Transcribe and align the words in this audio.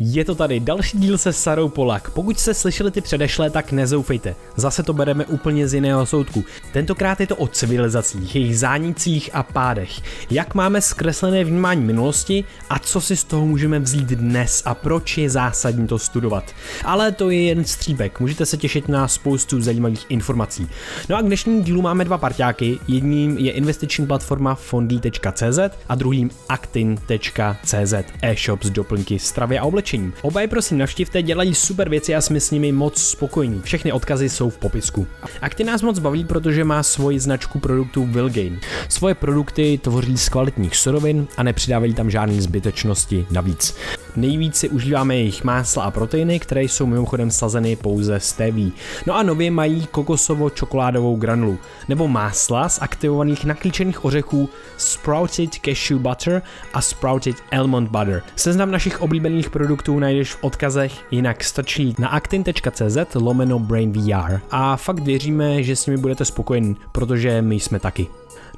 Je 0.00 0.24
to 0.24 0.34
tady 0.34 0.60
další 0.60 0.98
díl 0.98 1.18
se 1.18 1.32
Sarou 1.32 1.68
Polak. 1.68 2.10
Pokud 2.10 2.38
jste 2.38 2.54
slyšeli 2.54 2.90
ty 2.90 3.00
předešlé, 3.00 3.50
tak 3.50 3.72
nezoufejte. 3.72 4.34
Zase 4.56 4.82
to 4.82 4.92
bereme 4.92 5.24
úplně 5.24 5.68
z 5.68 5.74
jiného 5.74 6.06
soudku. 6.06 6.44
Tentokrát 6.72 7.20
je 7.20 7.26
to 7.26 7.36
o 7.36 7.48
civilizacích, 7.48 8.36
jejich 8.36 8.58
zánicích 8.58 9.30
a 9.32 9.42
pádech. 9.42 9.90
Jak 10.30 10.54
máme 10.54 10.80
zkreslené 10.80 11.44
vnímání 11.44 11.84
minulosti 11.84 12.44
a 12.70 12.78
co 12.78 13.00
si 13.00 13.16
z 13.16 13.24
toho 13.24 13.46
můžeme 13.46 13.78
vzít 13.78 14.08
dnes 14.08 14.62
a 14.64 14.74
proč 14.74 15.18
je 15.18 15.30
zásadní 15.30 15.86
to 15.86 15.98
studovat. 15.98 16.44
Ale 16.84 17.12
to 17.12 17.30
je 17.30 17.42
jen 17.42 17.64
stříbek, 17.64 18.20
můžete 18.20 18.46
se 18.46 18.56
těšit 18.56 18.88
na 18.88 19.08
spoustu 19.08 19.60
zajímavých 19.60 20.06
informací. 20.08 20.68
No 21.08 21.16
a 21.16 21.22
k 21.22 21.26
dnešnímu 21.26 21.62
dílu 21.62 21.82
máme 21.82 22.04
dva 22.04 22.18
parťáky. 22.18 22.78
Jedním 22.88 23.38
je 23.38 23.52
investiční 23.52 24.06
platforma 24.06 24.54
fondy.cz 24.54 25.58
a 25.88 25.94
druhým 25.94 26.30
actin.cz 26.48 27.94
e-shop 28.22 28.64
doplňky 28.64 29.18
stravy 29.18 29.58
a 29.58 29.64
oblečení 29.64 29.85
oblečení. 29.86 30.12
Oba 30.22 30.40
je 30.40 30.48
prosím 30.48 30.78
navštivte, 30.78 31.22
dělají 31.22 31.54
super 31.54 31.88
věci 31.88 32.14
a 32.14 32.20
jsme 32.20 32.40
s 32.40 32.50
nimi 32.50 32.72
moc 32.72 33.02
spokojení. 33.02 33.62
Všechny 33.64 33.92
odkazy 33.92 34.28
jsou 34.28 34.50
v 34.50 34.58
popisku. 34.58 35.06
ty 35.54 35.64
nás 35.64 35.82
moc 35.82 35.98
baví, 35.98 36.24
protože 36.24 36.64
má 36.64 36.82
svoji 36.82 37.20
značku 37.20 37.58
produktů 37.58 38.06
Wilgain. 38.06 38.60
Svoje 38.88 39.14
produkty 39.14 39.78
tvoří 39.82 40.18
z 40.18 40.28
kvalitních 40.28 40.76
surovin 40.76 41.26
a 41.36 41.42
nepřidávají 41.42 41.94
tam 41.94 42.10
žádné 42.10 42.42
zbytečnosti 42.42 43.26
navíc. 43.30 43.76
Nejvíc 44.16 44.56
si 44.56 44.68
užíváme 44.68 45.16
jejich 45.16 45.44
másla 45.44 45.84
a 45.84 45.90
proteiny, 45.90 46.40
které 46.40 46.62
jsou 46.62 46.86
mimochodem 46.86 47.30
sazeny 47.30 47.76
pouze 47.76 48.20
z 48.20 48.32
TV. 48.32 48.76
No 49.06 49.16
a 49.16 49.22
nově 49.22 49.50
mají 49.50 49.86
kokosovo-čokoládovou 49.90 51.16
granulu, 51.16 51.58
nebo 51.88 52.08
másla 52.08 52.68
z 52.68 52.78
aktivovaných 52.82 53.44
naklíčených 53.44 54.04
ořechů 54.04 54.48
Sprouted 54.76 55.54
Cashew 55.54 55.98
Butter 55.98 56.42
a 56.72 56.80
Sprouted 56.80 57.36
Almond 57.52 57.90
Butter. 57.90 58.22
Seznam 58.36 58.70
našich 58.70 59.00
oblíbených 59.00 59.50
produktů 59.50 59.98
najdeš 59.98 60.34
v 60.34 60.44
odkazech, 60.44 60.92
jinak 61.10 61.44
stačí 61.44 61.94
na 61.98 62.08
actin.cz 62.08 63.14
lomeno 63.14 63.58
brain 63.58 63.92
VR. 63.92 64.40
A 64.50 64.76
fakt 64.76 65.00
věříme, 65.00 65.62
že 65.62 65.76
s 65.76 65.86
nimi 65.86 65.98
budete 65.98 66.24
spokojení, 66.24 66.76
protože 66.92 67.42
my 67.42 67.54
jsme 67.54 67.80
taky. 67.80 68.06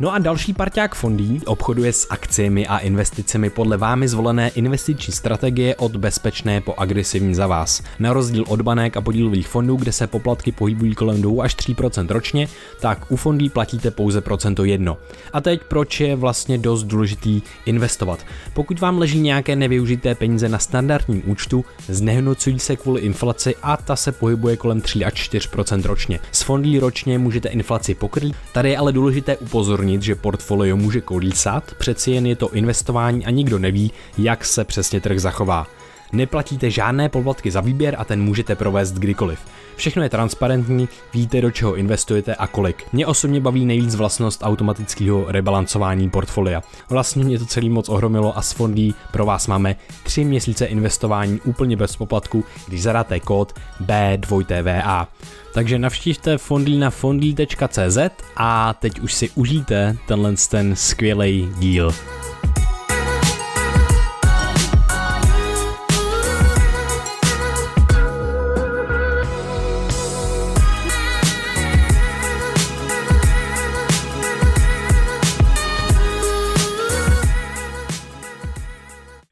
No 0.00 0.14
a 0.14 0.18
další 0.18 0.52
parťák 0.52 0.94
fondí 0.94 1.40
obchoduje 1.46 1.92
s 1.92 2.06
akciemi 2.10 2.66
a 2.66 2.78
investicemi 2.78 3.50
podle 3.50 3.76
vámi 3.76 4.08
zvolené 4.08 4.48
investiční 4.48 5.12
strategie 5.12 5.76
od 5.76 5.96
bezpečné 5.96 6.60
po 6.60 6.74
agresivní 6.78 7.34
za 7.34 7.46
vás. 7.46 7.82
Na 7.98 8.12
rozdíl 8.12 8.44
od 8.48 8.62
banek 8.62 8.96
a 8.96 9.00
podílových 9.00 9.48
fondů, 9.48 9.76
kde 9.76 9.92
se 9.92 10.06
poplatky 10.06 10.52
pohybují 10.52 10.94
kolem 10.94 11.22
2 11.22 11.44
až 11.44 11.56
3% 11.56 12.06
ročně, 12.08 12.48
tak 12.80 13.12
u 13.12 13.16
fondí 13.16 13.50
platíte 13.50 13.90
pouze 13.90 14.20
procento 14.20 14.64
jedno. 14.64 14.96
A 15.32 15.40
teď 15.40 15.60
proč 15.68 16.00
je 16.00 16.16
vlastně 16.16 16.58
dost 16.58 16.84
důležitý 16.84 17.42
investovat? 17.66 18.26
Pokud 18.54 18.80
vám 18.80 18.98
leží 18.98 19.20
nějaké 19.20 19.56
nevyužité 19.56 20.14
peníze 20.14 20.48
na 20.48 20.58
standardním 20.58 21.22
účtu, 21.26 21.64
znehodnocují 21.88 22.58
se 22.58 22.76
kvůli 22.76 23.00
inflaci 23.00 23.54
a 23.62 23.76
ta 23.76 23.96
se 23.96 24.12
pohybuje 24.12 24.56
kolem 24.56 24.80
3 24.80 25.04
až 25.04 25.30
4% 25.30 25.82
ročně. 25.82 26.20
S 26.32 26.42
fondí 26.42 26.78
ročně 26.78 27.18
můžete 27.18 27.48
inflaci 27.48 27.94
pokrýt, 27.94 28.36
tady 28.52 28.70
je 28.70 28.78
ale 28.78 28.92
důležité 28.92 29.36
upozornit, 29.36 29.87
upozornit, 29.88 30.02
že 30.02 30.14
portfolio 30.14 30.76
může 30.76 31.00
kolísat, 31.00 31.74
přeci 31.78 32.10
jen 32.10 32.26
je 32.26 32.36
to 32.36 32.52
investování 32.54 33.26
a 33.26 33.30
nikdo 33.30 33.58
neví, 33.58 33.92
jak 34.18 34.44
se 34.44 34.64
přesně 34.64 35.00
trh 35.00 35.18
zachová. 35.20 35.66
Neplatíte 36.12 36.70
žádné 36.70 37.08
poplatky 37.08 37.50
za 37.50 37.60
výběr 37.60 37.96
a 37.98 38.04
ten 38.04 38.22
můžete 38.22 38.56
provést 38.56 38.92
kdykoliv. 38.92 39.40
Všechno 39.76 40.02
je 40.02 40.08
transparentní, 40.08 40.88
víte 41.14 41.40
do 41.40 41.50
čeho 41.50 41.76
investujete 41.76 42.34
a 42.34 42.46
kolik. 42.46 42.84
Mě 42.92 43.06
osobně 43.06 43.40
baví 43.40 43.66
nejvíc 43.66 43.94
vlastnost 43.94 44.40
automatického 44.42 45.24
rebalancování 45.28 46.10
portfolia. 46.10 46.62
Vlastně 46.88 47.24
mě 47.24 47.38
to 47.38 47.46
celý 47.46 47.70
moc 47.70 47.88
ohromilo 47.88 48.38
a 48.38 48.42
s 48.42 48.52
fondí 48.52 48.94
pro 49.12 49.26
vás 49.26 49.46
máme 49.46 49.76
3 50.02 50.24
měsíce 50.24 50.66
investování 50.66 51.40
úplně 51.44 51.76
bez 51.76 51.96
poplatku, 51.96 52.44
když 52.68 52.82
zadáte 52.82 53.20
kód 53.20 53.54
B2TVA. 53.86 55.06
Takže 55.54 55.78
navštívte 55.78 56.38
fondlí 56.38 56.78
na 56.78 56.90
fondlí.cz 56.90 57.98
a 58.36 58.74
teď 58.74 59.00
už 59.00 59.14
si 59.14 59.30
užijte 59.34 59.96
tenhle 60.06 60.34
ten 60.50 60.76
skvělý 60.76 61.48
díl. 61.58 61.92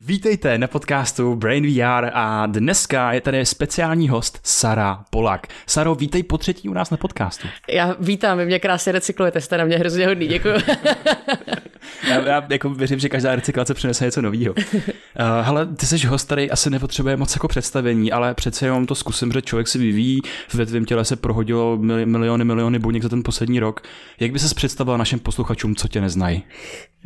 Vítejte 0.07 0.59
na 0.59 0.67
podcastu 0.67 1.35
Brain 1.35 1.67
VR 1.67 2.11
a 2.13 2.47
dneska 2.47 3.13
je 3.13 3.21
tady 3.21 3.47
speciální 3.47 4.09
host 4.09 4.41
Sara 4.43 5.05
Polak. 5.11 5.47
Saro, 5.67 5.95
vítej 5.95 6.23
po 6.23 6.39
třetí 6.39 6.69
u 6.69 6.73
nás 6.73 6.91
na 6.91 6.97
podcastu. 6.97 7.49
Já 7.69 7.97
vítám, 8.01 8.39
vy 8.39 8.47
mě 8.47 8.59
krásně 8.59 8.93
recyklujete, 8.93 9.41
jste 9.41 9.59
na 9.59 9.65
mě 9.65 9.79
hrozně 9.79 10.07
hodný, 10.07 10.27
děkuji. 10.27 10.55
já, 12.09 12.21
já 12.29 12.47
jako 12.51 12.71
věřím, 12.71 12.99
že 12.99 13.09
každá 13.09 13.35
recyklace 13.35 13.75
přinese 13.75 14.05
něco 14.05 14.23
nového. 14.23 14.55
Uh, 14.55 14.81
hele, 15.43 15.67
ty 15.67 15.87
jsi 15.87 16.07
host, 16.07 16.27
který 16.27 16.51
asi 16.51 16.71
nepotřebuje 16.71 17.17
moc 17.17 17.35
jako 17.35 17.49
představení, 17.49 18.13
ale 18.13 18.35
přece 18.35 18.67
jenom 18.67 18.87
to 18.87 18.95
zkusím, 18.95 19.33
že 19.33 19.43
člověk 19.43 19.69
se 19.69 19.79
vyvíjí, 19.79 20.21
ve 20.55 20.67
tvém 20.67 20.85
těle 20.85 21.05
se 21.05 21.17
prohodilo 21.17 21.77
miliony, 22.05 22.45
miliony 22.45 22.79
buněk 22.79 23.03
za 23.03 23.09
ten 23.09 23.23
poslední 23.23 23.61
rok. 23.61 23.81
Jak 24.21 24.33
by 24.33 24.39
se 24.39 24.55
představila 24.55 24.97
našim 24.97 25.19
posluchačům, 25.19 25.75
co 25.75 25.89
tě 25.89 26.01
neznají? 26.01 26.43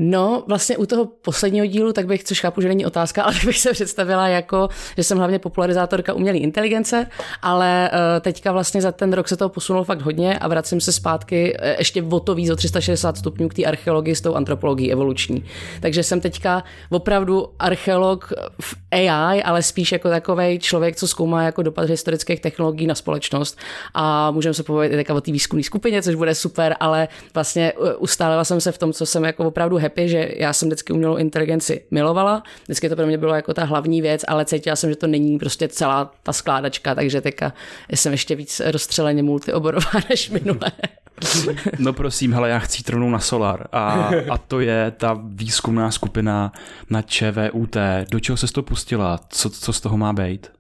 No, 0.03 0.45
vlastně 0.49 0.77
u 0.77 0.87
toho 0.87 1.07
posledního 1.07 1.67
dílu, 1.67 1.93
tak 1.93 2.07
bych, 2.07 2.25
což 2.25 2.41
chápu, 2.41 2.61
že 2.61 2.69
není 2.69 2.87
otázka, 2.87 3.23
ale 3.25 3.35
bych 3.45 3.59
se 3.59 3.73
představila 3.73 4.29
jako, 4.29 4.69
že 4.97 5.05
jsem 5.05 5.19
hlavně 5.19 5.39
popularizátorka 5.39 6.13
umělé 6.13 6.39
inteligence, 6.39 7.07
ale 7.43 7.91
eh, 7.93 8.21
teďka 8.21 8.53
vlastně 8.53 8.83
za 8.83 8.93
ten 8.93 9.13
rok 9.13 9.29
se 9.29 9.37
toho 9.37 9.49
posunulo 9.49 9.85
fakt 9.85 10.03
hodně 10.03 10.39
a 10.39 10.49
vracím 10.49 10.81
se 10.81 10.93
zpátky 10.93 11.57
eh, 11.59 11.77
ještě 11.79 12.03
o 12.03 12.21
to 12.21 12.35
víc 12.35 12.51
o 12.51 12.57
360 12.57 13.17
stupňů 13.17 13.49
k 13.49 13.55
té 13.55 13.65
archeologii 13.65 14.15
s 14.15 14.21
tou 14.21 14.35
antropologií 14.35 14.80
evoluční. 14.89 15.45
Takže 15.81 16.03
jsem 16.03 16.21
teďka 16.21 16.65
opravdu 16.91 17.49
archeolog 17.59 18.33
v 18.61 18.75
AI, 18.91 19.43
ale 19.43 19.63
spíš 19.63 19.93
jako 19.93 20.09
takový 20.09 20.59
člověk, 20.59 20.97
co 20.97 21.09
zkoumá 21.09 21.43
jako 21.43 21.63
dopad 21.63 21.89
historických 21.89 22.41
technologií 22.41 22.87
na 22.87 22.95
společnost 22.95 23.59
a 23.95 24.31
můžeme 24.31 24.55
se 24.55 24.63
povědět 24.63 24.97
teďka 24.97 25.15
o 25.15 25.21
té 25.21 25.33
výzkumné 25.33 25.63
skupině, 25.63 26.03
což 26.03 26.15
bude 26.15 26.35
super, 26.35 26.77
ale 26.81 27.09
vlastně 27.35 27.73
eh, 27.73 27.95
ustálila 27.95 28.45
jsem 28.45 28.61
se 28.61 28.73
v 28.73 28.79
tom, 28.79 28.93
co 28.93 29.07
jsem 29.07 29.25
jako 29.25 29.45
opravdu 29.45 29.79
happy, 29.79 30.09
že 30.09 30.31
já 30.37 30.53
jsem 30.53 30.69
vždycky 30.69 30.93
umělou 30.93 31.17
inteligenci 31.17 31.83
milovala, 31.91 32.43
vždycky 32.65 32.89
to 32.89 32.97
pro 32.97 33.07
mě 33.07 33.19
bylo 33.19 33.35
jako 33.35 33.55
ta 33.55 33.65
hlavní 33.65 34.03
věc, 34.03 34.25
ale 34.29 34.45
cítila 34.45 34.77
jsem, 34.77 34.91
že 34.91 34.97
to 34.97 35.07
není 35.07 35.39
prostě 35.39 35.69
celá 35.69 36.13
ta 36.23 36.33
skládačka, 36.33 36.95
takže 36.95 37.21
teďka 37.21 37.53
jsem 37.95 38.13
ještě 38.13 38.35
víc 38.35 38.63
rozstřeleně 38.65 39.23
multioborová 39.23 39.91
než 40.11 40.31
minule. 40.31 40.73
No 41.79 41.93
prosím, 41.93 42.33
hele, 42.33 42.49
já 42.49 42.59
chci 42.59 42.83
rovnou 42.89 43.11
na 43.11 43.19
Solar 43.19 43.67
a, 43.73 44.11
a 44.31 44.39
to 44.39 44.61
je 44.61 44.91
ta 44.91 45.21
výzkumná 45.25 45.91
skupina 45.91 46.53
na 46.91 47.03
ČVUT. 47.03 47.77
Do 48.11 48.21
čeho 48.21 48.37
se 48.37 48.53
to 48.53 48.63
pustila? 48.63 49.21
Co, 49.29 49.51
co 49.51 49.73
z 49.73 49.81
toho 49.81 49.97
má 49.97 50.13
být? 50.13 50.51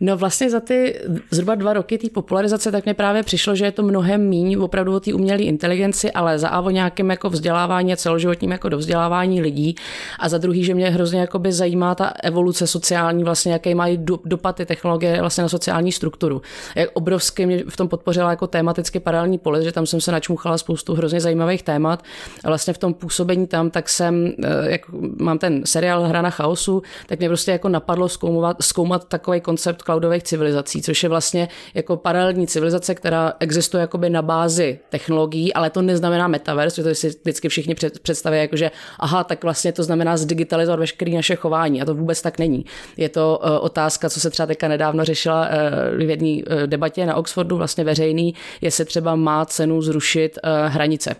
No 0.00 0.16
vlastně 0.16 0.50
za 0.50 0.60
ty 0.60 1.00
zhruba 1.30 1.54
dva 1.54 1.72
roky 1.72 1.98
té 1.98 2.08
popularizace 2.10 2.72
tak 2.72 2.86
mi 2.86 2.94
právě 2.94 3.22
přišlo, 3.22 3.54
že 3.54 3.64
je 3.64 3.72
to 3.72 3.82
mnohem 3.82 4.28
méně 4.30 4.58
opravdu 4.58 4.94
o 4.94 5.00
té 5.00 5.14
umělé 5.14 5.42
inteligenci, 5.42 6.12
ale 6.12 6.38
za 6.38 6.48
avo 6.48 6.70
nějakým 6.70 7.10
jako 7.10 7.30
vzdělávání 7.30 7.92
a 7.92 7.96
celoživotním 7.96 8.50
jako 8.50 8.68
dovzdělávání 8.68 9.40
lidí 9.40 9.74
a 10.18 10.28
za 10.28 10.38
druhý, 10.38 10.64
že 10.64 10.74
mě 10.74 10.90
hrozně 10.90 11.28
zajímá 11.48 11.94
ta 11.94 12.12
evoluce 12.22 12.66
sociální, 12.66 13.24
vlastně 13.24 13.52
jaký 13.52 13.74
mají 13.74 13.98
do, 13.98 14.18
dopad 14.24 14.56
ty 14.56 14.66
technologie 14.66 15.20
vlastně 15.20 15.42
na 15.42 15.48
sociální 15.48 15.92
strukturu. 15.92 16.42
Jak 16.74 16.90
obrovsky 16.92 17.46
mě 17.46 17.64
v 17.68 17.76
tom 17.76 17.88
podpořila 17.88 18.30
jako 18.30 18.46
tematicky 18.46 19.00
paralelní 19.00 19.38
polis, 19.38 19.64
že 19.64 19.72
tam 19.72 19.86
jsem 19.86 20.00
se 20.00 20.12
načmuchala 20.12 20.58
spoustu 20.58 20.94
hrozně 20.94 21.20
zajímavých 21.20 21.62
témat 21.62 22.02
a 22.44 22.48
vlastně 22.48 22.74
v 22.74 22.78
tom 22.78 22.94
působení 22.94 23.46
tam, 23.46 23.70
tak 23.70 23.88
jsem, 23.88 24.32
eh, 24.44 24.70
jak 24.70 24.80
mám 25.20 25.38
ten 25.38 25.62
seriál 25.64 26.04
Hra 26.04 26.22
na 26.22 26.30
chaosu, 26.30 26.82
tak 27.06 27.18
mě 27.18 27.28
prostě 27.28 27.50
jako 27.50 27.68
napadlo 27.68 28.08
zkoumat, 28.08 28.56
zkoumat 28.60 29.08
takový 29.08 29.40
koncept 29.52 29.82
cloudových 29.82 30.22
civilizací, 30.22 30.82
což 30.82 31.02
je 31.02 31.08
vlastně 31.08 31.48
jako 31.74 31.96
paralelní 31.96 32.46
civilizace, 32.46 32.94
která 32.94 33.32
existuje 33.40 33.80
jakoby 33.80 34.10
na 34.10 34.22
bázi 34.22 34.78
technologií, 34.88 35.52
ale 35.52 35.70
to 35.70 35.82
neznamená 35.82 36.28
metaverse, 36.28 36.82
to 36.82 36.94
si 36.94 37.08
vždycky 37.08 37.48
všichni 37.48 37.74
představí, 38.02 38.38
jako 38.38 38.56
že 38.56 38.70
aha, 38.98 39.24
tak 39.24 39.44
vlastně 39.44 39.72
to 39.72 39.82
znamená 39.82 40.16
zdigitalizovat 40.16 40.80
veškeré 40.80 41.12
naše 41.12 41.36
chování 41.36 41.82
a 41.82 41.84
to 41.84 41.94
vůbec 41.94 42.22
tak 42.22 42.38
není. 42.38 42.64
Je 42.96 43.08
to 43.08 43.40
uh, 43.44 43.64
otázka, 43.64 44.10
co 44.10 44.20
se 44.20 44.30
třeba 44.30 44.46
teďka 44.46 44.68
nedávno 44.68 45.04
řešila 45.04 45.48
uh, 45.48 46.06
v 46.06 46.10
jedné 46.10 46.28
uh, 46.28 46.66
debatě 46.66 47.06
na 47.06 47.16
Oxfordu, 47.16 47.56
vlastně 47.56 47.84
veřejný, 47.84 48.34
jestli 48.60 48.84
třeba 48.84 49.16
má 49.16 49.44
cenu 49.44 49.82
zrušit 49.82 50.38
hranice 50.68 51.16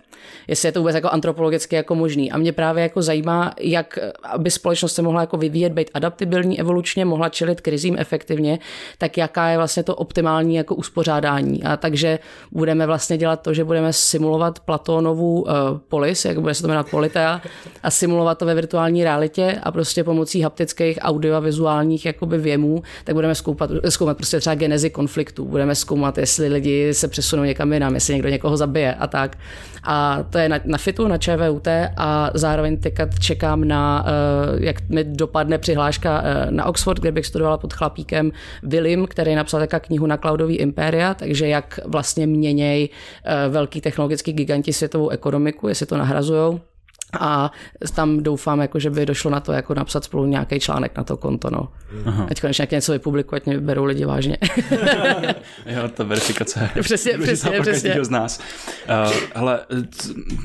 jestli 0.49 0.69
je 0.69 0.73
to 0.73 0.81
vůbec 0.81 0.94
jako 0.94 1.08
antropologicky 1.08 1.76
jako 1.76 1.94
možný. 1.94 2.32
A 2.32 2.38
mě 2.38 2.52
právě 2.52 2.82
jako 2.82 3.02
zajímá, 3.02 3.55
jak 3.61 3.99
aby 4.23 4.50
společnost 4.50 4.94
se 4.94 5.02
mohla 5.02 5.20
jako 5.20 5.37
vyvíjet, 5.37 5.73
být 5.73 5.90
adaptibilní 5.94 6.61
evolučně, 6.61 7.05
mohla 7.05 7.28
čelit 7.28 7.61
krizím 7.61 7.96
efektivně 7.99 8.22
efektivně, 8.23 8.59
tak 8.99 9.17
jaká 9.17 9.49
je 9.49 9.57
vlastně 9.57 9.83
to 9.83 9.95
optimální 9.95 10.55
jako 10.55 10.75
uspořádání. 10.75 11.65
A 11.65 11.77
takže 11.77 12.19
budeme 12.53 12.87
vlastně 12.87 13.19
dělat 13.19 13.43
to, 13.43 13.55
že 13.55 13.65
budeme 13.65 13.93
simulovat 13.93 14.61
Platónovu 14.61 15.43
uh, 15.43 15.49
polis, 15.89 16.25
jak 16.25 16.39
bude 16.39 16.55
se 16.55 16.63
to 16.63 16.69
jmenovat 16.69 16.91
Politea, 16.91 17.41
a 17.83 17.91
simulovat 17.91 18.39
to 18.39 18.47
ve 18.47 18.55
virtuální 18.55 19.05
realitě 19.05 19.59
a 19.63 19.73
prostě 19.73 20.05
pomocí 20.05 20.41
haptických 20.43 20.99
audio 21.03 21.37
a 21.37 21.41
vizuálních 21.41 22.07
jakoby 22.07 22.39
věmů, 22.39 22.83
tak 23.05 23.15
budeme 23.15 23.35
zkoumat, 23.35 23.71
zkoumat 23.89 24.17
prostě 24.17 24.41
třeba 24.41 24.55
genezi 24.55 24.91
konfliktů. 24.91 25.45
Budeme 25.45 25.75
zkoumat, 25.75 26.19
jestli 26.19 26.49
lidi 26.49 26.95
se 26.95 27.09
přesunou 27.09 27.43
někam 27.43 27.73
jinam, 27.73 27.95
jestli 27.95 28.15
někdo 28.15 28.29
někoho 28.29 28.57
zabije 28.57 28.95
a 28.95 29.07
tak. 29.07 29.37
A 29.85 30.23
to 30.31 30.39
je 30.39 30.49
na, 30.49 30.59
na 30.65 30.79
FITu, 30.79 31.09
na 31.09 31.19
ČVUT 31.19 31.69
a 31.97 32.31
zároveň 32.35 32.77
teďka 32.77 33.09
čekám 33.21 33.65
na, 33.65 34.05
uh, 34.05 34.63
jak 34.63 34.89
mi 34.89 35.05
dopadne 35.05 35.59
přihláška 35.59 36.23
uh, 36.23 36.51
na 36.51 36.65
Oxford, 36.67 37.01
kde 37.01 37.13
bych 37.13 37.27
studovala 37.27 37.59
pod 37.59 37.73
chlapíkem 38.02 38.32
Willim, 38.62 39.06
který 39.06 39.34
napsal 39.34 39.60
taká 39.60 39.81
knihu 39.81 40.06
na 40.06 40.16
cloudový 40.16 40.56
impéria, 40.56 41.14
takže 41.14 41.49
jak 41.49 41.81
vlastně 41.84 42.26
měněj 42.26 42.88
uh, 42.88 43.52
velký 43.52 43.81
technologický 43.81 44.32
giganti 44.32 44.72
světovou 44.72 45.08
ekonomiku, 45.08 45.69
jestli 45.69 45.87
to 45.87 45.96
nahrazujou 45.96 46.60
a 47.20 47.53
tam 47.94 48.23
doufám, 48.23 48.61
jako, 48.61 48.79
že 48.79 48.91
by 48.91 49.06
došlo 49.06 49.31
na 49.31 49.41
to, 49.41 49.53
jako 49.53 49.75
napsat 49.75 50.05
spolu 50.05 50.26
nějaký 50.26 50.61
článek 50.61 50.97
na 50.97 51.05
to 51.05 51.17
konto. 51.17 51.50
No. 51.50 51.69
Aha. 52.05 52.26
Ať 52.31 52.41
konečně 52.41 52.69
něco 52.70 52.93
vypublikuju, 52.93 53.37
ať 53.37 53.47
mě 53.47 53.61
berou 53.61 53.85
lidi 53.85 54.05
vážně. 54.05 54.38
jo, 55.67 55.88
ta 55.94 56.05
verifikace 56.05 56.70
je 56.76 56.82
přesně, 56.82 57.19
přesně, 57.19 57.61
přesně. 57.61 58.05
z 58.05 58.11
nás. 58.11 58.41
Uh, 59.06 59.12
hele, 59.35 59.61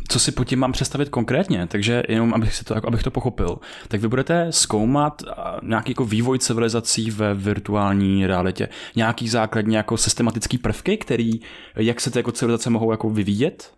co 0.07 0.19
si 0.19 0.31
po 0.31 0.43
tím 0.43 0.59
mám 0.59 0.71
představit 0.71 1.09
konkrétně, 1.09 1.67
takže 1.67 2.03
jenom 2.09 2.33
abych, 2.33 2.55
si 2.55 2.63
to, 2.63 2.87
abych 2.87 3.03
to 3.03 3.11
pochopil, 3.11 3.57
tak 3.87 4.01
vy 4.01 4.07
budete 4.07 4.47
zkoumat 4.49 5.21
nějaký 5.63 5.91
jako 5.91 6.05
vývoj 6.05 6.39
civilizací 6.39 7.11
ve 7.11 7.33
virtuální 7.33 8.27
realitě, 8.27 8.69
nějaký 8.95 9.29
základní 9.29 9.75
jako 9.75 9.97
systematický 9.97 10.57
prvky, 10.57 10.97
který, 10.97 11.31
jak 11.75 12.01
se 12.01 12.11
ty 12.11 12.19
jako 12.19 12.31
civilizace 12.31 12.69
mohou 12.69 12.91
jako 12.91 13.09
vyvíjet? 13.09 13.71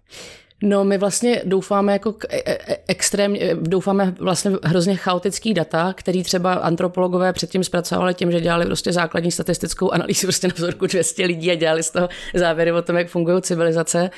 No, 0.64 0.84
my 0.84 0.98
vlastně 0.98 1.42
doufáme 1.46 1.94
jako 1.94 2.16
e, 2.30 2.38
e, 2.46 2.78
extrémně, 2.88 3.56
doufáme 3.62 4.16
vlastně 4.20 4.52
hrozně 4.64 4.96
chaotický 4.96 5.54
data, 5.54 5.94
který 5.94 6.24
třeba 6.24 6.54
antropologové 6.54 7.34
předtím 7.34 7.64
zpracovali 7.64 8.14
tím, 8.14 8.32
že 8.32 8.42
dělali 8.42 8.66
prostě 8.66 8.94
základní 8.94 9.32
statistickou 9.32 9.92
analýzu 9.92 10.28
prostě 10.28 10.48
na 10.48 10.54
vzorku 10.58 10.88
200 10.88 11.26
lidí 11.26 11.52
a 11.52 11.56
dělali 11.56 11.84
z 11.84 11.92
toho 11.92 12.10
závěry 12.34 12.72
o 12.72 12.82
tom, 12.82 12.98
jak 12.98 13.08
fungují 13.08 13.42
civilizace, 13.42 14.10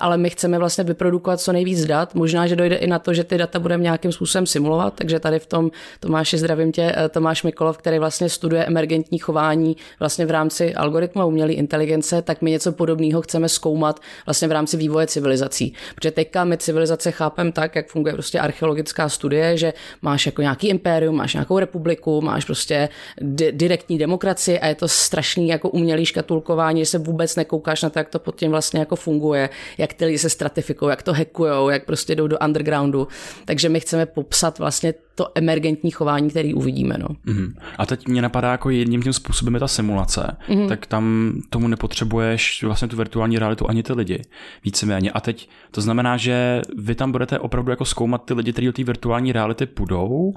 ale 0.00 0.16
my 0.16 0.30
chceme 0.30 0.58
vlastně 0.58 0.84
vyprodukovat 0.84 1.40
co 1.40 1.52
nejvíc 1.52 1.86
dat. 1.86 2.14
Možná, 2.14 2.46
že 2.46 2.56
dojde 2.56 2.76
i 2.76 2.86
na 2.86 2.98
to, 2.98 3.14
že 3.14 3.24
ty 3.24 3.38
data 3.38 3.58
budeme 3.58 3.82
nějakým 3.82 4.12
způsobem 4.12 4.46
simulovat, 4.46 4.94
takže 4.94 5.20
tady 5.20 5.38
v 5.38 5.46
tom 5.46 5.70
Tomáši 6.00 6.38
zdravím 6.38 6.72
tě, 6.72 6.94
e, 6.96 7.08
Tomáš 7.08 7.42
Mikolov, 7.42 7.78
který 7.78 7.98
vlastně 7.98 8.28
studuje 8.28 8.64
emergentní 8.64 9.18
chování 9.18 9.76
vlastně 10.00 10.26
v 10.26 10.30
rámci 10.30 10.74
algoritmu 10.74 11.22
a 11.22 11.24
umělé 11.24 11.52
inteligence, 11.52 12.22
tak 12.22 12.42
my 12.42 12.50
něco 12.50 12.72
podobného 12.72 13.22
chceme 13.22 13.48
zkoumat 13.48 14.00
vlastně 14.26 14.48
v 14.48 14.52
rámci 14.52 14.76
vývoje 14.76 15.06
civilizací. 15.06 15.73
Protože 15.94 16.10
teďka 16.10 16.44
my 16.44 16.56
civilizace 16.56 17.10
chápem 17.10 17.52
tak, 17.52 17.76
jak 17.76 17.88
funguje 17.88 18.12
prostě 18.12 18.40
archeologická 18.40 19.08
studie, 19.08 19.56
že 19.56 19.72
máš 20.02 20.26
jako 20.26 20.42
nějaký 20.42 20.68
impérium, 20.68 21.16
máš 21.16 21.34
nějakou 21.34 21.58
republiku, 21.58 22.20
máš 22.20 22.44
prostě 22.44 22.88
di- 23.20 23.52
direktní 23.52 23.98
demokracii 23.98 24.58
a 24.58 24.66
je 24.66 24.74
to 24.74 24.88
strašný 24.88 25.48
jako 25.48 25.70
umělý 25.70 26.06
škatulkování, 26.06 26.80
že 26.80 26.86
se 26.86 26.98
vůbec 26.98 27.36
nekoukáš 27.36 27.82
na 27.82 27.90
to, 27.90 27.98
jak 27.98 28.08
to 28.08 28.18
pod 28.18 28.36
tím 28.36 28.50
vlastně 28.50 28.80
jako 28.80 28.96
funguje, 28.96 29.50
jak 29.78 29.92
ty 29.92 30.04
lidi 30.04 30.18
se 30.18 30.30
stratifikují, 30.30 30.90
jak 30.90 31.02
to 31.02 31.12
hackujou, 31.12 31.68
jak 31.68 31.84
prostě 31.84 32.14
jdou 32.14 32.26
do 32.26 32.38
undergroundu. 32.38 33.08
Takže 33.44 33.68
my 33.68 33.80
chceme 33.80 34.06
popsat 34.06 34.58
vlastně 34.58 34.94
to 35.14 35.28
emergentní 35.34 35.90
chování, 35.90 36.30
který 36.30 36.54
uvidíme. 36.54 36.98
No. 36.98 37.08
Mm. 37.24 37.54
A 37.78 37.86
teď 37.86 38.08
mě 38.08 38.22
napadá 38.22 38.50
jako 38.50 38.70
jedním 38.70 39.02
tím 39.02 39.12
způsobem 39.12 39.54
je 39.54 39.60
ta 39.60 39.68
simulace, 39.68 40.36
mm. 40.48 40.68
tak 40.68 40.86
tam 40.86 41.34
tomu 41.50 41.68
nepotřebuješ 41.68 42.62
vlastně 42.62 42.88
tu 42.88 42.96
virtuální 42.96 43.38
realitu 43.38 43.68
ani 43.68 43.82
ty 43.82 43.92
lidi, 43.92 44.22
víceméně. 44.64 45.10
A 45.10 45.20
teď 45.20 45.48
to 45.74 45.80
znamená, 45.80 46.16
že 46.16 46.62
vy 46.76 46.94
tam 46.94 47.12
budete 47.12 47.38
opravdu 47.38 47.70
jako 47.70 47.84
zkoumat 47.84 48.24
ty 48.24 48.34
lidi, 48.34 48.52
kteří 48.52 48.66
do 48.66 48.72
té 48.72 48.84
virtuální 48.84 49.32
reality 49.32 49.66
půjdou, 49.66 50.34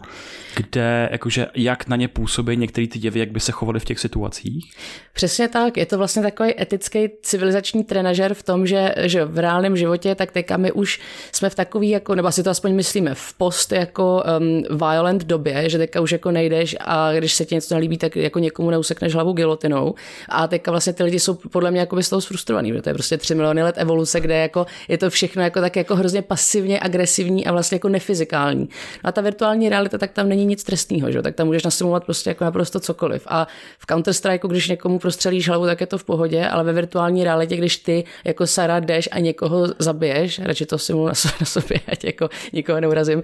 kde 0.56 1.10
jakože 1.12 1.48
jak 1.56 1.88
na 1.88 1.96
ně 1.96 2.08
působí 2.08 2.58
některé 2.58 2.88
ty 2.88 3.00
jevy, 3.02 3.20
jak 3.20 3.32
by 3.32 3.40
se 3.40 3.52
chovali 3.52 3.80
v 3.80 3.86
těch 3.86 4.00
situacích? 4.00 4.74
Přesně 5.14 5.48
tak, 5.48 5.78
je 5.78 5.86
to 5.86 5.98
vlastně 5.98 6.22
takový 6.22 6.62
etický 6.62 7.10
civilizační 7.22 7.84
trenažer 7.84 8.34
v 8.34 8.44
tom, 8.44 8.68
že, 8.68 8.96
že 8.98 9.26
v 9.26 9.40
reálném 9.40 9.78
životě, 9.78 10.16
tak 10.16 10.32
teďka 10.32 10.58
my 10.58 10.72
už 10.72 11.00
jsme 11.32 11.50
v 11.50 11.56
takový, 11.56 11.90
jako, 11.90 12.16
nebo 12.16 12.28
asi 12.28 12.44
to 12.44 12.50
aspoň 12.50 12.76
myslíme, 12.76 13.12
v 13.14 13.34
post 13.34 13.72
jako 13.72 14.24
um, 14.40 14.78
violent 14.78 15.24
době, 15.24 15.70
že 15.70 15.78
teďka 15.78 16.02
už 16.02 16.12
jako 16.12 16.32
nejdeš 16.32 16.76
a 16.80 17.14
když 17.14 17.34
se 17.34 17.46
ti 17.46 17.56
něco 17.56 17.74
nelíbí, 17.74 17.98
tak 17.98 18.16
jako 18.16 18.40
někomu 18.40 18.70
neusekneš 18.70 19.14
hlavu 19.14 19.34
gilotinou. 19.34 19.96
A 20.30 20.48
teďka 20.48 20.72
vlastně 20.72 20.94
ty 20.94 21.04
lidi 21.04 21.20
jsou 21.20 21.34
podle 21.34 21.72
mě 21.72 21.80
jako 21.80 22.04
z 22.04 22.10
toho 22.10 22.22
zfrustrovaný, 22.22 22.72
protože 22.72 22.82
to 22.82 22.90
je 22.90 22.94
prostě 22.94 23.18
3 23.18 23.36
miliony 23.36 23.64
let 23.64 23.76
evoluce, 23.78 24.20
kde 24.20 24.38
jako 24.38 24.66
je 24.88 24.98
to 24.98 25.10
všechno 25.28 25.44
jako 25.44 25.62
tak 25.62 25.76
jako 25.76 25.96
hrozně 25.96 26.22
pasivně 26.22 26.80
agresivní 26.80 27.46
a 27.46 27.52
vlastně 27.52 27.76
jako 27.76 27.90
nefyzikální. 27.90 28.70
A 29.04 29.12
ta 29.12 29.22
virtuální 29.22 29.70
realita, 29.70 29.98
tak 29.98 30.12
tam 30.12 30.30
není 30.30 30.46
nic 30.46 30.64
trestného, 30.64 31.12
že? 31.12 31.22
tak 31.22 31.36
tam 31.36 31.48
můžeš 31.48 31.64
nasimulovat 31.64 32.06
prostě 32.06 32.30
jako 32.30 32.44
naprosto 32.44 32.80
cokoliv. 32.80 33.24
A 33.30 33.48
v 33.80 33.86
Counter 33.86 34.14
Strike, 34.14 34.48
když 34.48 34.68
někomu 34.68 35.00
prostřelíš 35.00 35.50
hlavu, 35.50 35.66
tak 35.66 35.82
je 35.82 35.88
to 35.88 35.98
v 35.98 36.04
pohodě, 36.04 36.48
ale 36.48 36.64
ve 36.64 36.74
virtuální 36.74 37.24
realitě, 37.24 37.56
když 37.56 37.78
ty 37.78 38.04
jako 38.26 38.48
Sara 38.48 38.80
jdeš 38.80 39.10
a 39.12 39.20
někoho 39.20 39.68
zabiješ, 39.80 40.40
radši 40.40 40.66
to 40.66 40.78
simuluji 40.78 41.08
na 41.40 41.46
sobě, 41.46 41.80
ať 41.88 42.04
jako 42.04 42.30
nikoho 42.54 42.80
neurazím, 42.80 43.20
uh, 43.20 43.24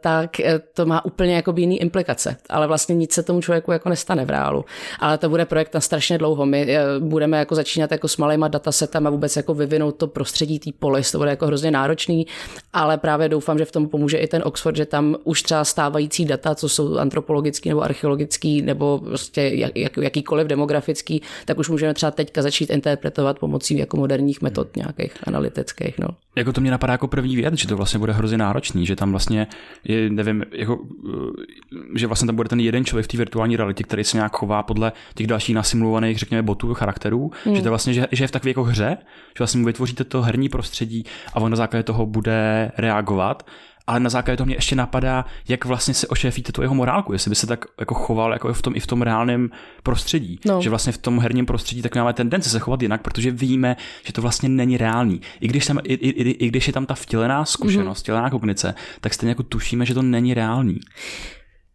tak 0.00 0.30
to 0.74 0.86
má 0.86 1.04
úplně 1.04 1.34
jako 1.34 1.54
jiný 1.56 1.80
implikace, 1.80 2.36
ale 2.48 2.66
vlastně 2.66 2.94
nic 2.94 3.12
se 3.12 3.22
tomu 3.22 3.40
člověku 3.40 3.72
jako 3.72 3.88
nestane 3.88 4.24
v 4.24 4.30
reálu. 4.30 4.64
Ale 5.00 5.18
to 5.18 5.28
bude 5.28 5.44
projekt 5.44 5.74
na 5.74 5.80
strašně 5.80 6.18
dlouho. 6.18 6.46
My 6.46 6.66
eh, 6.68 6.84
budeme 6.98 7.38
jako 7.38 7.54
začínat 7.54 7.92
jako 7.92 8.08
s 8.08 8.16
malýma 8.16 8.48
datasetama 8.48 9.10
vůbec 9.10 9.36
jako 9.36 9.54
vyvinout 9.54 9.96
to 9.96 10.06
prostředí 10.06 10.58
té 10.58 10.70
polis, 11.06 11.12
to 11.12 11.18
bude 11.18 11.30
jako 11.30 11.46
hrozně 11.46 11.70
náročný, 11.70 12.26
ale 12.72 12.98
právě 12.98 13.28
doufám, 13.28 13.58
že 13.58 13.64
v 13.64 13.72
tom 13.72 13.88
pomůže 13.88 14.18
i 14.18 14.26
ten 14.26 14.42
Oxford, 14.44 14.76
že 14.76 14.86
tam 14.86 15.16
už 15.24 15.42
třeba 15.42 15.64
stávající 15.64 16.24
data, 16.24 16.54
co 16.54 16.68
jsou 16.68 16.98
antropologický 16.98 17.68
nebo 17.68 17.82
archeologický 17.82 18.62
nebo 18.62 18.98
prostě 18.98 19.42
jak, 19.42 19.76
jak, 19.76 19.96
jakýkoliv 19.96 20.46
demografický, 20.46 21.22
tak 21.44 21.58
už 21.58 21.68
můžeme 21.68 21.94
třeba 21.94 22.10
teďka 22.10 22.42
začít 22.42 22.70
interpretovat 22.70 23.38
pomocí 23.38 23.78
jako 23.78 23.96
moderních 23.96 24.42
metod 24.42 24.76
nějakých 24.76 25.12
analytických. 25.26 25.98
No. 25.98 26.08
Jako 26.36 26.52
to 26.52 26.60
mě 26.60 26.70
napadá 26.70 26.92
jako 26.92 27.08
první 27.08 27.36
věc, 27.36 27.54
že 27.54 27.68
to 27.68 27.76
vlastně 27.76 27.98
bude 27.98 28.12
hrozně 28.12 28.38
náročný, 28.38 28.86
že 28.86 28.96
tam 28.96 29.10
vlastně 29.10 29.46
je, 29.84 30.10
nevím, 30.10 30.44
jako, 30.52 30.78
eh, 31.08 31.98
že 31.98 32.06
vlastně 32.06 32.26
tam 32.26 32.36
bude 32.36 32.48
ten 32.48 32.60
jeden 32.60 32.84
člověk 32.84 33.04
v 33.04 33.08
té 33.08 33.16
virtuální 33.16 33.56
realitě, 33.56 33.84
který 33.84 34.04
se 34.04 34.16
nějak 34.16 34.36
chová 34.36 34.62
podle 34.62 34.92
těch 35.14 35.26
dalších 35.26 35.54
nasimulovaných, 35.54 36.18
řekněme, 36.18 36.42
botů, 36.42 36.74
charakterů, 36.74 37.30
mm. 37.46 37.56
že 37.56 37.62
to 37.62 37.68
vlastně, 37.68 37.94
že, 37.94 38.06
že 38.12 38.24
je 38.24 38.28
v 38.28 38.30
takové 38.30 38.50
jako 38.50 38.64
hře, 38.64 38.96
že 39.00 39.38
vlastně 39.38 39.58
mu 39.58 39.66
vytvoříte 39.66 40.04
to 40.04 40.22
herní 40.22 40.48
prostředí 40.48 40.85
a 41.34 41.40
on 41.40 41.50
na 41.50 41.56
základě 41.56 41.82
toho 41.82 42.06
bude 42.06 42.72
reagovat 42.78 43.42
ale 43.86 44.00
na 44.00 44.10
základě 44.10 44.36
toho 44.36 44.46
mě 44.46 44.54
ještě 44.54 44.76
napadá, 44.76 45.24
jak 45.48 45.64
vlastně 45.64 45.94
se 45.94 46.06
ošéfíte 46.06 46.52
tu 46.52 46.62
jeho 46.62 46.74
morálku, 46.74 47.12
jestli 47.12 47.28
by 47.28 47.34
se 47.34 47.46
tak 47.46 47.64
jako 47.80 47.94
choval 47.94 48.32
jako 48.32 48.52
v 48.52 48.62
tom 48.62 48.76
i 48.76 48.80
v 48.80 48.86
tom 48.86 49.02
reálném 49.02 49.50
prostředí. 49.82 50.40
No. 50.44 50.62
Že 50.62 50.70
vlastně 50.70 50.92
v 50.92 50.98
tom 50.98 51.18
herním 51.18 51.46
prostředí 51.46 51.82
tak 51.82 51.94
máme 51.96 52.12
tendence 52.12 52.50
se 52.50 52.58
chovat 52.58 52.82
jinak, 52.82 53.02
protože 53.02 53.30
víme, 53.30 53.76
že 54.04 54.12
to 54.12 54.22
vlastně 54.22 54.48
není 54.48 54.76
reálný. 54.76 55.20
I 55.40 55.48
když, 55.48 55.66
tam, 55.66 55.78
i, 55.84 55.94
i, 55.94 56.08
i, 56.08 56.30
i 56.30 56.48
když 56.48 56.66
je 56.66 56.72
tam 56.72 56.86
ta 56.86 56.94
vtělená 56.94 57.44
zkušenost, 57.44 57.98
mm-hmm. 57.98 58.02
vtělená 58.02 58.30
kognice, 58.30 58.74
tak 59.00 59.14
stejně 59.14 59.30
jako 59.30 59.42
tušíme, 59.42 59.86
že 59.86 59.94
to 59.94 60.02
není 60.02 60.34
reálný. 60.34 60.80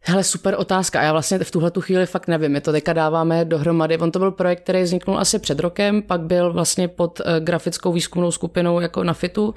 Hele, 0.03 0.24
super 0.24 0.55
otázka. 0.58 1.00
A 1.00 1.03
já 1.03 1.12
vlastně 1.12 1.39
v 1.39 1.51
tuhle 1.51 1.72
tu 1.72 1.81
chvíli 1.81 2.05
fakt 2.05 2.27
nevím. 2.27 2.51
My 2.51 2.62
to 2.62 2.72
teďka 2.72 2.93
dáváme 2.93 3.46
dohromady. 3.46 3.98
On 3.98 4.12
to 4.12 4.20
byl 4.20 4.31
projekt, 4.31 4.63
který 4.63 4.84
vzniknul 4.84 5.20
asi 5.20 5.39
před 5.39 5.60
rokem, 5.60 6.01
pak 6.01 6.22
byl 6.22 6.53
vlastně 6.53 6.88
pod 6.88 7.20
uh, 7.20 7.25
grafickou 7.39 7.91
výzkumnou 7.91 8.31
skupinou 8.31 8.79
jako 8.79 9.03
na 9.03 9.13
FITu, 9.13 9.48
uh, 9.48 9.53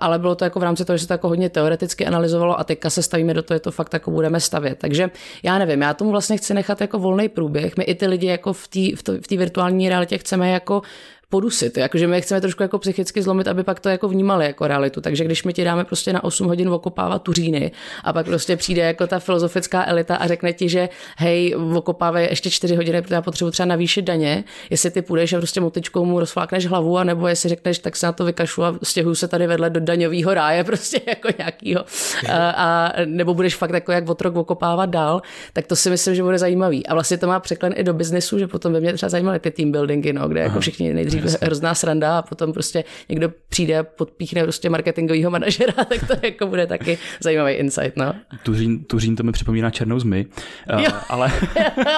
ale 0.00 0.18
bylo 0.18 0.34
to 0.34 0.44
jako 0.44 0.60
v 0.60 0.62
rámci 0.62 0.84
toho, 0.84 0.96
že 0.96 1.02
se 1.02 1.08
to 1.08 1.14
jako 1.14 1.28
hodně 1.28 1.50
teoreticky 1.50 2.06
analyzovalo 2.06 2.60
a 2.60 2.64
teďka 2.64 2.90
se 2.90 3.02
stavíme 3.02 3.34
do 3.34 3.42
toho, 3.42 3.56
že 3.56 3.60
to 3.60 3.70
fakt 3.70 3.92
jako 3.92 4.10
budeme 4.10 4.40
stavět. 4.40 4.78
Takže 4.78 5.10
já 5.42 5.58
nevím, 5.58 5.82
já 5.82 5.94
tomu 5.94 6.10
vlastně 6.10 6.36
chci 6.36 6.54
nechat 6.54 6.80
jako 6.80 6.98
volný 6.98 7.28
průběh. 7.28 7.76
My 7.76 7.84
i 7.84 7.94
ty 7.94 8.06
lidi 8.06 8.26
jako 8.26 8.52
v 8.52 8.68
té 8.68 8.80
v 9.20 9.36
virtuální 9.36 9.88
realitě 9.88 10.18
chceme 10.18 10.50
jako 10.50 10.82
podusit. 11.28 11.76
Jakože 11.76 12.06
my 12.06 12.20
chceme 12.20 12.40
trošku 12.40 12.62
jako 12.62 12.78
psychicky 12.78 13.22
zlomit, 13.22 13.48
aby 13.48 13.62
pak 13.64 13.80
to 13.80 13.88
jako 13.88 14.08
vnímali 14.08 14.44
jako 14.46 14.66
realitu. 14.66 15.00
Takže 15.00 15.24
když 15.24 15.44
my 15.44 15.52
ti 15.52 15.64
dáme 15.64 15.84
prostě 15.84 16.12
na 16.12 16.24
8 16.24 16.46
hodin 16.46 16.68
okopávat 16.68 17.22
tuříny 17.22 17.70
a 18.04 18.12
pak 18.12 18.26
prostě 18.26 18.56
přijde 18.56 18.82
jako 18.82 19.06
ta 19.06 19.18
filozofická 19.18 19.84
elita 19.86 20.16
a 20.16 20.26
řekne 20.26 20.52
ti, 20.52 20.68
že 20.68 20.88
hej, 21.16 21.56
okopávej 21.74 22.26
ještě 22.30 22.50
4 22.50 22.76
hodiny, 22.76 23.02
protože 23.02 23.14
já 23.14 23.22
potřebuji 23.22 23.50
třeba 23.50 23.66
navýšit 23.66 24.02
daně, 24.02 24.44
jestli 24.70 24.90
ty 24.90 25.02
půjdeš 25.02 25.32
a 25.32 25.38
prostě 25.38 25.60
motičkou 25.60 26.04
mu 26.04 26.20
rozflákneš 26.20 26.66
hlavu, 26.66 26.98
a 26.98 27.04
nebo 27.04 27.28
jestli 27.28 27.48
řekneš, 27.48 27.78
tak 27.78 27.96
se 27.96 28.06
na 28.06 28.12
to 28.12 28.24
vykašu 28.24 28.64
a 28.64 28.78
stěhuju 28.82 29.14
se 29.14 29.28
tady 29.28 29.46
vedle 29.46 29.70
do 29.70 29.80
daňového 29.80 30.34
ráje, 30.34 30.64
prostě 30.76 31.00
jako 31.06 31.28
nějakýho. 31.38 31.84
A, 32.28 32.50
a, 32.50 32.92
nebo 33.04 33.34
budeš 33.34 33.56
fakt 33.56 33.72
jako 33.72 33.92
jak 33.92 34.08
otrok 34.08 34.36
okopávat 34.36 34.90
dál, 34.90 35.22
tak 35.52 35.66
to 35.66 35.76
si 35.76 35.90
myslím, 35.90 36.14
že 36.14 36.22
bude 36.22 36.38
zajímavý. 36.38 36.86
A 36.86 36.94
vlastně 36.94 37.18
to 37.18 37.26
má 37.26 37.40
překlad 37.40 37.72
i 37.76 37.84
do 37.84 37.94
biznesu, 37.94 38.38
že 38.38 38.46
potom 38.46 38.72
by 38.72 38.80
mě 38.80 38.92
třeba 38.92 39.10
zajímaly 39.10 39.38
ty 39.38 39.50
team 39.50 39.72
buildingy, 39.72 40.12
no, 40.12 40.28
kde 40.28 40.40
jako 40.40 40.60
všichni 40.60 40.94
nejdřív 40.94 41.15
nejdřív 41.16 41.42
hrozná 41.42 41.74
sranda 41.74 42.18
a 42.18 42.22
potom 42.22 42.52
prostě 42.52 42.84
někdo 43.08 43.32
přijde 43.48 43.78
a 43.78 43.82
podpíchne 43.82 44.42
prostě 44.42 44.70
marketingového 44.70 45.30
manažera, 45.30 45.72
tak 45.84 46.06
to 46.06 46.26
jako 46.26 46.46
bude 46.46 46.66
taky 46.66 46.98
zajímavý 47.20 47.52
insight. 47.52 47.96
No. 47.96 48.14
Tuřín, 48.42 48.84
tuřín 48.84 49.16
to 49.16 49.22
mi 49.22 49.32
připomíná 49.32 49.70
černou 49.70 49.98
zmy, 49.98 50.26
uh, 50.72 50.82
ale... 51.08 51.32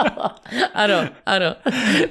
ano, 0.75 1.09
ano, 1.27 1.55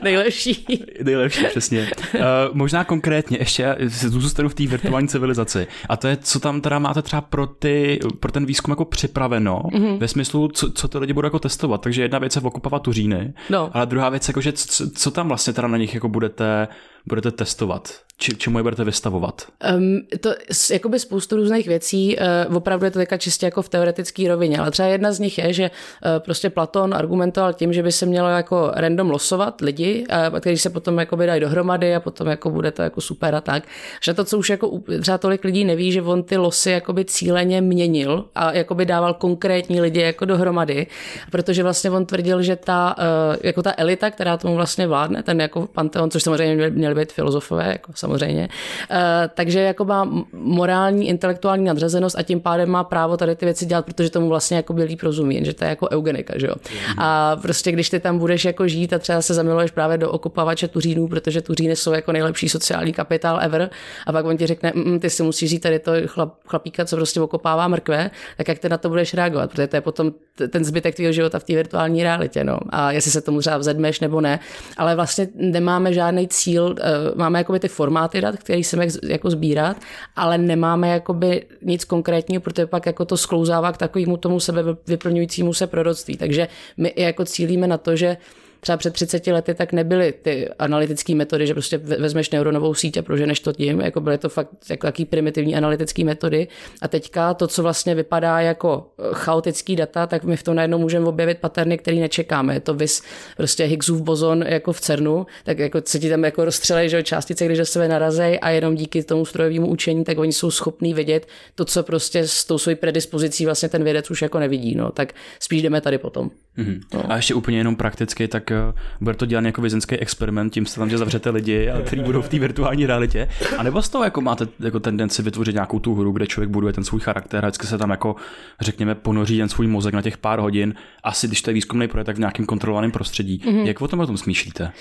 nejlepší. 0.04 0.66
nejlepší, 1.04 1.46
přesně. 1.46 1.90
Uh, 2.16 2.22
možná 2.54 2.84
konkrétně 2.84 3.38
ještě 3.38 3.76
zůstanu 3.88 4.50
v 4.50 4.54
té 4.54 4.68
virtuální 4.68 5.08
civilizaci 5.08 5.68
a 5.90 5.98
to 5.98 6.08
je, 6.08 6.18
co 6.18 6.40
tam 6.40 6.62
teda 6.62 6.80
máte 6.80 7.02
třeba 7.02 7.22
pro, 7.22 7.48
ty, 7.48 8.00
pro 8.20 8.32
ten 8.32 8.46
výzkum 8.46 8.72
jako 8.72 8.86
připraveno, 8.86 9.62
mm-hmm. 9.64 9.98
ve 9.98 10.08
smyslu, 10.08 10.48
co, 10.48 10.72
co 10.72 10.88
ty 10.88 10.98
lidi 10.98 11.14
budou 11.14 11.26
jako 11.26 11.40
testovat. 11.40 11.82
Takže 11.82 12.02
jedna 12.02 12.20
věc 12.20 12.36
je 12.36 12.42
okupovat 12.42 12.82
Tuříny, 12.82 13.34
no. 13.50 13.70
ale 13.74 13.86
druhá 13.86 14.10
věc, 14.10 14.28
jako, 14.28 14.42
že 14.42 14.52
co, 14.52 14.90
co 14.90 15.12
tam 15.12 15.28
vlastně 15.28 15.54
teda 15.54 15.68
na 15.68 15.78
nich 15.78 15.94
jako 15.94 16.10
budete 16.10 16.68
budete 17.08 17.32
testovat? 17.32 18.07
Či, 18.20 18.36
čemu 18.36 18.60
je 18.60 18.64
budete 18.64 18.84
vystavovat? 18.84 19.42
Um, 19.78 20.02
to 20.20 20.30
jakoby 20.72 21.00
spoustu 21.00 21.36
různých 21.36 21.68
věcí, 21.68 22.18
uh, 22.50 22.56
opravdu 22.56 22.86
je 22.86 22.92
to 22.92 23.00
teďka 23.00 23.18
čistě 23.18 23.46
jako 23.46 23.62
v 23.62 23.70
teoretické 23.70 24.28
rovině, 24.28 24.58
ale 24.58 24.72
třeba 24.72 24.88
jedna 24.88 25.12
z 25.12 25.20
nich 25.20 25.38
je, 25.38 25.54
že 25.54 25.72
uh, 25.72 26.10
prostě 26.20 26.50
Platon 26.50 26.94
argumentoval 26.94 27.54
tím, 27.54 27.74
že 27.74 27.84
by 27.84 27.92
se 27.92 28.06
mělo 28.06 28.30
jako 28.30 28.72
random 28.76 29.10
losovat 29.10 29.62
lidi, 29.62 30.06
uh, 30.32 30.40
kteří 30.40 30.58
se 30.58 30.70
potom 30.70 30.98
jakoby 30.98 31.26
dají 31.26 31.42
dohromady 31.42 31.96
a 31.96 32.00
potom 32.00 32.28
jako 32.28 32.50
bude 32.50 32.72
to 32.72 32.82
jako 32.82 33.02
super 33.02 33.36
a 33.36 33.42
tak. 33.42 33.64
Že 34.04 34.14
to, 34.14 34.24
co 34.24 34.38
už 34.38 34.50
jako 34.50 34.80
třeba 35.02 35.18
tolik 35.18 35.44
lidí 35.44 35.66
neví, 35.66 35.92
že 35.92 36.02
on 36.02 36.24
ty 36.24 36.38
losy 36.38 36.72
jakoby 36.72 37.06
cíleně 37.06 37.62
měnil 37.62 38.26
a 38.36 38.52
jakoby 38.52 38.86
dával 38.86 39.14
konkrétní 39.14 39.82
lidi 39.82 40.02
jako 40.02 40.26
dohromady, 40.26 40.88
protože 41.32 41.64
vlastně 41.64 41.92
on 41.92 42.06
tvrdil, 42.06 42.42
že 42.42 42.56
ta, 42.56 42.96
uh, 42.98 43.36
jako 43.44 43.62
ta 43.62 43.74
elita, 43.78 44.12
která 44.12 44.38
tomu 44.38 44.56
vlastně 44.56 44.88
vládne, 44.88 45.24
ten 45.24 45.42
jako 45.42 45.68
panteon, 45.68 46.12
což 46.12 46.24
samozřejmě 46.24 46.70
měl 46.70 46.96
být 46.96 47.12
filozofové, 47.12 47.68
jako 47.68 47.92
samozřejmě. 48.08 48.50
Eh, 48.92 49.30
takže 49.34 49.60
jako 49.60 49.86
má 49.86 50.10
morální, 50.34 51.08
intelektuální 51.08 51.66
nadřazenost 51.66 52.20
a 52.20 52.24
tím 52.24 52.40
pádem 52.42 52.70
má 52.70 52.84
právo 52.84 53.18
tady 53.18 53.36
ty 53.36 53.46
věci 53.46 53.66
dělat, 53.66 53.86
protože 53.86 54.10
tomu 54.10 54.30
vlastně 54.30 54.58
jako 54.58 54.74
líp 54.74 55.04
rozumí, 55.04 55.46
že 55.46 55.54
to 55.54 55.64
je 55.64 55.70
jako 55.70 55.90
eugenika, 55.90 56.34
že 56.38 56.48
jo. 56.48 56.54
A 56.98 57.36
prostě 57.36 57.72
když 57.72 57.90
ty 57.90 58.00
tam 58.00 58.20
budeš 58.20 58.46
jako 58.46 58.68
žít 58.68 58.94
a 58.94 59.00
třeba 59.00 59.22
se 59.22 59.34
zamiluješ 59.34 59.72
právě 59.72 59.98
do 59.98 60.12
okupavače 60.12 60.68
Tuřínů, 60.68 61.08
protože 61.08 61.42
Tuříny 61.42 61.76
jsou 61.76 61.94
jako 61.94 62.12
nejlepší 62.12 62.50
sociální 62.50 62.94
kapitál 62.94 63.40
ever, 63.42 63.70
a 64.08 64.12
pak 64.12 64.26
on 64.26 64.38
ti 64.38 64.48
řekne, 64.48 64.72
mm, 64.76 65.00
ty 65.00 65.10
si 65.10 65.24
musíš 65.24 65.50
žít 65.50 65.60
tady 65.60 65.80
to 65.80 65.92
chlap, 66.06 66.34
chlapíka, 66.48 66.86
co 66.86 66.96
prostě 66.96 67.22
okopává 67.22 67.68
mrkve, 67.68 68.12
tak 68.38 68.48
jak 68.48 68.60
ty 68.60 68.70
na 68.70 68.78
to 68.78 68.90
budeš 68.90 69.14
reagovat, 69.14 69.50
protože 69.50 69.68
to 69.68 69.76
je 69.76 69.82
potom 69.82 70.12
ten 70.50 70.66
zbytek 70.66 70.96
tvého 70.96 71.12
života 71.12 71.40
v 71.40 71.44
té 71.44 71.56
virtuální 71.56 72.04
realitě, 72.04 72.44
no. 72.44 72.60
A 72.70 72.92
jestli 72.92 73.12
se 73.12 73.22
tomu 73.22 73.40
třeba 73.40 73.58
vzedmeš 73.58 74.00
nebo 74.00 74.22
ne, 74.22 74.40
ale 74.78 74.96
vlastně 74.96 75.28
nemáme 75.36 75.94
žádný 75.94 76.28
cíl 76.28 76.76
eh, 76.80 76.84
máme 77.16 77.40
jakoby 77.40 77.60
ty 77.60 77.68
formáty 77.98 78.22
dat, 78.22 78.36
které 78.38 78.62
chceme 78.62 78.88
jako 79.04 79.30
sbírat, 79.30 79.78
ale 80.16 80.38
nemáme 80.38 80.90
jakoby 80.90 81.46
nic 81.62 81.86
konkrétního, 81.86 82.42
protože 82.42 82.66
pak 82.66 82.86
jako 82.86 83.06
to 83.06 83.18
sklouzává 83.18 83.72
k 83.72 83.78
takovému 83.78 84.18
tomu 84.18 84.40
sebe 84.40 84.62
vyplňujícímu 84.88 85.54
se 85.54 85.68
proroctví. 85.68 86.18
Takže 86.18 86.48
my 86.78 86.94
jako 86.98 87.26
cílíme 87.26 87.68
na 87.68 87.78
to, 87.78 87.96
že 87.96 88.18
třeba 88.60 88.78
před 88.78 88.94
30 88.94 89.28
lety 89.28 89.54
tak 89.54 89.74
nebyly 89.74 90.14
ty 90.22 90.50
analytické 90.60 91.16
metody, 91.16 91.48
že 91.48 91.54
prostě 91.54 91.78
vezmeš 91.78 92.30
neuronovou 92.30 92.74
síť 92.74 92.98
a 92.98 93.02
proženeš 93.02 93.40
to 93.40 93.54
tím, 93.54 93.82
jako 93.82 94.02
byly 94.02 94.18
to 94.18 94.30
fakt 94.30 94.50
jako 94.70 94.88
jaký 94.88 95.06
primitivní 95.06 95.56
analytické 95.56 96.04
metody. 96.04 96.48
A 96.82 96.88
teďka 96.88 97.34
to, 97.34 97.48
co 97.48 97.64
vlastně 97.64 97.96
vypadá 97.96 98.40
jako 98.40 98.88
eh, 99.00 99.04
chaotický 99.14 99.76
data, 99.76 100.08
tak 100.08 100.24
my 100.24 100.38
v 100.38 100.44
tom 100.44 100.56
najednou 100.56 100.78
můžeme 100.78 101.06
objevit 101.06 101.38
paterny, 101.38 101.78
které 101.78 101.98
nečekáme. 101.98 102.54
Je 102.54 102.60
to 102.60 102.74
vys 102.74 103.02
prostě 103.38 103.64
Higgsův 103.64 104.02
bozon 104.02 104.44
jako 104.48 104.74
v 104.74 104.82
CERNu, 104.82 105.26
tak 105.44 105.60
jako 105.60 105.82
se 105.86 106.00
ti 106.00 106.10
tam 106.10 106.24
jako 106.24 106.46
rozstřelej, 106.46 106.90
že 106.90 107.04
částice, 107.04 107.46
když 107.46 107.58
do 107.58 107.66
sebe 107.66 107.88
narazej 107.88 108.40
a 108.42 108.50
jenom 108.50 108.76
díky 108.76 109.04
tomu 109.04 109.26
strojovému 109.26 109.68
učení, 109.68 110.04
tak 110.04 110.18
oni 110.18 110.34
jsou 110.34 110.52
schopní 110.52 110.94
vidět 110.94 111.28
to, 111.56 111.66
co 111.66 111.84
prostě 111.84 112.28
s 112.28 112.46
tou 112.46 112.58
svojí 112.58 112.76
predispozicí 112.76 113.46
vlastně 113.46 113.70
ten 113.70 113.84
vědec 113.84 114.12
už 114.12 114.22
jako 114.22 114.40
nevidí. 114.40 114.76
No. 114.76 114.92
Tak 114.92 115.14
spíš 115.40 115.62
jdeme 115.62 115.82
tady 115.82 115.98
potom. 115.98 116.32
Mm-hmm. 116.58 116.80
No. 116.94 117.12
A 117.12 117.16
ještě 117.16 117.34
úplně 117.34 117.58
jenom 117.58 117.76
prakticky, 117.76 118.28
tak 118.28 118.52
uh, 118.70 118.76
bude 119.02 119.16
to 119.16 119.26
dělat 119.26 119.46
jako 119.46 119.62
vězenský 119.62 119.96
experiment, 119.96 120.54
tím 120.54 120.66
se 120.66 120.80
tam, 120.80 120.90
že 120.90 120.98
zavřete 120.98 121.30
lidi, 121.30 121.70
a 121.70 121.82
kteří 121.82 122.02
budou 122.02 122.22
v 122.22 122.30
té 122.30 122.40
virtuální 122.40 122.86
realitě. 122.86 123.28
A 123.58 123.64
nebo 123.64 123.82
z 123.82 123.90
toho 123.90 124.04
jako 124.04 124.22
máte 124.22 124.48
jako 124.60 124.80
tendenci 124.80 125.22
vytvořit 125.22 125.54
nějakou 125.54 125.80
tu 125.80 125.96
hru, 125.96 126.12
kde 126.12 126.28
člověk 126.28 126.50
buduje 126.50 126.74
ten 126.74 126.84
svůj 126.84 127.00
charakter 127.00 127.46
a 127.46 127.48
vždycky 127.48 127.68
se 127.68 127.78
tam 127.78 127.90
jako, 127.90 128.16
řekněme, 128.62 128.96
ponoří 128.96 129.38
ten 129.38 129.50
svůj 129.50 129.68
mozek 129.68 129.94
na 129.94 130.02
těch 130.02 130.18
pár 130.18 130.40
hodin. 130.40 130.74
Asi 131.04 131.28
když 131.28 131.42
to 131.42 131.50
je 131.50 131.54
výzkumný 131.54 131.88
projekt, 131.88 132.06
tak 132.06 132.16
v 132.16 132.20
nějakém 132.20 132.46
kontrolovaném 132.46 132.92
prostředí. 132.92 133.42
Mm-hmm. 133.46 133.66
Jak 133.66 133.82
o 133.82 133.88
tom 133.88 134.00
o 134.00 134.08
tom 134.08 134.18
smýšlíte? 134.18 134.72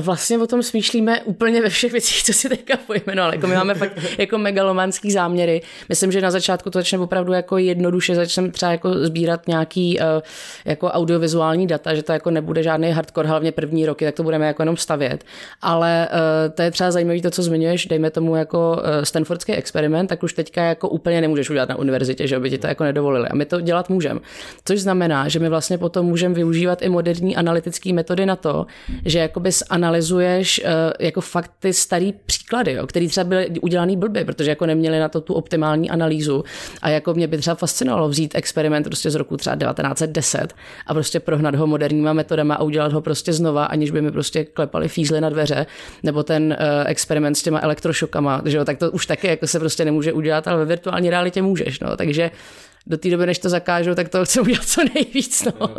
Vlastně 0.00 0.38
o 0.38 0.46
tom 0.46 0.62
smýšlíme 0.62 1.20
úplně 1.22 1.62
ve 1.62 1.68
všech 1.68 1.92
věcích, 1.92 2.22
co 2.22 2.32
si 2.32 2.48
teďka 2.48 2.78
pojmenoval. 2.86 3.32
Jako 3.32 3.46
my 3.46 3.54
máme 3.54 3.74
fakt 3.74 3.92
jako 4.18 4.38
megalomanský 4.38 5.10
záměry. 5.10 5.62
Myslím, 5.88 6.12
že 6.12 6.20
na 6.20 6.30
začátku 6.30 6.70
to 6.70 6.78
začne 6.78 6.98
opravdu 6.98 7.32
jako 7.32 7.58
jednoduše, 7.58 8.14
začneme 8.14 8.50
třeba 8.50 8.72
jako 8.72 8.94
sbírat 8.94 9.48
nějaký 9.48 9.98
uh, 9.98 10.04
jako 10.64 10.86
audiovizuální 10.86 11.66
data, 11.66 11.94
že 11.94 12.02
to 12.02 12.12
jako 12.12 12.30
nebude 12.30 12.62
žádný 12.62 12.90
hardcore, 12.90 13.28
hlavně 13.28 13.52
první 13.52 13.86
roky, 13.86 14.04
tak 14.04 14.14
to 14.14 14.22
budeme 14.22 14.46
jako 14.46 14.62
jenom 14.62 14.76
stavět. 14.76 15.24
Ale 15.62 16.08
uh, 16.12 16.54
to 16.54 16.62
je 16.62 16.70
třeba 16.70 16.90
zajímavé 16.90 17.20
to, 17.20 17.30
co 17.30 17.42
zmiňuješ, 17.42 17.86
dejme 17.86 18.10
tomu 18.10 18.36
jako 18.36 18.72
uh, 18.72 19.04
Stanfordský 19.04 19.52
experiment, 19.52 20.08
tak 20.08 20.22
už 20.22 20.32
teďka 20.32 20.62
jako 20.62 20.88
úplně 20.88 21.20
nemůžeš 21.20 21.50
udělat 21.50 21.68
na 21.68 21.76
univerzitě, 21.76 22.26
že 22.26 22.38
by 22.38 22.50
ti 22.50 22.58
to 22.58 22.66
jako 22.66 22.84
nedovolili. 22.84 23.28
A 23.28 23.34
my 23.34 23.44
to 23.44 23.60
dělat 23.60 23.88
můžeme. 23.88 24.20
Což 24.64 24.80
znamená, 24.80 25.28
že 25.28 25.38
my 25.38 25.48
vlastně 25.48 25.78
potom 25.78 26.06
můžeme 26.06 26.34
využívat 26.34 26.82
i 26.82 26.88
moderní 26.88 27.36
analytické 27.36 27.92
metody 27.92 28.26
na 28.26 28.36
to, 28.36 28.66
že 29.04 29.18
jakoby 29.18 29.52
analyzuješ 29.70 30.60
uh, 30.64 30.70
jako 31.00 31.20
fakt 31.20 31.50
ty 31.58 31.72
starý 31.72 32.14
příklady, 32.26 32.72
jo, 32.72 32.86
který 32.86 33.08
třeba 33.08 33.24
byly 33.24 33.48
udělaný 33.62 33.96
blbě, 33.96 34.24
protože 34.24 34.50
jako 34.50 34.66
neměli 34.66 34.98
na 34.98 35.08
to 35.08 35.20
tu 35.20 35.34
optimální 35.34 35.90
analýzu. 35.90 36.44
A 36.82 36.88
jako 36.88 37.14
mě 37.14 37.26
by 37.26 37.38
třeba 37.38 37.54
fascinovalo 37.54 38.08
vzít 38.08 38.34
experiment 38.34 38.86
prostě 38.86 39.10
z 39.10 39.14
roku 39.14 39.36
třeba 39.36 39.56
1910 39.56 40.54
a 40.86 40.94
prostě 40.94 41.20
prohnat 41.20 41.54
ho 41.54 41.66
moderníma 41.66 42.12
metodama 42.12 42.54
a 42.54 42.62
udělat 42.62 42.92
ho 42.92 43.00
prostě 43.00 43.32
znova, 43.32 43.64
aniž 43.64 43.90
by 43.90 44.02
mi 44.02 44.12
prostě 44.12 44.44
klepali 44.44 44.88
fízly 44.88 45.20
na 45.20 45.28
dveře, 45.28 45.66
nebo 46.02 46.22
ten 46.22 46.56
uh, 46.60 46.86
experiment 46.86 47.36
s 47.36 47.42
těma 47.42 47.60
elektrošokama, 47.60 48.42
že 48.44 48.56
jo, 48.56 48.64
tak 48.64 48.78
to 48.78 48.90
už 48.90 49.06
taky 49.06 49.26
jako 49.26 49.46
se 49.46 49.58
prostě 49.58 49.84
nemůže 49.84 50.12
udělat, 50.12 50.48
ale 50.48 50.58
ve 50.58 50.64
virtuální 50.64 51.10
realitě 51.10 51.42
můžeš, 51.42 51.80
no, 51.80 51.96
takže 51.96 52.30
do 52.86 52.96
té 52.96 53.10
doby, 53.10 53.26
než 53.26 53.38
to 53.38 53.48
zakážou, 53.48 53.94
tak 53.94 54.08
to 54.08 54.24
chci 54.24 54.40
udělat 54.40 54.64
co 54.64 54.80
nejvíc. 54.94 55.44
No. 55.60 55.68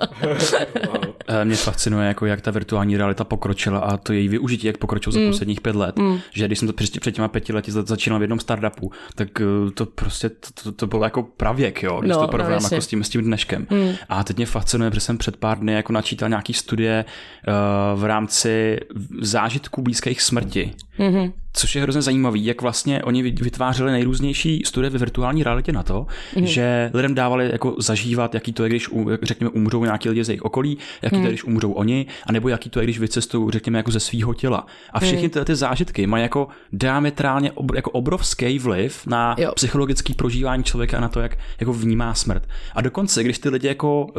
Eh, 1.29 1.45
mě 1.45 1.55
fascinuje, 1.55 2.07
jako 2.07 2.25
jak 2.25 2.41
ta 2.41 2.51
virtuální 2.51 2.97
realita 2.97 3.23
pokročila 3.23 3.79
a 3.79 3.97
to 3.97 4.13
její 4.13 4.27
využití, 4.27 4.67
jak 4.67 4.77
pokročilo 4.77 5.13
za 5.13 5.19
mm. 5.19 5.27
posledních 5.27 5.61
pět 5.61 5.75
let. 5.75 5.99
Mm. 5.99 6.19
Že 6.31 6.45
když 6.45 6.59
jsem 6.59 6.67
to 6.67 6.73
před, 6.73 6.99
před 6.99 7.11
těma 7.11 7.27
pěti 7.27 7.53
lety 7.53 7.71
začínal 7.71 8.19
v 8.19 8.21
jednom 8.21 8.39
startupu, 8.39 8.91
tak 9.15 9.41
eh, 9.41 9.71
to 9.71 9.85
prostě 9.85 10.29
to, 10.29 10.63
to, 10.63 10.71
to 10.71 10.87
bylo 10.87 11.03
jako 11.03 11.23
pravěk, 11.23 11.83
jo, 11.83 11.99
když 11.99 12.11
no, 12.11 12.21
to 12.21 12.27
porovnám 12.27 12.61
no, 12.61 12.69
jako 12.71 12.81
s 12.81 12.87
tím, 12.87 13.03
s 13.03 13.09
tím 13.09 13.21
dneškem. 13.21 13.67
Mm. 13.69 13.91
A 14.09 14.23
teď 14.23 14.37
mě 14.37 14.45
fascinuje, 14.45 14.89
protože 14.89 15.01
jsem 15.01 15.17
před 15.17 15.37
pár 15.37 15.59
dny 15.59 15.73
jako 15.73 15.93
načítal 15.93 16.29
nějaký 16.29 16.53
studie 16.53 17.05
uh, 17.05 18.01
v 18.01 18.05
rámci 18.05 18.79
zážitků 19.21 19.81
blízkých 19.81 20.21
smrti. 20.21 20.73
Mm-hmm 20.99 21.31
což 21.57 21.75
je 21.75 21.81
hrozně 21.81 22.01
zajímavý, 22.01 22.45
jak 22.45 22.61
vlastně 22.61 23.03
oni 23.03 23.23
vytvářeli 23.23 23.91
nejrůznější 23.91 24.61
studie 24.65 24.89
ve 24.89 24.99
virtuální 24.99 25.43
realitě 25.43 25.71
na 25.71 25.83
to, 25.83 26.07
mm. 26.35 26.45
že 26.45 26.91
lidem 26.93 27.15
dávali 27.15 27.49
jako 27.51 27.75
zažívat, 27.79 28.33
jaký 28.33 28.53
to 28.53 28.63
je, 28.63 28.69
když 28.69 28.89
řekněme 29.23 29.49
umřou 29.49 29.83
nějaký 29.83 30.09
lidi 30.09 30.23
z 30.23 30.29
jejich 30.29 30.41
okolí, 30.41 30.77
jaký 31.01 31.15
mm. 31.15 31.21
to 31.21 31.27
je, 31.27 31.31
když 31.31 31.43
umřou 31.43 31.71
oni, 31.71 32.05
anebo 32.25 32.49
jaký 32.49 32.69
to 32.69 32.79
je, 32.79 32.85
když 32.85 32.99
vycestují, 32.99 33.51
řekněme, 33.51 33.79
jako 33.79 33.91
ze 33.91 33.99
svého 33.99 34.33
těla. 34.33 34.65
A 34.93 34.99
všechny 34.99 35.23
mm. 35.23 35.29
tyhle 35.29 35.45
ty 35.45 35.55
zážitky 35.55 36.07
mají 36.07 36.23
jako 36.23 36.47
diametrálně 36.73 37.51
ob, 37.51 37.75
jako 37.75 37.91
obrovský 37.91 38.59
vliv 38.59 39.07
na 39.07 39.35
jo. 39.37 39.51
psychologické 39.55 40.13
prožívání 40.13 40.63
člověka 40.63 40.97
a 40.97 41.01
na 41.01 41.09
to, 41.09 41.19
jak 41.19 41.37
jako 41.59 41.73
vnímá 41.73 42.13
smrt. 42.13 42.43
A 42.75 42.81
dokonce, 42.81 43.23
když 43.23 43.39
ty 43.39 43.49
lidi 43.49 43.67
jako 43.67 44.05
uh, 44.05 44.13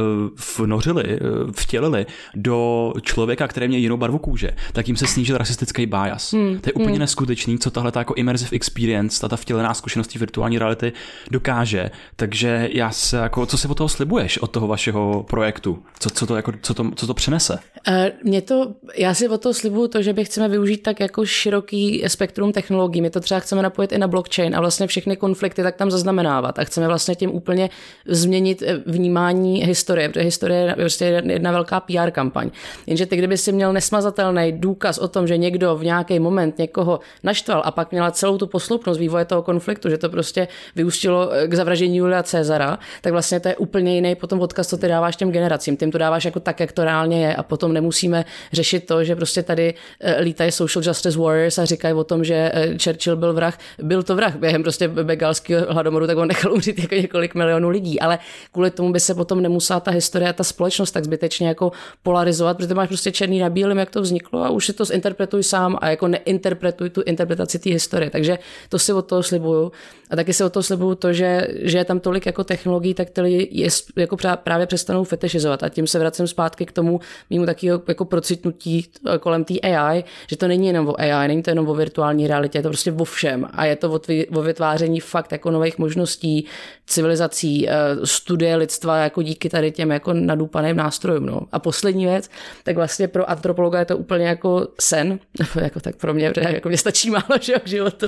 vnořili, 0.59 1.05
uh, 1.05 1.53
vtělili 1.53 2.07
do 2.35 2.93
člověka, 3.03 3.49
který 3.49 3.69
měl 3.69 3.81
jinou 3.81 3.97
barvu 3.97 4.19
kůže, 4.19 4.51
tak 4.73 4.89
jim 4.89 4.97
se 4.97 5.07
snížil 5.07 5.39
rasistický 5.39 5.87
bias. 5.87 6.33
Mm. 6.33 6.59
To 6.59 6.69
je 6.69 6.73
úplně 6.73 6.93
mm. 6.95 6.99
neskutečné 6.99 7.28
neskutečný, 7.29 7.59
co 7.59 7.71
tahle 7.71 7.93
jako 7.97 8.15
immersive 8.15 8.51
experience, 8.53 9.29
ta 9.29 9.37
vtělená 9.37 9.75
zkušenost 9.75 10.15
virtuální 10.15 10.59
reality 10.59 10.93
dokáže. 11.31 11.91
Takže 12.17 12.69
já 12.73 12.91
se 12.91 13.17
jako, 13.17 13.47
co 13.47 13.59
si 13.59 13.69
od 13.69 13.75
toho 13.75 13.89
slibuješ, 13.89 14.39
od 14.39 14.51
toho 14.51 14.67
vašeho 14.67 15.23
projektu? 15.29 15.83
Co, 15.99 16.11
co, 16.11 16.27
to, 16.27 16.37
jako, 16.37 16.53
co, 16.63 16.75
to, 16.75 16.91
co 16.95 17.07
to 17.07 17.15
přinese? 17.15 17.59
Uh, 17.89 17.95
mě 18.25 18.43
to, 18.43 18.75
já 18.97 19.15
si 19.15 19.29
od 19.29 19.43
toho 19.43 19.55
slibuju 19.55 19.89
to, 19.89 20.03
že 20.03 20.13
by 20.13 20.25
chceme 20.25 20.49
využít 20.49 20.83
tak 20.83 21.01
jako 21.01 21.27
široký 21.27 22.05
spektrum 22.07 22.53
technologií. 22.53 23.03
My 23.03 23.11
to 23.11 23.21
třeba 23.21 23.41
chceme 23.41 23.63
napojit 23.63 23.93
i 23.93 23.99
na 23.99 24.09
blockchain 24.09 24.57
a 24.57 24.61
vlastně 24.61 24.87
všechny 24.87 25.17
konflikty 25.17 25.63
tak 25.63 25.77
tam 25.77 25.91
zaznamenávat 25.91 26.59
a 26.59 26.65
chceme 26.65 26.89
vlastně 26.89 27.15
tím 27.15 27.35
úplně 27.35 27.71
změnit 28.07 28.63
eh, 28.67 28.83
vnímání 28.87 29.65
historie, 29.65 30.09
protože 30.09 30.25
historie 30.25 30.61
je 30.61 30.75
prostě 30.75 31.23
jedna 31.27 31.53
velká 31.53 31.81
PR 31.81 32.11
kampaň. 32.11 32.51
Jenže 32.87 33.07
ty, 33.07 33.17
kdyby 33.17 33.37
si 33.37 33.53
měl 33.53 33.73
nesmazatelný 33.73 34.53
důkaz 34.53 34.99
o 34.99 35.09
tom, 35.09 35.27
že 35.27 35.37
někdo 35.37 35.77
v 35.77 35.85
nějaký 35.85 36.19
moment 36.19 36.59
někoho 36.59 37.01
naštval 37.23 37.63
a 37.65 37.71
pak 37.71 37.91
měla 37.91 38.11
celou 38.11 38.39
tu 38.39 38.47
posloupnost 38.47 39.01
vývoje 39.01 39.25
toho 39.25 39.43
konfliktu, 39.43 39.91
že 39.91 39.99
to 39.99 40.09
prostě 40.09 40.49
vyústilo 40.77 41.33
eh, 41.33 41.49
k 41.49 41.55
zavraždění 41.55 41.97
Julia 41.97 42.23
Cezara, 42.23 42.79
tak 43.01 43.13
vlastně 43.13 43.41
to 43.41 43.49
je 43.49 43.57
úplně 43.57 43.95
jiný 43.95 44.15
potom 44.15 44.41
odkaz, 44.41 44.69
co 44.69 44.77
ty 44.77 44.89
dáváš 44.89 45.17
těm 45.17 45.33
generacím. 45.33 45.77
Tím 45.77 45.93
to 45.93 45.99
dáváš 45.99 46.25
jako 46.25 46.41
tak, 46.41 46.61
jak 46.61 46.73
to 46.73 46.85
reálně 46.85 47.27
je 47.27 47.37
a 47.37 47.43
potom 47.43 47.73
nemusíme 47.73 48.25
řešit 48.53 48.87
to, 48.87 49.05
že 49.05 49.17
prostě 49.17 49.43
tady 49.43 49.75
eh, 50.01 50.21
lítají 50.21 50.53
social 50.53 50.83
justice 50.87 51.19
warriors 51.19 51.59
a 51.59 51.65
říkají 51.65 51.95
o 51.95 52.05
tom, 52.05 52.25
že 52.25 52.51
eh, 52.55 52.79
Churchill 52.85 53.17
byl 53.17 53.33
vrah. 53.33 53.59
Byl 53.83 54.03
to 54.03 54.17
vrah 54.17 54.37
během 54.37 54.63
prostě 54.63 54.89
begalského 54.89 55.67
hladomoru, 55.75 56.07
tak 56.07 56.19
on 56.19 56.29
nechal 56.29 56.53
umřít 56.53 56.79
jako 56.79 56.95
několik 56.95 57.35
milionů 57.35 57.69
lidí, 57.69 58.01
ale 58.01 58.19
kvůli 58.53 58.71
tomu 58.71 58.93
by 58.93 59.01
se 59.01 59.15
potom 59.15 59.43
nemusela 59.43 59.81
ta 59.81 59.91
historie 59.91 60.31
a 60.31 60.33
ta 60.33 60.45
společnost 60.45 60.91
tak 60.91 61.05
zbytečně 61.05 61.49
jako 61.49 61.73
polarizovat, 62.03 62.57
protože 62.57 62.75
máš 62.75 62.89
prostě 62.89 63.13
černý 63.13 63.39
na 63.39 63.51
bílém, 63.51 63.79
jak 63.79 63.91
to 63.91 64.03
vzniklo 64.03 64.45
a 64.45 64.51
už 64.51 64.67
si 64.67 64.73
to 64.73 64.85
zinterpretuj 64.85 65.43
sám 65.43 65.79
a 65.81 65.91
jako 65.91 66.09
neinterpretuj 66.09 66.91
tu 66.99 67.03
interpretaci 67.07 67.59
té 67.59 67.71
historie. 67.71 68.11
Takže 68.11 68.39
to 68.69 68.79
si 68.79 68.93
od 68.93 69.07
toho 69.07 69.23
slibuju. 69.23 69.73
A 70.11 70.17
taky 70.17 70.33
si 70.33 70.45
od 70.45 70.53
toho 70.53 70.63
slibuju 70.63 70.95
to, 70.95 71.13
že, 71.13 71.49
že 71.61 71.79
je 71.79 71.85
tam 71.85 72.01
tolik 72.01 72.27
jako 72.27 72.45
technologií, 72.45 72.95
tak 72.95 73.11
ty 73.11 73.21
lidi 73.21 73.49
je, 73.51 73.69
jako 73.97 74.17
právě 74.43 74.67
přestanou 74.67 75.05
fetishizovat. 75.05 75.63
A 75.63 75.69
tím 75.69 75.87
se 75.87 75.99
vracím 75.99 76.27
zpátky 76.27 76.67
k 76.67 76.73
tomu 76.73 77.01
mýmu 77.31 77.47
takového 77.47 77.83
jako 77.89 78.05
procitnutí 78.05 78.87
kolem 79.21 79.45
té 79.45 79.55
AI, 79.61 80.05
že 80.27 80.37
to 80.37 80.49
není 80.49 80.67
jenom 80.67 80.89
o 80.89 81.01
AI, 81.01 81.29
není 81.29 81.43
to 81.43 81.51
jenom 81.51 81.69
o 81.69 81.75
virtuální 81.75 82.27
realitě, 82.27 82.59
je 82.59 82.63
to 82.63 82.69
prostě 82.69 82.93
o 82.93 83.05
všem. 83.05 83.47
A 83.53 83.65
je 83.65 83.77
to 83.77 83.93
o, 83.93 84.01
o 84.35 84.43
vytváření 84.43 85.01
fakt 85.01 85.33
jako 85.33 85.51
nových 85.51 85.79
možností, 85.79 86.47
civilizací, 86.87 87.69
eh, 87.69 87.73
studie 88.05 88.57
lidstva 88.57 88.97
jako 88.97 89.23
díky 89.23 89.49
tady 89.49 89.71
těm 89.71 89.91
jako 89.91 90.13
nadúpaným 90.13 90.77
nástrojům. 90.77 91.27
No. 91.27 91.41
A 91.53 91.59
poslední 91.59 92.07
věc, 92.07 92.31
tak 92.65 92.77
vlastně 92.77 93.09
pro 93.09 93.31
antropologa 93.31 93.79
je 93.79 93.85
to 93.85 93.97
úplně 93.97 94.27
jako 94.27 94.69
sen, 94.81 95.19
jako 95.61 95.81
tak 95.81 95.97
pro 95.97 96.15
mě, 96.15 96.31
protože 96.31 96.49
jako 96.49 96.69
mě 96.69 96.79
stačí 96.89 97.11
málo 97.11 97.39
že, 97.41 97.53
k 97.53 97.67
životu, 97.67 98.07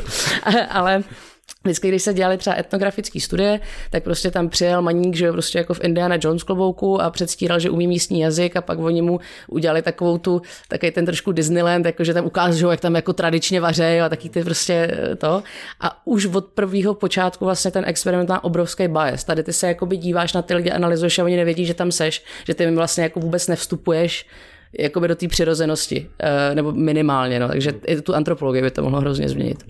ale 0.71 1.05
Vždycky, 1.65 1.89
když 1.89 2.03
se 2.03 2.15
dělali 2.15 2.39
třeba 2.39 2.59
etnografické 2.59 3.21
studie, 3.21 3.61
tak 3.91 4.03
prostě 4.03 4.31
tam 4.31 4.49
přijel 4.49 4.83
maník, 4.83 5.17
že 5.17 5.27
jo, 5.27 5.33
prostě 5.33 5.59
jako 5.59 5.75
v 5.75 5.85
Indiana 5.85 6.17
Jones 6.21 6.43
klobouku 6.43 7.01
a 7.03 7.11
předstíral, 7.11 7.59
že 7.59 7.71
umí 7.71 7.87
místní 7.87 8.21
jazyk 8.21 8.57
a 8.57 8.61
pak 8.61 8.79
oni 8.79 9.03
mu 9.03 9.21
udělali 9.49 9.83
takovou 9.83 10.19
tu, 10.19 10.43
takový 10.69 10.93
ten 10.93 11.07
trošku 11.07 11.33
Disneyland, 11.33 11.87
jakože 11.87 12.15
tam 12.15 12.27
ukážou, 12.27 12.71
jak 12.71 12.81
tam 12.81 12.95
jako 12.95 13.13
tradičně 13.13 13.61
vařejí 13.61 14.01
a 14.01 14.09
taky 14.09 14.29
ty 14.29 14.45
prostě 14.45 14.75
eh, 14.93 15.17
to. 15.17 15.43
A 15.81 16.07
už 16.07 16.27
od 16.27 16.47
prvního 16.47 16.95
počátku 16.95 17.45
vlastně 17.45 17.71
ten 17.71 17.85
experiment 17.87 18.29
má 18.29 18.45
obrovský 18.45 18.89
bias. 18.89 19.25
Tady 19.25 19.43
ty 19.43 19.53
se 19.53 19.69
jakoby 19.69 19.97
díváš 19.97 20.33
na 20.33 20.43
ty 20.43 20.55
lidi, 20.55 20.71
analyzuješ 20.71 21.19
a 21.19 21.25
oni 21.25 21.37
nevědí, 21.37 21.67
že 21.67 21.75
tam 21.75 21.93
seš, 21.93 22.25
že 22.47 22.55
ty 22.55 22.65
jim 22.65 22.77
vlastně 22.77 23.03
jako 23.03 23.21
vůbec 23.21 23.49
nevstupuješ 23.49 24.27
jakoby 24.79 25.09
do 25.09 25.15
té 25.15 25.29
přirozenosti, 25.29 26.11
eh, 26.19 26.55
nebo 26.55 26.73
minimálně, 26.73 27.41
no. 27.41 27.49
takže 27.49 27.73
i 27.87 28.01
tu 28.01 28.15
antropologii 28.15 28.63
by 28.63 28.71
to 28.71 28.83
mohlo 28.83 29.01
hrozně 29.01 29.29
změnit. 29.29 29.65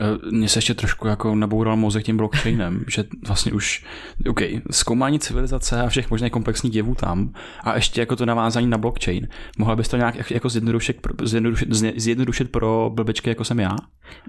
Eh, 0.00 0.30
mně 0.30 0.48
se 0.48 0.58
ještě 0.58 0.74
trošku 0.74 1.08
jako 1.08 1.34
naboural 1.34 1.76
mozek 1.76 2.04
tím 2.04 2.16
blockchainem, 2.16 2.84
že 2.88 3.04
vlastně 3.26 3.52
už, 3.52 3.84
OK, 4.28 4.40
zkoumání 4.70 5.18
civilizace 5.18 5.80
a 5.80 5.88
všech 5.88 6.10
možných 6.10 6.32
komplexních 6.32 6.74
jevů 6.74 6.94
tam 6.94 7.32
a 7.64 7.74
ještě 7.74 8.00
jako 8.00 8.16
to 8.16 8.26
navázání 8.26 8.66
na 8.66 8.78
blockchain. 8.78 9.28
Mohla 9.58 9.76
bys 9.76 9.88
to 9.88 9.96
nějak 9.96 10.30
jako 10.30 10.48
zjednodušit, 10.48 10.96
zjednodušit, 11.22 11.68
zjednodušit 11.96 12.52
pro 12.52 12.90
blbečky, 12.94 13.30
jako 13.30 13.44
jsem 13.44 13.60
já? 13.60 13.76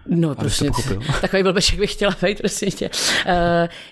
No, 0.08 0.36
prostě 0.36 0.72
takový 1.22 1.44
blbeček 1.44 1.80
bych 1.80 1.94
chtěla 1.94 2.16
být, 2.24 2.38
prostě 2.38 2.66
tě. 2.66 2.90
Uh, 2.90 3.34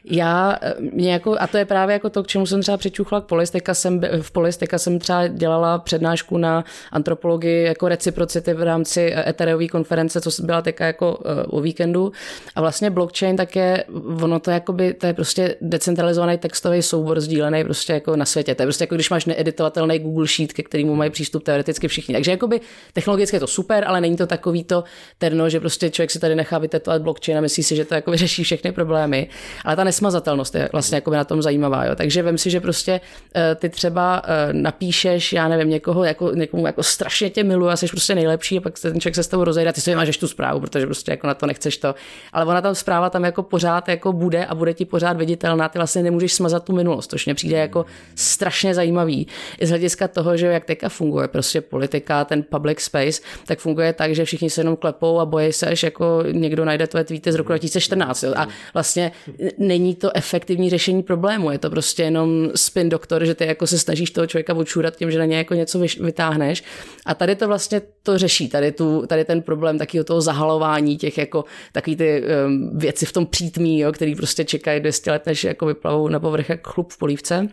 já 0.04 0.58
eh, 0.62 0.74
mě 0.94 1.14
jako, 1.14 1.36
a 1.40 1.48
to 1.48 1.58
je 1.58 1.66
právě 1.66 1.94
jako 1.94 2.10
to, 2.10 2.24
k 2.24 2.28
čemu 2.28 2.46
jsem 2.46 2.62
třeba 2.62 2.78
přičuchla 2.78 3.22
k 3.22 3.26
polis, 3.26 3.50
teďka 3.50 3.74
jsem, 3.74 4.02
v 4.22 4.32
polis, 4.32 4.58
teďka 4.58 4.78
jsem 4.78 5.00
třeba 5.00 5.28
dělala 5.28 5.78
přednášku 5.78 6.38
na 6.38 6.64
antropologii 6.92 7.64
jako 7.64 7.88
reciprocity 7.88 8.54
v 8.54 8.64
rámci 8.64 9.14
Ethereové 9.28 9.68
konference, 9.68 10.22
co 10.22 10.44
byla 10.44 10.62
teďka 10.62 10.86
jako 10.86 11.16
uh, 11.16 11.60
víkendu. 11.70 12.12
A 12.56 12.62
vlastně 12.62 12.90
blockchain 12.90 13.38
tak 13.38 13.56
je, 13.56 13.84
ono 14.22 14.40
to, 14.40 14.52
jakoby, 14.52 14.94
to 14.94 15.06
je 15.08 15.14
prostě 15.14 15.56
decentralizovaný 15.62 16.38
textový 16.38 16.82
soubor 16.82 17.20
sdílený 17.20 17.64
prostě 17.64 17.94
jako 17.94 18.16
na 18.16 18.26
světě. 18.26 18.56
To 18.56 18.62
je 18.64 18.68
prostě 18.68 18.84
jako 18.84 18.96
když 18.96 19.10
máš 19.10 19.26
needitovatelný 19.26 20.00
Google 20.00 20.28
Sheet, 20.28 20.54
ke 20.54 20.64
kterému 20.64 20.96
mají 20.96 21.12
přístup 21.12 21.44
teoreticky 21.44 21.88
všichni. 21.88 22.14
Takže 22.16 22.32
jakoby 22.32 22.62
technologicky 22.94 23.36
je 23.36 23.40
to 23.40 23.48
super, 23.48 23.84
ale 23.88 24.02
není 24.02 24.18
to 24.18 24.28
takový 24.28 24.64
to 24.64 24.84
terno, 25.18 25.50
že 25.50 25.60
prostě 25.60 25.90
člověk 25.90 26.12
si 26.12 26.20
tady 26.20 26.36
nechá 26.36 26.58
vytetovat 26.58 27.02
blockchain 27.02 27.38
a 27.38 27.42
myslí 27.42 27.64
si, 27.64 27.76
že 27.76 27.86
to 27.86 27.96
jako 27.96 28.12
vyřeší 28.12 28.44
všechny 28.44 28.72
problémy. 28.72 29.30
Ale 29.66 29.76
ta 29.76 29.84
nesmazatelnost 29.84 30.56
je 30.56 30.70
vlastně 30.72 30.96
jako 30.96 31.12
na 31.12 31.24
tom 31.24 31.42
zajímavá. 31.42 31.86
Jo. 31.86 31.96
Takže 31.96 32.24
vem 32.24 32.38
si, 32.38 32.50
že 32.50 32.60
prostě 32.60 33.02
uh, 33.36 33.42
ty 33.56 33.70
třeba 33.70 34.22
uh, 34.24 34.54
napíšeš, 34.54 35.34
já 35.34 35.48
nevím, 35.48 35.70
někoho, 35.70 36.04
jako, 36.04 36.32
někomu 36.32 36.66
jako 36.66 36.84
strašně 36.84 37.30
tě 37.30 37.44
miluji 37.44 37.70
a 37.70 37.76
jsi 37.76 37.88
prostě 37.88 38.16
nejlepší 38.16 38.58
a 38.58 38.62
pak 38.62 38.80
ten 38.80 39.00
člověk 39.00 39.16
se 39.16 39.24
s 39.24 39.28
tebou 39.28 39.44
rozejde 39.44 39.70
a 39.70 39.74
ty 39.74 39.82
si 39.82 39.92
vymážeš 39.92 40.18
tu 40.18 40.28
zprávu, 40.28 40.60
protože 40.60 40.86
prostě 40.86 41.12
jako 41.12 41.28
na 41.28 41.34
to 41.34 41.46
nechceš 41.60 41.78
to. 41.78 41.96
Ale 42.34 42.46
ona 42.46 42.62
tam 42.62 42.76
zpráva 42.76 43.10
tam 43.10 43.24
jako 43.26 43.44
pořád 43.44 43.88
jako 43.88 44.14
bude 44.14 44.46
a 44.46 44.56
bude 44.56 44.74
ti 44.74 44.86
pořád 44.86 45.18
viditelná. 45.18 45.70
Ty 45.70 45.80
vlastně 45.80 46.04
nemůžeš 46.04 46.34
smazat 46.34 46.64
tu 46.64 46.74
minulost, 46.74 47.10
což 47.10 47.26
mě 47.26 47.36
přijde 47.36 47.58
jako 47.58 47.86
strašně 48.16 48.74
zajímavý. 48.74 49.28
I 49.60 49.66
z 49.66 49.70
hlediska 49.70 50.08
toho, 50.08 50.38
že 50.38 50.48
jak 50.48 50.66
teďka 50.66 50.90
funguje 50.90 51.28
prostě 51.28 51.62
politika, 51.62 52.26
ten 52.26 52.44
public 52.44 52.80
space, 52.80 53.22
tak 53.46 53.60
funguje 53.60 53.94
tak, 53.94 54.16
že 54.16 54.26
všichni 54.26 54.50
se 54.50 54.62
jenom 54.62 54.76
klepou 54.76 55.20
a 55.20 55.26
bojí 55.26 55.54
se, 55.54 55.76
že 55.76 55.88
jako 55.88 56.24
někdo 56.32 56.66
najde 56.66 56.88
tvoje 56.88 57.04
tweety 57.04 57.32
z 57.32 57.36
roku 57.36 57.48
2014. 57.48 58.24
Jo. 58.24 58.34
A 58.36 58.48
vlastně 58.74 59.12
není 59.58 59.96
to 59.96 60.12
efektivní 60.16 60.70
řešení 60.70 61.04
problému, 61.04 61.52
je 61.52 61.58
to 61.58 61.70
prostě 61.70 62.04
jenom 62.04 62.50
spin 62.56 62.90
doktor, 62.90 63.26
že 63.26 63.36
ty 63.36 63.46
jako 63.46 63.68
se 63.68 63.80
snažíš 63.80 64.12
toho 64.12 64.28
člověka 64.28 64.54
odčůrat 64.54 64.96
tím, 64.96 65.12
že 65.12 65.20
na 65.20 65.26
něj 65.26 65.38
jako 65.38 65.54
něco 65.54 65.80
vytáhneš. 65.80 66.64
A 67.06 67.16
tady 67.16 67.36
to 67.36 67.48
vlastně 67.48 67.82
to 68.04 68.18
řeší, 68.18 68.50
tady, 68.50 68.72
tu, 68.72 69.06
tady 69.08 69.26
ten 69.26 69.42
problém 69.42 69.78
takového 69.78 70.04
toho 70.04 70.22
zahalování 70.22 70.98
těch 70.98 71.18
jako 71.18 71.46
takový 71.72 71.96
ty 71.96 72.24
um, 72.46 72.78
věci 72.78 73.06
v 73.06 73.14
tom 73.14 73.26
přítmí, 73.26 73.80
jo, 73.80 73.92
který 73.92 74.16
prostě 74.16 74.46
čekají 74.46 74.80
200 74.80 75.12
let, 75.12 75.26
než 75.26 75.44
jako 75.44 75.66
vyplavou 75.66 76.08
na 76.08 76.20
povrch 76.20 76.50
jak 76.50 76.68
chlup 76.68 76.94
v 76.94 76.98
polívce. 76.98 77.50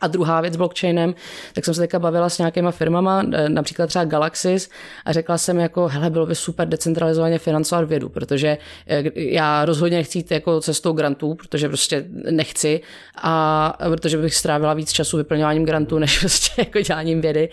A 0.00 0.06
druhá 0.06 0.40
věc 0.40 0.54
s 0.54 0.56
blockchainem, 0.56 1.14
tak 1.52 1.64
jsem 1.64 1.74
se 1.74 1.80
teďka 1.80 1.98
bavila 1.98 2.28
s 2.28 2.38
nějakýma 2.38 2.70
firmama, 2.70 3.22
e, 3.32 3.48
například 3.48 3.86
třeba 3.86 4.04
Galaxis, 4.04 4.70
a 5.04 5.12
řekla 5.12 5.38
jsem 5.38 5.58
jako, 5.58 5.88
hele, 5.88 6.10
bylo 6.10 6.26
by 6.26 6.34
super 6.34 6.68
decentralizovaně 6.68 7.38
financovat 7.38 7.88
vědu, 7.88 8.08
protože 8.08 8.58
e, 8.86 9.04
já 9.14 9.64
rozhodně 9.64 9.96
nechci 9.96 10.18
jít 10.18 10.30
jako 10.30 10.60
cestou 10.60 10.92
grantů, 10.92 11.34
protože 11.34 11.68
prostě 11.68 12.04
nechci, 12.30 12.80
a 13.22 13.78
protože 13.88 14.18
bych 14.18 14.34
strávila 14.34 14.74
víc 14.74 14.92
času 14.92 15.16
vyplňováním 15.16 15.64
grantů, 15.64 15.98
než 15.98 16.18
prostě 16.20 16.50
jako 16.58 16.80
děláním 16.80 17.20
vědy. 17.20 17.48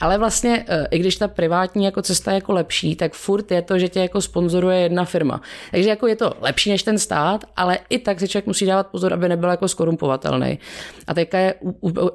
Ale 0.00 0.18
vlastně, 0.18 0.64
e, 0.68 0.86
i 0.90 0.98
když 0.98 1.16
ta 1.16 1.28
privátní 1.28 1.84
jako 1.84 2.02
cesta 2.02 2.30
je 2.30 2.34
jako 2.34 2.52
lepší, 2.52 2.96
tak 2.96 3.12
furt 3.12 3.50
je 3.50 3.62
to, 3.62 3.78
že 3.78 3.88
tě 3.88 4.00
jako 4.00 4.20
sponzoruje 4.20 4.78
jedna 4.78 5.04
firma. 5.04 5.40
Takže 5.70 5.88
jako 5.88 6.06
je 6.06 6.16
to 6.16 6.32
lepší 6.40 6.70
než 6.70 6.82
ten 6.82 6.98
stát, 6.98 7.44
ale 7.56 7.78
i 7.90 7.98
tak 7.98 8.20
si 8.20 8.28
člověk 8.28 8.46
musí 8.46 8.66
dávat 8.66 8.86
pozor, 8.86 9.12
aby 9.12 9.28
nebyl 9.28 9.50
jako 9.50 9.68
skorumpovatelný. 9.68 10.58
A 11.06 11.14
teďka 11.14 11.38
je 11.38 11.54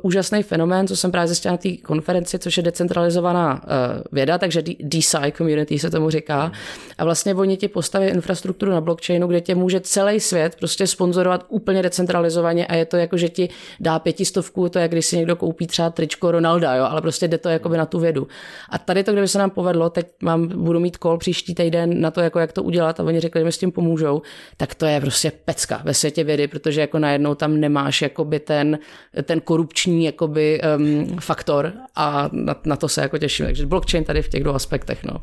úžasný 0.02 0.44
fenomén, 0.44 0.88
co 0.88 0.96
jsem 0.96 1.12
právě 1.12 1.28
zjistila 1.28 1.52
na 1.52 1.58
té 1.58 1.78
konferenci, 1.78 2.40
což 2.40 2.58
je 2.58 2.64
decentralizovaná 2.64 3.54
uh, 3.54 4.02
věda, 4.12 4.38
takže 4.38 4.64
DeSci 4.80 5.32
community 5.38 5.80
se 5.80 5.90
tomu 5.90 6.10
říká. 6.10 6.52
A 6.98 7.04
vlastně 7.04 7.36
oni 7.36 7.58
ti 7.58 7.68
postaví 7.68 8.08
infrastrukturu 8.08 8.72
na 8.72 8.82
blockchainu, 8.82 9.28
kde 9.28 9.42
tě 9.42 9.56
může 9.56 9.80
celý 9.80 10.20
svět 10.20 10.56
prostě 10.56 10.88
sponzorovat 10.88 11.46
úplně 11.50 11.82
decentralizovaně 11.82 12.68
a 12.68 12.76
je 12.76 12.86
to 12.86 12.98
jako, 12.98 13.18
že 13.18 13.30
ti 13.30 13.50
dá 13.80 14.00
pětistovku, 14.00 14.70
to 14.70 14.80
je, 14.80 14.88
když 14.88 15.06
si 15.06 15.18
někdo 15.18 15.36
koupí 15.36 15.68
třeba 15.68 15.90
tričko 15.90 16.32
Ronalda, 16.32 16.76
jo, 16.76 16.86
ale 16.90 17.02
prostě 17.02 17.28
jde 17.28 17.38
to 17.38 17.50
jako 17.50 17.70
na 17.78 17.86
tu 17.86 18.00
vědu. 18.00 18.28
A 18.70 18.78
tady 18.78 19.04
to, 19.04 19.12
kdyby 19.12 19.28
se 19.28 19.40
nám 19.40 19.50
povedlo, 19.50 19.90
teď 19.90 20.08
mám, 20.22 20.48
budu 20.48 20.80
mít 20.80 20.98
kol 20.98 21.18
příští 21.18 21.56
týden 21.56 22.02
na 22.02 22.12
to, 22.12 22.22
jako 22.22 22.40
jak 22.40 22.52
to 22.52 22.64
udělat 22.64 23.00
a 23.00 23.04
oni 23.04 23.20
řekli, 23.20 23.42
že 23.42 23.46
mi 23.46 23.52
s 23.52 23.58
tím 23.58 23.72
pomůžou, 23.72 24.22
tak 24.58 24.76
to 24.76 24.86
je 24.86 25.02
prostě 25.02 25.32
pecka 25.46 25.82
ve 25.84 25.94
světě 25.94 26.24
vědy, 26.24 26.48
protože 26.48 26.82
jako 26.82 27.00
najednou 27.00 27.36
tam 27.36 27.60
nemáš 27.60 28.02
jakoby 28.02 28.40
ten, 28.40 28.80
ten 29.24 29.42
korupční 29.42 30.06
jakoby, 30.06 30.62
um, 30.78 31.18
faktor 31.20 31.74
a 31.96 32.30
na, 32.32 32.56
na, 32.66 32.76
to 32.76 32.88
se 32.88 33.02
jako 33.02 33.18
těším. 33.18 33.46
Takže 33.46 33.66
blockchain 33.66 34.04
tady 34.04 34.22
v 34.22 34.30
těch 34.30 34.44
dvou 34.44 34.54
aspektech. 34.54 35.04
No. 35.04 35.22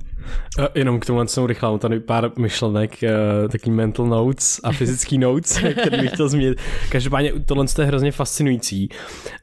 Jenom 0.75 1.01
k 1.01 1.07
tomu 1.07 1.27
jsem 1.27 1.47
rychle, 1.47 1.69
mám 1.69 1.79
tady 1.79 2.01
pár 2.01 2.33
myšlenek, 2.39 2.99
uh, 3.03 3.49
taký 3.49 3.71
mental 3.71 4.07
notes 4.07 4.61
a 4.65 4.73
fyzický 4.73 5.19
notes, 5.19 5.59
který 5.81 6.01
bych 6.01 6.11
chtěl 6.11 6.29
zmínit. 6.29 6.59
Každopádně 6.91 7.33
tohle 7.47 7.67
je 7.79 7.85
hrozně 7.85 8.13
fascinující, 8.13 8.89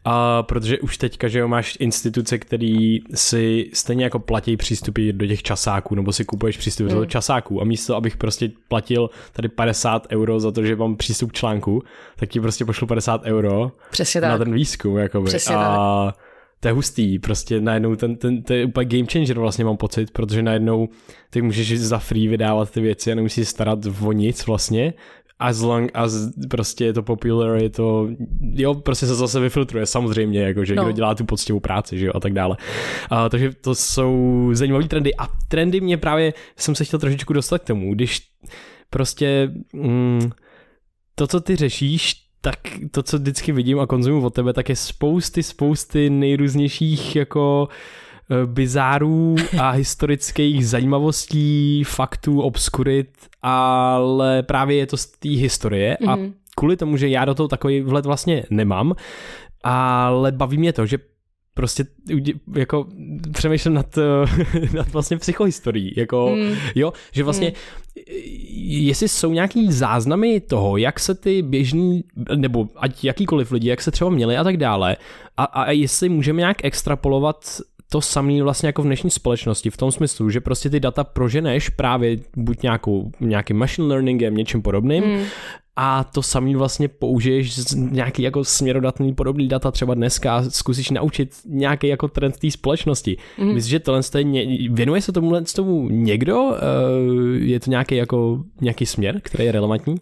uh, 0.07 0.13
protože 0.41 0.79
už 0.79 0.97
teďka, 0.97 1.27
že 1.27 1.39
jo, 1.39 1.47
máš 1.47 1.77
instituce, 1.79 2.37
který 2.37 2.90
si 3.13 3.69
stejně 3.73 4.03
jako 4.03 4.19
platí 4.19 4.57
přístupy 4.57 5.11
do 5.11 5.27
těch 5.27 5.43
časáků, 5.43 5.95
nebo 5.95 6.13
si 6.13 6.25
kupuješ 6.25 6.57
přístupy 6.57 6.89
mm. 6.93 6.99
do 6.99 7.05
časáků 7.05 7.61
a 7.61 7.63
místo, 7.63 7.95
abych 7.95 8.17
prostě 8.17 8.51
platil 8.67 9.09
tady 9.33 9.49
50 9.49 10.07
euro 10.11 10.39
za 10.39 10.51
to, 10.51 10.65
že 10.65 10.75
mám 10.75 10.95
přístup 10.95 11.31
k 11.31 11.35
článku, 11.35 11.83
tak 12.15 12.29
ti 12.29 12.39
prostě 12.39 12.65
pošlu 12.65 12.87
50 12.87 13.23
euro 13.23 13.71
Přesně 13.91 14.21
na 14.21 14.29
tak. 14.29 14.39
ten 14.39 14.53
výzkum. 14.53 14.97
Jakoby. 14.97 15.25
Přesně 15.25 15.55
a 15.55 16.05
tak. 16.05 16.15
to 16.59 16.67
je 16.67 16.71
hustý, 16.71 17.19
prostě 17.19 17.61
najednou 17.61 17.95
ten, 17.95 18.15
ten, 18.15 18.43
to 18.43 18.53
je 18.53 18.65
úplně 18.65 18.85
game 18.85 19.11
changer 19.11 19.39
vlastně 19.39 19.65
mám 19.65 19.77
pocit, 19.77 20.11
protože 20.11 20.43
najednou 20.43 20.89
ty 21.29 21.41
můžeš 21.41 21.79
za 21.79 21.99
free 21.99 22.27
vydávat 22.27 22.71
ty 22.71 22.81
věci 22.81 23.11
a 23.11 23.15
nemusíš 23.15 23.47
starat 23.47 23.79
o 24.01 24.11
nic 24.11 24.45
vlastně, 24.47 24.93
as 25.41 25.59
long 25.59 25.91
as 25.93 26.13
prostě 26.49 26.85
je 26.85 26.93
to 26.93 27.03
popular, 27.03 27.57
je 27.57 27.69
to, 27.69 28.07
jo, 28.53 28.73
prostě 28.73 29.05
se 29.07 29.15
zase 29.15 29.39
vyfiltruje 29.39 29.85
samozřejmě, 29.85 30.41
jako, 30.41 30.65
že 30.65 30.75
no. 30.75 30.83
kdo 30.83 30.91
dělá 30.91 31.15
tu 31.15 31.25
poctivou 31.25 31.59
práci, 31.59 31.97
že 31.97 32.05
jo, 32.05 32.11
a 32.15 32.19
tak 32.19 32.33
dále. 32.33 32.57
A, 33.09 33.29
takže 33.29 33.51
to 33.61 33.75
jsou 33.75 34.49
zajímavé 34.53 34.87
trendy 34.87 35.15
a 35.15 35.27
trendy 35.47 35.81
mě 35.81 35.97
právě, 35.97 36.33
jsem 36.57 36.75
se 36.75 36.85
chtěl 36.85 36.99
trošičku 36.99 37.33
dostat 37.33 37.57
k 37.57 37.65
tomu, 37.65 37.95
když 37.95 38.21
prostě 38.89 39.51
mm, 39.73 40.29
to, 41.15 41.27
co 41.27 41.41
ty 41.41 41.55
řešíš, 41.55 42.15
tak 42.41 42.57
to, 42.91 43.03
co 43.03 43.17
vždycky 43.17 43.51
vidím 43.51 43.79
a 43.79 43.87
konzumuju 43.87 44.25
od 44.25 44.33
tebe, 44.33 44.53
tak 44.53 44.69
je 44.69 44.75
spousty, 44.75 45.43
spousty 45.43 46.09
nejrůznějších 46.09 47.15
jako 47.15 47.67
eh, 47.71 48.00
bizárů 48.45 49.35
a 49.59 49.69
historických 49.69 50.67
zajímavostí, 50.67 51.83
faktů, 51.83 52.41
obskurit, 52.41 53.09
ale 53.41 54.43
právě 54.43 54.77
je 54.77 54.87
to 54.87 54.97
z 54.97 55.05
té 55.05 55.29
historie 55.29 55.97
a 55.97 56.17
mm-hmm. 56.17 56.33
kvůli 56.55 56.77
tomu, 56.77 56.97
že 56.97 57.09
já 57.09 57.25
do 57.25 57.35
toho 57.35 57.47
takový 57.47 57.81
vhled 57.81 58.05
vlastně 58.05 58.43
nemám, 58.49 58.95
ale 59.63 60.31
baví 60.31 60.57
mě 60.57 60.73
to, 60.73 60.85
že 60.85 60.97
prostě 61.53 61.85
jako 62.55 62.87
přemýšlím 63.33 63.73
nad, 63.73 63.95
nad 64.73 64.93
vlastně 64.93 65.17
psychohistorií, 65.17 65.93
jako 65.97 66.35
mm. 66.35 66.55
jo, 66.75 66.93
že 67.11 67.23
vlastně 67.23 67.47
mm. 67.47 67.53
jestli 68.67 69.07
jsou 69.07 69.33
nějaký 69.33 69.71
záznamy 69.71 70.39
toho, 70.39 70.77
jak 70.77 70.99
se 70.99 71.15
ty 71.15 71.41
běžní, 71.41 72.03
nebo 72.35 72.67
ať 72.75 73.03
jakýkoliv 73.03 73.51
lidi, 73.51 73.69
jak 73.69 73.81
se 73.81 73.91
třeba 73.91 74.09
měli 74.09 74.37
a 74.37 74.43
tak 74.43 74.57
dále 74.57 74.97
a, 75.37 75.43
a 75.43 75.71
jestli 75.71 76.09
můžeme 76.09 76.39
nějak 76.39 76.65
extrapolovat 76.65 77.45
to 77.91 78.01
samé 78.01 78.43
vlastně 78.43 78.67
jako 78.67 78.81
v 78.81 78.85
dnešní 78.85 79.09
společnosti, 79.09 79.69
v 79.69 79.77
tom 79.77 79.91
smyslu, 79.91 80.29
že 80.29 80.41
prostě 80.41 80.69
ty 80.69 80.79
data 80.79 81.03
proženeš 81.03 81.69
právě 81.69 82.17
buď 82.37 82.61
nějakou, 82.63 83.11
nějakým 83.19 83.57
machine 83.57 83.87
learningem, 83.87 84.35
něčím 84.35 84.61
podobným, 84.61 85.03
mm 85.03 85.23
a 85.75 86.03
to 86.03 86.21
samý 86.21 86.55
vlastně 86.55 86.87
použiješ 86.87 87.55
nějaký 87.75 88.21
jako 88.23 88.43
směrodatný 88.43 89.13
podobný 89.13 89.47
data 89.47 89.71
třeba 89.71 89.93
dneska 89.93 90.35
a 90.35 90.43
zkusíš 90.43 90.89
naučit 90.89 91.29
nějaký 91.45 91.87
jako 91.87 92.07
trend 92.07 92.37
té 92.37 92.51
společnosti. 92.51 93.17
Mm. 93.37 93.53
Myslíš, 93.53 93.71
že 93.71 93.79
tohle 93.79 94.01
je, 94.31 94.69
věnuje 94.71 95.01
se 95.01 95.11
tomu, 95.11 95.43
tomu 95.55 95.89
někdo? 95.89 96.55
Eh, 96.55 96.59
je 97.39 97.59
to 97.59 97.69
nějaký 97.69 97.95
jako 97.95 98.43
nějaký 98.61 98.85
směr, 98.85 99.19
který 99.23 99.45
je 99.45 99.51
relevantní? 99.51 99.95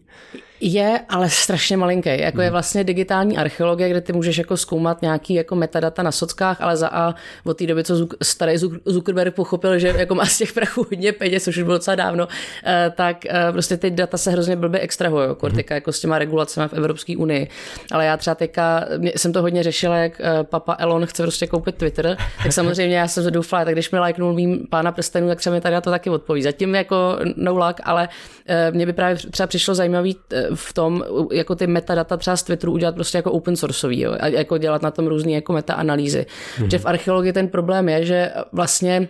Je, 0.62 1.00
ale 1.10 1.30
strašně 1.30 1.78
malinký. 1.78 2.10
Jako 2.20 2.38
hmm. 2.38 2.44
je 2.44 2.52
vlastně 2.52 2.84
digitální 2.84 3.38
archeologie, 3.38 3.90
kde 3.90 4.02
ty 4.02 4.14
můžeš 4.14 4.38
jako 4.38 4.58
zkoumat 4.58 5.02
nějaký 5.02 5.34
jako 5.34 5.56
metadata 5.56 6.04
na 6.04 6.12
sockách, 6.12 6.62
ale 6.62 6.78
za 6.78 6.88
A 6.88 7.16
od 7.44 7.58
té 7.58 7.68
doby, 7.68 7.84
co 7.84 8.08
starý 8.22 8.58
Zuckerberg 8.86 9.36
pochopil, 9.36 9.80
že 9.80 9.88
jako 9.98 10.16
má 10.16 10.26
z 10.26 10.38
těch 10.38 10.54
prachů 10.54 10.88
hodně 10.90 11.12
peněz, 11.12 11.44
což 11.44 11.58
už 11.58 11.64
bylo 11.64 11.76
docela 11.78 11.96
dávno, 11.96 12.28
eh, 12.66 12.92
tak 12.96 13.26
eh, 13.26 13.52
prostě 13.52 13.78
ty 13.78 13.92
data 13.92 14.18
se 14.18 14.32
hrozně 14.32 14.56
blbě 14.56 14.80
extrahují, 14.80 15.28
jako 15.28 15.48
hmm. 15.48 15.60
jako 15.70 15.92
s 15.92 16.00
těma 16.00 16.20
regulacemi 16.20 16.68
v 16.68 16.74
Evropské 16.74 17.18
unii. 17.18 17.48
Ale 17.92 18.06
já 18.06 18.18
třeba 18.18 18.36
teďka 18.36 18.86
jsem 19.16 19.34
to 19.34 19.42
hodně 19.42 19.64
řešila, 19.64 19.98
jak 19.98 20.22
eh, 20.22 20.44
papa 20.44 20.76
Elon 20.80 21.06
chce 21.06 21.24
prostě 21.24 21.48
koupit 21.48 21.76
Twitter, 21.76 22.18
tak 22.44 22.54
samozřejmě 22.54 22.98
já 22.98 23.08
jsem 23.08 23.34
doufala, 23.34 23.66
tak 23.66 23.74
když 23.74 23.92
mi 23.92 24.00
lajknul 24.00 24.34
mým 24.34 24.68
pána 24.70 24.92
prstenů, 24.92 25.28
tak 25.28 25.38
třeba 25.38 25.54
mi 25.54 25.62
tady 25.62 25.76
to 25.82 25.90
taky 25.90 26.10
odpoví. 26.10 26.44
Zatím 26.44 26.76
jako 26.76 27.20
no 27.36 27.54
luck, 27.54 27.82
ale 27.84 28.10
mě 28.72 28.86
by 28.86 28.94
právě 28.94 29.16
třeba 29.16 29.48
přišlo 29.48 29.76
zajímavý 29.76 30.18
v 30.54 30.74
tom, 30.74 31.04
jako 31.32 31.56
ty 31.56 31.68
metadata 31.68 32.18
třeba 32.18 32.38
z 32.38 32.44
Twitteru 32.44 32.72
udělat 32.72 32.96
prostě 32.96 33.18
jako 33.18 33.32
open 33.32 33.56
sourceový, 33.56 34.02
jo, 34.02 34.16
a 34.20 34.28
jako 34.28 34.58
dělat 34.58 34.82
na 34.82 34.92
tom 34.92 35.08
různé 35.08 35.32
jako 35.32 35.54
meta-analýzy. 35.54 36.26
Mm-hmm. 36.58 36.68
Že 36.68 36.78
v 36.78 36.86
archeologii 36.86 37.34
ten 37.34 37.48
problém 37.48 37.90
je, 37.90 38.06
že 38.06 38.32
vlastně 38.52 39.08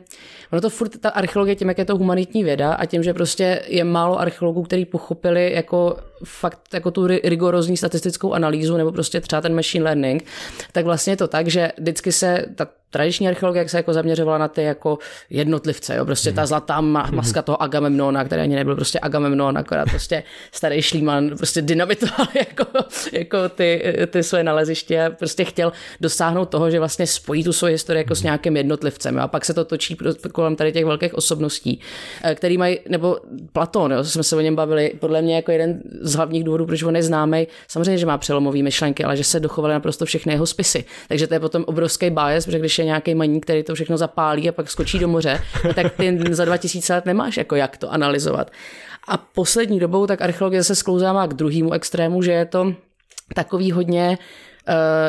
ono 0.51 0.61
to 0.61 0.69
furt, 0.69 0.97
ta 1.01 1.09
archeologie 1.09 1.55
tím, 1.55 1.67
jak 1.67 1.77
je 1.77 1.85
to 1.85 1.97
humanitní 1.97 2.43
věda 2.43 2.73
a 2.73 2.85
tím, 2.85 3.03
že 3.03 3.13
prostě 3.13 3.61
je 3.67 3.83
málo 3.83 4.19
archeologů, 4.19 4.63
kteří 4.63 4.85
pochopili 4.85 5.53
jako 5.53 5.97
fakt 6.23 6.73
jako 6.73 6.91
tu 6.91 7.07
rigorózní 7.07 7.77
statistickou 7.77 8.33
analýzu 8.33 8.77
nebo 8.77 8.91
prostě 8.91 9.21
třeba 9.21 9.41
ten 9.41 9.55
machine 9.55 9.85
learning, 9.85 10.25
tak 10.71 10.85
vlastně 10.85 11.13
je 11.13 11.17
to 11.17 11.27
tak, 11.27 11.47
že 11.47 11.71
vždycky 11.77 12.11
se 12.11 12.45
ta 12.55 12.67
tradiční 12.89 13.27
archeologie 13.27 13.59
jak 13.59 13.69
se 13.69 13.77
jako 13.77 13.93
zaměřovala 13.93 14.37
na 14.37 14.47
ty 14.47 14.63
jako 14.63 14.97
jednotlivce, 15.29 15.95
jo? 15.95 16.05
prostě 16.05 16.31
ta 16.31 16.45
zlatá 16.45 16.81
maska 16.81 17.41
toho 17.41 17.61
Agamemnona, 17.61 18.23
který 18.23 18.41
ani 18.41 18.55
nebyl 18.55 18.75
prostě 18.75 18.99
Agamemnon, 19.01 19.57
akorát 19.57 19.89
prostě 19.89 20.23
starý 20.51 20.81
šlíman 20.81 21.37
prostě 21.37 21.61
dynamitoval 21.61 22.27
jako, 22.35 22.65
jako 23.13 23.49
ty, 23.49 23.93
ty 24.07 24.23
své 24.23 24.43
naleziště 24.43 25.05
a 25.05 25.09
prostě 25.09 25.45
chtěl 25.45 25.71
dosáhnout 26.01 26.49
toho, 26.49 26.71
že 26.71 26.79
vlastně 26.79 27.07
spojí 27.07 27.43
tu 27.43 27.53
svoji 27.53 27.73
historii 27.73 27.99
jako 28.03 28.15
s 28.15 28.23
nějakým 28.23 28.57
jednotlivcem 28.57 29.15
jo? 29.15 29.21
a 29.21 29.27
pak 29.27 29.45
se 29.45 29.53
to 29.53 29.65
točí 29.65 29.97
kolem 30.31 30.55
tady 30.55 30.71
těch 30.71 30.85
velkých 30.85 31.13
osobností, 31.13 31.79
eh, 32.23 32.35
který 32.35 32.57
mají, 32.57 32.79
nebo 32.89 33.17
Platón, 33.53 33.91
jo? 33.91 34.03
jsme 34.03 34.23
se 34.23 34.35
o 34.35 34.41
něm 34.41 34.55
bavili, 34.55 34.93
podle 34.99 35.21
mě 35.21 35.35
jako 35.35 35.51
jeden 35.51 35.81
z 36.01 36.13
hlavních 36.15 36.43
důvodů, 36.43 36.65
proč 36.65 36.83
on 36.83 36.95
je 36.95 37.03
známý, 37.03 37.47
samozřejmě, 37.67 37.97
že 37.97 38.05
má 38.05 38.17
přelomové 38.17 38.63
myšlenky, 38.63 39.03
ale 39.03 39.17
že 39.17 39.23
se 39.23 39.39
dochovaly 39.39 39.73
naprosto 39.73 40.05
všechny 40.05 40.33
jeho 40.33 40.45
spisy. 40.45 40.83
Takže 41.07 41.27
to 41.27 41.33
je 41.33 41.39
potom 41.39 41.63
obrovský 41.67 42.09
bias, 42.09 42.45
protože 42.45 42.59
když 42.59 42.78
je 42.79 42.85
nějaký 42.85 43.15
maník, 43.15 43.43
který 43.43 43.63
to 43.63 43.75
všechno 43.75 43.97
zapálí 43.97 44.49
a 44.49 44.51
pak 44.51 44.69
skočí 44.69 44.99
do 44.99 45.07
moře, 45.07 45.41
tak 45.75 45.93
ty 45.95 46.19
za 46.31 46.45
2000 46.45 46.93
let 46.93 47.05
nemáš 47.05 47.37
jako 47.37 47.55
jak 47.55 47.77
to 47.77 47.93
analyzovat. 47.93 48.51
A 49.07 49.17
poslední 49.17 49.79
dobou 49.79 50.07
tak 50.07 50.21
archeologie 50.21 50.63
se 50.63 50.75
sklouzává 50.75 51.27
k 51.27 51.33
druhému 51.33 51.73
extrému, 51.73 52.21
že 52.21 52.31
je 52.31 52.45
to 52.45 52.73
takový 53.35 53.71
hodně 53.71 54.17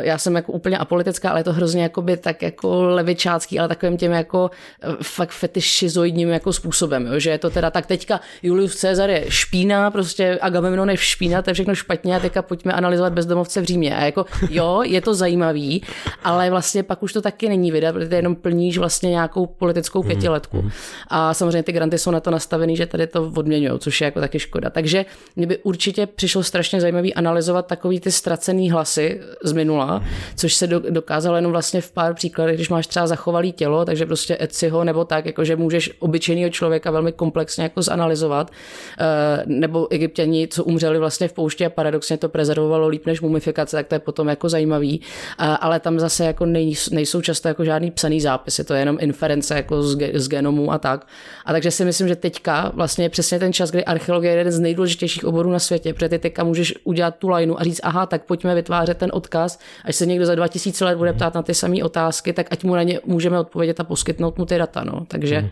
já 0.02 0.18
jsem 0.18 0.36
jako 0.36 0.52
úplně 0.52 0.78
apolitická, 0.78 1.30
ale 1.30 1.40
je 1.40 1.44
to 1.44 1.52
hrozně 1.52 1.82
jakoby 1.82 2.16
tak 2.16 2.42
jako 2.42 2.82
levičácký, 2.82 3.58
ale 3.58 3.68
takovým 3.68 3.96
tím 3.96 4.12
jako 4.12 4.50
eh, 4.82 4.96
fakt 5.02 5.30
fetišizoidním 5.30 6.28
jako 6.28 6.52
způsobem, 6.52 7.06
jo? 7.06 7.18
že 7.18 7.30
je 7.30 7.38
to 7.38 7.50
teda 7.50 7.70
tak 7.70 7.86
teďka 7.86 8.20
Julius 8.42 8.80
Caesar 8.80 9.10
je 9.10 9.24
špína, 9.28 9.90
prostě 9.90 10.38
Agamemnon 10.40 10.90
je 10.90 10.96
špína, 10.96 11.42
to 11.42 11.50
je 11.50 11.54
všechno 11.54 11.74
špatně 11.74 12.16
a 12.16 12.20
teďka 12.20 12.42
pojďme 12.42 12.72
analyzovat 12.72 13.12
bezdomovce 13.12 13.60
v 13.60 13.64
Římě. 13.64 13.96
A 13.96 14.04
jako 14.04 14.26
jo, 14.50 14.82
je 14.84 15.00
to 15.00 15.14
zajímavý, 15.14 15.82
ale 16.24 16.50
vlastně 16.50 16.82
pak 16.82 17.02
už 17.02 17.12
to 17.12 17.22
taky 17.22 17.48
není 17.48 17.72
vidět, 17.72 17.92
protože 17.92 18.16
jenom 18.16 18.36
plníš 18.36 18.78
vlastně 18.78 19.10
nějakou 19.10 19.46
politickou 19.46 19.98
mhm, 19.98 20.08
pětiletku. 20.08 20.56
Mm-hmm. 20.56 20.72
A 21.08 21.34
samozřejmě 21.34 21.62
ty 21.62 21.72
granty 21.72 21.98
jsou 21.98 22.10
na 22.10 22.20
to 22.20 22.30
nastavený, 22.30 22.76
že 22.76 22.86
tady 22.86 23.06
to 23.06 23.32
odměňují, 23.36 23.78
což 23.78 24.00
je 24.00 24.04
jako 24.04 24.20
taky 24.20 24.38
škoda. 24.38 24.70
Takže 24.70 25.04
mě 25.36 25.46
by 25.46 25.58
určitě 25.58 26.06
přišlo 26.06 26.42
strašně 26.42 26.80
zajímavý 26.80 27.14
analyzovat 27.14 27.66
takový 27.66 28.00
ty 28.00 28.10
ztracený 28.10 28.70
hlasy 28.70 29.20
z 29.44 29.52
minula, 29.52 30.04
což 30.36 30.54
se 30.54 30.66
do, 30.66 30.80
dokázalo 30.90 31.36
jenom 31.36 31.52
vlastně 31.52 31.80
v 31.80 31.92
pár 31.92 32.14
příkladech, 32.14 32.54
když 32.54 32.68
máš 32.68 32.86
třeba 32.86 33.06
zachovalý 33.06 33.52
tělo, 33.52 33.84
takže 33.84 34.06
prostě 34.06 34.38
Etsyho 34.40 34.84
nebo 34.84 35.04
tak, 35.04 35.26
jakože 35.26 35.56
můžeš 35.56 35.90
obyčejného 35.98 36.50
člověka 36.50 36.90
velmi 36.90 37.12
komplexně 37.12 37.62
jako 37.62 37.82
zanalizovat, 37.82 38.50
eh, 38.98 39.42
nebo 39.46 39.92
egyptěni, 39.92 40.48
co 40.48 40.64
umřeli 40.64 40.98
vlastně 40.98 41.28
v 41.28 41.32
poušti 41.32 41.66
a 41.66 41.70
paradoxně 41.70 42.16
to 42.16 42.28
prezervovalo 42.28 42.88
líp 42.88 43.06
než 43.06 43.20
mumifikace, 43.20 43.76
tak 43.76 43.86
to 43.86 43.94
je 43.94 43.98
potom 43.98 44.28
jako 44.28 44.48
zajímavý, 44.48 45.00
ale 45.38 45.80
tam 45.80 46.00
zase 46.00 46.24
jako 46.24 46.46
nejsou 46.90 47.20
často 47.20 47.48
jako 47.48 47.64
žádný 47.64 47.90
psaný 47.90 48.20
zápisy, 48.20 48.64
to 48.64 48.74
je 48.74 48.80
jenom 48.80 48.98
inference 49.00 49.54
jako 49.54 49.82
z, 49.82 50.28
genomů 50.28 50.72
a 50.72 50.78
tak. 50.78 51.06
A 51.44 51.52
takže 51.52 51.70
si 51.70 51.84
myslím, 51.84 52.08
že 52.08 52.16
teďka 52.16 52.72
vlastně 52.74 53.04
je 53.04 53.08
přesně 53.08 53.38
ten 53.38 53.52
čas, 53.52 53.70
kdy 53.70 53.84
archeologie 53.84 54.32
je 54.32 54.38
jeden 54.38 54.52
z 54.52 54.58
nejdůležitějších 54.58 55.24
oborů 55.24 55.50
na 55.50 55.58
světě, 55.58 55.94
protože 55.94 56.08
ty 56.08 56.18
teďka 56.18 56.44
můžeš 56.44 56.74
udělat 56.84 57.16
tu 57.16 57.28
lajnu 57.28 57.60
a 57.60 57.64
říct, 57.64 57.80
aha, 57.82 58.06
tak 58.06 58.24
pojďme 58.24 58.54
vytvářet 58.54 58.98
ten 58.98 59.10
odkaz 59.12 59.29
odkaz, 59.30 59.58
až 59.84 59.96
se 59.96 60.06
někdo 60.06 60.26
za 60.26 60.34
2000 60.34 60.84
let 60.84 60.98
bude 60.98 61.12
ptát 61.12 61.34
na 61.34 61.42
ty 61.42 61.54
samé 61.54 61.84
otázky, 61.84 62.32
tak 62.32 62.46
ať 62.50 62.64
mu 62.64 62.74
na 62.74 62.82
ně 62.82 63.00
můžeme 63.06 63.38
odpovědět 63.38 63.80
a 63.80 63.84
poskytnout 63.84 64.38
mu 64.38 64.46
ty 64.46 64.58
data. 64.58 64.84
No. 64.84 65.04
Takže 65.08 65.40
mm. 65.40 65.48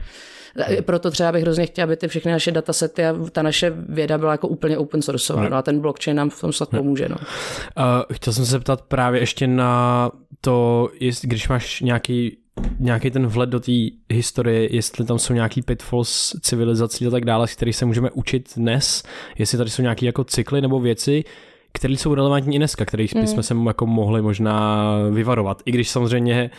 Proto 0.82 1.10
třeba 1.10 1.32
bych 1.32 1.42
hrozně 1.42 1.66
chtěl, 1.66 1.84
aby 1.84 1.96
ty 1.96 2.08
všechny 2.08 2.32
naše 2.32 2.50
datasety 2.50 3.06
a 3.06 3.14
ta 3.32 3.42
naše 3.42 3.70
věda 3.88 4.18
byla 4.18 4.32
jako 4.32 4.48
úplně 4.48 4.78
open 4.78 5.02
source. 5.02 5.32
No. 5.32 5.56
a 5.56 5.62
ten 5.62 5.80
blockchain 5.80 6.16
nám 6.16 6.30
v 6.30 6.40
tom 6.40 6.52
snad 6.52 6.70
pomůže. 6.70 7.08
No. 7.08 7.16
Uh, 7.16 8.14
chtěl 8.16 8.32
jsem 8.32 8.44
se 8.44 8.50
zeptat 8.50 8.82
právě 8.82 9.20
ještě 9.20 9.46
na 9.46 10.10
to, 10.40 10.88
jest, 11.00 11.24
když 11.24 11.48
máš 11.48 11.80
nějaký 11.80 12.38
nějaký 12.78 13.10
ten 13.10 13.26
vhled 13.26 13.50
do 13.50 13.60
té 13.60 13.72
historie, 14.10 14.74
jestli 14.74 15.04
tam 15.04 15.18
jsou 15.18 15.32
nějaký 15.32 15.62
pitfalls 15.62 16.34
civilizací 16.40 17.06
a 17.06 17.10
tak 17.10 17.24
dále, 17.24 17.46
z 17.46 17.54
kterých 17.54 17.76
se 17.76 17.84
můžeme 17.84 18.10
učit 18.10 18.48
dnes, 18.56 19.02
jestli 19.38 19.58
tady 19.58 19.70
jsou 19.70 19.82
nějaké 19.82 20.06
jako 20.06 20.24
cykly 20.24 20.60
nebo 20.60 20.80
věci, 20.80 21.24
které 21.78 21.94
jsou 21.94 22.14
relevantní 22.14 22.56
i 22.56 22.58
dneska, 22.58 22.84
kterých 22.84 23.14
mm. 23.14 23.20
bychom 23.20 23.42
se 23.42 23.56
jako 23.66 23.86
mohli 23.86 24.22
možná 24.22 24.88
vyvarovat. 25.10 25.62
I 25.66 25.72
když 25.72 25.88
samozřejmě 25.88 26.50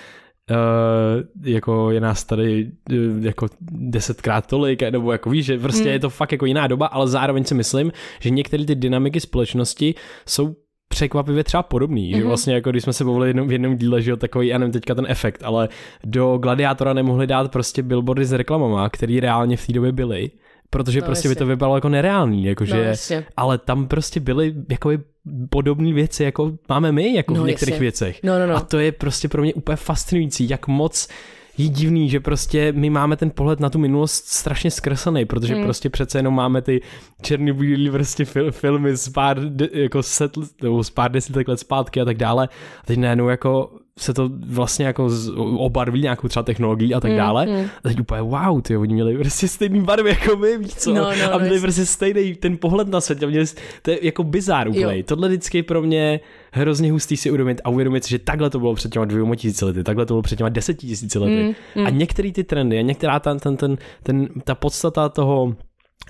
Uh, 0.52 1.52
jako 1.52 1.92
je 1.92 2.02
nás 2.02 2.24
tady 2.24 2.72
uh, 2.92 3.26
jako 3.26 3.48
desetkrát 3.72 4.48
tolik, 4.48 4.82
nebo 4.82 5.12
jako 5.12 5.30
víš, 5.30 5.46
že 5.46 5.60
prostě 5.60 5.84
mm. 5.84 5.90
je 5.90 6.00
to 6.00 6.10
fakt 6.10 6.32
jako 6.32 6.46
jiná 6.46 6.68
doba, 6.68 6.88
ale 6.88 7.08
zároveň 7.08 7.44
si 7.44 7.56
myslím, 7.56 7.92
že 8.20 8.30
některé 8.30 8.66
ty 8.66 8.76
dynamiky 8.76 9.20
společnosti 9.20 9.96
jsou 10.26 10.56
překvapivě 10.90 11.44
třeba 11.44 11.64
podobný, 11.64 12.12
mm-hmm. 12.12 12.16
že 12.16 12.22
mhm. 12.22 12.28
vlastně 12.28 12.54
jako 12.54 12.72
když 12.72 12.84
jsme 12.84 12.94
se 12.94 13.04
bavili 13.04 13.30
jednou, 13.30 13.46
v 13.46 13.52
jednom 13.52 13.78
díle, 13.78 14.02
že 14.02 14.12
jo, 14.12 14.18
takový, 14.18 14.48
já 14.48 14.58
nevím 14.58 14.74
teďka 14.74 14.96
ten 14.96 15.06
efekt, 15.10 15.44
ale 15.44 15.70
do 16.04 16.38
Gladiátora 16.38 16.94
nemohli 16.94 17.28
dát 17.28 17.52
prostě 17.52 17.84
billboardy 17.84 18.26
s 18.26 18.34
reklamama, 18.34 18.90
které 18.90 19.20
reálně 19.20 19.58
v 19.58 19.68
té 19.68 19.74
době 19.74 19.92
byly 19.92 20.32
protože 20.70 21.00
no, 21.00 21.06
prostě 21.06 21.28
jasně. 21.28 21.36
by 21.36 21.40
to 21.40 21.46
vypadalo 21.46 21.78
jako 21.78 21.90
nereálný, 21.90 22.46
jakože, 22.46 22.96
no, 23.16 23.24
ale 23.38 23.58
tam 23.58 23.88
prostě 23.88 24.20
byly 24.20 24.54
jako 24.70 24.92
podobné 25.50 25.94
věci, 25.94 26.24
jako 26.24 26.52
máme 26.70 26.92
my, 26.92 27.14
jako 27.14 27.34
no, 27.34 27.44
v 27.44 27.48
některých 27.48 27.74
jasně. 27.74 27.82
věcech. 27.82 28.20
No, 28.24 28.40
no, 28.40 28.48
no. 28.48 28.56
A 28.56 28.60
to 28.60 28.80
je 28.80 28.92
prostě 28.92 29.28
pro 29.28 29.42
mě 29.42 29.54
úplně 29.54 29.76
fascinující, 29.76 30.50
jak 30.50 30.68
moc 30.68 31.08
je 31.58 31.70
divný, 31.70 32.10
že 32.10 32.20
prostě 32.20 32.72
my 32.72 32.90
máme 32.90 33.18
ten 33.18 33.32
pohled 33.32 33.60
na 33.60 33.70
tu 33.70 33.80
minulost 33.80 34.26
strašně 34.28 34.72
zkreslený, 34.72 35.26
protože 35.26 35.56
mm. 35.56 35.64
prostě 35.64 35.90
přece 35.90 36.20
jenom 36.20 36.36
máme 36.36 36.62
ty 36.62 36.82
černý 37.22 37.52
bílý 37.52 37.90
prostě 37.90 38.26
fil, 38.26 38.52
filmy 38.52 38.96
z 38.96 39.10
pár, 39.10 39.40
de, 39.40 39.70
jako 39.74 40.04
set, 40.04 40.32
nebo 40.62 40.84
z 40.84 40.90
pár 40.90 41.12
desítek 41.12 41.48
let 41.48 41.60
zpátky 41.60 42.02
a 42.02 42.06
tak 42.06 42.18
dále. 42.18 42.50
A 42.82 42.86
teď 42.86 43.00
najednou 43.00 43.30
jako 43.30 43.72
se 44.00 44.14
to 44.14 44.30
vlastně 44.46 44.86
jako 44.86 45.10
z, 45.10 45.32
obarví 45.58 46.02
nějakou 46.02 46.28
třeba 46.28 46.44
technologií 46.44 46.94
a 46.94 47.00
tak 47.00 47.12
mm, 47.12 47.18
dále. 47.18 47.46
Mm. 47.46 47.66
A 47.84 47.90
teď 47.90 48.00
úplně 48.00 48.22
wow, 48.22 48.62
ty 48.62 48.78
oni 48.78 48.94
měli 48.94 49.18
prostě 49.18 49.48
stejný 49.48 49.82
barvy 49.82 50.10
jako 50.10 50.36
my, 50.36 50.58
víš 50.58 50.74
co? 50.74 50.94
No, 50.94 51.02
no, 51.02 51.34
a 51.34 51.38
měli 51.38 51.56
no, 51.56 51.62
prostě 51.62 51.86
stejný 51.86 52.36
ten 52.36 52.58
pohled 52.58 52.88
na 52.88 53.02
svět. 53.02 53.22
Měli, 53.22 53.46
to 53.82 53.92
je 53.92 54.06
jako 54.06 54.24
bizár 54.24 54.68
úplně. 54.68 55.04
Tohle 55.04 55.28
vždycky 55.28 55.64
pro 55.64 55.82
mě 55.82 56.20
hrozně 56.52 56.92
hustý 56.92 57.18
si 57.18 57.30
uvědomit 57.30 57.62
a 57.64 57.70
uvědomit 57.70 58.04
si, 58.04 58.10
že 58.10 58.20
takhle 58.20 58.50
to 58.50 58.60
bylo 58.60 58.76
před 58.76 58.92
těma 58.92 59.06
dvěma 59.06 59.36
tisíci 59.36 59.66
lety, 59.66 59.84
takhle 59.84 60.06
to 60.06 60.14
bylo 60.14 60.22
před 60.22 60.36
těma 60.36 60.50
deseti 60.50 60.88
tisíci 60.88 61.20
lety. 61.20 61.44
Mm, 61.44 61.82
mm. 61.82 61.88
A 61.88 61.90
některé 61.90 62.32
ty 62.32 62.44
trendy 62.44 62.80
a 62.80 62.82
některá 62.82 63.20
ta, 63.20 63.36
ten, 63.36 63.58
ten, 63.58 63.78
ten, 64.04 64.28
ta 64.44 64.56
podstata 64.56 65.10
toho 65.10 65.56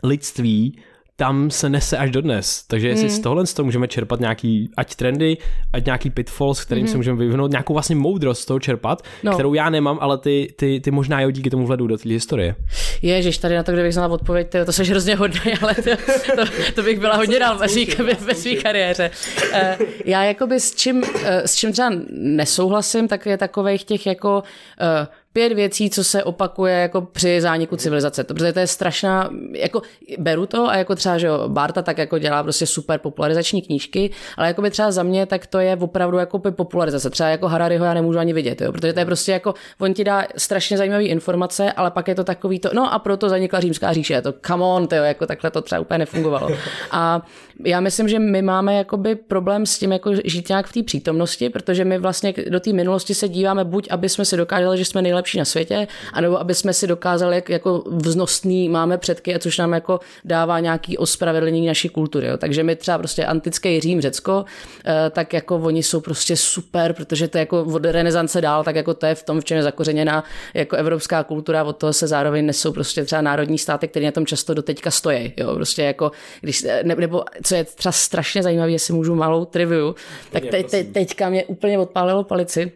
lidství 0.04 0.78
tam 1.20 1.52
se 1.52 1.70
nese 1.70 1.98
až 1.98 2.12
dodnes. 2.12 2.64
Takže 2.68 2.88
jestli 2.88 3.04
mm. 3.04 3.10
z 3.10 3.20
tohle 3.20 3.46
z 3.46 3.54
toho 3.54 3.66
můžeme 3.66 3.88
čerpat 3.88 4.20
nějaký, 4.20 4.72
ať 4.78 4.96
trendy, 4.96 5.38
ať 5.74 5.86
nějaký 5.86 6.10
pitfalls, 6.10 6.66
kterým 6.66 6.84
mm. 6.84 6.88
se 6.88 6.98
můžeme 6.98 7.18
vyvinout, 7.18 7.52
nějakou 7.52 7.74
vlastně 7.74 7.96
moudrost 7.96 8.42
z 8.42 8.46
toho 8.46 8.60
čerpat, 8.60 9.04
no. 9.24 9.34
kterou 9.34 9.54
já 9.54 9.70
nemám, 9.70 9.98
ale 10.02 10.18
ty, 10.18 10.54
ty, 10.56 10.80
ty 10.80 10.92
možná 10.92 11.22
jo 11.22 11.32
díky 11.32 11.50
tomu 11.50 11.66
vhledu 11.66 11.88
do 11.88 11.98
té 11.98 12.10
historie. 12.10 12.56
Ježiš, 13.02 13.38
tady 13.38 13.56
na 13.56 13.64
to, 13.64 13.72
kdybych 13.72 13.94
znala 13.94 14.14
odpověď, 14.14 14.50
to, 14.50 14.66
to 14.66 14.74
jsi 14.74 14.84
hrozně 14.84 15.16
hodný, 15.16 15.54
ale 15.62 15.76
to, 15.76 15.92
to, 16.36 16.52
to 16.76 16.84
bych 16.84 17.00
byla 17.00 17.16
hodně 17.16 17.40
dál 17.40 17.58
ve 17.58 18.36
své 18.36 18.56
kariéře. 18.56 19.12
Uh, 19.54 19.88
já 20.06 20.24
jakoby 20.24 20.60
s 20.60 20.76
čím, 20.76 20.98
uh, 20.98 21.10
s 21.26 21.56
čím 21.56 21.72
třeba 21.72 21.92
nesouhlasím, 22.12 23.08
tak 23.08 23.26
je 23.26 23.38
takových 23.38 23.84
těch 23.84 24.06
jako 24.06 24.44
uh, 24.82 25.08
pět 25.34 25.54
věcí, 25.54 25.90
co 25.90 26.04
se 26.04 26.24
opakuje 26.24 26.74
jako 26.74 27.02
při 27.02 27.42
zániku 27.42 27.76
civilizace. 27.76 28.24
To, 28.24 28.34
protože 28.34 28.54
to 28.54 28.60
je 28.60 28.68
strašná, 28.68 29.30
jako 29.54 29.82
beru 30.18 30.46
to 30.46 30.70
a 30.70 30.78
jako 30.78 30.96
třeba, 30.96 31.18
že 31.18 31.28
jo, 31.28 31.44
Barta 31.48 31.82
tak 31.82 31.98
jako 31.98 32.18
dělá 32.18 32.44
prostě 32.44 32.66
super 32.66 33.00
popularizační 33.00 33.62
knížky, 33.62 34.12
ale 34.38 34.48
jako 34.48 34.62
by 34.62 34.70
třeba 34.70 34.92
za 34.92 35.04
mě, 35.04 35.26
tak 35.26 35.48
to 35.48 35.60
je 35.60 35.76
opravdu 35.76 36.18
jako 36.18 36.38
by 36.38 36.52
popularizace. 36.52 37.10
Třeba 37.10 37.30
jako 37.30 37.48
Harariho 37.48 37.86
já 37.86 37.94
nemůžu 37.94 38.20
ani 38.20 38.34
vidět, 38.34 38.62
jo, 38.62 38.72
protože 38.72 38.94
to 38.94 39.00
je 39.00 39.06
prostě 39.06 39.32
jako, 39.32 39.54
on 39.80 39.94
ti 39.94 40.04
dá 40.04 40.28
strašně 40.38 40.78
zajímavé 40.78 41.04
informace, 41.04 41.72
ale 41.72 41.92
pak 41.92 42.08
je 42.08 42.16
to 42.16 42.24
takový 42.24 42.60
to, 42.60 42.70
no 42.74 42.94
a 42.94 43.00
proto 43.00 43.30
zanikla 43.30 43.60
římská 43.60 43.94
říše, 43.94 44.22
to 44.22 44.34
come 44.48 44.64
on, 44.64 44.88
tyjo, 44.88 45.04
jako 45.04 45.26
takhle 45.26 45.52
to 45.52 45.62
třeba 45.62 45.82
úplně 45.82 45.98
nefungovalo. 45.98 46.50
A 46.92 47.22
já 47.66 47.80
myslím, 47.80 48.10
že 48.10 48.20
my 48.20 48.42
máme 48.42 48.76
jakoby 48.76 49.16
problém 49.16 49.66
s 49.66 49.80
tím, 49.80 49.92
jako 49.92 50.12
žít 50.26 50.50
nějak 50.50 50.68
v 50.68 50.74
té 50.74 50.84
přítomnosti, 50.84 51.50
protože 51.50 51.86
my 51.86 51.98
vlastně 51.98 52.34
do 52.50 52.60
té 52.60 52.74
minulosti 52.74 53.14
se 53.14 53.28
díváme 53.28 53.66
buď, 53.66 53.88
aby 53.92 54.10
jsme 54.10 54.26
si 54.26 54.38
dokázali, 54.38 54.78
že 54.78 54.86
jsme 54.86 55.02
nejlepší 55.02 55.38
na 55.38 55.46
světě, 55.46 55.88
anebo 56.14 56.40
aby 56.40 56.56
jsme 56.56 56.74
si 56.74 56.88
dokázali, 56.88 57.36
jak 57.36 57.50
jako 57.50 57.84
vznostný 57.88 58.70
máme 58.70 58.98
předky, 58.98 59.36
což 59.40 59.58
nám 59.58 59.74
jako 59.74 60.00
dává 60.26 60.60
nějaký 60.60 60.98
ospravedlnění 60.98 61.68
naší 61.68 61.90
kultury. 61.90 62.28
Jo. 62.28 62.38
Takže 62.38 62.64
my 62.64 62.76
třeba 62.76 62.98
prostě 62.98 63.26
antický 63.26 63.80
Řím, 63.80 64.02
Řecko, 64.02 64.46
eh, 64.86 65.10
tak 65.10 65.34
jako 65.34 65.56
oni 65.56 65.84
jsou 65.84 66.02
prostě 66.02 66.36
super, 66.36 66.94
protože 66.94 67.28
to 67.28 67.38
je 67.38 67.40
jako 67.40 67.64
od 67.64 67.86
renesance 67.86 68.42
dál, 68.42 68.64
tak 68.64 68.76
jako 68.76 68.94
to 68.94 69.06
je 69.06 69.16
v 69.16 69.24
tom, 69.24 69.42
v 69.42 69.46
čem 69.46 69.58
je 69.58 69.64
zakořeněná 69.64 70.24
jako 70.54 70.76
evropská 70.76 71.24
kultura, 71.24 71.64
od 71.64 71.78
toho 71.78 71.94
se 71.94 72.08
zároveň 72.08 72.46
nesou 72.46 72.72
prostě 72.72 73.06
třeba 73.06 73.22
národní 73.22 73.58
státy, 73.58 73.88
které 73.88 74.06
na 74.06 74.12
tom 74.12 74.26
často 74.26 74.54
do 74.54 74.62
teďka 74.62 74.92
stojí. 74.92 75.34
Jo. 75.38 75.56
Prostě 75.56 75.84
jako, 75.84 76.12
když, 76.42 76.64
ne, 76.84 76.96
nebo 76.96 77.24
co 77.50 77.56
je 77.56 77.64
třeba 77.64 77.92
strašně 77.92 78.44
zajímavé, 78.44 78.72
jestli 78.72 78.94
můžu 78.94 79.16
malou 79.16 79.46
triviu, 79.46 79.96
tak 80.32 80.44
te, 80.46 80.64
te, 80.64 80.84
teďka 80.84 81.30
mě 81.30 81.46
úplně 81.46 81.80
odpálilo 81.80 82.24
palici, 82.24 82.72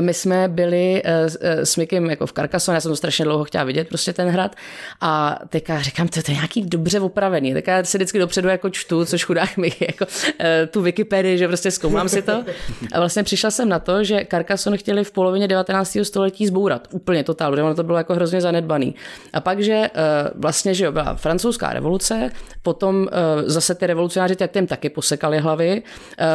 my 0.00 0.14
jsme 0.14 0.48
byli 0.48 1.02
uh, 1.04 1.10
s 1.42 1.76
Mikem 1.76 2.10
jako 2.10 2.26
v 2.26 2.32
Carcassonne, 2.32 2.76
já 2.76 2.80
jsem 2.80 2.90
to 2.90 2.96
strašně 2.96 3.24
dlouho 3.24 3.44
chtěla 3.44 3.64
vidět, 3.64 3.88
prostě 3.88 4.12
ten 4.12 4.28
hrad. 4.28 4.56
A 5.00 5.38
teďka 5.48 5.82
říkám, 5.82 6.08
to, 6.08 6.22
to 6.22 6.30
je 6.30 6.34
nějaký 6.34 6.62
dobře 6.62 7.00
opravený. 7.00 7.54
Tak 7.54 7.66
já 7.66 7.84
si 7.84 7.98
vždycky 7.98 8.18
dopředu 8.18 8.48
jako 8.48 8.70
čtu, 8.70 9.04
což 9.04 9.24
chudák 9.24 9.56
mi 9.56 9.72
jako 9.80 10.04
uh, 10.04 10.46
tu 10.70 10.82
Wikipedii, 10.82 11.38
že 11.38 11.48
prostě 11.48 11.70
zkoumám 11.70 12.08
si 12.08 12.22
to. 12.22 12.44
A 12.92 12.98
vlastně 12.98 13.22
přišla 13.22 13.50
jsem 13.50 13.68
na 13.68 13.78
to, 13.78 14.04
že 14.04 14.26
Carcassonne 14.30 14.76
chtěli 14.78 15.04
v 15.04 15.12
polovině 15.12 15.48
19. 15.48 15.98
století 16.02 16.46
zbourat. 16.46 16.88
Úplně 16.90 17.24
totál, 17.24 17.50
protože 17.50 17.62
ono 17.62 17.74
to 17.74 17.82
bylo 17.82 17.98
jako 17.98 18.14
hrozně 18.14 18.40
zanedbaný. 18.40 18.94
A 19.32 19.40
pak, 19.40 19.60
že 19.60 19.90
vlastně, 20.34 20.74
že 20.74 20.84
jo, 20.84 20.92
byla 20.92 21.14
francouzská 21.14 21.72
revoluce, 21.72 22.30
potom 22.62 23.08
zase 23.46 23.74
ty 23.74 23.86
revolucionáři 23.86 24.36
jak 24.40 24.50
těm 24.50 24.66
taky 24.66 24.90
posekali 24.90 25.38
hlavy. 25.38 25.82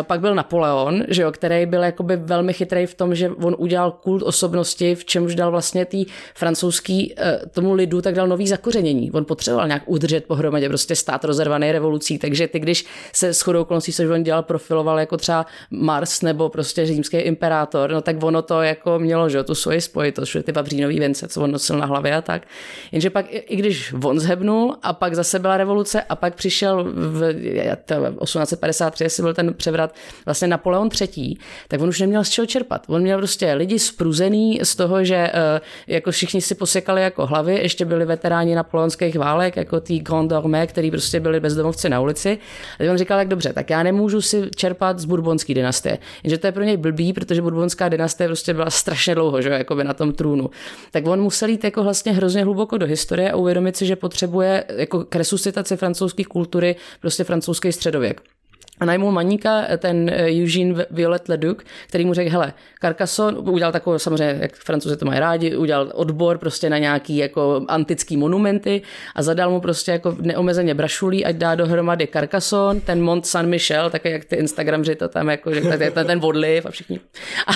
Pak 0.02 0.20
byl 0.20 0.36
Napoleon, 0.36 1.04
že 1.08 1.22
jo, 1.22 1.32
který 1.32 1.66
byl 1.66 1.84
jakoby 1.84 2.16
velmi 2.16 2.54
chytrý 2.54 2.86
v 2.86 2.94
tom, 2.94 3.16
že 3.16 3.30
on 3.48 3.56
udělal 3.58 3.92
kult 3.92 4.24
osobnosti, 4.24 4.96
v 4.96 5.06
čemž 5.06 5.36
dal 5.36 5.52
vlastně 5.52 5.86
tý 5.86 6.06
francouzský 6.36 7.14
eh, 7.18 7.42
tomu 7.52 7.74
lidu, 7.74 8.02
tak 8.02 8.16
dal 8.16 8.28
nový 8.28 8.48
zakořenění. 8.48 9.12
On 9.12 9.26
potřeboval 9.26 9.68
nějak 9.68 9.84
udržet 9.86 10.26
pohromadě 10.26 10.68
prostě 10.68 10.96
stát 10.96 11.26
rozervaný 11.26 11.72
revolucí, 11.72 12.18
takže 12.20 12.48
ty, 12.48 12.60
když 12.60 12.86
se 13.14 13.34
s 13.34 13.42
chodou 13.42 13.62
okolností, 13.62 13.94
což 13.94 14.10
on 14.10 14.24
dělal, 14.24 14.44
profiloval 14.44 15.00
jako 15.00 15.18
třeba 15.18 15.46
Mars 15.72 16.22
nebo 16.22 16.50
prostě 16.50 16.86
římský 16.86 17.18
imperátor, 17.18 17.92
no 17.92 18.02
tak 18.02 18.24
ono 18.24 18.42
to 18.42 18.62
jako 18.62 19.00
mělo, 19.00 19.30
že 19.30 19.44
tu 19.44 19.56
svoji 19.56 19.82
spojitost, 19.82 20.32
že 20.32 20.44
ty 20.44 20.52
babřínový 20.52 21.00
vence, 21.00 21.28
co 21.28 21.42
on 21.42 21.52
nosil 21.52 21.78
na 21.78 21.86
hlavě 21.86 22.16
a 22.16 22.22
tak. 22.22 22.48
Jenže 22.92 23.10
pak, 23.10 23.26
i 23.30 23.56
když 23.56 23.94
on 24.04 24.20
zhebnul 24.20 24.76
a 24.84 24.94
pak 24.94 25.16
zase 25.16 25.40
byla 25.40 25.58
revoluce 25.58 26.02
a 26.02 26.16
pak 26.16 26.36
přišel 26.36 26.84
v 26.94 27.34
1853, 27.34 29.04
jestli 29.04 29.24
byl 29.24 29.34
ten 29.34 29.54
převrat, 29.54 29.96
vlastně 30.26 30.48
Napoleon 30.48 30.90
III, 31.02 31.36
tak 31.68 31.82
on 31.82 31.90
už 31.90 32.00
neměl 32.00 32.24
z 32.24 32.30
čeho 32.30 32.46
čerpat. 32.46 32.86
On 32.88 33.02
měl 33.02 33.18
prostě 33.18 33.37
lidi 33.46 33.80
spruzený 33.80 34.60
z 34.64 34.76
toho, 34.76 35.04
že 35.04 35.16
eh, 35.16 35.62
jako 35.88 36.12
všichni 36.12 36.42
si 36.42 36.56
posekali 36.56 37.02
jako 37.02 37.26
hlavy, 37.26 37.56
ještě 37.56 37.86
byli 37.86 38.06
veteráni 38.06 38.56
napoleonských 38.56 39.20
válek, 39.20 39.58
jako 39.58 39.80
tý 39.80 40.00
Grand 40.00 40.32
Armée, 40.32 40.68
který 40.68 40.92
prostě 40.92 41.20
byli 41.20 41.40
bezdomovci 41.40 41.90
na 41.90 42.00
ulici. 42.00 42.38
A 42.80 42.92
on 42.92 42.98
říkal, 42.98 43.20
jak 43.20 43.28
dobře, 43.28 43.54
tak 43.54 43.70
já 43.70 43.84
nemůžu 43.84 44.22
si 44.22 44.50
čerpat 44.56 45.00
z 45.00 45.06
burbonské 45.06 45.54
dynastie. 45.54 45.98
Jenže 46.24 46.38
to 46.38 46.48
je 46.48 46.52
pro 46.52 46.64
něj 46.64 46.78
blbý, 46.78 47.14
protože 47.14 47.42
burbonská 47.42 47.90
dynastie 47.90 48.28
prostě 48.28 48.54
byla 48.54 48.70
strašně 48.70 49.16
dlouho, 49.16 49.42
že 49.42 49.50
jako 49.50 49.76
by 49.76 49.84
na 49.84 49.94
tom 49.94 50.14
trůnu. 50.14 50.50
Tak 50.92 51.08
on 51.08 51.22
musel 51.22 51.50
jít 51.50 51.64
jako 51.64 51.84
vlastně 51.84 52.12
hrozně 52.12 52.44
hluboko 52.44 52.78
do 52.78 52.86
historie 52.86 53.32
a 53.32 53.36
uvědomit 53.36 53.78
si, 53.78 53.86
že 53.86 53.96
potřebuje 53.96 54.64
jako 54.76 55.04
k 55.04 55.16
resuscitaci 55.16 55.78
francouzské 55.78 56.24
kultury 56.24 56.76
prostě 57.02 57.24
francouzský 57.24 57.72
středověk. 57.72 58.37
A 58.80 58.86
najmul 58.86 59.12
maníka, 59.12 59.66
ten 59.78 60.10
eh, 60.10 60.32
Eugene 60.32 60.86
Violet 60.92 61.30
Leduc, 61.30 61.58
který 61.88 62.06
mu 62.06 62.14
řekl, 62.14 62.32
hele, 62.32 62.54
Carcassonne, 62.82 63.38
udělal 63.40 63.72
takovou, 63.72 64.00
samozřejmě, 64.00 64.38
jak 64.42 64.56
francouzi 64.56 64.98
to 64.98 65.06
mají 65.06 65.20
rádi, 65.20 65.56
udělal 65.56 65.92
odbor 65.94 66.38
prostě 66.38 66.70
na 66.70 66.78
nějaký 66.78 67.18
jako 67.18 67.66
antický 67.68 68.18
monumenty 68.18 68.82
a 69.16 69.22
zadal 69.22 69.50
mu 69.52 69.62
prostě 69.62 69.92
jako 69.92 70.16
neomezeně 70.22 70.74
brašulí, 70.74 71.26
ať 71.26 71.36
dá 71.36 71.56
dohromady 71.56 72.08
Carcassonne, 72.08 72.82
ten 72.82 73.02
Mont 73.02 73.26
Saint-Michel, 73.26 73.90
také 73.90 74.10
jak 74.10 74.26
ty 74.26 74.36
Instagramři 74.36 74.96
to 74.96 75.08
tam 75.08 75.30
jako, 75.30 75.54
že 75.54 75.62
ten, 75.62 76.06
ten 76.06 76.20
vodliv 76.20 76.66
a 76.66 76.72
všichni. 76.72 77.00
A, 77.48 77.54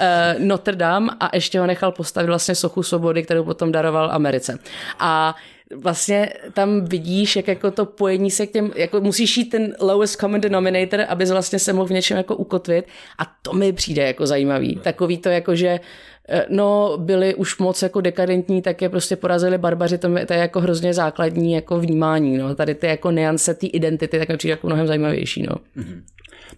eh, 0.00 0.36
Notre 0.38 0.76
Dame 0.76 1.12
a 1.20 1.30
ještě 1.34 1.60
ho 1.60 1.66
nechal 1.66 1.92
postavit 1.92 2.26
vlastně 2.26 2.54
sochu 2.54 2.82
svobody, 2.82 3.22
kterou 3.22 3.44
potom 3.44 3.72
daroval 3.72 4.10
Americe. 4.12 4.58
A 4.98 5.34
vlastně 5.76 6.32
tam 6.52 6.84
vidíš, 6.84 7.36
jak 7.36 7.48
jako 7.48 7.70
to 7.70 7.86
pojení 7.86 8.30
se 8.30 8.46
k 8.46 8.52
těm, 8.52 8.70
jako 8.76 9.00
musíš 9.00 9.36
jít 9.36 9.44
ten 9.44 9.74
lowest 9.80 10.20
common 10.20 10.40
denominator, 10.40 11.00
aby 11.08 11.24
vlastně 11.24 11.58
se 11.58 11.72
mohl 11.72 11.86
v 11.86 11.90
něčem 11.90 12.16
jako 12.16 12.36
ukotvit 12.36 12.84
a 13.18 13.22
to 13.42 13.52
mi 13.52 13.72
přijde 13.72 14.06
jako 14.06 14.26
zajímavý. 14.26 14.76
Takový 14.76 15.18
to 15.18 15.28
jako, 15.28 15.54
že 15.54 15.80
eh, 16.28 16.46
no 16.48 16.94
byli 16.96 17.34
už 17.34 17.58
moc 17.58 17.82
jako 17.82 18.00
dekadentní, 18.00 18.62
tak 18.62 18.82
je 18.82 18.88
prostě 18.88 19.16
porazili 19.16 19.58
barbaři, 19.58 19.98
to 19.98 20.18
je, 20.18 20.26
to 20.26 20.32
je 20.32 20.38
jako 20.38 20.60
hrozně 20.60 20.94
základní 20.94 21.52
jako 21.52 21.80
vnímání, 21.80 22.38
no. 22.38 22.54
Tady 22.54 22.74
ty 22.74 22.86
jako 22.86 23.10
niance 23.10 23.54
té 23.54 23.66
identity, 23.66 24.18
tak 24.18 24.28
mi 24.28 24.36
přijde 24.36 24.52
jako 24.52 24.66
mnohem 24.66 24.86
zajímavější, 24.86 25.42
no. 25.42 25.56
Mm-hmm. 25.76 26.02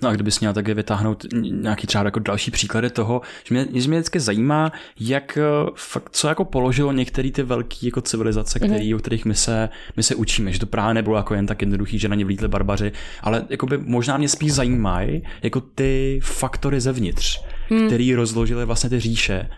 No 0.02 0.08
a 0.08 0.12
kdybys 0.12 0.40
měl 0.40 0.52
také 0.52 0.74
vytáhnout 0.74 1.26
nějaký 1.34 1.86
třeba 1.86 2.04
jako 2.04 2.18
další 2.18 2.50
příklady 2.50 2.90
toho, 2.90 3.20
že 3.44 3.54
mě, 3.54 3.66
že 3.80 3.88
mě 3.88 3.98
vždycky 3.98 4.20
zajímá, 4.20 4.72
jak 5.00 5.38
eh, 5.38 5.70
fakt, 5.74 6.08
co 6.12 6.28
jako 6.28 6.44
položilo 6.44 6.92
některé 6.92 7.30
ty 7.30 7.42
velké 7.42 7.76
jako 7.82 8.00
civilizace, 8.00 8.58
který, 8.58 8.92
mm-hmm. 8.92 8.96
o 8.96 8.98
kterých 8.98 9.24
my 9.24 9.34
se, 9.34 9.68
my 9.96 10.02
se 10.02 10.14
učíme, 10.14 10.52
že 10.52 10.58
to 10.58 10.66
právě 10.66 10.94
nebylo 10.94 11.16
jako 11.16 11.34
jen 11.34 11.46
tak 11.46 11.60
jednoduchý, 11.60 11.98
že 11.98 12.08
na 12.08 12.14
ně 12.14 12.24
vlítli 12.24 12.48
barbaři, 12.48 12.92
ale 13.22 13.44
jako 13.48 13.66
by 13.66 13.78
možná 13.78 14.16
mě 14.16 14.28
spíš 14.28 14.52
zajímají 14.52 15.22
jako 15.42 15.60
ty 15.60 16.20
faktory 16.22 16.80
zevnitř, 16.80 17.40
hmm. 17.68 17.86
který 17.86 18.14
rozložily 18.14 18.64
vlastně 18.64 18.90
ty 18.90 19.00
říše 19.00 19.48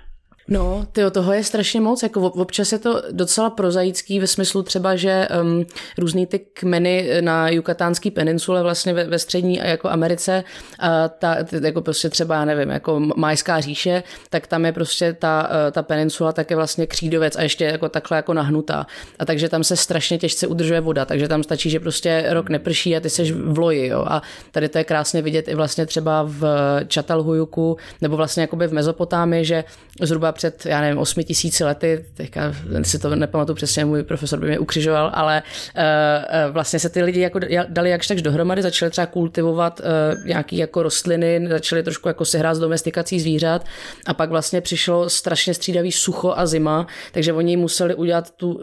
No, 0.49 0.87
tyjo, 0.93 1.11
toho 1.11 1.33
je 1.33 1.45
strašně 1.45 1.81
moc. 1.81 2.03
Jako 2.03 2.21
občas 2.21 2.73
je 2.73 2.79
to 2.79 3.03
docela 3.11 3.51
prozaický 3.51 4.21
ve 4.21 4.27
smyslu 4.27 4.63
třeba, 4.63 4.97
že 4.97 5.29
um, 5.43 5.67
různý 5.99 6.27
ty 6.27 6.39
kmeny 6.39 7.09
na 7.21 7.49
Jukatánské 7.49 8.11
peninsule 8.11 8.63
vlastně 8.63 8.95
ve, 8.95 9.05
ve 9.05 9.19
střední 9.19 9.61
a 9.61 9.67
jako 9.67 9.89
Americe, 9.89 10.45
a 10.79 11.09
ta, 11.09 11.37
jako 11.63 11.81
prostě 11.81 12.11
třeba, 12.11 12.45
nevím, 12.45 12.71
jako 12.71 13.01
Majská 13.17 13.61
říše, 13.61 14.03
tak 14.31 14.47
tam 14.47 14.65
je 14.65 14.73
prostě 14.73 15.13
ta, 15.13 15.51
e, 15.69 15.71
ta 15.71 15.83
peninsula 15.83 16.33
také 16.33 16.57
vlastně 16.57 16.87
křídovec 16.87 17.37
a 17.37 17.43
ještě 17.43 17.65
jako 17.65 17.89
takhle 17.89 18.17
jako 18.17 18.35
nahnutá. 18.35 18.87
A 19.19 19.25
takže 19.25 19.49
tam 19.49 19.65
se 19.65 19.77
strašně 19.77 20.19
těžce 20.19 20.47
udržuje 20.47 20.81
voda, 20.81 21.05
takže 21.05 21.29
tam 21.29 21.43
stačí, 21.43 21.71
že 21.71 21.81
prostě 21.81 22.27
rok 22.29 22.49
neprší 22.49 22.97
a 22.97 23.01
ty 23.01 23.11
seš 23.11 23.33
v 23.33 23.59
loji, 23.59 23.87
jo. 23.87 24.05
A 24.09 24.23
tady 24.51 24.69
to 24.69 24.79
je 24.79 24.85
krásně 24.85 25.23
vidět 25.23 25.49
i 25.49 25.55
vlastně 25.55 25.87
třeba 25.87 26.23
v 26.29 26.45
Čatalhujuku 26.89 27.77
nebo 28.01 28.17
vlastně 28.17 28.41
jakoby 28.41 28.67
v 28.67 28.73
Mezopotámii, 28.73 29.45
že 29.45 29.65
zhruba 30.01 30.34
před, 30.35 30.67
já 30.67 30.81
nevím, 30.81 30.99
osmi 30.99 31.25
tisíci 31.25 31.65
lety, 31.65 32.05
teďka 32.15 32.55
si 32.83 32.99
to 32.99 33.17
nepamatuju 33.17 33.57
přesně, 33.57 33.85
můj 33.85 34.03
profesor 34.03 34.41
by 34.41 34.47
mě 34.47 34.59
ukřižoval, 34.59 35.11
ale 35.15 35.43
uh, 35.77 36.53
vlastně 36.53 36.79
se 36.79 36.89
ty 36.89 37.03
lidi 37.03 37.21
jako 37.21 37.41
dali 37.69 37.91
jakž 37.91 38.07
takž 38.07 38.23
dohromady, 38.23 38.63
začali 38.63 38.91
třeba 38.91 39.07
kultivovat 39.07 39.81
uh, 39.81 40.27
nějaký 40.27 40.57
jako 40.57 40.83
rostliny, 40.83 41.47
začali 41.49 41.83
trošku 41.83 42.09
jako 42.09 42.25
si 42.25 42.39
hrát 42.39 42.55
s 42.55 42.59
domestikací 42.59 43.21
zvířat 43.21 43.65
a 44.07 44.15
pak 44.15 44.31
vlastně 44.31 44.61
přišlo 44.61 45.11
strašně 45.11 45.55
střídavý 45.55 45.93
sucho 45.93 46.35
a 46.37 46.47
zima, 46.47 46.87
takže 47.13 47.33
oni 47.33 47.57
museli 47.57 47.95
udělat 47.95 48.31
tu 48.31 48.61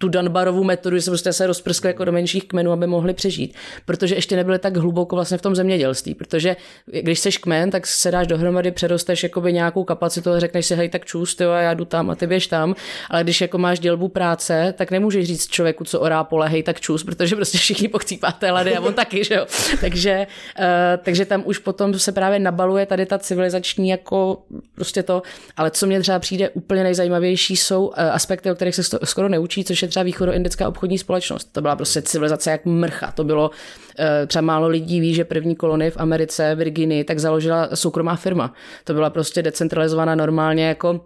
tu 0.00 0.08
Dunbarovou 0.08 0.64
metodu, 0.64 0.96
že 0.96 1.02
se 1.02 1.10
prostě 1.10 1.32
se 1.32 1.46
rozprskli 1.46 1.90
jako 1.90 2.04
do 2.04 2.12
menších 2.12 2.44
kmenů, 2.44 2.72
aby 2.72 2.86
mohli 2.86 3.14
přežít. 3.14 3.54
Protože 3.84 4.14
ještě 4.14 4.36
nebyli 4.36 4.58
tak 4.58 4.76
hluboko 4.76 5.16
vlastně 5.16 5.38
v 5.38 5.42
tom 5.42 5.54
zemědělství. 5.54 6.14
Protože 6.14 6.56
když 6.86 7.18
jsi 7.18 7.32
kmen, 7.32 7.70
tak 7.70 7.86
se 7.86 8.10
dáš 8.10 8.26
dohromady, 8.26 8.70
přerosteš 8.70 9.22
jakoby 9.22 9.52
nějakou 9.52 9.84
kapacitu 9.84 10.30
a 10.30 10.40
řekneš 10.40 10.66
si, 10.66 10.74
hej, 10.74 10.88
tak 10.88 11.04
čus, 11.04 11.34
ty 11.34 11.44
já 11.44 11.74
jdu 11.74 11.84
tam 11.84 12.10
a 12.10 12.14
ty 12.14 12.26
běž 12.26 12.46
tam. 12.46 12.74
Ale 13.10 13.22
když 13.24 13.40
jako 13.40 13.58
máš 13.58 13.78
dělbu 13.78 14.08
práce, 14.08 14.74
tak 14.78 14.90
nemůžeš 14.90 15.26
říct 15.26 15.46
člověku, 15.46 15.84
co 15.84 16.00
orá 16.00 16.24
pole, 16.24 16.48
hej, 16.48 16.62
tak 16.62 16.80
čus, 16.80 17.04
protože 17.04 17.36
prostě 17.36 17.58
všichni 17.58 17.88
pochcípáte 17.88 18.50
lady 18.50 18.76
a 18.76 18.80
on 18.80 18.94
taky, 18.94 19.24
že 19.24 19.34
jo. 19.34 19.46
takže, 19.80 20.26
uh, 20.58 20.64
takže 21.02 21.24
tam 21.24 21.42
už 21.46 21.58
potom 21.58 21.98
se 21.98 22.12
právě 22.12 22.38
nabaluje 22.38 22.86
tady 22.86 23.06
ta 23.06 23.18
civilizační 23.18 23.88
jako 23.88 24.42
prostě 24.74 25.02
to. 25.02 25.22
Ale 25.56 25.70
co 25.70 25.86
mě 25.86 26.00
třeba 26.00 26.18
přijde 26.18 26.48
úplně 26.50 26.82
nejzajímavější, 26.82 27.56
jsou 27.56 27.86
uh, 27.86 27.94
aspekty, 27.96 28.50
o 28.50 28.54
kterých 28.54 28.74
se 28.74 28.82
skoro 29.04 29.28
neučí, 29.28 29.64
což 29.64 29.82
je 29.82 29.89
třeba 29.90 30.04
východoindická 30.04 30.68
obchodní 30.68 30.98
společnost. 30.98 31.44
To 31.52 31.60
byla 31.60 31.76
prostě 31.76 32.02
civilizace 32.02 32.50
jak 32.50 32.64
mrcha. 32.64 33.12
To 33.12 33.24
bylo, 33.24 33.50
eh, 33.98 34.26
třeba 34.26 34.42
málo 34.42 34.68
lidí 34.68 35.00
ví, 35.00 35.14
že 35.14 35.24
první 35.24 35.56
kolony 35.56 35.90
v 35.90 35.96
Americe, 35.96 36.54
Virginii, 36.54 37.04
tak 37.04 37.18
založila 37.18 37.68
soukromá 37.74 38.16
firma. 38.16 38.54
To 38.84 38.94
byla 38.94 39.10
prostě 39.10 39.42
decentralizovaná 39.42 40.14
normálně 40.14 40.68
jako 40.68 41.00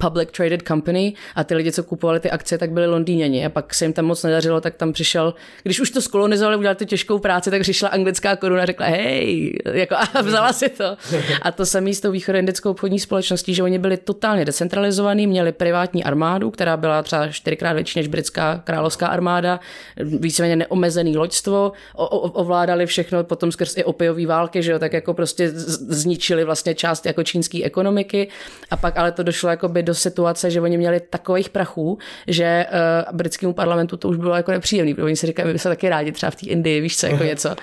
public 0.00 0.28
traded 0.36 0.62
company 0.68 1.14
a 1.34 1.44
ty 1.44 1.54
lidi, 1.54 1.72
co 1.72 1.84
kupovali 1.84 2.20
ty 2.20 2.30
akcie, 2.30 2.58
tak 2.58 2.70
byli 2.70 2.86
Londýněni 2.86 3.46
a 3.46 3.48
pak 3.48 3.74
se 3.74 3.84
jim 3.84 3.92
tam 3.92 4.04
moc 4.04 4.22
nedařilo, 4.22 4.60
tak 4.60 4.76
tam 4.76 4.92
přišel, 4.92 5.34
když 5.62 5.80
už 5.80 5.90
to 5.90 6.02
skolonizovali, 6.02 6.56
udělali 6.56 6.76
tu 6.76 6.84
těžkou 6.84 7.18
práci, 7.18 7.50
tak 7.50 7.62
přišla 7.62 7.88
anglická 7.88 8.36
koruna 8.36 8.62
a 8.62 8.66
řekla, 8.66 8.86
hej, 8.86 9.52
jako 9.72 9.94
a 9.94 10.22
vzala 10.22 10.52
si 10.52 10.68
to. 10.68 10.96
A 11.42 11.52
to 11.52 11.66
samé 11.66 11.94
s 11.94 12.00
tou 12.00 12.10
východoindickou 12.10 12.70
obchodní 12.70 12.98
společností, 12.98 13.54
že 13.54 13.62
oni 13.62 13.78
byli 13.78 13.96
totálně 13.96 14.44
decentralizovaní, 14.44 15.26
měli 15.26 15.52
privátní 15.52 16.04
armádu, 16.04 16.50
která 16.50 16.76
byla 16.76 17.02
třeba 17.02 17.28
čtyřikrát 17.28 17.72
větší 17.72 17.98
než 17.98 18.08
britská 18.08 18.60
královská 18.64 19.06
armáda, 19.06 19.60
víceméně 19.96 20.56
neomezený 20.56 21.16
loďstvo, 21.16 21.72
ovládali 21.94 22.86
všechno 22.86 23.24
potom 23.24 23.52
skrz 23.52 23.76
i 23.76 23.84
opiový 23.84 24.26
války, 24.26 24.62
že 24.62 24.72
jo, 24.72 24.78
tak 24.78 24.92
jako 24.92 25.14
prostě 25.14 25.50
zničili 25.50 26.44
vlastně 26.44 26.74
část 26.74 27.06
jako 27.06 27.22
čínské 27.22 27.64
ekonomiky 27.64 28.28
a 28.70 28.76
pak 28.76 28.96
ale 28.96 29.12
to 29.12 29.22
došlo 29.22 29.50
jako 29.50 29.68
by 29.68 29.82
do 29.86 29.94
situace, 29.94 30.50
že 30.50 30.60
oni 30.60 30.78
měli 30.78 31.00
takových 31.00 31.48
prachů, 31.48 31.98
že 32.26 32.66
uh, 33.10 33.16
britskému 33.16 33.52
parlamentu 33.52 33.96
to 33.96 34.08
už 34.08 34.16
bylo 34.16 34.34
jako 34.36 34.50
nepříjemný, 34.50 34.94
protože 34.94 35.04
oni 35.04 35.16
si 35.16 35.26
říkají, 35.26 35.46
my 35.46 35.52
bychom 35.52 35.72
taky 35.72 35.88
rádi 35.88 36.12
třeba 36.12 36.30
v 36.30 36.36
té 36.36 36.46
Indii, 36.46 36.80
víš 36.80 36.98
co, 36.98 37.06
jako 37.06 37.24
něco. 37.24 37.56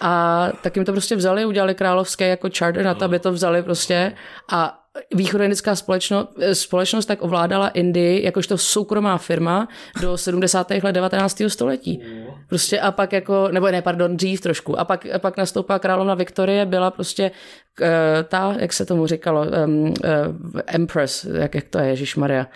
A 0.00 0.48
tak 0.62 0.76
jim 0.76 0.84
to 0.84 0.92
prostě 0.92 1.16
vzali, 1.16 1.44
udělali 1.44 1.74
královské 1.74 2.28
jako 2.28 2.48
charter 2.58 2.84
na 2.84 2.94
to, 2.94 3.04
aby 3.04 3.18
to 3.18 3.32
vzali 3.32 3.62
prostě 3.62 4.12
a 4.52 4.79
východoindická 5.14 5.76
společnost, 5.76 6.28
společnost 6.52 7.06
tak 7.06 7.22
ovládala 7.22 7.68
Indii 7.68 8.24
jakožto 8.24 8.58
soukromá 8.58 9.18
firma 9.18 9.68
do 10.00 10.18
70. 10.18 10.70
let 10.70 10.92
19. 10.92 11.42
století. 11.48 12.02
Prostě 12.48 12.80
a 12.80 12.92
pak 12.92 13.12
jako, 13.12 13.48
nebo 13.52 13.70
ne, 13.70 13.82
pardon, 13.82 14.16
dřív 14.16 14.40
trošku. 14.40 14.78
A 14.78 14.84
pak, 14.84 15.06
a 15.14 15.18
pak 15.18 15.36
nastoupila 15.36 15.78
královna 15.78 16.14
Viktorie, 16.14 16.66
byla 16.66 16.90
prostě 16.90 17.30
Eh, 17.82 18.22
ta, 18.28 18.54
jak 18.58 18.72
se 18.72 18.86
tomu 18.86 19.06
říkalo, 19.06 19.46
um, 19.64 19.84
uh, 19.84 19.92
Empress, 20.66 21.24
jak, 21.24 21.54
jak 21.54 21.64
to 21.64 21.78
je, 21.78 21.88
Ježíš 21.88 22.16
Maria, 22.16 22.46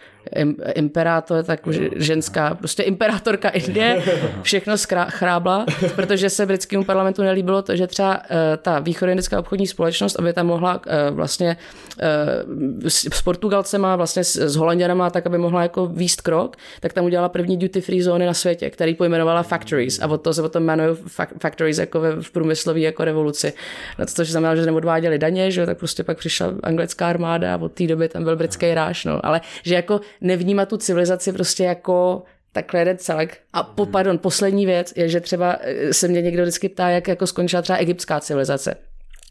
imperátor, 0.75 1.45
tak 1.45 1.61
ženská, 1.97 2.55
prostě 2.55 2.83
imperátorka 2.83 3.49
Indie, 3.49 4.03
všechno 4.43 4.75
chrábla, 5.09 5.67
protože 5.95 6.31
se 6.31 6.47
britskému 6.47 6.85
parlamentu 6.85 7.23
nelíbilo 7.23 7.63
to, 7.63 7.77
že 7.77 7.87
třeba 7.87 8.17
uh, 8.17 8.37
ta 8.63 8.79
východoindická 8.79 9.39
obchodní 9.39 9.67
společnost, 9.67 10.17
aby 10.19 10.33
tam 10.33 10.47
mohla 10.47 10.75
uh, 10.75 11.17
vlastně 11.17 11.57
uh, 12.03 12.89
s, 12.89 13.09
s 13.15 13.23
Portugalcema, 13.23 13.97
vlastně 13.97 14.25
s, 14.25 14.37
s 14.37 14.57
Holanděnama, 14.57 15.11
tak 15.11 15.27
aby 15.27 15.39
mohla 15.39 15.63
jako 15.63 15.87
výst 15.87 16.21
krok, 16.21 16.57
tak 16.81 16.93
tam 16.93 17.05
udělala 17.05 17.29
první 17.29 17.57
duty 17.57 17.81
free 17.81 18.03
zóny 18.03 18.27
na 18.27 18.35
světě, 18.35 18.71
který 18.71 18.95
pojmenovala 18.95 19.43
factories 19.43 20.01
a 20.03 20.07
od 20.07 20.19
toho 20.19 20.35
se 20.35 20.43
potom 20.43 20.63
jmenují 20.63 20.97
factories 21.39 21.79
jako 21.79 22.01
ve, 22.01 22.23
v 22.23 22.31
průmyslové 22.31 22.81
jako 22.81 23.05
revoluci. 23.05 23.53
No, 23.99 24.07
to, 24.07 24.25
znamená, 24.25 24.57
že 24.57 24.67
neodváděli 24.67 25.19
daně, 25.19 25.51
že 25.51 25.67
tak 25.67 25.79
prostě 25.79 26.05
pak 26.05 26.19
přišla 26.19 26.55
anglická 26.63 27.09
armáda 27.09 27.55
a 27.55 27.57
od 27.57 27.73
té 27.73 27.87
doby 27.87 28.09
tam 28.09 28.25
byl 28.25 28.37
britský 28.37 28.75
ráš, 28.75 29.05
no. 29.05 29.27
Ale 29.27 29.41
že 29.63 29.75
jako 29.75 30.01
nevnímat 30.21 30.69
tu 30.69 30.77
civilizaci 30.77 31.33
prostě 31.33 31.65
jako 31.65 32.23
takhle 32.53 32.81
jeden 32.81 32.99
celek. 32.99 33.41
A 33.53 33.63
po, 33.63 33.87
pardon, 33.87 34.19
poslední 34.19 34.67
věc 34.67 34.93
je, 34.97 35.09
že 35.09 35.21
třeba 35.21 35.59
eh, 35.61 35.95
se 35.95 36.09
mě 36.09 36.23
někdo 36.23 36.43
vždycky 36.43 36.69
ptá, 36.69 36.89
jak 36.89 37.09
jako 37.09 37.27
skončila 37.27 37.63
třeba 37.63 37.79
egyptská 37.79 38.21
civilizace. 38.21 38.77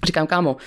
Říkám, 0.05 0.27
kámo, 0.27 0.57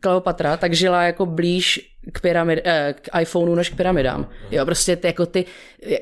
Kleopatra 0.00 0.56
tak 0.56 0.74
žila 0.74 1.02
jako 1.02 1.26
blíž 1.26 1.96
k, 2.12 2.20
pyramid, 2.20 2.60
eh, 2.64 2.94
k 3.00 3.20
iPhoneu 3.20 3.54
než 3.54 3.70
k 3.70 3.76
pyramidám. 3.76 4.28
Jo, 4.50 4.64
prostě 4.64 4.96
ty, 4.96 5.06
jako 5.06 5.26
ty, 5.26 5.44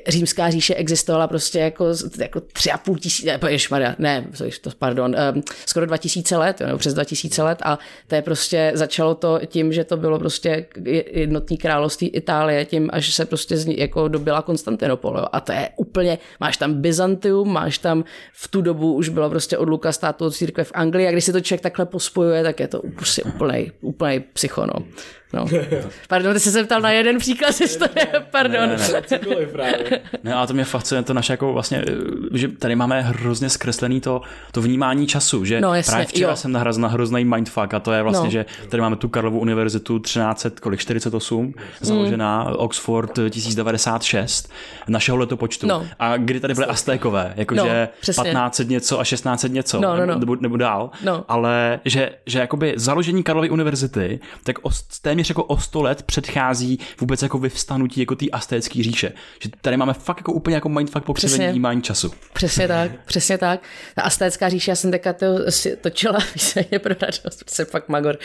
římská 0.07 0.49
říše 0.49 0.75
existovala 0.75 1.27
prostě 1.27 1.59
jako, 1.59 1.85
jako 2.19 2.39
tři 2.39 2.71
a 2.71 2.77
půl 2.77 2.97
tisíce, 2.97 3.39
ježmarja, 3.47 3.95
ne, 3.99 4.27
to, 4.61 4.69
pardon, 4.79 5.15
um, 5.35 5.43
skoro 5.65 5.85
dva 5.85 5.97
tisíce 5.97 6.37
let, 6.37 6.61
jo, 6.61 6.77
přes 6.77 6.93
dva 6.93 7.03
tisíce 7.03 7.43
let 7.43 7.59
a 7.63 7.79
to 8.07 8.15
je 8.15 8.21
prostě, 8.21 8.71
začalo 8.75 9.15
to 9.15 9.39
tím, 9.45 9.73
že 9.73 9.83
to 9.83 9.97
bylo 9.97 10.19
prostě 10.19 10.65
jednotný 11.11 11.57
království 11.57 12.07
Itálie, 12.07 12.65
tím, 12.65 12.89
až 12.93 13.13
se 13.13 13.25
prostě 13.25 13.57
z 13.57 13.65
ní 13.65 13.79
jako 13.79 14.07
dobila 14.07 14.41
Konstantinopol, 14.41 15.17
jo, 15.17 15.25
a 15.31 15.39
to 15.39 15.51
je 15.51 15.69
úplně, 15.75 16.17
máš 16.39 16.57
tam 16.57 16.81
Byzantium, 16.81 17.53
máš 17.53 17.77
tam 17.77 18.03
v 18.33 18.47
tu 18.47 18.61
dobu 18.61 18.93
už 18.93 19.09
bylo 19.09 19.29
prostě 19.29 19.57
odluka 19.57 19.91
státu 19.91 20.25
od 20.25 20.35
církve 20.35 20.63
v 20.63 20.71
Anglii 20.73 21.07
a 21.07 21.11
když 21.11 21.25
si 21.25 21.31
to 21.31 21.41
člověk 21.41 21.61
takhle 21.61 21.85
pospojuje, 21.85 22.43
tak 22.43 22.59
je 22.59 22.67
to 22.67 22.81
prostě 22.95 23.23
úplnej, 23.23 23.71
úplnej 23.81 24.19
psycho, 24.19 24.65
no. 24.65 24.85
No. 25.33 25.45
Pardon, 26.07 26.33
ty 26.33 26.39
jsi 26.39 26.51
se 26.51 26.63
ptal 26.63 26.81
na 26.81 26.91
jeden 26.91 27.17
příklad 27.17 27.51
z 27.51 27.59
historie, 27.59 28.07
pardon. 28.31 28.69
Ne, 28.69 28.77
ne, 28.77 29.19
ne. 29.57 29.99
ne, 30.23 30.33
ale 30.33 30.47
to 30.47 30.53
mě 30.53 30.63
fascinuje 30.63 31.03
to 31.03 31.13
naše 31.13 31.33
jako 31.33 31.53
vlastně, 31.53 31.85
že 32.33 32.47
tady 32.47 32.75
máme 32.75 33.01
hrozně 33.01 33.49
zkreslený 33.49 34.01
to, 34.01 34.21
to 34.51 34.61
vnímání 34.61 35.07
času, 35.07 35.45
že 35.45 35.61
no, 35.61 35.75
jasně, 35.75 35.91
právě 35.91 36.05
včera 36.05 36.29
jo. 36.29 36.35
jsem 36.35 36.51
nahrál 36.51 36.73
na 36.73 36.87
hrozný 36.87 37.25
mindfuck 37.25 37.73
a 37.73 37.79
to 37.79 37.91
je 37.91 38.03
vlastně, 38.03 38.25
no. 38.25 38.31
že 38.31 38.45
tady 38.69 38.81
máme 38.81 38.95
tu 38.95 39.09
Karlovu 39.09 39.39
univerzitu 39.39 39.99
13, 39.99 40.47
kolik, 40.61 40.79
48, 40.79 41.53
založená 41.81 42.43
mm. 42.43 42.55
Oxford 42.57 43.19
1096, 43.29 44.51
našeho 44.87 45.17
letopočtu. 45.17 45.67
No. 45.67 45.87
A 45.99 46.17
kdy 46.17 46.39
tady 46.39 46.53
byly 46.53 46.65
Aztékové, 46.65 47.33
jakože 47.35 47.89
no, 47.91 48.01
1500 48.01 48.69
něco 48.69 48.99
a 48.99 49.03
1600 49.03 49.53
něco, 49.53 49.81
no, 49.81 49.97
no, 49.97 50.05
no. 50.05 50.19
Nebo, 50.19 50.35
nebo 50.39 50.57
dál, 50.57 50.89
no. 51.03 51.25
ale 51.27 51.79
že, 51.85 52.09
že 52.25 52.39
jakoby 52.39 52.73
založení 52.75 53.23
Karlovy 53.23 53.49
univerzity, 53.49 54.19
tak 54.43 54.59
téměř 55.19 55.29
jako 55.29 55.43
o 55.43 55.57
100 55.57 55.81
let 55.81 56.03
předchází 56.03 56.79
vůbec 56.99 57.21
jako 57.21 57.37
vyvstanutí 57.37 57.99
jako 57.99 58.15
té 58.15 58.25
astécké 58.31 58.83
říše. 58.83 59.11
Že 59.39 59.49
tady 59.61 59.77
máme 59.77 59.93
fakt 59.93 60.17
jako 60.17 60.33
úplně 60.33 60.55
jako 60.55 60.69
mindfuck 60.69 61.05
pokřivení 61.05 61.47
vnímání 61.47 61.81
času. 61.81 62.11
Přesně 62.33 62.67
tak, 62.67 62.91
přesně 63.05 63.37
tak. 63.37 63.59
Ta 63.95 64.01
astécká 64.01 64.49
říše, 64.49 64.71
já 64.71 64.75
jsem 64.75 64.91
teďka 64.91 65.13
to 65.13 65.25
si 65.49 65.75
točila 65.75 66.19
výsledně 66.33 66.79
pro 66.79 66.95
radost, 67.01 67.43
jsem 67.49 67.65
fakt 67.65 67.89
magor. 67.89 68.17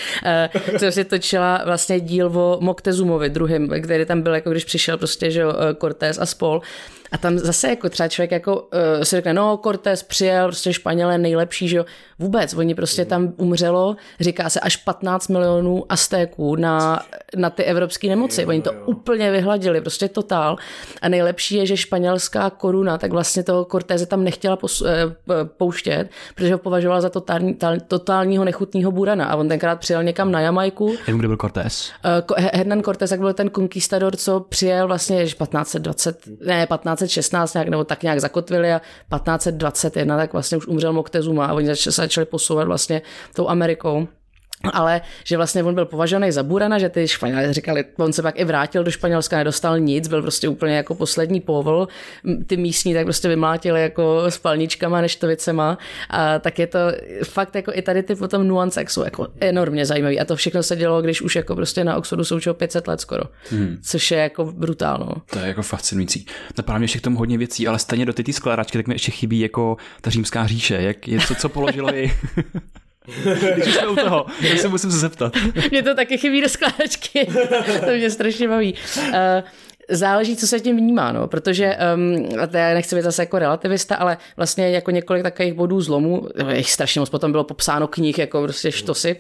Uh, 0.63 0.79
jsem 0.79 0.93
si 0.93 1.05
točila 1.05 1.63
vlastně 1.65 2.01
díl 2.01 2.39
o 2.39 2.59
Moctezumovi 2.61 3.31
druhým, 3.31 3.69
který 3.83 4.07
tam 4.07 4.23
byl, 4.23 4.35
jako 4.35 4.51
když 4.51 4.65
přišel 4.65 4.99
prostě, 4.99 5.31
že 5.31 5.43
eh, 5.43 5.75
Cortés 5.81 6.19
a 6.19 6.27
spol. 6.27 6.63
A 7.13 7.19
tam 7.19 7.39
zase 7.39 7.69
jako 7.69 7.89
třeba 7.89 8.09
člověk 8.09 8.31
jako 8.31 8.57
uh, 8.57 9.03
si 9.03 9.17
řekne, 9.17 9.35
no 9.35 9.61
Cortés 9.65 10.03
přijel, 10.03 10.47
prostě 10.47 10.73
Španělé 10.73 11.19
nejlepší, 11.19 11.69
že 11.69 11.77
jo. 11.77 11.85
Vůbec, 12.19 12.55
oni 12.55 12.75
prostě 12.75 13.05
tam 13.05 13.33
umřelo, 13.37 13.97
říká 14.21 14.51
se 14.51 14.61
až 14.61 14.77
15 14.77 15.29
milionů 15.29 15.85
Aztéků 15.89 16.57
na, 16.57 16.79
na 17.37 17.51
ty 17.51 17.65
evropské 17.65 18.09
nemoci. 18.09 18.47
Oni 18.47 18.63
to 18.63 18.73
úplně 18.87 19.31
vyhladili, 19.31 19.81
prostě 19.81 20.09
totál. 20.09 20.57
A 21.03 21.09
nejlepší 21.09 21.55
je, 21.55 21.67
že 21.67 21.77
španělská 21.77 22.51
koruna, 22.51 22.99
tak 22.99 23.13
vlastně 23.13 23.43
toho 23.43 23.65
Cortéze 23.65 24.07
tam 24.07 24.25
nechtěla 24.25 24.57
pos, 24.57 24.81
uh, 24.81 24.89
pouštět, 25.57 26.09
protože 26.35 26.53
ho 26.53 26.59
považovala 26.59 27.01
za 27.01 27.11
totální, 27.11 27.57
totálního 27.89 28.45
nechutného 28.45 28.93
burana. 28.93 29.27
A 29.27 29.37
on 29.37 29.49
tenkrát 29.49 29.81
přijel 29.81 30.03
někam 30.03 30.33
na 30.33 30.41
Jamajku. 30.41 30.95
Jak 31.07 31.17
kde 31.17 31.29
byl 31.29 31.37
Cortés? 31.37 31.93
Uh, 32.31 32.37
Hernán 32.55 32.83
Cortés, 32.83 33.11
jak 33.11 33.21
byl 33.21 33.33
ten 33.33 33.51
konkistador, 33.51 34.17
co 34.17 34.41
přijel 34.41 34.87
vlastně 34.87 35.25
1520, 35.25 36.19
ne, 36.47 36.67
15 36.67 36.99
1516 36.99 37.55
nějak, 37.55 37.69
nebo 37.69 37.85
tak 37.85 38.03
nějak 38.03 38.21
zakotvili 38.21 38.73
a 38.73 38.79
1521 38.79 40.17
tak 40.17 40.33
vlastně 40.33 40.59
už 40.59 40.67
umřel 40.67 40.93
Moctezuma 40.93 41.47
a 41.47 41.53
oni 41.53 41.75
začali 41.75 42.25
posouvat 42.25 42.67
vlastně 42.67 43.03
tou 43.35 43.49
Amerikou. 43.49 44.09
Ale 44.73 45.01
že 45.25 45.37
vlastně 45.37 45.63
on 45.63 45.75
byl 45.75 45.87
považovaný 45.87 46.33
za 46.33 46.43
burana, 46.43 46.79
že 46.79 46.89
ty 46.89 47.09
Španělé 47.09 47.53
říkali, 47.53 47.85
on 47.97 48.13
se 48.13 48.23
pak 48.23 48.39
i 48.39 48.45
vrátil 48.45 48.85
do 48.85 48.91
Španělska, 48.91 49.37
nedostal 49.37 49.79
nic, 49.79 50.09
byl 50.09 50.23
prostě 50.23 50.49
úplně 50.49 50.77
jako 50.77 50.95
poslední 50.95 51.41
povol, 51.41 51.89
ty 52.47 52.57
místní 52.57 52.95
tak 52.95 53.05
prostě 53.05 53.29
vymlátili 53.29 53.83
jako 53.83 54.25
spalničkama, 54.29 55.01
neštovicema 55.01 55.79
a 56.11 56.39
tak 56.39 56.59
je 56.59 56.67
to 56.67 56.79
fakt 57.25 57.55
jako 57.55 57.73
i 57.75 57.83
tady 57.83 58.03
ty 58.03 58.15
potom 58.15 58.49
nuance 58.49 58.81
jak 58.81 58.91
jsou 58.91 59.05
jako 59.05 59.27
enormně 59.41 59.87
zajímavý 59.87 60.21
a 60.21 60.25
to 60.25 60.37
všechno 60.37 60.63
se 60.63 60.77
dělo, 60.77 61.03
když 61.03 61.23
už 61.23 61.37
jako 61.37 61.55
prostě 61.57 61.85
na 61.85 61.97
Oxfordu 61.97 62.25
součilo 62.25 62.55
500 62.55 62.89
let 62.89 63.01
skoro, 63.01 63.25
hmm. 63.51 63.79
což 63.83 64.11
je 64.11 64.19
jako 64.19 64.45
brutálno. 64.45 65.13
To 65.31 65.39
je 65.39 65.47
jako 65.47 65.63
fascinující. 65.63 66.27
Napadá 66.59 66.79
mě 66.79 66.85
ještě 66.85 66.99
k 66.99 67.03
tomu 67.03 67.19
hodně 67.19 67.39
věcí, 67.39 67.69
ale 67.69 67.79
stejně 67.79 68.07
do 68.07 68.13
ty 68.13 68.33
skládačky 68.33 68.79
tak 68.79 68.87
mi 68.87 68.95
ještě 68.95 69.13
chybí 69.13 69.41
jako 69.41 69.77
ta 70.01 70.11
římská 70.11 70.47
říše, 70.47 70.75
jak 70.75 71.09
je 71.09 71.19
to, 71.29 71.35
co 71.35 71.49
položilo 71.49 71.95
i 71.97 72.13
Když 73.55 73.75
jsme 73.75 73.89
u 73.89 73.97
toho, 73.97 74.27
tak 74.49 74.59
se 74.59 74.69
musím 74.69 74.91
zeptat. 74.91 75.37
Mě 75.71 75.83
to 75.83 75.95
taky 75.95 76.19
chybí 76.19 76.41
do 76.41 76.49
skládačky. 76.49 77.27
to 77.85 77.91
mě 77.91 78.11
strašně 78.11 78.49
baví. 78.49 78.75
Uh, 78.99 79.13
Záleží, 79.89 80.37
co 80.37 80.47
se 80.47 80.61
tím 80.61 80.77
vnímá, 80.77 81.13
no, 81.13 81.29
protože 81.29 81.77
um, 81.95 82.29
já 82.53 82.75
nechci 82.75 82.97
být 82.97 83.03
zase 83.03 83.23
jako 83.23 83.39
relativista, 83.39 83.97
ale 83.97 84.17
vlastně 84.37 84.71
jako 84.71 84.91
několik 84.91 85.23
takových 85.23 85.53
bodů 85.53 85.81
zlomu, 85.81 86.29
jich 86.53 86.71
strašně 86.71 87.01
moc 87.01 87.11
potom 87.11 87.33
bylo 87.33 87.45
popsáno 87.45 87.87
knih, 87.87 88.19
jako 88.19 88.43
prostě 88.43 88.73
štosy, 88.73 89.17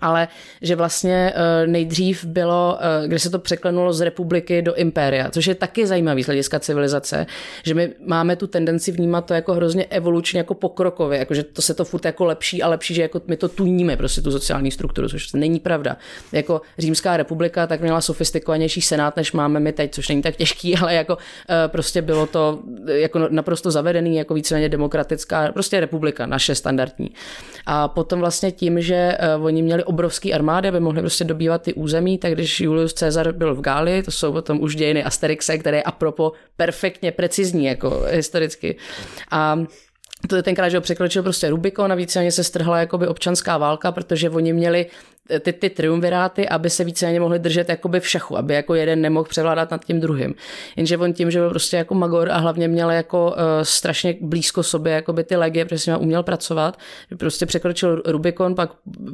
ale 0.00 0.28
že 0.62 0.76
vlastně 0.76 1.32
eh, 1.34 1.66
nejdřív 1.66 2.24
bylo, 2.24 2.78
eh, 2.80 3.08
kde 3.08 3.18
se 3.18 3.30
to 3.30 3.38
překlenulo 3.38 3.92
z 3.92 4.00
republiky 4.00 4.62
do 4.62 4.74
impéria, 4.74 5.30
což 5.30 5.46
je 5.46 5.54
taky 5.54 5.86
zajímavý 5.86 6.22
z 6.22 6.26
hlediska 6.26 6.60
civilizace, 6.60 7.26
že 7.64 7.74
my 7.74 7.92
máme 8.06 8.36
tu 8.36 8.46
tendenci 8.46 8.92
vnímat 8.92 9.26
to 9.26 9.34
jako 9.34 9.54
hrozně 9.54 9.84
evolučně, 9.84 10.40
jako 10.40 10.54
pokrokově, 10.54 11.18
jako 11.18 11.34
že 11.34 11.42
to 11.42 11.62
se 11.62 11.74
to 11.74 11.84
furt 11.84 12.04
jako 12.04 12.24
lepší 12.24 12.62
a 12.62 12.68
lepší, 12.68 12.94
že 12.94 13.02
jako 13.02 13.20
my 13.26 13.36
to 13.36 13.48
tuníme 13.48 13.96
prostě 13.96 14.20
tu 14.20 14.30
sociální 14.30 14.70
strukturu, 14.70 15.08
což 15.08 15.32
není 15.32 15.60
pravda. 15.60 15.96
Jako 16.32 16.60
Římská 16.78 17.16
republika 17.16 17.66
tak 17.66 17.80
měla 17.80 18.00
sofistikovanější 18.00 18.82
senát, 18.82 19.16
než 19.16 19.32
máme 19.32 19.60
my 19.60 19.72
teď, 19.72 19.94
což 19.94 20.08
není 20.08 20.22
tak 20.22 20.36
těžký, 20.36 20.76
ale 20.80 20.94
jako 20.94 21.18
eh, 21.48 21.68
prostě 21.68 22.02
bylo 22.02 22.26
to 22.26 22.58
jako 22.86 23.18
naprosto 23.28 23.70
zavedený, 23.70 24.16
jako 24.16 24.34
víceméně 24.34 24.68
demokratická, 24.68 25.52
prostě 25.52 25.80
republika, 25.80 26.26
naše 26.26 26.54
standardní. 26.54 27.10
A 27.66 27.88
potom 27.88 28.20
vlastně 28.20 28.52
tím, 28.52 28.80
že 28.80 29.18
oni 29.42 29.62
měli 29.62 29.77
měli 29.78 29.84
obrovský 29.84 30.34
armády, 30.34 30.68
aby 30.68 30.80
mohli 30.80 31.00
prostě 31.00 31.24
dobývat 31.24 31.62
ty 31.62 31.74
území, 31.74 32.18
tak 32.18 32.32
když 32.32 32.60
Julius 32.60 32.92
Caesar 32.92 33.32
byl 33.32 33.54
v 33.54 33.60
Gáli, 33.60 34.02
to 34.02 34.10
jsou 34.10 34.32
potom 34.32 34.60
už 34.60 34.76
dějiny 34.76 35.04
Asterixe, 35.04 35.58
které 35.58 35.76
je 35.76 35.82
apropo 35.82 36.32
perfektně 36.56 37.12
precizní 37.12 37.64
jako 37.64 38.02
historicky. 38.10 38.76
A 39.30 39.58
to 40.28 40.36
je 40.36 40.42
tenkrát, 40.42 40.68
že 40.68 40.76
ho 40.76 40.80
překročil 40.80 41.22
prostě 41.22 41.50
Rubikon 41.50 41.92
a 41.92 41.94
víceméně 41.94 42.32
se 42.32 42.44
strhla 42.44 42.80
jakoby 42.80 43.06
občanská 43.06 43.58
válka, 43.58 43.92
protože 43.92 44.30
oni 44.30 44.52
měli 44.52 44.86
ty, 45.40 45.52
ty 45.52 45.70
triumviráty, 45.70 46.48
aby 46.48 46.70
se 46.70 46.84
víceméně 46.84 47.20
mohli 47.20 47.38
držet 47.38 47.68
jakoby 47.68 48.00
v 48.00 48.08
šachu, 48.08 48.38
aby 48.38 48.54
jako 48.54 48.74
jeden 48.74 49.00
nemohl 49.00 49.28
převládat 49.28 49.70
nad 49.70 49.84
tím 49.84 50.00
druhým. 50.00 50.34
Jenže 50.76 50.98
on 50.98 51.12
tím, 51.12 51.30
že 51.30 51.38
byl 51.38 51.50
prostě 51.50 51.76
jako 51.76 51.94
magor 51.94 52.30
a 52.30 52.38
hlavně 52.38 52.68
měl 52.68 52.90
jako 52.90 53.26
uh, 53.26 53.34
strašně 53.62 54.16
blízko 54.20 54.62
sobě 54.62 54.92
jakoby 54.92 55.24
ty 55.24 55.36
legie, 55.36 55.64
protože 55.64 55.78
s 55.78 55.96
uměl 55.96 56.22
pracovat, 56.22 56.78
prostě 57.18 57.46
překročil 57.46 58.02
Rubikon, 58.06 58.54
pak, 58.54 58.70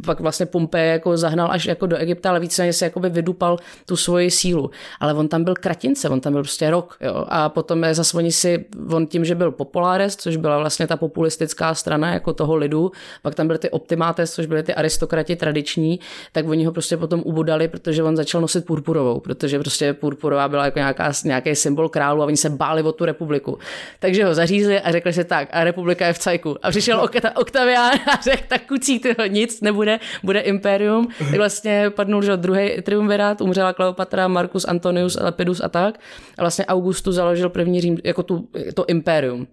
pak 0.07 0.21
vlastně 0.21 0.47
Pompej 0.47 0.91
jako 0.91 1.17
zahnal 1.17 1.51
až 1.51 1.65
jako 1.65 1.87
do 1.87 1.97
Egypta, 1.97 2.31
ale 2.31 2.41
víceméně 2.41 2.73
se 2.73 2.85
jakoby 2.85 3.09
vydupal 3.11 3.59
tu 3.87 3.97
svoji 3.97 4.31
sílu. 4.31 4.71
Ale 5.01 5.15
on 5.15 5.29
tam 5.29 5.45
byl 5.45 5.55
kratince, 5.55 6.09
on 6.09 6.21
tam 6.21 6.33
byl 6.33 6.43
prostě 6.43 6.71
rok. 6.71 6.97
Jo. 7.01 7.25
A 7.29 7.49
potom 7.49 7.85
je 7.85 7.95
zase 7.95 8.17
oni 8.17 8.33
si, 8.33 8.65
on 8.91 9.07
tím, 9.07 9.25
že 9.25 9.35
byl 9.35 9.53
populares, 9.53 10.17
což 10.17 10.37
byla 10.37 10.59
vlastně 10.59 10.87
ta 10.87 10.97
populistická 10.97 11.75
strana 11.75 12.13
jako 12.13 12.33
toho 12.33 12.57
lidu, 12.57 12.93
pak 13.23 13.35
tam 13.35 13.47
byly 13.47 13.59
ty 13.59 13.71
optimátes, 13.71 14.35
což 14.35 14.47
byly 14.47 14.63
ty 14.63 14.75
aristokrati 14.75 15.37
tradiční, 15.37 16.01
tak 16.33 16.49
oni 16.49 16.65
ho 16.65 16.73
prostě 16.73 16.97
potom 16.97 17.23
ubudali, 17.25 17.69
protože 17.69 18.03
on 18.03 18.17
začal 18.17 18.41
nosit 18.41 18.67
purpurovou, 18.67 19.21
protože 19.21 19.59
prostě 19.59 19.93
purpurová 19.93 20.49
byla 20.49 20.65
jako 20.65 20.79
nějaká, 20.79 21.13
nějaký 21.25 21.55
symbol 21.55 21.89
králu 21.89 22.23
a 22.23 22.27
oni 22.27 22.37
se 22.37 22.51
báli 22.51 22.83
o 22.83 22.93
tu 22.93 23.05
republiku. 23.05 23.59
Takže 23.99 24.25
ho 24.25 24.35
zařízli 24.35 24.81
a 24.81 24.93
řekli 24.93 25.13
si 25.13 25.25
tak, 25.25 25.49
a 25.53 25.65
republika 25.65 26.07
je 26.07 26.13
v 26.13 26.19
cajku. 26.19 26.57
A 26.63 26.71
přišel 26.71 27.09
Octavian 27.35 27.93
a 27.93 28.21
řekl, 28.23 28.43
tak 28.49 28.67
kucí 28.67 28.99
toho 28.99 29.29
nic 29.29 29.61
nebude, 29.61 30.01
bude 30.23 30.41
imperium. 30.41 31.09
Tak 31.19 31.37
vlastně 31.37 31.91
padnul, 31.91 32.23
že 32.23 32.37
druhý 32.37 32.83
triumvirát, 32.83 33.41
umřela 33.41 33.73
Kleopatra, 33.73 34.29
Marcus 34.29 34.65
Antonius, 34.65 35.19
Lepidus 35.21 35.61
a 35.61 35.69
tak. 35.69 35.99
A 36.39 36.43
vlastně 36.43 36.67
Augustus 36.67 37.15
založil 37.15 37.49
první 37.49 37.81
Řím, 37.81 37.99
jako 38.05 38.23
tu, 38.23 38.49
to 38.75 38.85
imperium 38.87 39.47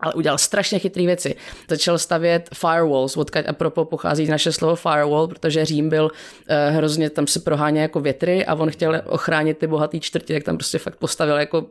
ale 0.00 0.14
udělal 0.14 0.38
strašně 0.38 0.78
chytré 0.78 1.06
věci. 1.06 1.34
Začal 1.70 1.98
stavět 1.98 2.48
firewalls, 2.54 3.16
odkud 3.16 3.48
a 3.48 3.52
propo 3.52 3.84
pochází 3.84 4.26
naše 4.26 4.52
slovo 4.52 4.76
firewall, 4.76 5.28
protože 5.28 5.64
Řím 5.64 5.88
byl 5.88 6.04
uh, 6.04 6.76
hrozně, 6.76 7.10
tam 7.10 7.26
se 7.26 7.40
proháně 7.40 7.80
jako 7.80 8.00
větry 8.00 8.46
a 8.46 8.54
on 8.54 8.70
chtěl 8.70 9.02
ochránit 9.06 9.58
ty 9.58 9.66
bohatý 9.66 10.00
čtvrti, 10.00 10.32
tak 10.32 10.42
tam 10.42 10.56
prostě 10.56 10.78
fakt 10.78 10.96
postavil 10.96 11.36
jako 11.36 11.66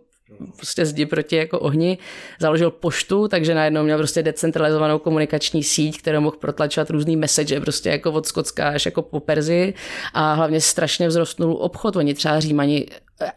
prostě 0.55 0.85
zdi 0.85 1.05
proti 1.05 1.35
jako 1.35 1.59
ohni, 1.59 1.97
založil 2.39 2.71
poštu, 2.71 3.27
takže 3.27 3.55
najednou 3.55 3.83
měl 3.83 3.97
prostě 3.97 4.23
decentralizovanou 4.23 4.99
komunikační 4.99 5.63
síť, 5.63 5.99
kterou 5.99 6.21
mohl 6.21 6.37
protlačovat 6.37 6.89
různý 6.89 7.15
message, 7.15 7.61
prostě 7.61 7.89
jako 7.89 8.11
od 8.11 8.27
Skotska 8.27 8.69
až 8.69 8.85
jako 8.85 9.01
po 9.01 9.19
Perzi 9.19 9.73
a 10.13 10.33
hlavně 10.33 10.61
strašně 10.61 11.09
vzrostnul 11.09 11.57
obchod. 11.59 11.95
Oni 11.95 12.13
třeba 12.13 12.39
Římani 12.39 12.85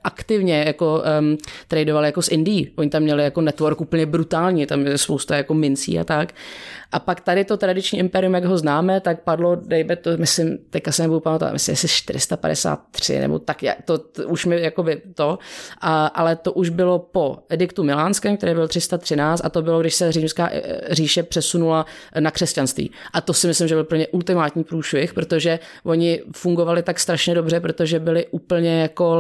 aktivně 0.05 0.65
jako 0.67 1.03
um, 1.21 1.39
tradovali 1.69 2.09
jako 2.09 2.23
s 2.23 2.29
Indií. 2.29 2.71
Oni 2.77 2.91
tam 2.91 3.03
měli 3.03 3.25
jako 3.25 3.41
network 3.41 3.81
úplně 3.81 4.07
brutální, 4.07 4.67
tam 4.67 4.87
je 4.87 4.99
spousta 4.99 5.37
jako 5.37 5.55
mincí 5.55 5.99
a 5.99 6.05
tak. 6.05 6.33
A 6.93 6.99
pak 6.99 7.21
tady 7.21 7.45
to 7.45 7.57
tradiční 7.57 7.99
imperium, 7.99 8.35
jak 8.35 8.45
ho 8.45 8.59
známe, 8.59 9.01
tak 9.01 9.23
padlo, 9.23 9.57
dejme 9.57 9.97
to, 9.97 10.11
myslím, 10.17 10.59
teďka 10.71 10.93
se 10.93 11.03
nebudu 11.03 11.21
pamatovat, 11.21 11.53
myslím, 11.53 11.73
jestli 11.73 11.89
453, 11.89 13.19
nebo 13.19 13.39
tak, 13.39 13.59
to, 13.85 13.99
to 13.99 14.29
už 14.29 14.47
mi 14.47 14.63
jakoby 14.63 15.03
to, 15.15 15.39
a, 15.81 16.07
ale 16.07 16.37
to 16.37 16.53
už 16.53 16.69
bylo 16.69 16.99
po 16.99 17.39
ediktu 17.49 17.83
milánském, 17.83 18.37
který 18.37 18.55
byl 18.55 18.69
313 18.69 19.41
a 19.45 19.49
to 19.49 19.63
bylo, 19.63 19.81
když 19.81 19.95
se 19.95 20.13
římská 20.13 20.51
e, 20.53 20.63
říše 20.91 21.23
přesunula 21.23 21.87
na 22.21 22.31
křesťanství. 22.31 22.91
A 23.13 23.21
to 23.21 23.33
si 23.33 23.47
myslím, 23.47 23.69
že 23.69 23.75
byl 23.75 23.85
pro 23.85 23.97
ně 23.97 24.09
ultimátní 24.09 24.65
průšvih, 24.65 25.15
protože 25.15 25.59
oni 25.85 26.23
fungovali 26.37 26.83
tak 26.83 27.01
strašně 27.01 27.35
dobře, 27.35 27.61
protože 27.61 27.99
byli 27.99 28.27
úplně 28.27 28.81
jako 28.81 29.17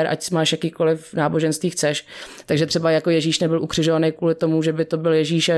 laissez-faire, 0.00 0.08
ať 0.08 0.30
máš 0.30 0.52
jakýkoliv 0.52 1.14
náboženství 1.14 1.70
chceš. 1.70 2.06
Takže 2.46 2.66
třeba 2.66 2.90
jako 2.90 3.10
Ježíš 3.10 3.40
nebyl 3.40 3.62
ukřižovaný 3.62 4.12
kvůli 4.12 4.34
tomu, 4.34 4.62
že 4.62 4.72
by 4.72 4.84
to 4.84 4.96
byl 4.96 5.12
Ježíš 5.12 5.50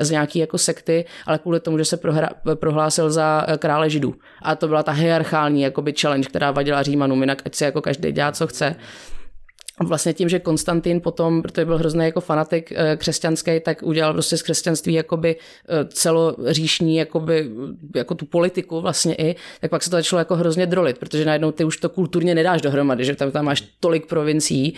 z 0.00 0.10
nějaký 0.10 0.38
jako 0.38 0.58
sekty, 0.58 1.04
ale 1.26 1.38
kvůli 1.38 1.60
tomu, 1.60 1.78
že 1.78 1.84
se 1.84 1.96
prohra, 1.96 2.28
prohlásil 2.54 3.10
za 3.10 3.44
eh, 3.48 3.58
krále 3.58 3.90
židů. 3.90 4.14
A 4.42 4.54
to 4.56 4.68
byla 4.68 4.82
ta 4.82 4.92
hierarchální 4.92 5.62
jakoby 5.62 5.94
challenge, 6.00 6.28
která 6.28 6.50
vadila 6.50 6.82
Římanům, 6.82 7.20
jinak 7.20 7.42
ať 7.44 7.54
si 7.54 7.64
jako 7.64 7.82
každý 7.82 8.12
dělá, 8.12 8.32
co 8.32 8.46
chce 8.46 8.76
vlastně 9.86 10.12
tím, 10.12 10.28
že 10.28 10.38
Konstantin 10.38 11.00
potom, 11.00 11.42
protože 11.42 11.64
byl 11.64 11.78
hrozný 11.78 12.04
jako 12.04 12.20
fanatik 12.20 12.72
eh, 12.72 12.96
křesťanský, 12.96 13.60
tak 13.60 13.82
udělal 13.82 14.12
prostě 14.12 14.36
z 14.36 14.42
křesťanství 14.42 14.94
jakoby 14.94 15.36
eh, 15.36 15.84
celoříšní 15.84 16.96
jakoby, 16.96 17.50
jako 17.96 18.14
tu 18.14 18.26
politiku 18.26 18.80
vlastně 18.80 19.14
i, 19.14 19.36
tak 19.60 19.70
pak 19.70 19.82
se 19.82 19.90
to 19.90 19.96
začalo 19.96 20.18
jako 20.20 20.36
hrozně 20.36 20.66
drolit, 20.66 20.98
protože 20.98 21.24
najednou 21.24 21.52
ty 21.52 21.64
už 21.64 21.76
to 21.76 21.88
kulturně 21.88 22.34
nedáš 22.34 22.62
dohromady, 22.62 23.04
že 23.04 23.16
tam, 23.16 23.30
tam 23.30 23.44
máš 23.44 23.60
tolik 23.80 24.06
provincií 24.06 24.74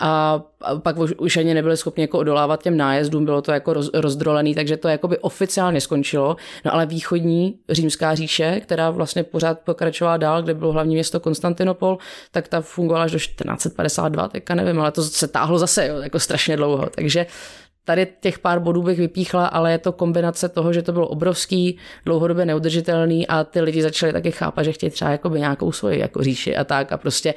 a 0.00 0.42
pak 0.82 0.96
už 1.18 1.36
ani 1.36 1.54
nebyli 1.54 1.76
schopni 1.76 2.02
jako 2.02 2.18
odolávat 2.18 2.62
těm 2.62 2.76
nájezdům, 2.76 3.24
bylo 3.24 3.42
to 3.42 3.52
jako 3.52 3.72
roz, 3.72 3.90
rozdrolený, 3.94 4.54
takže 4.54 4.76
to 4.76 4.88
jakoby 4.88 5.18
oficiálně 5.18 5.80
skončilo. 5.80 6.36
No 6.64 6.74
ale 6.74 6.86
východní 6.86 7.58
římská 7.68 8.14
říše, 8.14 8.60
která 8.60 8.90
vlastně 8.90 9.22
pořád 9.22 9.58
pokračovala 9.58 10.16
dál, 10.16 10.42
kde 10.42 10.54
bylo 10.54 10.72
hlavní 10.72 10.94
město 10.94 11.20
Konstantinopol, 11.20 11.98
tak 12.30 12.48
ta 12.48 12.60
fungovala 12.60 13.04
až 13.04 13.10
do 13.10 13.18
1452, 13.18 14.28
teďka 14.48 14.64
nevím, 14.64 14.80
ale 14.80 14.92
to 14.92 15.02
se 15.02 15.28
táhlo 15.28 15.58
zase 15.58 15.86
jo, 15.86 15.96
jako 15.96 16.18
strašně 16.18 16.56
dlouho. 16.56 16.88
Takže 16.94 17.26
Tady 17.84 18.06
těch 18.20 18.38
pár 18.38 18.60
bodů 18.60 18.82
bych 18.82 18.98
vypíchla, 18.98 19.46
ale 19.46 19.72
je 19.72 19.78
to 19.78 19.92
kombinace 19.92 20.48
toho, 20.48 20.72
že 20.72 20.82
to 20.82 20.92
bylo 20.92 21.08
obrovský, 21.08 21.78
dlouhodobě 22.04 22.44
neudržitelný 22.44 23.26
a 23.26 23.44
ty 23.44 23.60
lidi 23.60 23.82
začali 23.82 24.12
taky 24.12 24.30
chápat, 24.30 24.62
že 24.62 24.72
chtějí 24.72 24.90
třeba 24.90 25.10
jakoby 25.10 25.40
nějakou 25.40 25.72
svoji 25.72 25.98
jako 26.00 26.22
říši 26.22 26.56
a 26.56 26.64
tak 26.64 26.92
a 26.92 26.96
prostě 26.96 27.34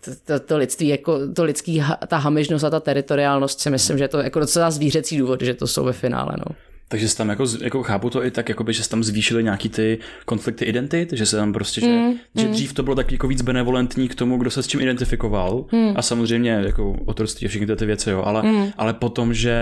to, 0.00 0.10
to, 0.24 0.40
to 0.40 0.56
lidství, 0.56 0.88
jako 0.88 1.18
to 1.34 1.44
lidský, 1.44 1.82
ta 2.06 2.16
hamižnost 2.16 2.64
a 2.64 2.70
ta 2.70 2.80
teritoriálnost 2.80 3.60
si 3.60 3.70
myslím, 3.70 3.98
že 3.98 4.04
je 4.04 4.08
to 4.08 4.18
jako 4.18 4.38
docela 4.38 4.70
zvířecí 4.70 5.18
důvod, 5.18 5.42
že 5.42 5.54
to 5.54 5.66
jsou 5.66 5.84
ve 5.84 5.92
finále. 5.92 6.32
No. 6.38 6.54
Takže 6.88 7.08
se 7.08 7.16
tam 7.16 7.28
jako, 7.28 7.44
jako 7.62 7.82
chápu 7.82 8.10
to 8.10 8.24
i 8.24 8.30
tak, 8.30 8.48
jakoby, 8.48 8.72
že 8.72 8.82
se 8.82 8.90
tam 8.90 9.04
zvýšily 9.04 9.44
nějaký 9.44 9.68
ty 9.68 9.98
konflikty 10.24 10.64
identit, 10.64 11.12
že 11.12 11.26
se 11.26 11.36
tam 11.36 11.52
prostě, 11.52 11.80
že, 11.80 11.86
mm, 11.86 12.14
že 12.34 12.46
mm. 12.46 12.52
dřív 12.52 12.72
to 12.72 12.82
bylo 12.82 12.96
tak 12.96 13.12
jako 13.12 13.28
víc 13.28 13.42
benevolentní 13.42 14.08
k 14.08 14.14
tomu, 14.14 14.36
kdo 14.36 14.50
se 14.50 14.62
s 14.62 14.66
čím 14.66 14.80
identifikoval 14.80 15.64
mm. 15.72 15.92
a 15.96 16.02
samozřejmě 16.02 16.50
jako 16.50 16.92
otroství 17.06 17.46
a 17.46 17.48
všechny 17.48 17.76
ty 17.76 17.86
věci, 17.86 18.10
jo, 18.10 18.22
ale, 18.26 18.42
mm. 18.42 18.72
ale 18.76 18.94
potom, 18.94 19.34
že 19.34 19.60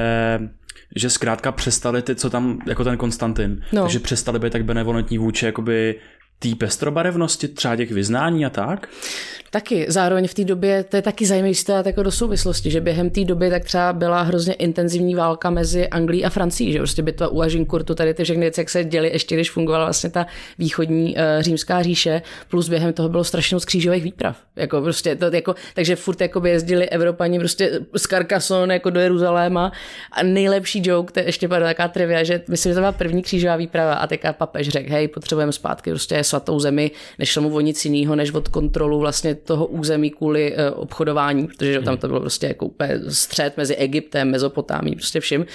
že 0.97 1.11
zkrátka 1.11 1.53
přestali 1.53 2.03
ty, 2.03 2.15
co 2.15 2.31
tam, 2.31 2.59
jako 2.67 2.85
ten 2.85 2.97
Konstantin, 2.97 3.61
no. 3.73 3.83
takže 3.83 3.99
přestali 3.99 4.39
být 4.39 4.53
tak 4.53 4.65
benevolentní 4.65 5.19
vůči 5.19 5.47
jakoby 5.47 5.95
té 6.39 6.49
pestrobarevnosti, 6.59 7.49
třeba 7.49 7.77
těch 7.77 7.93
vyznání 7.93 8.47
a 8.47 8.51
tak? 8.51 8.89
Taky, 9.51 9.87
zároveň 9.89 10.29
v 10.29 10.35
té 10.35 10.45
době, 10.45 10.85
to 10.85 10.97
je 10.97 11.03
taky 11.03 11.27
zajímavý 11.27 11.55
stát 11.55 11.87
jako 11.87 12.03
do 12.03 12.11
souvislosti, 12.11 12.71
že 12.71 12.81
během 12.81 13.11
té 13.11 13.25
doby 13.25 13.51
tak 13.51 13.65
třeba 13.65 13.93
byla 13.93 14.23
hrozně 14.23 14.55
intenzivní 14.55 15.15
válka 15.15 15.51
mezi 15.51 15.89
Anglií 15.89 16.25
a 16.25 16.31
Francií, 16.31 16.73
že 16.73 16.79
prostě 16.79 17.03
bitva 17.03 17.29
u 17.29 17.41
Agincourtu, 17.41 17.95
tady 17.95 18.15
ty 18.15 18.25
všechny 18.25 18.41
věci, 18.41 18.61
jak 18.61 18.71
se 18.71 18.85
děly 18.85 19.11
ještě, 19.13 19.35
když 19.35 19.51
fungovala 19.51 19.85
vlastně 19.85 20.11
ta 20.11 20.27
východní 20.59 21.17
uh, 21.17 21.21
římská 21.41 21.83
říše, 21.83 22.23
plus 22.49 22.69
během 22.69 22.93
toho 22.93 23.09
bylo 23.09 23.25
strašně 23.25 23.55
moc 23.55 23.65
křížových 23.65 24.03
výprav. 24.03 24.37
Jako 24.57 24.81
prostě 24.81 25.17
to, 25.17 25.25
jako, 25.33 25.55
takže 25.75 25.97
furt 25.97 26.21
jako 26.21 26.47
jezdili 26.47 26.89
Evropani 26.89 27.39
prostě 27.39 27.81
z 27.97 28.03
Carcassonne 28.03 28.75
jako 28.75 28.91
do 28.91 29.01
Jeruzaléma 29.01 29.73
a 30.13 30.23
nejlepší 30.23 30.83
joke, 30.85 31.13
to 31.13 31.21
je 31.21 31.27
ještě 31.27 31.49
byla 31.49 31.61
taková 31.61 31.89
trivia, 31.89 32.25
že 32.25 32.43
myslím, 32.49 32.71
že 32.71 32.75
to 32.75 32.81
byla 32.81 32.93
první 32.93 33.23
křížová 33.23 33.57
výprava 33.57 33.95
a 33.95 34.07
teďka 34.07 34.33
papež 34.33 34.69
řekl, 34.69 34.91
hej, 34.91 35.09
potřebujeme 35.09 35.53
zpátky 35.53 35.91
prostě 35.91 36.15
svatou 36.27 36.61
zemi, 36.61 36.91
nešlo 37.19 37.43
mu 37.43 37.55
o 37.55 37.61
nic 37.61 37.85
jiného, 37.85 38.17
než 38.17 38.33
od 38.33 38.49
kontrolu 38.49 38.99
vlastně 38.99 39.35
toho 39.35 39.67
území 39.67 40.11
kvůli 40.11 40.53
uh, 40.53 40.81
obchodování, 40.83 41.47
protože 41.47 41.81
tam 41.81 41.97
to 41.97 42.09
bylo 42.09 42.21
prostě 42.21 42.47
jako 42.47 42.67
úplně 42.67 43.01
střed 43.09 43.57
mezi 43.57 43.75
Egyptem, 43.75 44.31
Mezopotámí, 44.31 44.95
prostě 44.95 45.21
vším. 45.21 45.47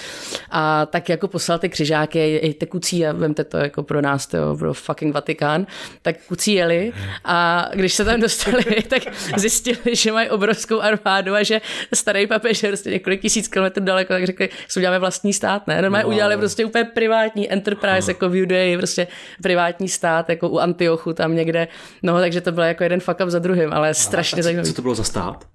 A 0.52 0.86
tak 0.86 1.10
jako 1.10 1.28
poslal 1.28 1.60
ty 1.60 1.70
křižáky, 1.70 2.56
ty 2.58 2.68
kucí, 2.68 3.06
a 3.06 3.12
vemte 3.12 3.44
to 3.44 3.58
jako 3.58 3.84
pro 3.84 4.02
nás, 4.02 4.28
to 4.28 4.56
pro 4.60 4.74
fucking 4.74 5.14
Vatikán, 5.14 5.68
tak 6.02 6.16
kucí 6.28 6.54
jeli 6.54 6.94
a 7.26 7.70
když 7.74 7.94
se 7.94 8.06
tam 8.06 8.22
dostali, 8.22 8.64
tak 8.88 9.04
zjistili, 9.38 9.96
že 9.96 10.12
mají 10.12 10.30
obrovskou 10.30 10.80
armádu 10.80 11.34
a 11.34 11.44
že 11.44 11.62
starý 11.94 12.28
papež 12.28 12.64
je 12.64 12.70
prostě 12.70 12.90
několik 12.90 13.22
tisíc 13.22 13.48
kilometrů 13.48 13.84
daleko, 13.86 14.14
tak 14.14 14.26
řekli, 14.26 14.50
že 14.74 14.80
uděláme 14.80 15.00
vlastní 15.00 15.34
stát, 15.34 15.68
ne? 15.68 15.82
Normálně 15.82 16.06
wow. 16.06 16.14
udělali 16.14 16.38
prostě 16.38 16.66
úplně 16.66 16.84
privátní 16.84 17.52
enterprise, 17.52 18.12
jako 18.12 18.30
v 18.30 18.36
Judei, 18.36 18.78
prostě 18.78 19.08
privátní 19.44 19.90
stát, 19.90 20.30
jako 20.30 20.50
u 20.50 20.60
Antiochu 20.62 21.14
tam 21.14 21.36
někde. 21.36 21.68
No, 22.04 22.20
takže 22.20 22.42
to 22.42 22.52
bylo 22.52 22.66
jako 22.66 22.84
jeden 22.84 23.00
fuck 23.00 23.20
up 23.24 23.30
za 23.30 23.40
druhým, 23.40 23.74
ale 23.74 23.94
strašně 23.94 24.44
zajímavý. 24.44 24.68
Co 24.68 24.74
to 24.74 24.82
bylo 24.82 24.96
za 24.96 25.04
stát? 25.04 25.46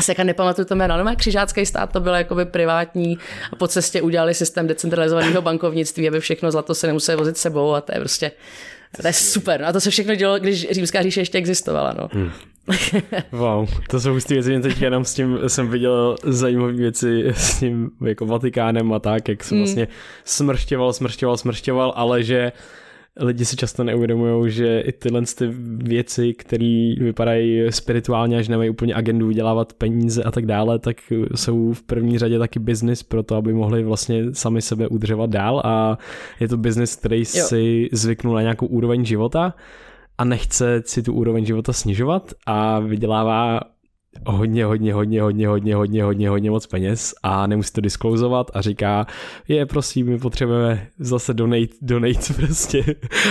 Seka 0.00 0.24
nepamatuju 0.24 0.64
to 0.64 0.74
jméno, 0.74 0.94
ale 0.94 1.16
křižácký 1.16 1.66
stát 1.66 1.92
to 1.92 2.00
byl 2.00 2.14
jakoby 2.14 2.44
privátní 2.44 3.18
a 3.52 3.56
po 3.56 3.68
cestě 3.68 4.02
udělali 4.02 4.34
systém 4.34 4.66
decentralizovaného 4.66 5.42
bankovnictví, 5.42 6.08
aby 6.08 6.20
všechno 6.20 6.50
zlato 6.50 6.74
se 6.74 6.86
nemuselo 6.86 7.18
vozit 7.18 7.36
sebou 7.36 7.74
a 7.74 7.80
to 7.80 7.92
je 7.92 8.00
prostě 8.00 8.30
to 9.00 9.06
je 9.06 9.12
super. 9.12 9.60
No 9.60 9.66
a 9.66 9.72
to 9.72 9.80
se 9.80 9.90
všechno 9.90 10.14
dělo, 10.14 10.38
když 10.38 10.70
římská 10.70 11.02
říše 11.02 11.20
ještě 11.20 11.38
existovala. 11.38 11.94
No. 11.98 12.08
Hmm. 12.12 12.30
wow, 13.32 13.68
to 13.90 14.00
jsou 14.00 14.12
hustý 14.12 14.34
věci, 14.34 14.60
teď 14.60 14.82
jenom 14.82 15.04
s 15.04 15.14
tím 15.14 15.38
jsem 15.46 15.68
viděl 15.68 16.16
zajímavé 16.24 16.72
věci 16.72 17.24
s 17.34 17.58
tím 17.58 17.90
jako 18.06 18.26
Vatikánem 18.26 18.92
a 18.92 18.98
tak, 18.98 19.28
jak 19.28 19.44
se 19.44 19.54
hmm. 19.54 19.64
vlastně 19.64 19.88
smršťoval, 20.24 20.92
smršťoval, 20.92 21.36
smršťoval, 21.36 21.92
ale 21.96 22.22
že 22.22 22.52
lidi 23.20 23.44
si 23.44 23.56
často 23.56 23.84
neuvědomují, 23.84 24.50
že 24.50 24.80
i 24.80 24.92
tyhle 24.92 25.22
ty 25.38 25.50
věci, 25.76 26.34
které 26.34 26.94
vypadají 26.98 27.72
spirituálně, 27.72 28.38
až 28.38 28.48
nemají 28.48 28.70
úplně 28.70 28.94
agendu 28.94 29.26
vydělávat 29.26 29.72
peníze 29.72 30.22
a 30.22 30.30
tak 30.30 30.46
dále, 30.46 30.78
tak 30.78 30.96
jsou 31.34 31.72
v 31.72 31.82
první 31.82 32.18
řadě 32.18 32.38
taky 32.38 32.58
biznis 32.58 33.02
pro 33.02 33.22
to, 33.22 33.36
aby 33.36 33.52
mohli 33.52 33.82
vlastně 33.82 34.34
sami 34.34 34.62
sebe 34.62 34.88
udržovat 34.88 35.30
dál 35.30 35.62
a 35.64 35.98
je 36.40 36.48
to 36.48 36.56
biznis, 36.56 36.96
který 36.96 37.18
jo. 37.18 37.24
si 37.24 37.88
zvyknul 37.92 38.34
na 38.34 38.42
nějakou 38.42 38.66
úroveň 38.66 39.04
života 39.04 39.54
a 40.18 40.24
nechce 40.24 40.82
si 40.86 41.02
tu 41.02 41.12
úroveň 41.12 41.44
života 41.44 41.72
snižovat 41.72 42.32
a 42.46 42.80
vydělává 42.80 43.60
hodně, 44.26 44.64
hodně, 44.64 44.94
hodně, 44.94 45.22
hodně, 45.22 45.48
hodně, 45.48 45.74
hodně, 45.74 46.04
hodně, 46.04 46.28
hodně 46.28 46.50
moc 46.50 46.66
peněz 46.66 47.14
a 47.22 47.46
nemusí 47.46 47.72
to 47.72 47.80
disklozovat 47.80 48.50
a 48.54 48.60
říká, 48.60 49.06
je 49.48 49.66
prosím, 49.66 50.06
my 50.06 50.18
potřebujeme 50.18 50.86
zase 50.98 51.34
donate, 51.34 51.72
donate 51.82 52.32
prostě, 52.36 52.84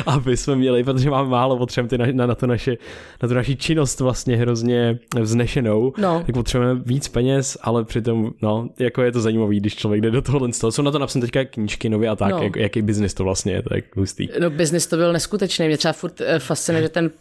aby 0.05 0.38
jsme 0.38 0.55
měli, 0.55 0.84
protože 0.84 1.09
máme 1.09 1.29
málo, 1.29 1.57
potřebujeme 1.57 2.13
na, 2.13 2.25
na, 2.25 2.36
to 2.36 2.47
naše, 2.47 2.77
na 3.23 3.29
tu 3.29 3.36
naši 3.36 3.55
činnost 3.55 3.99
vlastně 3.99 4.38
hrozně 4.38 4.99
vznešenou, 5.21 5.93
no. 5.97 6.23
tak 6.25 6.36
potřebujeme 6.36 6.82
víc 6.86 7.07
peněz, 7.07 7.57
ale 7.61 7.86
přitom, 7.86 8.32
no, 8.41 8.69
jako 8.79 9.01
je 9.01 9.11
to 9.11 9.21
zajímavý, 9.21 9.59
když 9.59 9.75
člověk 9.75 10.01
jde 10.01 10.11
do 10.11 10.21
tohohle 10.21 10.53
z 10.53 10.59
toho. 10.59 10.71
Jsou 10.71 10.82
na 10.82 10.91
to 10.91 10.99
napsané 10.99 11.21
teďka 11.21 11.45
knížky 11.45 11.89
nově 11.89 12.09
a 12.09 12.15
tak, 12.15 12.32
no. 12.32 12.43
jak, 12.43 12.55
jaký 12.55 12.82
biznis 12.82 13.13
to 13.13 13.23
vlastně 13.23 13.53
je, 13.53 13.61
tak 13.61 13.95
hustý. 13.95 14.29
No, 14.39 14.49
biznis 14.49 14.88
to 14.88 14.97
byl 14.97 15.13
neskutečný, 15.13 15.67
mě 15.67 15.77
třeba 15.77 15.93
furt 15.93 16.21
eh, 16.21 16.39
fascinuje, 16.39 16.84
že 16.84 16.89
ten 16.89 17.11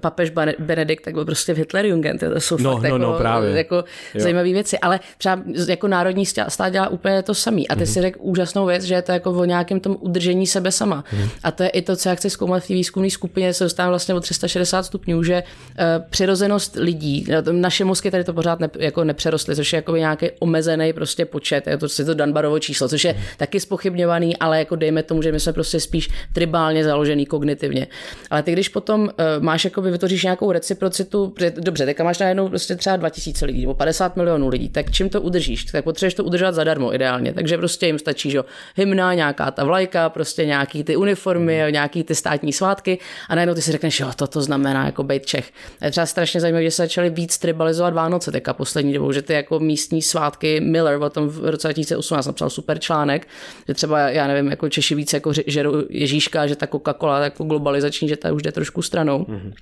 papež 0.00 0.32
Benedikt 0.58 1.04
tak 1.04 1.14
byl 1.14 1.24
prostě 1.24 1.54
v 1.54 1.56
Hitlerjugend, 1.56 2.20
to 2.20 2.40
jsou 2.40 2.56
no, 2.60 2.72
fakt 2.72 2.82
no, 2.82 2.86
jako 2.86 2.98
no, 2.98 3.05
právě. 3.12 3.56
jako 3.56 3.84
zajímavé 4.14 4.52
věci. 4.52 4.78
Ale 4.78 5.00
třeba 5.18 5.42
jako 5.68 5.88
národní 5.88 6.26
stát 6.26 6.70
dělá 6.70 6.88
úplně 6.88 7.22
to 7.22 7.34
samý. 7.34 7.68
A 7.68 7.74
ty 7.74 7.80
mm-hmm. 7.80 7.92
si 7.92 8.02
řekl 8.02 8.18
úžasnou 8.22 8.66
věc, 8.66 8.82
že 8.82 8.94
je 8.94 9.02
to 9.02 9.12
jako 9.12 9.30
o 9.30 9.44
nějakém 9.44 9.80
tom 9.80 9.96
udržení 10.00 10.46
sebe 10.46 10.72
sama. 10.72 11.04
Mm-hmm. 11.12 11.30
A 11.42 11.50
to 11.50 11.62
je 11.62 11.68
i 11.68 11.82
to, 11.82 11.96
co 11.96 12.08
já 12.08 12.14
chci 12.14 12.30
zkoumat 12.30 12.62
v 12.62 12.66
té 12.66 12.74
výzkumné 12.74 13.10
skupině, 13.10 13.54
se 13.54 13.64
dostávám 13.64 13.90
vlastně 13.90 14.14
o 14.14 14.20
360 14.20 14.82
stupňů, 14.82 15.22
že 15.22 15.42
uh, 15.42 16.04
přirozenost 16.10 16.76
lidí, 16.76 17.26
naše 17.52 17.84
mozky 17.84 18.10
tady 18.10 18.24
to 18.24 18.32
pořád 18.32 18.60
ne, 18.60 18.70
jako 18.78 19.04
nepřerostly, 19.04 19.56
což 19.56 19.72
je 19.72 19.76
jako 19.76 19.96
nějaký 19.96 20.26
omezený 20.38 20.92
prostě 20.92 21.24
počet, 21.24 21.66
je 21.66 21.78
to, 21.78 21.86
je 21.98 22.04
to 22.04 22.14
Dunbarovo 22.14 22.58
číslo, 22.58 22.88
což 22.88 23.04
je 23.04 23.12
mm-hmm. 23.12 23.36
taky 23.36 23.60
spochybňovaný, 23.60 24.36
ale 24.36 24.58
jako 24.58 24.76
dejme 24.76 25.02
tomu, 25.02 25.22
že 25.22 25.32
my 25.32 25.40
jsme 25.40 25.52
prostě 25.52 25.80
spíš 25.80 26.08
tribálně 26.32 26.84
založený 26.84 27.26
kognitivně. 27.26 27.86
Ale 28.30 28.42
ty, 28.42 28.52
když 28.52 28.68
potom 28.68 29.02
uh, 29.02 29.08
máš, 29.38 29.64
jakoby 29.64 29.90
vytvoříš 29.90 30.22
nějakou 30.22 30.52
reciprocitu, 30.52 31.34
dobře, 31.60 31.86
teďka 31.86 32.04
máš 32.04 32.18
najednou 32.18 32.48
prostě 32.48 32.76
třeba 32.76 32.95
2000 32.96 33.46
lidí 33.46 33.60
nebo 33.60 33.74
50 33.74 34.16
milionů 34.16 34.48
lidí, 34.48 34.68
tak 34.68 34.90
čím 34.90 35.08
to 35.08 35.22
udržíš? 35.22 35.64
Tak 35.64 35.84
potřebuješ 35.84 36.14
to 36.14 36.24
udržovat 36.24 36.54
zadarmo 36.54 36.94
ideálně. 36.94 37.32
Takže 37.32 37.58
prostě 37.58 37.86
jim 37.86 37.98
stačí, 37.98 38.30
že 38.30 38.40
hymna, 38.76 39.14
nějaká 39.14 39.50
ta 39.50 39.64
vlajka, 39.64 40.08
prostě 40.08 40.46
nějaký 40.46 40.84
ty 40.84 40.96
uniformy, 40.96 41.62
mm. 41.66 41.72
nějaký 41.72 42.04
ty 42.04 42.14
státní 42.14 42.52
svátky 42.52 42.98
a 43.28 43.34
najednou 43.34 43.54
ty 43.54 43.62
si 43.62 43.72
řekneš, 43.72 44.00
jo, 44.00 44.10
to 44.16 44.26
to 44.26 44.42
znamená 44.42 44.86
jako 44.86 45.02
být 45.02 45.26
Čech. 45.26 45.52
A 45.80 45.84
je 45.84 45.90
třeba 45.90 46.06
strašně 46.06 46.40
zajímavé, 46.40 46.64
že 46.64 46.70
se 46.70 46.82
začaly 46.82 47.10
víc 47.10 47.38
tribalizovat 47.38 47.94
Vánoce 47.94 48.32
teďka 48.32 48.52
poslední 48.52 48.92
dobou, 48.92 49.12
že 49.12 49.22
ty 49.22 49.32
jako 49.32 49.60
místní 49.60 50.02
svátky 50.02 50.60
Miller 50.60 51.02
o 51.02 51.10
tom 51.10 51.28
v 51.28 51.50
roce 51.50 51.68
2018 51.68 52.26
napsal 52.26 52.50
super 52.50 52.78
článek, 52.78 53.28
že 53.68 53.74
třeba, 53.74 54.00
já 54.00 54.26
nevím, 54.26 54.50
jako 54.50 54.68
Češi 54.68 54.94
víc 54.94 55.12
jako 55.12 55.32
žerou 55.46 55.82
Ježíška, 55.90 56.46
že 56.46 56.56
ta 56.56 56.66
Coca-Cola 56.66 57.22
jako 57.22 57.44
globalizační, 57.44 58.08
že 58.08 58.16
ta 58.16 58.32
už 58.32 58.42
jde 58.42 58.52
trošku 58.52 58.82
stranou. 58.82 59.18
Mm-hmm. 59.18 59.52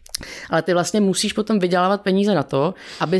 Ale 0.51 0.63
ty 0.63 0.73
vlastně 0.73 1.01
musíš 1.01 1.33
potom 1.33 1.59
vydělávat 1.59 2.01
peníze 2.03 2.35
na 2.35 2.43
to, 2.43 2.75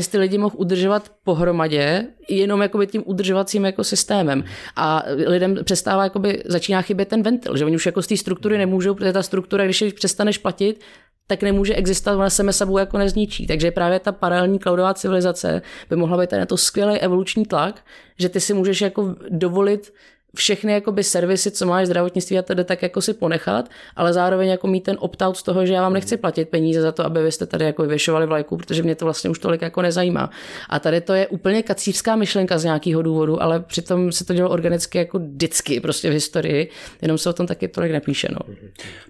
abys 0.05 0.11
ty 0.11 0.17
lidi 0.17 0.37
mohl 0.37 0.55
udržovat 0.57 1.11
pohromadě, 1.23 2.07
jenom 2.29 2.61
jakoby 2.61 2.87
tím 2.87 3.03
udržovacím 3.05 3.65
jako 3.65 3.83
systémem. 3.83 4.43
A 4.75 5.03
lidem 5.27 5.57
přestává, 5.63 6.03
jakoby, 6.03 6.43
začíná 6.45 6.81
chybět 6.81 7.07
ten 7.07 7.23
ventil, 7.23 7.57
že 7.57 7.65
oni 7.65 7.75
už 7.75 7.85
jako 7.85 8.01
z 8.01 8.07
té 8.07 8.17
struktury 8.17 8.57
nemůžou, 8.57 8.93
protože 8.93 9.13
ta 9.13 9.23
struktura, 9.23 9.65
když 9.65 9.83
přestaneš 9.95 10.37
platit, 10.37 10.81
tak 11.27 11.43
nemůže 11.43 11.75
existovat, 11.75 12.17
ona 12.17 12.29
se 12.29 12.53
sebou 12.53 12.77
jako 12.77 12.97
nezničí. 12.97 13.47
Takže 13.47 13.71
právě 13.71 13.99
ta 13.99 14.11
paralelní 14.11 14.59
cloudová 14.59 14.93
civilizace 14.93 15.61
by 15.89 15.95
mohla 15.95 16.17
být 16.17 16.31
na 16.31 16.45
to 16.45 16.57
skvělý 16.57 16.99
evoluční 16.99 17.45
tlak, 17.45 17.81
že 18.19 18.29
ty 18.29 18.39
si 18.39 18.53
můžeš 18.53 18.81
jako 18.81 19.15
dovolit 19.29 19.93
všechny 20.35 20.73
jakoby 20.73 21.03
servisy, 21.03 21.51
co 21.51 21.65
máš 21.65 21.85
zdravotnictví 21.85 22.39
a 22.39 22.41
tedy 22.41 22.63
tak 22.63 22.81
jako 22.81 23.01
si 23.01 23.13
ponechat, 23.13 23.69
ale 23.95 24.13
zároveň 24.13 24.49
jako 24.49 24.67
mít 24.67 24.83
ten 24.83 24.97
opt-out 24.99 25.37
z 25.37 25.43
toho, 25.43 25.65
že 25.65 25.73
já 25.73 25.81
vám 25.81 25.93
nechci 25.93 26.17
platit 26.17 26.49
peníze 26.49 26.81
za 26.81 26.91
to, 26.91 27.05
aby 27.05 27.23
vy 27.23 27.31
jste 27.31 27.45
tady 27.45 27.65
jako 27.65 27.81
vyvěšovali 27.81 28.25
vlajku, 28.25 28.57
protože 28.57 28.83
mě 28.83 28.95
to 28.95 29.05
vlastně 29.05 29.29
už 29.29 29.39
tolik 29.39 29.61
jako 29.61 29.81
nezajímá. 29.81 30.29
A 30.69 30.79
tady 30.79 31.01
to 31.01 31.13
je 31.13 31.27
úplně 31.27 31.63
kacířská 31.63 32.15
myšlenka 32.15 32.57
z 32.57 32.63
nějakého 32.63 33.01
důvodu, 33.01 33.43
ale 33.43 33.59
přitom 33.59 34.11
se 34.11 34.25
to 34.25 34.33
dělo 34.33 34.49
organicky 34.49 34.97
jako 34.97 35.19
vždycky 35.19 35.79
prostě 35.79 36.09
v 36.09 36.13
historii, 36.13 36.69
jenom 37.01 37.17
se 37.17 37.29
o 37.29 37.33
tom 37.33 37.47
taky 37.47 37.67
tolik 37.67 37.91
nepíše. 37.91 38.27
No. 38.31 38.55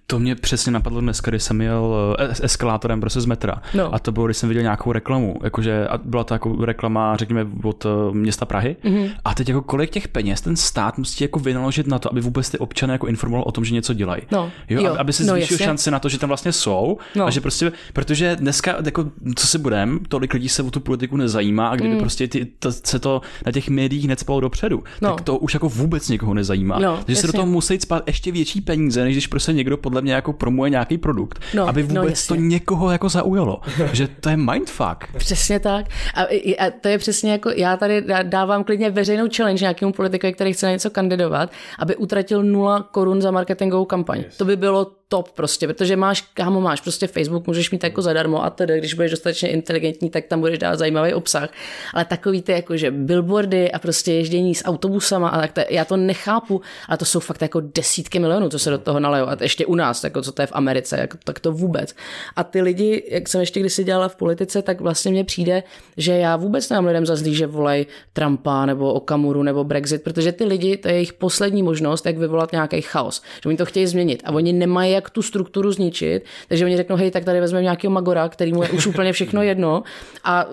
To 0.07 0.19
mě 0.19 0.35
přesně 0.35 0.71
napadlo 0.71 1.01
dneska, 1.01 1.31
když 1.31 1.43
jsem 1.43 1.61
jel 1.61 2.15
eh, 2.19 2.33
eskalátorem 2.43 3.01
prostě 3.01 3.21
z 3.21 3.25
metra. 3.25 3.61
No. 3.73 3.95
A 3.95 3.99
to 3.99 4.11
bylo, 4.11 4.25
když 4.25 4.37
jsem 4.37 4.49
viděl 4.49 4.61
nějakou 4.61 4.91
reklamu, 4.91 5.39
jakože 5.43 5.87
byla 6.03 6.23
to 6.23 6.33
jako 6.33 6.65
reklama, 6.65 7.15
řekněme, 7.17 7.47
od 7.63 7.85
eh, 7.85 7.89
města 8.11 8.45
Prahy. 8.45 8.75
Mm-hmm. 8.83 9.11
A 9.25 9.33
teď 9.33 9.49
jako 9.49 9.61
kolik 9.61 9.89
těch 9.89 10.07
peněz 10.07 10.41
ten 10.41 10.55
stát 10.55 10.97
musí 10.97 11.14
jako 11.23 11.39
vynaložit 11.39 11.87
na 11.87 11.99
to, 11.99 12.11
aby 12.11 12.21
vůbec 12.21 12.49
ty 12.49 12.57
občané 12.57 12.93
jako 12.93 13.07
informoval 13.07 13.43
o 13.47 13.51
tom, 13.51 13.65
že 13.65 13.73
něco 13.73 13.93
dělají. 13.93 14.21
No, 14.31 14.51
jo, 14.69 14.83
jo, 14.83 14.95
aby 14.97 15.13
se 15.13 15.23
no, 15.23 15.33
zvýšil 15.33 15.57
no, 15.59 15.65
šanci 15.65 15.91
na 15.91 15.99
to, 15.99 16.09
že 16.09 16.19
tam 16.19 16.27
vlastně 16.27 16.51
jsou 16.51 16.97
no. 17.15 17.25
a 17.25 17.29
že 17.29 17.41
prostě, 17.41 17.71
protože 17.93 18.35
dneska, 18.35 18.77
jako, 18.85 19.11
co 19.35 19.47
si 19.47 19.57
budem, 19.57 19.99
tolik 20.07 20.33
lidí 20.33 20.49
se 20.49 20.63
o 20.63 20.71
tu 20.71 20.79
politiku 20.79 21.17
nezajímá 21.17 21.67
a 21.67 21.75
kdyby 21.75 21.93
mm. 21.93 21.99
prostě 21.99 22.27
ty, 22.27 22.45
to, 22.59 22.71
se 22.71 22.99
to 22.99 23.21
na 23.45 23.51
těch 23.51 23.69
médiích 23.69 24.07
necpalo 24.07 24.39
dopředu, 24.39 24.83
no. 25.01 25.15
tak 25.15 25.21
to 25.21 25.37
už 25.37 25.53
jako 25.53 25.69
vůbec 25.69 26.09
někoho 26.09 26.33
nezajímá. 26.33 26.79
No, 26.79 26.99
že 27.07 27.15
se 27.15 27.27
do 27.27 27.33
toho 27.33 27.45
musí 27.45 27.79
spát 27.79 28.03
ještě 28.07 28.31
větší 28.31 28.61
peníze, 28.61 29.03
než 29.03 29.13
když 29.15 29.27
prostě 29.27 29.53
někdo 29.53 29.77
podle 29.77 30.01
mě 30.01 30.13
jako 30.13 30.33
promuje 30.33 30.69
nějaký 30.69 30.97
produkt, 30.97 31.39
no, 31.53 31.67
aby 31.67 31.83
no, 31.83 32.01
vůbec 32.01 32.29
no, 32.29 32.35
to 32.35 32.41
někoho 32.41 32.91
jako 32.91 33.09
zaujalo. 33.09 33.61
že 33.93 34.07
to 34.07 34.29
je 34.29 34.37
mindfuck. 34.37 35.17
Přesně 35.17 35.59
tak. 35.59 35.85
A, 36.15 36.21
a 36.59 36.71
to 36.81 36.87
je 36.87 36.97
přesně 36.97 37.31
jako, 37.31 37.49
já 37.49 37.77
tady 37.77 38.03
dávám 38.23 38.63
klidně 38.63 38.89
veřejnou 38.89 39.27
challenge 39.35 39.63
nějakému 39.63 39.91
politikovi, 39.91 40.33
který 40.33 40.53
chce 40.53 40.65
na 40.65 40.71
něco 40.71 40.89
kandidovat, 41.09 41.49
aby 41.79 41.95
utratil 41.95 42.43
0 42.43 42.81
korun 42.91 43.21
za 43.21 43.31
marketingovou 43.31 43.85
kampaň. 43.85 44.19
Yes. 44.19 44.37
To 44.37 44.45
by 44.45 44.55
bylo 44.55 44.91
top 45.07 45.31
prostě, 45.31 45.67
protože 45.67 45.95
máš, 45.95 46.21
kámo, 46.21 46.61
máš 46.61 46.81
prostě 46.81 47.07
Facebook, 47.07 47.47
můžeš 47.47 47.71
mít 47.71 47.83
jako 47.83 48.01
zadarmo 48.01 48.43
a 48.43 48.49
tedy, 48.49 48.79
když 48.79 48.93
budeš 48.93 49.11
dostatečně 49.11 49.49
inteligentní, 49.49 50.09
tak 50.09 50.25
tam 50.25 50.39
budeš 50.39 50.59
dát 50.59 50.75
zajímavý 50.75 51.13
obsah. 51.13 51.49
Ale 51.93 52.05
takový 52.05 52.41
ty 52.41 52.51
jako, 52.51 52.77
že 52.77 52.91
billboardy 52.91 53.71
a 53.71 53.79
prostě 53.79 54.13
ježdění 54.13 54.55
s 54.55 54.65
autobusama 54.65 55.29
a 55.29 55.41
tak 55.41 55.51
to, 55.51 55.61
já 55.69 55.85
to 55.85 55.97
nechápu, 55.97 56.61
ale 56.89 56.97
to 56.97 57.05
jsou 57.05 57.19
fakt 57.19 57.41
jako 57.41 57.61
desítky 57.75 58.19
milionů, 58.19 58.49
co 58.49 58.59
se 58.59 58.69
do 58.69 58.77
toho 58.77 58.99
nalejou. 58.99 59.27
A 59.27 59.37
ještě 59.41 59.65
u 59.65 59.75
nás, 59.75 60.03
jako 60.03 60.21
co 60.21 60.31
to 60.31 60.41
je 60.41 60.47
v 60.47 60.51
Americe, 60.55 60.97
jako, 60.99 61.17
tak 61.23 61.39
to 61.39 61.51
vůbec. 61.51 61.95
A 62.35 62.43
ty 62.43 62.61
lidi, 62.61 63.03
jak 63.11 63.29
jsem 63.29 63.41
ještě 63.41 63.59
kdysi 63.59 63.83
dělala 63.83 64.07
v 64.07 64.15
politice, 64.15 64.61
tak 64.61 64.81
vlastně 64.81 65.11
mně 65.11 65.23
přijde, 65.23 65.63
že 65.97 66.13
já 66.13 66.35
vůbec 66.35 66.69
nemám 66.69 66.85
lidem 66.85 67.05
za 67.05 67.15
zlý, 67.15 67.35
že 67.35 67.47
volají 67.47 67.87
Trumpa 68.13 68.65
nebo 68.65 68.93
Okamuru 68.93 69.43
nebo 69.43 69.63
Brexit, 69.63 70.03
protože 70.03 70.31
ty 70.31 70.45
lidi, 70.45 70.77
to 70.77 70.87
je 70.87 70.93
jejich 70.93 71.13
poslední 71.13 71.63
možnost, 71.63 72.05
jak 72.05 72.17
vyvolat 72.17 72.51
nějaký 72.51 72.81
chaos. 72.81 73.21
Že 73.43 73.49
oni 73.49 73.57
to 73.57 73.65
chtějí 73.65 73.87
změnit 73.87 74.23
a 74.25 74.31
oni 74.31 74.53
nemají 74.53 74.94
jak 74.95 75.09
tu 75.09 75.21
strukturu 75.21 75.71
zničit, 75.71 76.25
takže 76.47 76.65
oni 76.65 76.77
řeknou, 76.77 76.95
hej, 76.95 77.11
tak 77.11 77.25
tady 77.25 77.39
vezmeme 77.39 77.63
nějakého 77.63 77.91
magora, 77.91 78.29
který 78.29 78.53
mu 78.53 78.63
je 78.63 78.69
už 78.69 78.87
úplně 78.87 79.13
všechno 79.13 79.41
jedno 79.41 79.83
a 80.23 80.45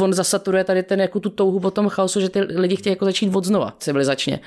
on 0.00 0.12
zasaturuje 0.12 0.64
tady 0.64 0.82
ten 0.82 1.00
jako 1.00 1.20
tu 1.20 1.30
touhu 1.30 1.60
po 1.60 1.70
tom 1.70 1.88
chaosu, 1.88 2.20
že 2.20 2.28
ty 2.28 2.40
lidi 2.40 2.76
chtějí 2.76 2.92
jako 2.92 3.04
začít 3.04 3.36
od 3.36 3.44
znova 3.44 3.72
civilizačně. 3.78 4.40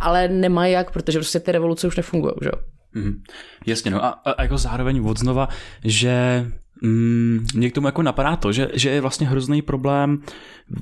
Ale 0.00 0.28
nemají 0.28 0.72
jak, 0.72 0.90
protože 0.90 1.18
prostě 1.18 1.40
ty 1.40 1.52
revoluce 1.52 1.86
už 1.86 1.96
nefungují, 1.96 2.34
že 2.42 2.48
jo. 2.48 2.62
Mm, 2.94 3.22
jasně, 3.66 3.90
no 3.90 4.04
a, 4.04 4.08
a 4.08 4.42
jako 4.42 4.58
zároveň 4.58 5.04
od 5.04 5.18
znova, 5.18 5.48
že 5.84 6.46
mm, 6.82 7.46
mě 7.54 7.70
k 7.70 7.74
tomu 7.74 7.88
jako 7.88 8.02
napadá 8.02 8.36
to, 8.36 8.52
že, 8.52 8.68
že 8.74 8.90
je 8.90 9.00
vlastně 9.00 9.26
hrozný 9.26 9.62
problém 9.62 10.22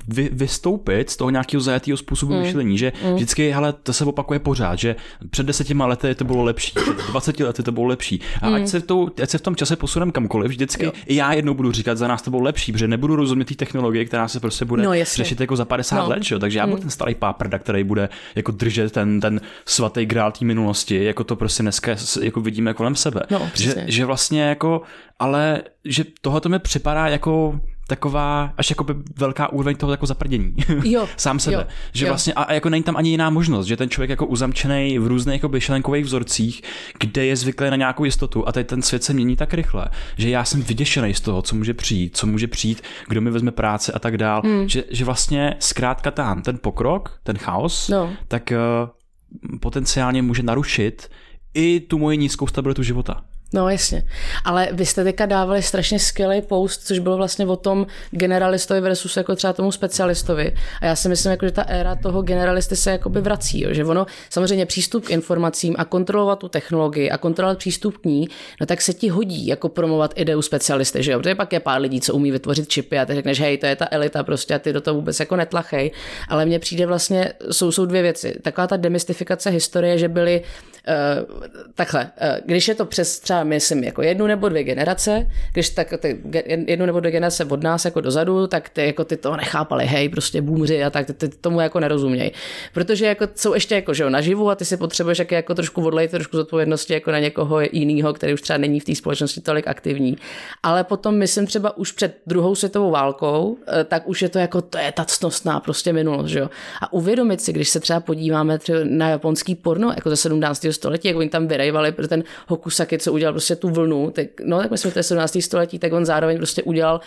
vy, 0.07 0.29
vystoupit 0.33 1.09
z 1.09 1.17
toho 1.17 1.29
nějakého 1.29 1.61
zajatého 1.61 1.97
způsobu 1.97 2.33
mm. 2.33 2.39
myšlení, 2.39 2.77
že 2.77 2.93
mm. 3.05 3.15
vždycky, 3.15 3.51
hele, 3.51 3.73
to 3.73 3.93
se 3.93 4.05
opakuje 4.05 4.39
pořád, 4.39 4.79
že 4.79 4.95
před 5.29 5.45
desetima 5.45 5.85
lety 5.85 6.15
to 6.15 6.23
bylo 6.23 6.43
lepší, 6.43 6.73
před 6.81 6.97
20 7.11 7.39
lety 7.39 7.63
to 7.63 7.71
bylo 7.71 7.85
lepší. 7.85 8.21
A 8.41 8.49
mm. 8.49 8.55
ať, 8.55 8.67
se 8.67 8.81
tou, 8.81 9.09
ať 9.23 9.29
se 9.29 9.37
v 9.37 9.41
tom 9.41 9.55
čase 9.55 9.75
posuneme 9.75 10.11
kamkoliv, 10.11 10.51
vždycky 10.51 10.85
jo. 10.85 10.91
i 11.05 11.15
já 11.15 11.33
jednou 11.33 11.53
budu 11.53 11.71
říkat, 11.71 11.97
za 11.97 12.07
nás 12.07 12.21
to 12.21 12.29
bylo 12.29 12.43
lepší, 12.43 12.71
protože 12.71 12.87
nebudu 12.87 13.15
rozumět 13.15 13.45
té 13.45 13.55
technologie, 13.55 14.05
která 14.05 14.27
se 14.27 14.39
prostě 14.39 14.65
bude 14.65 14.83
no, 14.83 14.91
řešit 15.03 15.41
jako 15.41 15.55
za 15.55 15.65
50 15.65 15.95
no. 15.95 16.09
let, 16.09 16.23
že? 16.23 16.39
takže 16.39 16.59
já 16.59 16.67
budu 16.67 16.77
mm. 16.77 16.81
ten 16.81 16.89
starý 16.89 17.15
páprda, 17.15 17.59
který 17.59 17.83
bude 17.83 18.09
jako 18.35 18.51
držet 18.51 18.91
ten, 18.91 19.19
ten 19.19 19.41
svatý 19.65 20.05
grál 20.05 20.31
té 20.31 20.45
minulosti, 20.45 21.03
jako 21.03 21.23
to 21.23 21.35
prostě 21.35 21.63
dneska 21.63 21.95
jako 22.21 22.41
vidíme 22.41 22.73
kolem 22.73 22.95
sebe. 22.95 23.21
No, 23.31 23.49
že, 23.53 23.85
že 23.87 24.05
vlastně 24.05 24.41
jako, 24.41 24.81
ale 25.19 25.61
že 25.91 26.05
tohle 26.21 26.41
to 26.41 26.49
mi 26.49 26.59
připadá 26.59 27.07
jako 27.07 27.59
taková 27.91 28.53
až 28.57 28.69
jako 28.69 28.83
by 28.83 28.93
velká 29.17 29.51
úroveň 29.51 29.75
toho 29.75 29.91
jako 29.91 30.05
zaprdění. 30.05 30.55
Jo. 30.83 31.07
Sám 31.17 31.39
sebe. 31.39 31.55
Jo. 31.55 31.63
Že 31.93 32.05
jo. 32.05 32.11
vlastně, 32.11 32.33
a 32.33 32.53
jako 32.53 32.69
není 32.69 32.83
tam 32.83 32.97
ani 32.97 33.09
jiná 33.09 33.29
možnost, 33.29 33.67
že 33.67 33.77
ten 33.77 33.89
člověk 33.89 34.09
jako 34.09 34.25
uzamčený 34.25 34.99
v 34.99 35.07
různých 35.07 35.33
jako 35.33 35.49
myšlenkových 35.49 36.05
vzorcích, 36.05 36.61
kde 36.99 37.25
je 37.25 37.35
zvyklý 37.35 37.69
na 37.69 37.75
nějakou 37.75 38.05
jistotu 38.05 38.47
a 38.47 38.51
teď 38.51 38.67
ten 38.67 38.81
svět 38.81 39.03
se 39.03 39.13
mění 39.13 39.35
tak 39.35 39.53
rychle, 39.53 39.85
že 40.17 40.29
já 40.29 40.45
jsem 40.45 40.61
vyděšený 40.61 41.13
z 41.13 41.21
toho, 41.21 41.41
co 41.41 41.55
může 41.55 41.73
přijít, 41.73 42.17
co 42.17 42.27
může 42.27 42.47
přijít, 42.47 42.81
kdo 43.07 43.21
mi 43.21 43.31
vezme 43.31 43.51
práce 43.51 43.91
a 43.91 43.99
tak 43.99 44.17
dál, 44.17 44.41
hmm. 44.45 44.69
že, 44.69 44.83
že 44.89 45.05
vlastně 45.05 45.55
zkrátka 45.59 46.11
tam 46.11 46.41
ten 46.41 46.59
pokrok, 46.61 47.19
ten 47.23 47.37
chaos, 47.37 47.89
no. 47.89 48.13
tak 48.27 48.51
uh, 48.51 49.57
potenciálně 49.59 50.21
může 50.21 50.43
narušit 50.43 51.09
i 51.53 51.79
tu 51.79 51.97
moji 51.97 52.17
nízkou 52.17 52.47
stabilitu 52.47 52.83
života. 52.83 53.23
No 53.53 53.69
jasně, 53.69 54.03
ale 54.45 54.69
vy 54.71 54.85
jste 54.85 55.03
teďka 55.03 55.25
dávali 55.25 55.61
strašně 55.61 55.99
skvělý 55.99 56.41
post, 56.41 56.87
což 56.87 56.99
bylo 56.99 57.17
vlastně 57.17 57.45
o 57.45 57.55
tom 57.55 57.87
generalistovi 58.11 58.81
versus 58.81 59.17
jako 59.17 59.35
třeba 59.35 59.53
tomu 59.53 59.71
specialistovi. 59.71 60.55
A 60.81 60.85
já 60.85 60.95
si 60.95 61.09
myslím, 61.09 61.31
jako, 61.31 61.45
že 61.45 61.51
ta 61.51 61.61
éra 61.61 61.95
toho 61.95 62.21
generalisty 62.21 62.75
se 62.75 62.91
jakoby 62.91 63.21
vrací, 63.21 63.61
jo? 63.61 63.73
že 63.73 63.85
ono 63.85 64.05
samozřejmě 64.29 64.65
přístup 64.65 65.05
k 65.05 65.09
informacím 65.09 65.75
a 65.77 65.85
kontrolovat 65.85 66.39
tu 66.39 66.47
technologii 66.47 67.09
a 67.09 67.17
kontrolovat 67.17 67.57
přístup 67.57 67.97
k 67.97 68.05
ní, 68.05 68.27
no 68.61 68.65
tak 68.65 68.81
se 68.81 68.93
ti 68.93 69.09
hodí 69.09 69.47
jako 69.47 69.69
promovat 69.69 70.13
ideu 70.15 70.41
specialisty, 70.41 71.03
že 71.03 71.11
jo? 71.11 71.19
Protože 71.19 71.35
pak 71.35 71.53
je 71.53 71.59
pár 71.59 71.81
lidí, 71.81 72.01
co 72.01 72.13
umí 72.13 72.31
vytvořit 72.31 72.69
čipy 72.69 72.99
a 72.99 73.05
ty 73.05 73.15
řekneš, 73.15 73.39
hej, 73.39 73.57
to 73.57 73.65
je 73.65 73.75
ta 73.75 73.87
elita 73.91 74.23
prostě 74.23 74.55
a 74.55 74.59
ty 74.59 74.73
do 74.73 74.81
toho 74.81 74.95
vůbec 74.95 75.19
jako 75.19 75.35
netlachej. 75.35 75.91
Ale 76.29 76.45
mně 76.45 76.59
přijde 76.59 76.85
vlastně, 76.85 77.33
jsou, 77.51 77.71
jsou 77.71 77.85
dvě 77.85 78.01
věci. 78.01 78.35
Taková 78.41 78.67
ta 78.67 78.77
demystifikace 78.77 79.49
historie, 79.49 79.97
že 79.97 80.07
byly 80.07 80.41
uh, 80.87 81.43
takhle, 81.75 82.03
uh, 82.03 82.27
když 82.45 82.67
je 82.67 82.75
to 82.75 82.85
přes 82.85 83.19
třeba 83.19 83.43
myslím, 83.43 83.83
jako 83.83 84.01
jednu 84.01 84.27
nebo 84.27 84.49
dvě 84.49 84.63
generace, 84.63 85.27
když 85.53 85.69
tak 85.69 85.93
ty, 85.99 86.21
jednu 86.67 86.85
nebo 86.85 86.99
dvě 86.99 87.11
generace 87.11 87.45
od 87.45 87.63
nás 87.63 87.85
jako 87.85 88.01
dozadu, 88.01 88.47
tak 88.47 88.69
ty, 88.69 88.85
jako 88.85 89.03
ty 89.03 89.17
to 89.17 89.35
nechápali, 89.35 89.85
hej, 89.85 90.09
prostě 90.09 90.41
boomři 90.41 90.83
a 90.83 90.89
tak, 90.89 91.07
ty, 91.07 91.13
ty 91.13 91.29
tomu 91.29 91.61
jako 91.61 91.79
nerozumějí. 91.79 92.31
Protože 92.73 93.05
jako 93.05 93.27
jsou 93.35 93.53
ještě 93.53 93.75
jako, 93.75 93.93
že 93.93 94.03
jo, 94.03 94.09
naživu 94.09 94.49
a 94.49 94.55
ty 94.55 94.65
si 94.65 94.77
potřebuješ 94.77 95.19
jako, 95.19 95.35
jako 95.35 95.55
trošku 95.55 95.85
odlejt 95.85 96.11
trošku 96.11 96.37
zodpovědnosti 96.37 96.93
jako 96.93 97.11
na 97.11 97.19
někoho 97.19 97.61
jiného, 97.71 98.13
který 98.13 98.33
už 98.33 98.41
třeba 98.41 98.57
není 98.57 98.79
v 98.79 98.85
té 98.85 98.95
společnosti 98.95 99.41
tolik 99.41 99.67
aktivní. 99.67 100.17
Ale 100.63 100.83
potom 100.83 101.15
myslím 101.15 101.47
třeba 101.47 101.77
už 101.77 101.91
před 101.91 102.17
druhou 102.27 102.55
světovou 102.55 102.91
válkou, 102.91 103.57
eh, 103.67 103.83
tak 103.83 104.07
už 104.07 104.21
je 104.21 104.29
to 104.29 104.39
jako, 104.39 104.61
to 104.61 104.77
je 104.77 104.91
ta 104.91 105.05
ctnostná 105.05 105.59
prostě 105.59 105.93
minulost, 105.93 106.27
že 106.27 106.39
jo. 106.39 106.49
A 106.81 106.93
uvědomit 106.93 107.41
si, 107.41 107.53
když 107.53 107.69
se 107.69 107.79
třeba 107.79 107.99
podíváme 107.99 108.59
třeba 108.59 108.79
na 108.83 109.09
japonský 109.09 109.55
porno, 109.55 109.91
jako 109.95 110.09
ze 110.09 110.15
17. 110.15 110.70
století, 110.73 111.07
jak 111.07 111.17
oni 111.17 111.29
tam 111.29 111.47
vyrejvali 111.47 111.91
ten 112.07 112.23
Hokusaki, 112.47 112.97
co 112.97 113.13
udělal 113.13 113.33
prostě 113.33 113.55
tu 113.55 113.69
vlnu, 113.69 114.11
tak, 114.11 114.27
no 114.43 114.59
tak 114.59 114.71
myslím, 114.71 114.89
že 114.89 114.93
to 114.93 114.99
je 114.99 115.03
17. 115.03 115.37
století, 115.41 115.79
tak 115.79 115.93
on 115.93 116.05
zároveň 116.05 116.37
prostě 116.37 116.63
udělal 116.63 117.01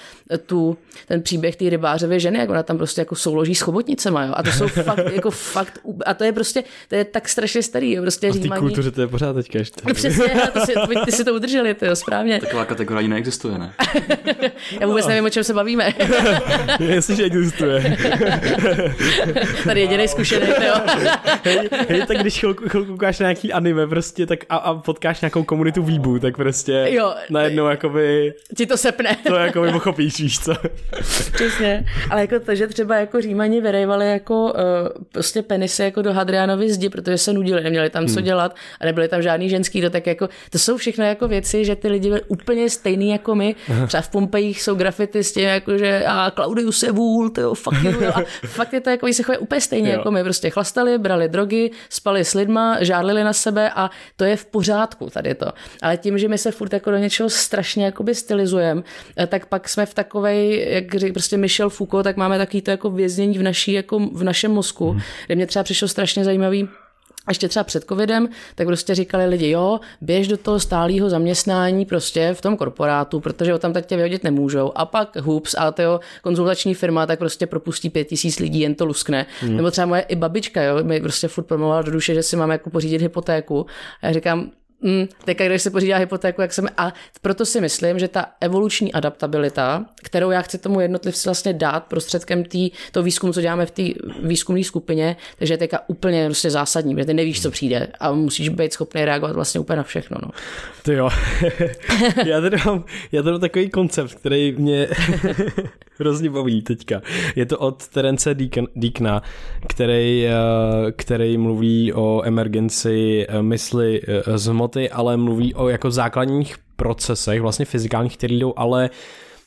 tu, 0.47 0.77
ten 1.09 1.23
příběh 1.23 1.57
té 1.57 1.71
rybářové 1.71 2.21
ženy, 2.21 2.39
jak 2.39 2.51
ona 2.51 2.63
tam 2.63 2.77
prostě 2.77 3.01
jako 3.01 3.15
souloží 3.15 3.55
s 3.55 3.61
chobotnicema, 3.61 4.25
jo. 4.25 4.33
A 4.37 4.43
to 4.43 4.51
jsou 4.51 4.69
fakt, 4.69 5.01
jako 5.15 5.31
fakt, 5.31 5.81
a 6.07 6.15
to 6.15 6.25
je 6.25 6.33
prostě, 6.33 6.65
to 6.89 6.95
je 6.95 7.05
tak 7.05 7.29
strašně 7.29 7.63
starý, 7.63 7.93
jo. 7.93 8.03
Prostě 8.03 8.29
a 8.29 8.33
v 8.33 8.39
té 8.39 8.49
kultuře 8.59 8.91
to 8.91 9.01
je 9.01 9.07
pořád 9.07 9.33
teďka 9.33 9.59
ještě. 9.59 9.81
No 9.89 9.95
přesně, 9.95 10.25
to 10.53 10.61
si, 10.61 10.75
ty 11.05 11.13
si 11.13 11.25
to 11.25 11.35
udrželi, 11.35 11.75
to 11.75 11.87
jo, 11.87 11.97
správně. 11.97 12.41
Taková 12.41 12.65
kategorie 12.65 13.09
neexistuje, 13.09 13.59
ne? 13.59 13.73
Já 14.81 14.87
vůbec 14.87 15.05
no. 15.05 15.09
nevím, 15.09 15.25
o 15.25 15.31
čem 15.31 15.45
se 15.45 15.55
bavíme. 15.55 15.95
Jestli, 16.79 17.17
že 17.17 17.25
existuje. 17.25 17.97
Tady 19.65 19.81
jediný 19.81 20.09
zkušený, 20.09 20.47
jo. 20.67 20.75
hej, 21.43 21.69
hej, 21.89 22.07
tak 22.07 22.17
když 22.17 22.39
chvilku, 22.39 22.69
chvilku 22.69 22.91
koukáš 22.91 23.19
na 23.19 23.25
nějaký 23.25 23.53
anime 23.55 23.87
prostě, 23.87 24.27
tak 24.27 24.39
a, 24.49 24.57
a 24.57 24.75
potkáš 24.75 25.21
nějakou 25.21 25.45
komunitu 25.45 25.83
výbu, 25.83 26.19
tak 26.19 26.37
prostě 26.37 26.87
jo, 26.91 27.15
najednou 27.31 27.67
jakoby... 27.67 28.35
Ti 28.57 28.67
to 28.67 28.77
sepne. 28.77 29.17
To 29.27 29.35
jakoby 29.35 29.73
pochopíš, 29.73 30.21
víš 30.21 30.39
co. 30.39 30.53
Přesně. 31.33 31.85
Ale 32.11 32.21
jako 32.21 32.41
to, 32.41 32.55
že 32.55 32.67
třeba 32.67 32.97
jako 32.97 33.21
Římani 33.21 33.61
vyrejvali 33.61 34.11
jako 34.11 34.45
uh, 34.45 34.51
prostě 35.13 35.43
penisy 35.43 35.83
jako 35.83 36.03
do 36.03 36.13
Hadrianovy 36.13 36.73
zdi, 36.73 36.89
protože 36.89 37.19
se 37.19 37.33
nudili, 37.33 37.63
neměli 37.63 37.91
tam 37.91 38.05
hmm. 38.05 38.15
co 38.15 38.21
dělat 38.21 38.57
a 38.81 38.85
nebyly 38.85 39.09
tam 39.09 39.23
žádný 39.23 39.49
ženský, 39.49 39.81
to 39.81 39.91
tak 39.91 40.07
jako, 40.07 40.29
to 40.51 40.59
jsou 40.59 40.77
všechno 40.77 41.05
jako 41.05 41.29
věci, 41.29 41.65
že 41.65 41.77
ty 41.77 41.89
lidi 41.89 42.09
byli 42.09 42.23
úplně 42.29 42.71
stejný 42.71 43.11
jako 43.11 43.35
my. 43.35 43.55
Třeba 43.87 44.01
v 44.01 44.09
Pompejích 44.09 44.63
jsou 44.63 44.75
grafity 44.75 45.25
s 45.25 45.33
tím, 45.33 45.45
jako, 45.45 45.79
že 45.79 46.05
a 46.07 46.31
Claudius 46.31 46.83
je 46.83 46.93
vůl, 46.93 47.31
to 47.31 47.55
fuck 47.55 47.83
you, 47.83 48.09
a 48.15 48.23
fakt 48.47 48.73
je 48.73 48.81
to 48.81 48.91
jako, 48.91 49.13
se 49.13 49.23
chovají 49.23 49.39
úplně 49.39 49.61
stejně 49.61 49.91
jo. 49.91 49.99
jako 49.99 50.11
my, 50.11 50.23
prostě 50.25 50.51
chlastali, 50.51 50.99
brali 50.99 51.29
drogy, 51.29 51.71
spali 51.89 52.25
s 52.25 52.35
lidma, 52.35 52.77
žádlili 52.81 53.25
na 53.25 53.33
sebe 53.45 53.71
a 53.71 53.91
to 54.17 54.25
je 54.25 54.37
v 54.37 54.47
pořádku 54.47 55.11
tady 55.11 55.35
to. 55.35 55.53
Ale 55.83 55.97
tím, 55.97 56.19
že 56.19 56.29
my 56.29 56.39
se 56.39 56.51
furt 56.51 56.73
jako 56.73 56.91
do 56.91 56.97
něčeho 56.97 57.31
strašně 57.31 57.85
jakoby 57.85 58.15
stylizujeme, 58.15 58.83
eh, 59.19 59.27
tak 59.27 59.47
pak 59.47 59.69
jsme 59.69 59.87
v 59.87 59.95
takové, 59.95 60.45
jak 60.45 60.95
řík 60.95 61.13
prostě 61.13 61.37
Michel 61.37 61.71
Foucault, 61.71 62.05
tak 62.05 62.17
máme 62.17 62.39
takový 62.39 62.63
to 62.63 62.71
jako 62.71 62.91
věznění 62.91 63.39
v, 63.39 63.43
naší, 63.43 63.73
jako 63.73 63.99
v 63.99 64.25
našem 64.25 64.53
mozku, 64.53 64.91
hmm. 64.91 65.01
kde 65.27 65.35
mě 65.35 65.47
třeba 65.47 65.63
přišlo 65.63 65.89
strašně 65.89 66.25
zajímavý 66.25 66.69
a 67.27 67.31
ještě 67.31 67.49
třeba 67.49 67.65
před 67.65 67.85
covidem, 67.89 68.29
tak 68.55 68.67
prostě 68.67 68.95
říkali 68.95 69.27
lidi, 69.27 69.51
jo, 69.51 69.81
běž 70.01 70.29
do 70.29 70.37
toho 70.37 70.61
stálého 70.61 71.11
zaměstnání 71.11 71.85
prostě 71.85 72.35
v 72.35 72.41
tom 72.41 72.57
korporátu, 72.57 73.21
protože 73.21 73.53
ho 73.53 73.59
tam 73.59 73.73
teď 73.73 73.87
tě 73.87 73.97
vyhodit 73.97 74.25
nemůžou. 74.25 74.73
A 74.75 74.85
pak 74.85 75.17
hups 75.17 75.55
a 75.59 75.71
to 75.71 76.01
konzultační 76.23 76.75
firma 76.75 77.07
tak 77.07 77.19
prostě 77.19 77.47
propustí 77.47 77.91
pět 77.91 78.05
tisíc 78.05 78.39
lidí, 78.39 78.61
jen 78.61 78.75
to 78.75 78.85
luskne. 78.85 79.27
Hmm. 79.41 79.57
Nebo 79.57 79.71
třeba 79.71 79.87
moje 79.87 80.01
i 80.01 80.17
babička, 80.17 80.63
jo, 80.63 80.85
mi 80.85 81.01
prostě 81.01 81.29
furt 81.29 81.45
promluvala 81.45 81.83
do 81.83 81.93
duše, 81.93 82.15
že 82.15 82.23
si 82.23 82.37
máme 82.37 82.55
jako 82.55 82.71
pořídit 82.71 83.03
hypotéku. 83.03 83.67
A 84.03 84.07
já 84.07 84.13
říkám, 84.13 84.51
Mm, 84.85 85.09
teďka, 85.25 85.47
když 85.47 85.63
se 85.63 85.71
pořídá 85.71 85.97
hypotéku, 85.97 86.41
jak 86.41 86.53
jsem... 86.53 86.69
A 86.77 86.93
proto 87.23 87.47
si 87.47 87.61
myslím, 87.61 87.99
že 87.99 88.09
ta 88.09 88.27
evoluční 88.41 88.93
adaptabilita, 88.93 89.85
kterou 90.03 90.31
já 90.31 90.43
chci 90.43 90.59
tomu 90.59 90.81
jednotlivci 90.81 91.29
vlastně 91.29 91.53
dát 91.53 91.85
prostředkem 91.85 92.45
tý, 92.45 92.71
to 92.93 93.03
výzkumu, 93.03 93.33
co 93.33 93.41
děláme 93.41 93.67
v 93.67 93.71
té 93.71 93.83
výzkumné 94.23 94.65
skupině, 94.65 95.17
takže 95.39 95.55
je 95.55 95.59
teďka 95.59 95.81
úplně 95.87 96.27
prostě 96.27 96.51
zásadní, 96.51 96.95
protože 96.95 97.07
ty 97.07 97.15
nevíš, 97.15 97.43
co 97.43 97.51
přijde 97.51 97.89
a 98.01 98.13
musíš 98.13 98.49
být 98.49 98.73
schopný 98.73 99.05
reagovat 99.05 99.35
vlastně 99.35 99.61
úplně 99.61 99.77
na 99.77 99.83
všechno. 99.83 100.17
No. 100.23 100.31
To 100.83 100.93
jo. 100.93 101.11
já, 102.27 102.41
tady 102.41 102.57
mám, 102.67 102.85
já 103.13 103.23
tady 103.23 103.33
mám 103.33 103.41
takový 103.41 103.71
koncept, 103.71 104.15
který 104.15 104.53
mě 104.53 104.89
hrozně 105.99 106.31
baví 106.31 106.63
teďka. 106.63 107.03
Je 107.37 107.47
to 107.47 107.59
od 107.59 107.89
Terence 107.89 108.37
Deakna, 108.77 109.23
který, 109.69 110.27
eh, 110.27 110.33
který 110.93 111.39
mluví 111.39 111.93
o 111.93 112.23
emergenci 112.25 113.27
eh, 113.29 113.43
mysli 113.43 114.01
eh, 114.09 114.39
z 114.39 114.49
hmoty, 114.75 114.91
ale 114.91 115.17
mluví 115.17 115.55
o 115.55 115.69
jako 115.69 115.91
základních 115.91 116.57
procesech, 116.77 117.41
vlastně 117.41 117.65
fyzikálních, 117.65 118.17
které 118.17 118.35
jdou 118.35 118.55
ale 118.57 118.91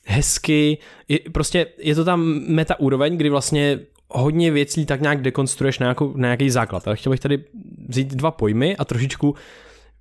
hezky, 0.05 0.77
je, 1.07 1.19
prostě 1.31 1.67
je 1.77 1.95
to 1.95 2.05
tam 2.05 2.21
meta 2.47 2.79
úroveň, 2.79 3.17
kdy 3.17 3.29
vlastně 3.29 3.79
hodně 4.09 4.51
věcí 4.51 4.85
tak 4.85 5.01
nějak 5.01 5.21
dekonstruuješ 5.21 5.79
na, 5.79 5.83
nějakou, 5.83 6.13
na 6.15 6.27
nějaký 6.27 6.49
základ. 6.49 6.87
Ale 6.87 6.95
chtěl 6.95 7.09
bych 7.09 7.19
tady 7.19 7.43
vzít 7.87 8.15
dva 8.15 8.31
pojmy 8.31 8.77
a 8.77 8.85
trošičku 8.85 9.35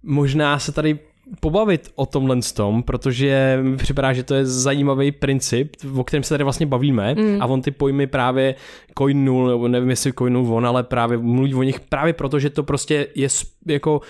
možná 0.03 0.59
se 0.59 0.72
tady 0.72 0.99
pobavit 1.41 1.91
o 1.95 2.07
tomhle 2.07 2.37
tom, 2.55 2.83
protože 2.83 3.59
mi 3.62 3.77
připadá, 3.77 4.12
že 4.12 4.22
to 4.22 4.35
je 4.35 4.47
zajímavý 4.47 5.12
princip, 5.12 5.72
o 5.97 6.05
kterém 6.05 6.22
se 6.22 6.35
tady 6.35 6.45
vlastně 6.45 6.66
bavíme 6.66 7.14
mm. 7.14 7.43
a 7.43 7.47
on 7.47 7.62
ty 7.62 7.70
pojmy 7.70 8.07
právě 8.07 8.55
coin 8.99 9.24
null, 9.24 9.49
nebo 9.49 9.68
nevím 9.68 9.91
jestli 9.91 10.12
coin 10.12 10.33
null 10.33 10.55
on, 10.55 10.66
ale 10.66 10.83
právě 10.83 11.18
mluví 11.18 11.55
o 11.55 11.62
nich 11.62 11.81
právě 11.81 12.12
proto, 12.12 12.39
že 12.39 12.51
to 12.51 12.62
prostě 12.62 13.07
je 13.14 13.29
jako 13.66 14.01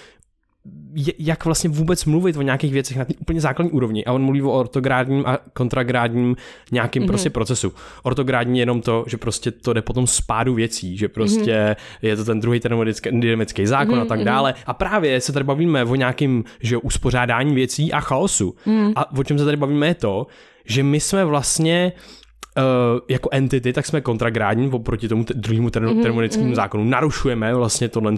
jak 1.19 1.45
vlastně 1.45 1.71
vůbec 1.71 2.05
mluvit 2.05 2.37
o 2.37 2.43
nějakých 2.43 2.73
věcech 2.73 2.97
na 2.97 3.05
té 3.05 3.15
úplně 3.21 3.41
základní 3.41 3.73
úrovni. 3.73 4.05
A 4.05 4.13
on 4.13 4.23
mluví 4.23 4.43
o 4.43 4.51
ortográdním 4.53 5.27
a 5.27 5.39
kontragrádním 5.53 6.37
nějakým 6.73 7.03
mm-hmm. 7.03 7.07
prostě 7.07 7.31
procesu. 7.31 7.73
Ortográdní 8.03 8.59
je 8.59 8.63
jenom 8.63 8.83
to, 8.83 9.05
že 9.07 9.17
prostě 9.17 9.51
to 9.51 9.73
jde 9.73 9.83
potom 9.83 10.07
spádu 10.07 10.55
věcí, 10.55 10.97
že 10.97 11.09
prostě 11.09 11.53
mm-hmm. 11.53 11.77
je 12.03 12.17
to 12.17 12.25
ten 12.25 12.41
druhý 12.41 12.61
termodynamický 12.61 13.67
zákon 13.67 13.99
mm-hmm. 13.99 14.03
a 14.03 14.05
tak 14.05 14.19
mhm. 14.19 14.27
dále. 14.27 14.55
A 14.67 14.75
právě 14.75 15.21
se 15.21 15.33
tady 15.33 15.45
bavíme 15.45 15.85
o 15.85 15.95
nějakým 15.95 16.45
že 16.61 16.77
uspořádání 16.77 17.55
věcí 17.55 17.93
a 17.93 18.01
chaosu. 18.01 18.55
Mm. 18.67 18.93
A 18.97 19.19
o 19.19 19.25
čem 19.25 19.39
se 19.39 19.45
tady 19.45 19.57
bavíme 19.57 19.87
je 19.87 19.95
to, 19.95 20.27
že 20.65 20.83
my 20.83 21.01
jsme 21.01 21.25
vlastně 21.25 21.93
Uh, 22.59 23.01
jako 23.09 23.29
entity, 23.33 23.73
tak 23.73 23.87
jsme 23.87 24.01
kontragrádní 24.01 24.71
oproti 24.71 25.09
tomu 25.09 25.25
druhému 25.35 25.71
termodynamickému 25.71 26.51
mm-hmm. 26.51 26.55
zákonu. 26.55 26.85
Narušujeme 26.85 27.55
vlastně 27.55 27.89
tohle 27.89 28.13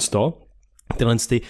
tyhle 0.96 1.16
ty 1.28 1.40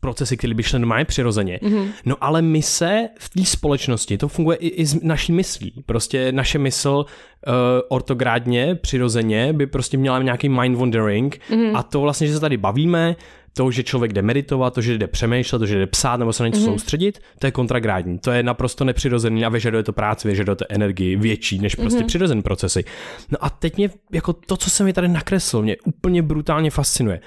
procesy, 0.00 0.36
které 0.36 0.54
by 0.54 0.62
šly 0.62 0.78
normálně 0.78 1.04
přirozeně. 1.04 1.58
Mm-hmm. 1.62 1.88
No 2.04 2.16
ale 2.20 2.42
my 2.42 2.62
se 2.62 3.08
v 3.18 3.28
té 3.28 3.44
společnosti, 3.44 4.18
to 4.18 4.28
funguje 4.28 4.56
i, 4.56 4.68
i 4.68 4.86
s 4.86 5.02
naší 5.02 5.32
myslí. 5.32 5.82
Prostě 5.86 6.32
naše 6.32 6.58
mysl 6.58 7.04
uh, 7.46 7.54
ortográdně, 7.88 8.74
přirozeně 8.74 9.52
by 9.52 9.66
prostě 9.66 9.96
měla 9.96 10.22
nějaký 10.22 10.48
mind 10.48 10.78
wandering 10.78 11.40
mm-hmm. 11.50 11.76
a 11.76 11.82
to 11.82 12.00
vlastně, 12.00 12.26
že 12.26 12.34
se 12.34 12.40
tady 12.40 12.56
bavíme, 12.56 13.16
to, 13.56 13.70
že 13.70 13.82
člověk 13.82 14.12
jde 14.12 14.22
meditovat, 14.22 14.74
to, 14.74 14.80
že 14.80 14.98
jde 14.98 15.06
přemýšlet, 15.06 15.58
to, 15.58 15.66
že 15.66 15.78
jde 15.78 15.86
psát 15.86 16.16
nebo 16.16 16.32
se 16.32 16.42
na 16.42 16.48
něco 16.48 16.60
mm-hmm. 16.60 16.64
soustředit, 16.64 17.18
to 17.38 17.46
je 17.46 17.50
kontragrádní. 17.50 18.18
To 18.18 18.30
je 18.30 18.42
naprosto 18.42 18.84
nepřirozený 18.84 19.44
a 19.44 19.48
vyžaduje 19.48 19.82
to 19.82 19.92
práci, 19.92 20.28
vyžaduje 20.28 20.56
to 20.56 20.64
energii 20.68 21.16
větší 21.16 21.58
než 21.58 21.74
prostě 21.74 22.00
mm-hmm. 22.00 22.06
přirozený 22.06 22.42
procesy. 22.42 22.84
No 23.30 23.38
a 23.40 23.50
teď 23.50 23.76
mě, 23.76 23.90
jako 24.12 24.32
to, 24.32 24.56
co 24.56 24.70
se 24.70 24.84
mi 24.84 24.92
tady 24.92 25.08
nakreslil, 25.08 25.62
mě 25.62 25.76
úplně 25.84 26.22
brutálně 26.22 26.70
fascinuje 26.70 27.20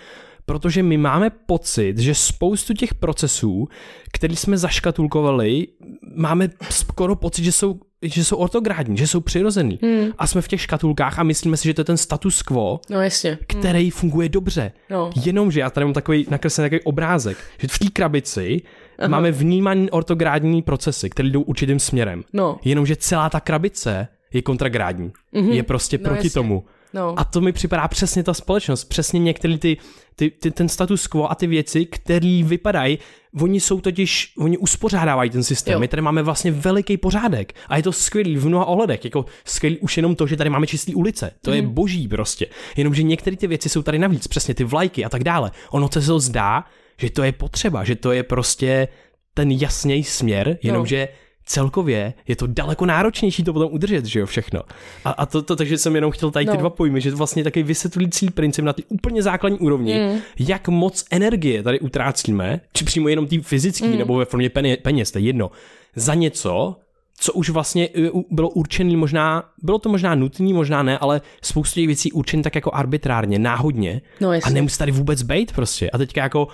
protože 0.50 0.84
my 0.84 0.98
máme 0.98 1.30
pocit, 1.30 1.98
že 1.98 2.16
spoustu 2.16 2.74
těch 2.74 2.94
procesů, 2.94 3.68
který 4.14 4.36
jsme 4.36 4.58
zaškatulkovali, 4.58 5.68
máme 6.16 6.50
skoro 6.70 7.16
pocit, 7.16 7.44
že 7.44 7.52
jsou 7.52 7.80
že 8.02 8.26
jsou 8.26 8.38
ortográdní, 8.38 8.98
že 8.98 9.08
jsou 9.08 9.20
přirozený. 9.20 9.80
Hmm. 9.82 10.12
A 10.18 10.28
jsme 10.28 10.42
v 10.42 10.48
těch 10.48 10.62
škatulkách 10.62 11.20
a 11.20 11.24
myslíme 11.24 11.58
si, 11.58 11.68
že 11.68 11.74
to 11.74 11.82
je 11.82 11.86
ten 11.86 11.98
status 11.98 12.42
quo, 12.42 12.80
no, 12.90 13.02
jasně. 13.02 13.38
který 13.48 13.82
hmm. 13.82 13.92
funguje 13.92 14.30
dobře. 14.30 14.72
No. 14.90 15.10
Jenomže 15.26 15.60
já 15.60 15.70
tady 15.70 15.86
mám 15.86 15.94
takový 15.94 16.28
nakreslený 16.30 16.66
takový 16.66 16.82
obrázek, 16.82 17.38
že 17.58 17.68
v 17.68 17.80
té 17.80 17.90
krabici 17.90 18.62
Aha. 19.00 19.08
máme 19.08 19.32
vnímaný 19.32 19.92
ortográdní 19.92 20.62
procesy, 20.62 21.10
které 21.10 21.30
jdou 21.30 21.42
určitým 21.42 21.80
směrem. 21.80 22.24
No. 22.34 22.58
Jenomže 22.64 22.96
celá 22.96 23.30
ta 23.30 23.40
krabice 23.40 24.08
je 24.34 24.42
kontragrádní. 24.42 25.12
Mm-hmm. 25.34 25.52
Je 25.52 25.64
prostě 25.64 25.98
no, 25.98 26.04
proti 26.04 26.28
jasně. 26.28 26.30
tomu. 26.30 26.66
No. 26.94 27.14
A 27.18 27.24
to 27.24 27.42
mi 27.42 27.52
připadá 27.52 27.88
přesně 27.88 28.24
ta 28.24 28.34
společnost, 28.34 28.84
přesně 28.84 29.20
některý 29.20 29.58
ty, 29.58 29.78
ty, 30.16 30.30
ty, 30.32 30.52
ten 30.52 30.70
status 30.70 31.08
quo 31.08 31.32
a 31.32 31.36
ty 31.36 31.48
věci, 31.48 31.86
které 31.86 32.42
vypadají, 32.44 33.00
oni 33.42 33.60
jsou 33.60 33.82
totiž, 33.82 34.34
oni 34.38 34.58
uspořádávají 34.58 35.30
ten 35.30 35.44
systém. 35.44 35.74
Jo. 35.74 35.80
My 35.80 35.88
tady 35.88 36.02
máme 36.02 36.24
vlastně 36.24 36.52
veliký 36.52 36.98
pořádek 36.98 37.54
a 37.68 37.78
je 37.78 37.84
to 37.84 37.92
skvělý 37.92 38.38
v 38.38 38.48
mnoha 38.48 38.66
ohledech. 38.66 39.06
Jako 39.06 39.26
skvělý 39.46 39.78
už 39.78 39.98
jenom 39.98 40.16
to, 40.16 40.28
že 40.28 40.38
tady 40.38 40.50
máme 40.50 40.68
čisté 40.68 40.96
ulice. 40.96 41.32
To 41.42 41.52
mm. 41.52 41.56
je 41.56 41.62
mhm. 41.62 41.72
boží 41.72 42.08
prostě. 42.08 42.48
Jenomže 42.78 43.04
některé 43.04 43.38
ty 43.38 43.48
věci 43.48 43.70
jsou 43.70 43.82
tady 43.82 44.00
navíc, 44.00 44.28
přesně 44.28 44.54
ty 44.54 44.64
vlajky 44.64 45.06
a 45.06 45.10
tak 45.10 45.24
dále. 45.24 45.52
Ono 45.72 45.90
se 45.94 46.02
to 46.02 46.20
zdá, 46.20 46.64
že 46.98 47.10
to 47.10 47.24
je 47.24 47.32
potřeba, 47.32 47.84
že 47.84 47.96
to 47.96 48.12
je 48.12 48.24
prostě 48.24 48.88
ten 49.34 49.52
jasný 49.52 50.04
směr, 50.04 50.58
jenomže 50.64 51.08
no 51.12 51.27
celkově 51.48 52.14
je 52.28 52.36
to 52.36 52.48
daleko 52.48 52.86
náročnější 52.86 53.44
to 53.44 53.54
potom 53.54 53.74
udržet, 53.74 54.06
že 54.06 54.20
jo, 54.20 54.26
všechno. 54.26 54.62
A, 55.06 55.12
a 55.12 55.26
to, 55.26 55.42
to, 55.42 55.56
takže 55.56 55.78
jsem 55.78 55.96
jenom 55.96 56.12
chtěl 56.12 56.32
tady 56.32 56.46
no. 56.46 56.52
ty 56.52 56.58
dva 56.58 56.70
pojmy, 56.70 57.02
že 57.02 57.12
to 57.12 57.18
vlastně 57.18 57.44
takový 57.44 57.64
vysvětlující 57.64 58.30
princip 58.30 58.66
na 58.66 58.74
ty 58.74 58.84
úplně 58.88 59.24
základní 59.24 59.60
úrovni, 59.60 60.00
mm. 60.00 60.20
jak 60.40 60.68
moc 60.68 61.06
energie 61.12 61.64
tady 61.64 61.80
utrácíme, 61.80 62.62
či 62.74 62.86
přímo 62.86 63.10
jenom 63.10 63.28
tý 63.28 63.40
fyzický, 63.40 63.88
mm. 63.88 63.98
nebo 63.98 64.18
ve 64.18 64.26
formě 64.26 64.50
peněz, 64.82 65.12
to 65.12 65.18
je 65.18 65.26
jedno, 65.26 65.52
za 65.96 66.14
něco, 66.14 66.76
co 67.20 67.34
už 67.34 67.50
vlastně 67.50 67.90
e, 67.96 68.10
bylo 68.32 68.50
určený 68.50 68.96
možná, 68.96 69.44
bylo 69.64 69.80
to 69.80 69.90
možná 69.90 70.16
nutný, 70.16 70.54
možná 70.54 70.84
ne, 70.84 70.98
ale 70.98 71.22
spoustu 71.42 71.76
těch 71.76 71.88
věcí 71.88 72.12
určený 72.12 72.44
tak 72.44 72.56
jako 72.56 72.72
arbitrárně, 72.74 73.40
náhodně 73.40 74.02
no, 74.22 74.30
a 74.44 74.50
nemusí 74.50 74.78
tady 74.78 74.92
vůbec 74.92 75.22
být 75.22 75.52
prostě. 75.52 75.90
A 75.90 75.98
teďka 75.98 76.24
jako 76.24 76.48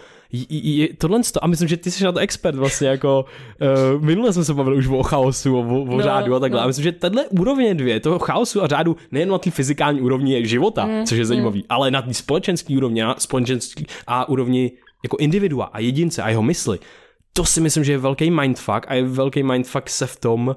je 0.50 0.94
tohle 0.94 1.22
a 1.42 1.48
myslím, 1.48 1.68
že 1.68 1.78
ty 1.78 1.92
jsi 1.92 2.04
na 2.04 2.12
to 2.12 2.20
expert 2.20 2.56
vlastně 2.56 2.88
jako 2.88 3.26
uh, 3.96 4.02
minule 4.02 4.34
jsme 4.34 4.44
se 4.44 4.54
bavili 4.54 4.78
už 4.78 4.88
o 4.88 5.04
chaosu, 5.04 5.58
o, 5.58 5.62
o 5.62 5.98
no, 5.98 6.02
řádu 6.02 6.36
a 6.36 6.40
takhle. 6.40 6.60
No. 6.60 6.64
A 6.64 6.68
myslím, 6.68 6.84
že 6.84 6.92
tenhle 6.92 7.26
úroveň 7.28 7.78
dvě, 7.78 8.00
toho 8.00 8.20
chaosu 8.20 8.64
a 8.64 8.68
řádu 8.68 8.98
nejen 9.12 9.30
na 9.30 9.38
té 9.38 9.52
fyzikální 9.52 10.02
úrovni 10.02 10.48
života, 10.48 10.86
mm, 10.86 11.06
což 11.06 11.18
je 11.18 11.26
zajímavý, 11.26 11.60
mm. 11.60 11.66
ale 11.70 11.92
na 11.92 12.02
té 12.02 12.14
společenské 12.14 12.78
úrovni, 12.78 13.02
na 13.02 13.16
společenský 13.18 13.86
a 14.08 14.30
úrovni 14.30 14.72
jako 15.04 15.18
individua 15.18 15.66
a 15.66 15.80
jedince 15.80 16.24
a 16.24 16.30
jeho 16.30 16.44
mysli, 16.44 16.80
to 17.34 17.46
si 17.46 17.62
myslím, 17.62 17.84
že 17.84 17.92
je 17.92 17.98
velký 17.98 18.32
mindfuck 18.32 18.86
a 18.88 18.94
je 18.94 19.04
velký 19.04 19.44
mindfuck 19.44 19.90
se 19.90 20.08
v 20.08 20.20
tom 20.20 20.56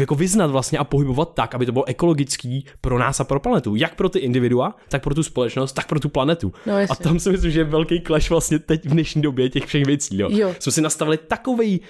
jako 0.00 0.14
vyznat 0.14 0.50
vlastně 0.50 0.78
a 0.78 0.84
pohybovat 0.84 1.34
tak, 1.34 1.54
aby 1.54 1.66
to 1.66 1.72
bylo 1.72 1.84
ekologický 1.88 2.66
pro 2.80 2.98
nás 2.98 3.20
a 3.20 3.24
pro 3.24 3.40
planetu. 3.40 3.74
Jak 3.74 3.94
pro 3.94 4.08
ty 4.08 4.18
individua, 4.18 4.76
tak 4.88 5.02
pro 5.02 5.14
tu 5.14 5.22
společnost, 5.22 5.72
tak 5.72 5.86
pro 5.86 6.00
tu 6.00 6.08
planetu. 6.08 6.52
No, 6.66 6.74
a 6.90 6.94
tam 6.94 7.18
si 7.18 7.30
myslím, 7.30 7.50
že 7.50 7.60
je 7.60 7.64
velký 7.64 8.00
clash 8.00 8.30
vlastně 8.30 8.58
teď 8.58 8.86
v 8.86 8.90
dnešní 8.90 9.22
době 9.22 9.50
těch 9.50 9.66
všech 9.66 9.84
věcí. 9.84 10.18
Jo. 10.18 10.28
jo. 10.32 10.54
Jsme 10.58 10.72
si 10.72 10.80
nastavili 10.80 11.18
takovej, 11.18 11.80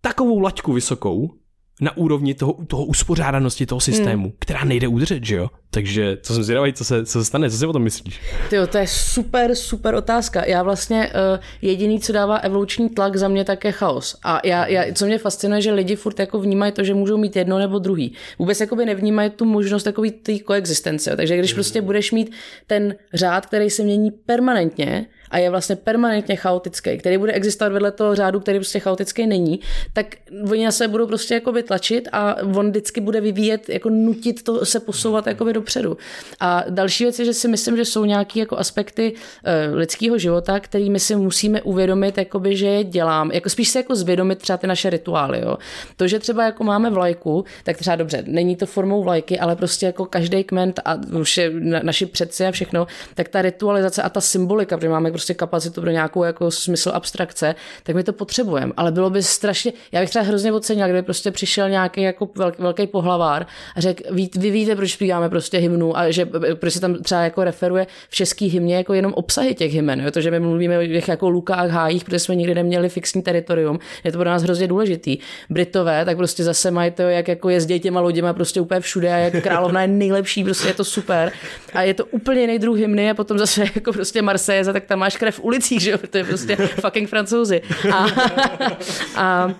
takovou 0.00 0.40
laťku 0.40 0.72
vysokou, 0.72 1.34
na 1.80 1.96
úrovni 1.96 2.34
toho, 2.34 2.56
toho 2.66 2.84
uspořádanosti 2.84 3.66
toho 3.66 3.80
systému, 3.80 4.22
hmm. 4.22 4.32
která 4.38 4.64
nejde 4.64 4.88
udržet, 4.88 5.24
že 5.24 5.36
jo? 5.36 5.48
Takže 5.70 6.18
co 6.22 6.34
jsem 6.34 6.42
zvědavý, 6.42 6.72
co 6.72 6.84
se, 6.84 7.06
co 7.06 7.18
se 7.18 7.24
stane, 7.24 7.50
co 7.50 7.56
si 7.56 7.66
o 7.66 7.72
tom 7.72 7.82
myslíš? 7.82 8.20
Tyjo, 8.50 8.66
to 8.66 8.78
je 8.78 8.86
super, 8.86 9.54
super 9.54 9.94
otázka. 9.94 10.44
Já 10.44 10.62
vlastně 10.62 11.10
uh, 11.34 11.42
jediný, 11.62 12.00
co 12.00 12.12
dává 12.12 12.36
evoluční 12.36 12.88
tlak 12.88 13.16
za 13.16 13.28
mě, 13.28 13.44
tak 13.44 13.64
je 13.64 13.72
chaos. 13.72 14.16
A 14.24 14.40
já, 14.44 14.66
já, 14.66 14.84
co 14.94 15.06
mě 15.06 15.18
fascinuje, 15.18 15.60
že 15.60 15.72
lidi 15.72 15.96
furt 15.96 16.18
jako 16.18 16.40
vnímají 16.40 16.72
to, 16.72 16.84
že 16.84 16.94
můžou 16.94 17.16
mít 17.16 17.36
jedno 17.36 17.58
nebo 17.58 17.78
druhý. 17.78 18.12
Vůbec 18.38 18.60
jako 18.60 18.76
by 18.76 18.86
nevnímají 18.86 19.30
tu 19.30 19.44
možnost 19.44 19.82
takový 19.82 20.10
té 20.10 20.38
koexistence. 20.38 21.16
Takže 21.16 21.38
když 21.38 21.50
hmm. 21.50 21.56
prostě 21.56 21.82
budeš 21.82 22.12
mít 22.12 22.32
ten 22.66 22.94
řád, 23.14 23.46
který 23.46 23.70
se 23.70 23.82
mění 23.82 24.10
permanentně, 24.10 25.06
a 25.30 25.38
je 25.38 25.50
vlastně 25.50 25.76
permanentně 25.76 26.36
chaotický, 26.36 26.98
který 26.98 27.18
bude 27.18 27.32
existovat 27.32 27.72
vedle 27.72 27.90
toho 27.90 28.14
řádu, 28.14 28.40
který 28.40 28.58
prostě 28.58 28.80
chaotický 28.80 29.26
není, 29.26 29.60
tak 29.92 30.06
oni 30.50 30.64
na 30.64 30.70
se 30.70 30.88
budou 30.88 31.06
prostě 31.06 31.34
jakoby 31.34 31.62
tlačit 31.62 32.08
a 32.12 32.36
on 32.56 32.70
vždycky 32.70 33.00
bude 33.00 33.20
vyvíjet, 33.20 33.68
jako 33.68 33.88
nutit 33.90 34.42
to 34.42 34.66
se 34.66 34.80
posouvat 34.80 35.26
jakoby 35.26 35.52
dopředu. 35.52 35.96
A 36.40 36.64
další 36.68 37.04
věc 37.04 37.18
je, 37.18 37.24
že 37.24 37.34
si 37.34 37.48
myslím, 37.48 37.76
že 37.76 37.84
jsou 37.84 38.04
nějaké 38.04 38.40
jako 38.40 38.58
aspekty 38.58 39.12
uh, 39.12 39.76
lidského 39.76 40.18
života, 40.18 40.60
kterými 40.60 41.00
si 41.00 41.16
musíme 41.16 41.62
uvědomit, 41.62 42.18
jakoby, 42.18 42.56
že 42.56 42.66
je 42.66 42.84
dělám. 42.84 43.30
Jako 43.32 43.50
spíš 43.50 43.68
se 43.68 43.78
jako 43.78 43.96
zvědomit 43.96 44.38
třeba 44.38 44.56
ty 44.56 44.66
naše 44.66 44.90
rituály. 44.90 45.40
Jo. 45.40 45.56
To, 45.96 46.08
že 46.08 46.18
třeba 46.18 46.44
jako 46.44 46.64
máme 46.64 46.90
vlajku, 46.90 47.44
tak 47.64 47.76
třeba 47.76 47.96
dobře, 47.96 48.24
není 48.26 48.56
to 48.56 48.66
formou 48.66 49.02
vlajky, 49.02 49.38
ale 49.38 49.56
prostě 49.56 49.86
jako 49.86 50.04
každý 50.04 50.44
kment 50.44 50.80
a 50.84 50.94
už 51.20 51.36
je 51.36 51.50
naši 51.82 52.06
předci 52.06 52.46
a 52.46 52.50
všechno, 52.50 52.86
tak 53.14 53.28
ta 53.28 53.42
ritualizace 53.42 54.02
a 54.02 54.08
ta 54.08 54.20
symbolika, 54.20 54.76
protože 54.76 54.88
máme 54.88 55.10
prostě 55.10 55.25
kapacitu 55.34 55.80
pro 55.80 55.90
nějakou 55.90 56.24
jako 56.24 56.50
smysl 56.50 56.90
abstrakce, 56.94 57.54
tak 57.82 57.96
my 57.96 58.04
to 58.04 58.12
potřebujeme. 58.12 58.72
Ale 58.76 58.92
bylo 58.92 59.10
by 59.10 59.22
strašně, 59.22 59.72
já 59.92 60.00
bych 60.00 60.10
třeba 60.10 60.24
hrozně 60.24 60.52
ocenila, 60.52 60.86
kdyby 60.88 61.02
prostě 61.02 61.30
přišel 61.30 61.70
nějaký 61.70 62.02
jako 62.02 62.28
velký, 62.34 62.62
velký 62.62 62.86
pohlavár 62.86 63.46
a 63.76 63.80
řekl, 63.80 64.02
vy, 64.10 64.28
vy 64.36 64.50
víte, 64.50 64.76
proč 64.76 64.92
zpíváme 64.92 65.28
prostě 65.28 65.58
hymnu 65.58 65.98
a 65.98 66.10
že 66.10 66.28
proč 66.54 66.72
se 66.72 66.80
tam 66.80 66.94
třeba 66.94 67.20
jako 67.20 67.44
referuje 67.44 67.86
v 68.08 68.14
český 68.14 68.46
hymně 68.46 68.76
jako 68.76 68.94
jenom 68.94 69.12
obsahy 69.12 69.54
těch 69.54 69.72
hymen, 69.72 70.00
jo? 70.00 70.10
to, 70.10 70.20
že 70.20 70.30
my 70.30 70.40
mluvíme 70.40 70.78
o 70.78 70.86
těch 70.86 71.08
jako 71.08 71.28
lukách, 71.28 71.70
hájích, 71.70 72.04
protože 72.04 72.18
jsme 72.18 72.34
nikdy 72.34 72.54
neměli 72.54 72.88
fixní 72.88 73.22
teritorium, 73.22 73.78
je 74.04 74.12
to 74.12 74.18
pro 74.18 74.30
nás 74.30 74.42
hrozně 74.42 74.68
důležitý. 74.68 75.18
Britové, 75.50 76.04
tak 76.04 76.16
prostě 76.16 76.44
zase 76.44 76.70
mají 76.70 76.90
to, 76.90 77.02
jak 77.02 77.28
jako 77.28 77.48
jezdí 77.48 77.80
těma 77.80 78.00
loděma 78.00 78.32
prostě 78.32 78.60
úplně 78.60 78.80
všude 78.80 79.14
a 79.14 79.16
jak 79.16 79.42
královna 79.42 79.82
je 79.82 79.88
nejlepší, 79.88 80.44
prostě 80.44 80.68
je 80.68 80.74
to 80.74 80.84
super. 80.84 81.32
A 81.72 81.82
je 81.82 81.94
to 81.94 82.04
úplně 82.04 82.40
jiný 82.40 82.58
druh 82.58 82.78
hymny 82.78 83.10
a 83.10 83.14
potom 83.14 83.38
zase 83.38 83.64
jako 83.74 83.92
prostě 83.92 84.22
Marseille, 84.22 84.72
tak 84.72 84.84
tam 84.84 84.98
máš 85.06 85.16
krev 85.16 85.34
v 85.38 85.44
ulicích, 85.44 85.80
že 85.80 85.90
jo, 85.90 85.98
to 86.10 86.18
je 86.18 86.24
prostě 86.24 86.56
fucking 86.56 87.08
francouzi. 87.08 87.62
A, 87.94 88.06
a 89.16 89.54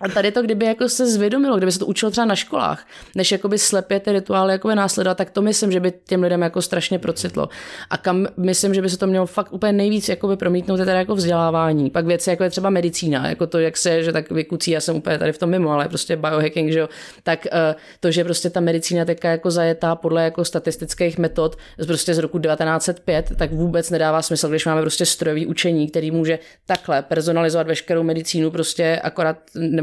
A 0.00 0.08
tady 0.08 0.32
to, 0.32 0.42
kdyby 0.42 0.66
jako 0.66 0.88
se 0.88 1.06
zvědomilo, 1.06 1.56
kdyby 1.56 1.72
se 1.72 1.78
to 1.78 1.86
učilo 1.86 2.10
třeba 2.10 2.24
na 2.24 2.36
školách, 2.36 2.86
než 3.14 3.32
jakoby 3.32 3.58
slepě 3.58 4.00
ty 4.00 4.12
rituály 4.12 4.52
jakoby 4.52 4.74
následovat, 4.74 5.18
tak 5.18 5.30
to 5.30 5.42
myslím, 5.42 5.72
že 5.72 5.80
by 5.80 5.92
těm 6.06 6.22
lidem 6.22 6.42
jako 6.42 6.62
strašně 6.62 6.98
procitlo. 6.98 7.48
A 7.90 7.96
kam 7.96 8.26
myslím, 8.36 8.74
že 8.74 8.82
by 8.82 8.90
se 8.90 8.98
to 8.98 9.06
mělo 9.06 9.26
fakt 9.26 9.52
úplně 9.52 9.72
nejvíc 9.72 10.08
jakoby 10.08 10.36
promítnout, 10.36 10.78
je 10.78 10.84
teda 10.84 10.98
jako 10.98 11.14
vzdělávání. 11.14 11.90
Pak 11.90 12.06
věci, 12.06 12.30
jako 12.30 12.44
je 12.44 12.50
třeba 12.50 12.70
medicína, 12.70 13.28
jako 13.28 13.46
to, 13.46 13.58
jak 13.58 13.76
se, 13.76 14.02
že 14.02 14.12
tak 14.12 14.30
vykucí, 14.30 14.70
já 14.70 14.80
jsem 14.80 14.96
úplně 14.96 15.18
tady 15.18 15.32
v 15.32 15.38
tom 15.38 15.50
mimo, 15.50 15.70
ale 15.70 15.88
prostě 15.88 16.16
biohacking, 16.16 16.72
že 16.72 16.78
jo, 16.78 16.88
tak 17.22 17.46
uh, 17.52 17.58
to, 18.00 18.10
že 18.10 18.24
prostě 18.24 18.50
ta 18.50 18.60
medicína 18.60 19.04
teďka 19.04 19.30
jako 19.30 19.50
zajetá 19.50 19.94
podle 19.94 20.24
jako 20.24 20.44
statistických 20.44 21.18
metod 21.18 21.56
z 21.78 21.86
prostě 21.86 22.14
z 22.14 22.18
roku 22.18 22.38
1905, 22.38 23.32
tak 23.36 23.52
vůbec 23.52 23.90
nedává 23.90 24.22
smysl, 24.22 24.48
když 24.48 24.66
máme 24.66 24.80
prostě 24.80 25.06
strojový 25.06 25.46
učení, 25.46 25.88
který 25.88 26.10
může 26.10 26.38
takhle 26.66 27.02
personalizovat 27.02 27.66
veškerou 27.66 28.02
medicínu, 28.02 28.50
prostě 28.50 29.00
akorát 29.02 29.36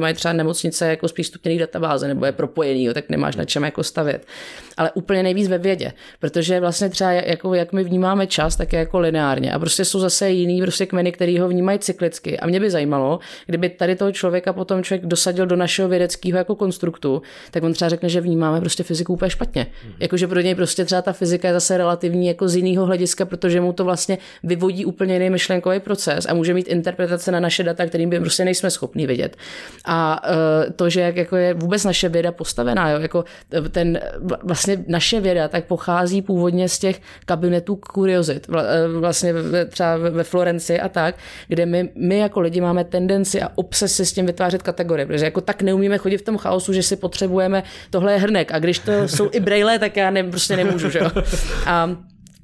nemají 0.04 0.16
třeba 0.16 0.34
nemocnice 0.34 0.88
jako 0.88 1.08
zpřístupněný 1.08 1.60
databáze 1.60 2.08
nebo 2.08 2.26
je 2.26 2.32
propojený, 2.32 2.84
jo, 2.84 2.94
tak 2.94 3.10
nemáš 3.10 3.36
na 3.36 3.46
čem 3.46 3.64
jako 3.64 3.84
stavět. 3.84 4.26
Ale 4.78 4.92
úplně 4.94 5.24
nejvíc 5.24 5.48
ve 5.48 5.58
vědě, 5.58 5.94
protože 6.20 6.60
vlastně 6.60 6.90
třeba 6.90 7.12
jako, 7.12 7.54
jak 7.54 7.74
my 7.74 7.84
vnímáme 7.84 8.28
čas, 8.28 8.56
tak 8.56 8.74
je 8.74 8.80
jako 8.80 9.00
lineárně 9.00 9.54
a 9.54 9.60
prostě 9.60 9.86
jsou 9.86 10.00
zase 10.00 10.30
jiný 10.30 10.62
prostě 10.62 10.86
kmeny, 10.86 11.12
který 11.12 11.40
ho 11.40 11.48
vnímají 11.48 11.80
cyklicky. 11.80 12.40
A 12.40 12.48
mě 12.48 12.60
by 12.60 12.70
zajímalo, 12.70 13.20
kdyby 13.46 13.70
tady 13.70 13.96
toho 13.96 14.12
člověka 14.12 14.54
potom 14.54 14.84
člověk 14.84 15.06
dosadil 15.06 15.46
do 15.46 15.56
našeho 15.56 15.90
vědeckého 15.90 16.38
jako 16.38 16.56
konstruktu, 16.56 17.22
tak 17.52 17.64
on 17.64 17.74
třeba 17.74 17.90
řekne, 17.90 18.10
že 18.10 18.22
vnímáme 18.22 18.60
prostě 18.60 18.84
fyziku 18.84 19.14
úplně 19.14 19.30
špatně. 19.30 19.68
Hmm. 19.84 19.94
Jakože 20.00 20.28
pro 20.28 20.40
něj 20.40 20.56
prostě 20.56 20.86
třeba 20.86 21.02
ta 21.02 21.14
fyzika 21.14 21.48
je 21.48 21.54
zase 21.54 21.78
relativní 21.78 22.28
jako 22.28 22.48
z 22.48 22.56
jiného 22.56 22.86
hlediska, 22.86 23.26
protože 23.26 23.62
mu 23.62 23.74
to 23.74 23.86
vlastně 23.86 24.18
vyvodí 24.44 24.86
úplně 24.86 25.14
jiný 25.14 25.30
myšlenkový 25.30 25.80
proces 25.80 26.26
a 26.30 26.34
může 26.34 26.54
mít 26.54 26.68
interpretace 26.68 27.32
na 27.32 27.40
naše 27.40 27.64
data, 27.64 27.86
kterým 27.86 28.10
by 28.10 28.20
prostě 28.20 28.46
nejsme 28.46 28.72
schopni 28.72 29.08
vidět. 29.08 29.38
A 29.86 30.22
uh, 30.30 30.74
to, 30.76 30.90
že 30.90 31.02
jak 31.02 31.16
jako 31.16 31.36
je 31.36 31.54
vůbec 31.54 31.84
naše 31.84 32.10
věda 32.10 32.32
postavená, 32.32 32.90
jo, 32.90 33.00
jako 33.00 33.26
ten 33.72 34.00
vlastně 34.44 34.63
naše 34.88 35.22
věda 35.22 35.48
tak 35.48 35.66
pochází 35.66 36.22
původně 36.22 36.70
z 36.70 36.80
těch 36.80 37.02
kabinetů 37.26 37.76
kuriozit, 37.76 38.48
e, 38.50 38.88
vlastně 38.88 39.34
třeba 39.70 39.98
ve 39.98 40.24
Florenci 40.24 40.80
a 40.80 40.90
tak, 40.90 41.16
kde 41.48 41.66
my, 41.66 41.90
my 41.96 42.18
jako 42.18 42.40
lidi 42.40 42.62
máme 42.62 42.84
tendenci 42.84 43.42
a 43.42 43.50
obsesy 43.56 44.06
s 44.06 44.14
tím 44.14 44.26
vytvářet 44.26 44.64
kategorie, 44.64 45.06
protože 45.06 45.26
jako 45.26 45.42
tak 45.42 45.62
neumíme 45.62 45.98
chodit 45.98 46.18
v 46.18 46.22
tom 46.26 46.38
chaosu, 46.38 46.74
že 46.74 46.84
si 46.84 46.96
potřebujeme, 46.96 47.64
tohle 47.90 48.14
je 48.14 48.20
hrnek 48.20 48.52
a 48.52 48.60
když 48.60 48.80
to 48.80 49.08
jsou 49.08 49.30
i 49.32 49.40
braille, 49.40 49.80
tak 49.80 49.98
já 49.98 50.12
ne, 50.12 50.24
prostě 50.24 50.56
nemůžu, 50.56 50.90
že 50.90 51.00
jo. 51.00 51.12
A 51.66 51.90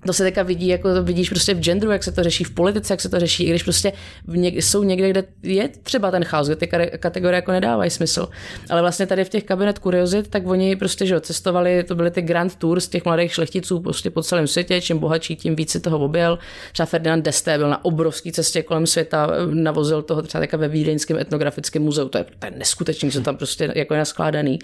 to 0.05 0.13
se 0.13 0.23
teďka 0.23 0.43
vidí, 0.43 0.67
jako 0.67 0.93
to 0.93 1.03
vidíš 1.03 1.29
prostě 1.29 1.53
v 1.53 1.59
genderu, 1.59 1.91
jak 1.91 2.03
se 2.03 2.11
to 2.11 2.23
řeší, 2.23 2.43
v 2.43 2.51
politice, 2.51 2.93
jak 2.93 3.01
se 3.01 3.09
to 3.09 3.19
řeší, 3.19 3.43
i 3.43 3.49
když 3.49 3.63
prostě 3.63 3.93
něk, 4.27 4.55
jsou 4.55 4.83
někde, 4.83 5.09
kde 5.09 5.23
je 5.43 5.69
třeba 5.83 6.11
ten 6.11 6.23
chaos, 6.23 6.47
kde 6.47 6.55
ty 6.55 6.67
kategorie 6.97 7.35
jako 7.35 7.51
nedávají 7.51 7.89
smysl. 7.89 8.29
Ale 8.69 8.81
vlastně 8.81 9.07
tady 9.07 9.23
v 9.23 9.29
těch 9.29 9.43
kabinet 9.43 9.79
kuriozit, 9.79 10.27
tak 10.27 10.47
oni 10.47 10.75
prostě, 10.75 11.05
že 11.05 11.21
cestovali, 11.21 11.83
to 11.83 11.95
byly 11.95 12.11
ty 12.11 12.21
grand 12.21 12.55
tours 12.55 12.87
těch 12.87 13.05
mladých 13.05 13.33
šlechticů 13.33 13.79
prostě 13.79 14.09
po 14.09 14.23
celém 14.23 14.47
světě, 14.47 14.81
čím 14.81 14.99
bohatší, 14.99 15.35
tím 15.35 15.55
víc 15.55 15.71
si 15.71 15.79
toho 15.79 15.99
objel. 15.99 16.39
Třeba 16.71 16.85
Ferdinand 16.85 17.25
Desté 17.25 17.57
byl 17.57 17.69
na 17.69 17.85
obrovské 17.85 18.31
cestě 18.31 18.63
kolem 18.63 18.87
světa, 18.87 19.27
navozil 19.53 20.01
toho 20.01 20.21
třeba 20.21 20.39
teďka 20.39 20.57
ve 20.57 20.67
Vídeňském 20.67 21.17
etnografickém 21.17 21.83
muzeu, 21.83 22.09
to 22.09 22.17
je, 22.17 22.25
to 22.39 22.45
je 22.45 22.51
neskutečný, 22.51 23.11
co 23.11 23.21
tam 23.21 23.37
prostě 23.37 23.73
jako 23.75 23.93
je 23.93 23.97
naskládaný. 23.97 24.59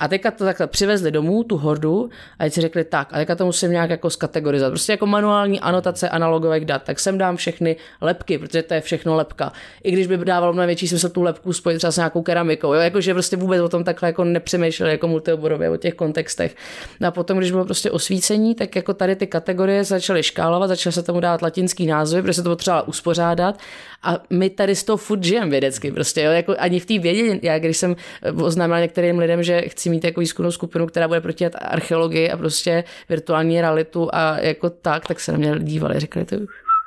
A 0.00 0.08
teďka 0.08 0.30
to 0.30 0.44
takhle 0.44 0.66
přivezli 0.66 1.10
domů, 1.10 1.44
tu 1.44 1.56
hordu, 1.56 2.10
a 2.38 2.44
teď 2.44 2.52
si 2.52 2.60
řekli 2.60 2.84
tak, 2.84 3.08
a 3.12 3.16
teďka 3.16 3.34
to 3.34 3.46
musím 3.46 3.70
nějak 3.70 3.90
jako 3.90 4.10
skategorizovat 4.10 4.75
prostě 4.76 4.92
jako 4.92 5.06
manuální 5.06 5.60
anotace 5.60 6.08
analogových 6.08 6.64
dat, 6.64 6.82
tak 6.82 7.00
sem 7.00 7.18
dám 7.18 7.36
všechny 7.36 7.76
lepky, 8.00 8.38
protože 8.38 8.62
to 8.62 8.74
je 8.74 8.80
všechno 8.80 9.16
lepka. 9.16 9.52
I 9.84 9.90
když 9.90 10.06
by 10.06 10.16
dávalo 10.16 10.52
mnohem 10.52 10.66
větší 10.66 10.88
smysl 10.88 11.08
tu 11.08 11.22
lepku 11.22 11.52
spojit 11.52 11.78
třeba 11.78 11.90
s 11.90 11.96
nějakou 11.96 12.22
keramikou, 12.22 12.72
jo? 12.72 12.80
jakože 12.80 13.12
prostě 13.12 13.36
vůbec 13.36 13.60
o 13.60 13.68
tom 13.68 13.84
takhle 13.84 14.08
jako 14.08 14.24
nepřemýšleli 14.24 14.92
jako 14.92 15.08
multioborově 15.08 15.70
o 15.70 15.76
těch 15.76 15.94
kontextech. 15.94 16.56
No 17.00 17.08
a 17.08 17.10
potom, 17.10 17.38
když 17.38 17.50
bylo 17.50 17.64
prostě 17.64 17.90
osvícení, 17.90 18.54
tak 18.54 18.76
jako 18.76 18.94
tady 18.94 19.16
ty 19.16 19.26
kategorie 19.26 19.84
začaly 19.84 20.22
škálovat, 20.22 20.68
začaly 20.68 20.92
se 20.92 21.02
tomu 21.02 21.20
dávat 21.20 21.42
latinský 21.42 21.86
názvy, 21.86 22.22
protože 22.22 22.32
se 22.32 22.42
to 22.42 22.50
potřeba 22.50 22.88
uspořádat 22.88 23.58
a 24.02 24.18
my 24.30 24.50
tady 24.50 24.74
z 24.74 24.84
toho 24.84 24.96
furt 24.96 25.24
žijeme 25.24 25.50
vědecky, 25.50 25.92
prostě, 25.92 26.22
jo? 26.22 26.30
jako 26.30 26.54
ani 26.58 26.80
v 26.80 26.86
té 26.86 26.98
vědě, 26.98 27.40
já 27.42 27.58
když 27.58 27.76
jsem 27.76 27.96
oznámila 28.42 28.80
některým 28.80 29.18
lidem, 29.18 29.42
že 29.42 29.60
chci 29.60 29.90
mít 29.90 30.04
jako 30.04 30.20
výzkumnou 30.20 30.50
skupinu, 30.50 30.86
která 30.86 31.08
bude 31.08 31.20
proti 31.20 31.46
archeologii 31.46 32.30
a 32.30 32.36
prostě 32.36 32.84
virtuální 33.08 33.60
realitu 33.60 34.08
a 34.12 34.38
jako 34.40 34.65
jako 34.66 34.76
tak, 34.82 35.06
tak 35.06 35.20
se 35.20 35.32
na 35.32 35.38
mě 35.38 35.54
dívali, 35.58 36.00
řekli, 36.00 36.24
to 36.24 36.36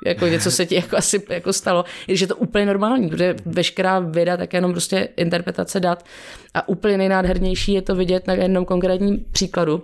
jako 0.05 0.27
něco 0.27 0.51
se 0.51 0.65
ti 0.65 0.75
jako 0.75 0.97
asi 0.97 1.25
jako 1.29 1.53
stalo, 1.53 1.85
i 2.07 2.11
když 2.11 2.21
je 2.21 2.27
to 2.27 2.35
úplně 2.35 2.65
normální, 2.65 3.09
protože 3.09 3.35
veškerá 3.45 3.99
věda 3.99 4.37
tak 4.37 4.53
jenom 4.53 4.71
prostě 4.71 5.09
interpretace 5.17 5.79
dat. 5.79 6.05
A 6.53 6.67
úplně 6.67 6.97
nejnádhernější 6.97 7.73
je 7.73 7.81
to 7.81 7.95
vidět 7.95 8.27
na 8.27 8.33
jednom 8.33 8.65
konkrétním 8.65 9.25
příkladu, 9.31 9.83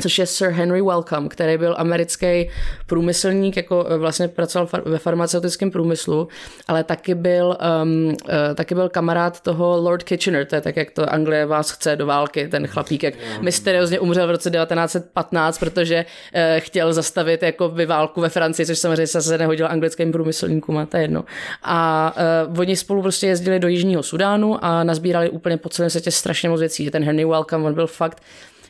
což 0.00 0.18
je 0.18 0.26
Sir 0.26 0.48
Henry 0.48 0.82
Wellcome, 0.82 1.28
který 1.28 1.58
byl 1.58 1.74
americký 1.78 2.50
průmyslník, 2.86 3.56
jako 3.56 3.86
e, 3.88 3.98
vlastně 3.98 4.28
pracoval 4.28 4.68
ve 4.84 4.98
farmaceutickém 4.98 5.70
průmyslu, 5.70 6.28
ale 6.68 6.84
taky 6.84 7.14
byl, 7.14 7.56
um, 7.82 8.04
uh, 8.04 8.14
taky 8.54 8.74
byl 8.74 8.88
kamarád 8.88 9.40
toho 9.40 9.76
Lord 9.76 10.02
Kitchener, 10.02 10.46
to 10.46 10.54
je 10.54 10.60
tak, 10.60 10.76
jak 10.76 10.90
to 10.90 11.12
Anglie 11.12 11.46
vás 11.46 11.70
chce 11.70 11.96
do 11.96 12.06
války, 12.06 12.48
ten 12.48 12.66
chlapík, 12.66 13.02
jak 13.02 13.14
mysteriózně 13.40 14.00
umřel 14.00 14.26
v 14.26 14.30
roce 14.30 14.50
1915, 14.50 15.58
protože 15.58 16.04
uh, 16.04 16.40
chtěl 16.58 16.92
zastavit 16.92 17.42
jako 17.42 17.68
by 17.68 17.86
válku 17.86 18.20
ve 18.20 18.28
Francii, 18.28 18.66
což 18.66 18.78
samozřejmě 18.78 19.06
se 19.06 19.38
nehodil 19.38 19.66
anglickým 19.70 20.12
průmyslníkům, 20.12 20.78
a 20.78 20.86
to 20.86 20.96
je 20.96 21.02
jedno. 21.02 21.24
A 21.62 22.14
uh, 22.48 22.60
oni 22.60 22.76
spolu 22.76 23.02
prostě 23.02 23.26
jezdili 23.26 23.58
do 23.60 23.68
Jižního 23.68 24.02
Sudánu 24.02 24.64
a 24.64 24.84
nazbírali 24.84 25.30
úplně 25.30 25.56
po 25.56 25.68
celém 25.68 25.90
světě 25.90 26.10
strašně 26.10 26.48
moc 26.48 26.60
věcí. 26.60 26.90
Ten 26.90 27.04
Henry 27.04 27.24
Wellcome, 27.24 27.64
on 27.64 27.74
byl 27.74 27.86
fakt 27.86 28.22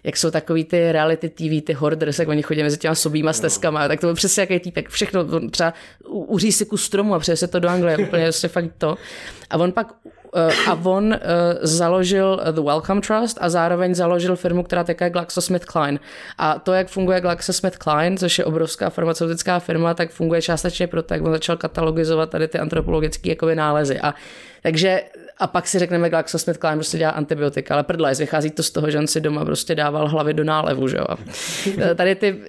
jak 0.04 0.16
jsou 0.16 0.30
takový 0.30 0.64
ty 0.64 0.92
reality 0.92 1.28
TV, 1.28 1.64
ty 1.64 1.72
hoarders, 1.72 2.18
jak 2.18 2.28
oni 2.28 2.42
chodí 2.42 2.62
mezi 2.62 2.78
těma 2.78 2.94
sobýma 2.94 3.32
stezkama, 3.32 3.88
tak 3.88 4.00
to 4.00 4.06
byl 4.06 4.14
přesně 4.14 4.40
jaký 4.40 4.60
týpek, 4.60 4.88
všechno, 4.88 5.20
on 5.20 5.50
třeba 5.50 5.74
uří 6.08 6.52
si 6.52 6.66
kus 6.66 6.84
stromu 6.84 7.14
a 7.14 7.18
přese 7.18 7.48
to 7.48 7.60
do 7.60 7.68
Anglie, 7.68 7.98
úplně 8.06 8.24
prostě 8.24 8.48
fakt 8.48 8.70
to. 8.78 8.96
A 9.50 9.56
on 9.56 9.72
pak 9.72 9.94
eh, 10.36 10.52
a 10.66 10.80
on 10.84 11.04
uh, 11.04 11.14
založil 11.62 12.40
The 12.52 12.60
Wellcome 12.60 13.00
Trust 13.00 13.38
a 13.40 13.48
zároveň 13.48 13.94
založil 13.94 14.36
firmu, 14.36 14.62
která 14.62 14.84
teďka 14.84 15.04
je 15.04 15.10
GlaxoSmithKline. 15.10 15.98
A 16.38 16.58
to, 16.58 16.72
jak 16.72 16.88
funguje 16.88 17.20
GlaxoSmithKline, 17.20 18.16
což 18.16 18.38
je 18.38 18.44
obrovská 18.44 18.90
farmaceutická 18.90 19.58
firma, 19.58 19.94
tak 19.94 20.10
funguje 20.10 20.42
částečně 20.42 20.86
proto, 20.86 21.14
jak 21.14 21.22
on 21.22 21.32
začal 21.32 21.56
katalogizovat 21.56 22.30
tady 22.30 22.48
ty 22.48 22.58
antropologické 22.58 23.28
jakoby 23.28 23.54
nálezy. 23.54 24.00
A 24.00 24.14
takže 24.62 25.02
a 25.38 25.46
pak 25.46 25.66
si 25.66 25.78
řekneme, 25.78 26.10
GlaxoSmithKline 26.10 26.76
prostě 26.76 26.98
dělá 26.98 27.10
antibiotika, 27.10 27.74
ale 27.74 27.82
prdlajs, 27.82 28.18
vychází 28.18 28.50
to 28.50 28.62
z 28.62 28.70
toho, 28.70 28.90
že 28.90 28.98
on 28.98 29.06
si 29.06 29.20
doma 29.20 29.44
prostě 29.44 29.74
dával 29.74 30.08
hlavy 30.08 30.34
do 30.34 30.44
nálevu, 30.44 30.88
že 30.88 30.96
jo. 30.96 31.06
Tady 31.94 32.14
ty 32.14 32.40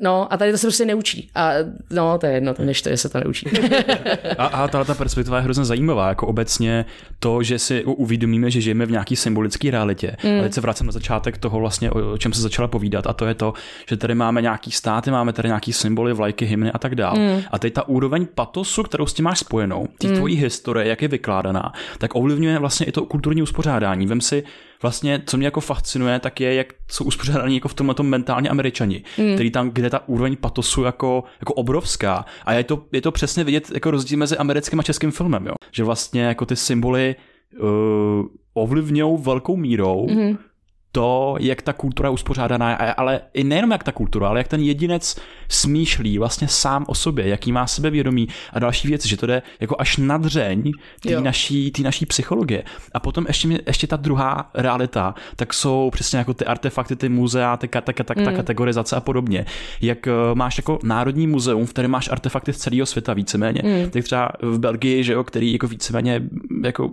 No 0.00 0.32
a 0.32 0.36
tady 0.36 0.52
to 0.52 0.58
se 0.58 0.66
prostě 0.66 0.84
neučí. 0.84 1.30
A 1.34 1.50
no, 1.90 2.18
to 2.18 2.26
je 2.26 2.32
jedno, 2.32 2.54
to 2.54 2.64
než 2.64 2.82
to, 2.82 2.90
že 2.90 2.96
se 2.96 3.08
to 3.08 3.20
neučí. 3.20 3.46
a, 4.38 4.46
a 4.46 4.68
tahle 4.68 4.84
ta 4.84 4.94
perspektiva 4.94 5.36
je 5.36 5.42
hrozně 5.42 5.64
zajímavá, 5.64 6.08
jako 6.08 6.26
obecně 6.26 6.84
to, 7.18 7.42
že 7.42 7.58
si 7.58 7.84
uvědomíme, 7.84 8.50
že 8.50 8.60
žijeme 8.60 8.86
v 8.86 8.90
nějaký 8.90 9.16
symbolické 9.16 9.70
realitě. 9.70 10.16
Mm. 10.24 10.40
A 10.40 10.42
teď 10.42 10.52
se 10.52 10.60
vracím 10.60 10.86
na 10.86 10.92
začátek 10.92 11.38
toho 11.38 11.60
vlastně, 11.60 11.90
o 11.90 12.18
čem 12.18 12.32
se 12.32 12.42
začala 12.42 12.68
povídat, 12.68 13.06
a 13.06 13.12
to 13.12 13.26
je 13.26 13.34
to, 13.34 13.54
že 13.88 13.96
tady 13.96 14.14
máme 14.14 14.42
nějaký 14.42 14.70
státy, 14.70 15.10
máme 15.10 15.32
tady 15.32 15.48
nějaký 15.48 15.72
symboly, 15.72 16.12
vlajky, 16.12 16.44
hymny 16.44 16.72
a 16.72 16.78
tak 16.78 16.94
dále. 16.94 17.18
Mm. 17.18 17.42
A 17.50 17.58
teď 17.58 17.72
ta 17.72 17.88
úroveň 17.88 18.26
patosu, 18.34 18.82
kterou 18.82 19.06
s 19.06 19.14
tím 19.14 19.24
máš 19.24 19.38
spojenou, 19.38 19.88
té 19.98 20.08
mm. 20.08 20.14
tvojí 20.14 20.36
historie, 20.36 20.88
jak 20.88 21.02
je 21.02 21.08
vykládaná, 21.08 21.72
tak 21.98 22.14
ovlivňuje 22.14 22.58
vlastně 22.58 22.86
i 22.86 22.92
to 22.92 23.04
kulturní 23.04 23.42
uspořádání. 23.42 24.06
Vem 24.06 24.20
si 24.20 24.44
vlastně, 24.82 25.22
co 25.26 25.36
mě 25.36 25.46
jako 25.46 25.60
fascinuje, 25.60 26.18
tak 26.18 26.40
je, 26.40 26.54
jak 26.54 26.72
jsou 26.90 27.04
uspořádaní 27.04 27.54
jako 27.54 27.68
v 27.68 27.74
tomhle 27.74 27.94
tom 27.94 28.06
mentálně 28.06 28.48
američani, 28.48 29.02
mm. 29.18 29.34
který 29.34 29.50
tam, 29.50 29.70
kde 29.70 29.90
ta 29.90 30.08
úroveň 30.08 30.36
patosu 30.36 30.82
jako, 30.82 31.24
jako 31.40 31.54
obrovská. 31.54 32.24
A 32.44 32.52
je 32.52 32.64
to, 32.64 32.84
je 32.92 33.00
to 33.00 33.12
přesně 33.12 33.44
vidět 33.44 33.70
jako 33.74 33.90
rozdíl 33.90 34.18
mezi 34.18 34.36
americkým 34.36 34.80
a 34.80 34.82
českým 34.82 35.10
filmem, 35.10 35.46
jo. 35.46 35.54
Že 35.72 35.84
vlastně 35.84 36.22
jako 36.22 36.46
ty 36.46 36.56
symboly 36.56 37.16
uh, 37.60 37.68
ovlivňují 38.54 39.18
velkou 39.22 39.56
mírou 39.56 40.06
mm 40.10 40.36
to, 40.96 41.36
jak 41.40 41.62
ta 41.62 41.72
kultura 41.72 42.08
je 42.08 42.12
uspořádaná, 42.12 42.74
ale 42.74 43.20
i 43.34 43.44
nejenom 43.44 43.70
jak 43.70 43.84
ta 43.84 43.92
kultura, 43.92 44.28
ale 44.28 44.40
jak 44.40 44.48
ten 44.48 44.60
jedinec 44.60 45.16
smýšlí 45.48 46.18
vlastně 46.18 46.48
sám 46.48 46.84
o 46.88 46.94
sobě, 46.94 47.28
jaký 47.28 47.52
má 47.52 47.66
sebevědomí 47.66 48.28
a 48.52 48.58
další 48.58 48.88
věci, 48.88 49.08
že 49.08 49.16
to 49.16 49.26
jde 49.26 49.42
jako 49.60 49.76
až 49.78 49.96
na 49.96 50.16
dřeň 50.16 50.72
té 51.00 51.20
naší, 51.20 51.70
tý 51.70 51.82
naší 51.82 52.06
psychologie. 52.06 52.64
A 52.94 53.00
potom 53.00 53.24
ještě, 53.28 53.58
ještě 53.66 53.86
ta 53.86 53.96
druhá 53.96 54.50
realita, 54.54 55.14
tak 55.36 55.54
jsou 55.54 55.90
přesně 55.92 56.18
jako 56.18 56.34
ty 56.34 56.44
artefakty, 56.44 56.96
ty 56.96 57.08
muzea, 57.08 57.56
ty, 57.56 57.68
ta, 57.68 57.80
ta, 57.80 57.92
ta, 57.92 58.14
ta 58.14 58.30
mm. 58.30 58.36
kategorizace 58.36 58.96
a 58.96 59.00
podobně. 59.00 59.46
Jak 59.80 60.06
uh, 60.06 60.34
máš 60.34 60.58
jako 60.58 60.78
národní 60.82 61.26
muzeum, 61.26 61.66
v 61.66 61.70
kterém 61.70 61.90
máš 61.90 62.08
artefakty 62.08 62.52
z 62.52 62.56
celého 62.56 62.86
světa 62.86 63.14
víceméně. 63.14 63.62
Mm. 63.64 63.90
Tak 63.90 64.04
třeba 64.04 64.30
v 64.42 64.58
Belgii, 64.58 65.04
že 65.04 65.12
jo, 65.12 65.24
který 65.24 65.52
jako 65.52 65.66
víceméně 65.68 66.22
jako 66.64 66.90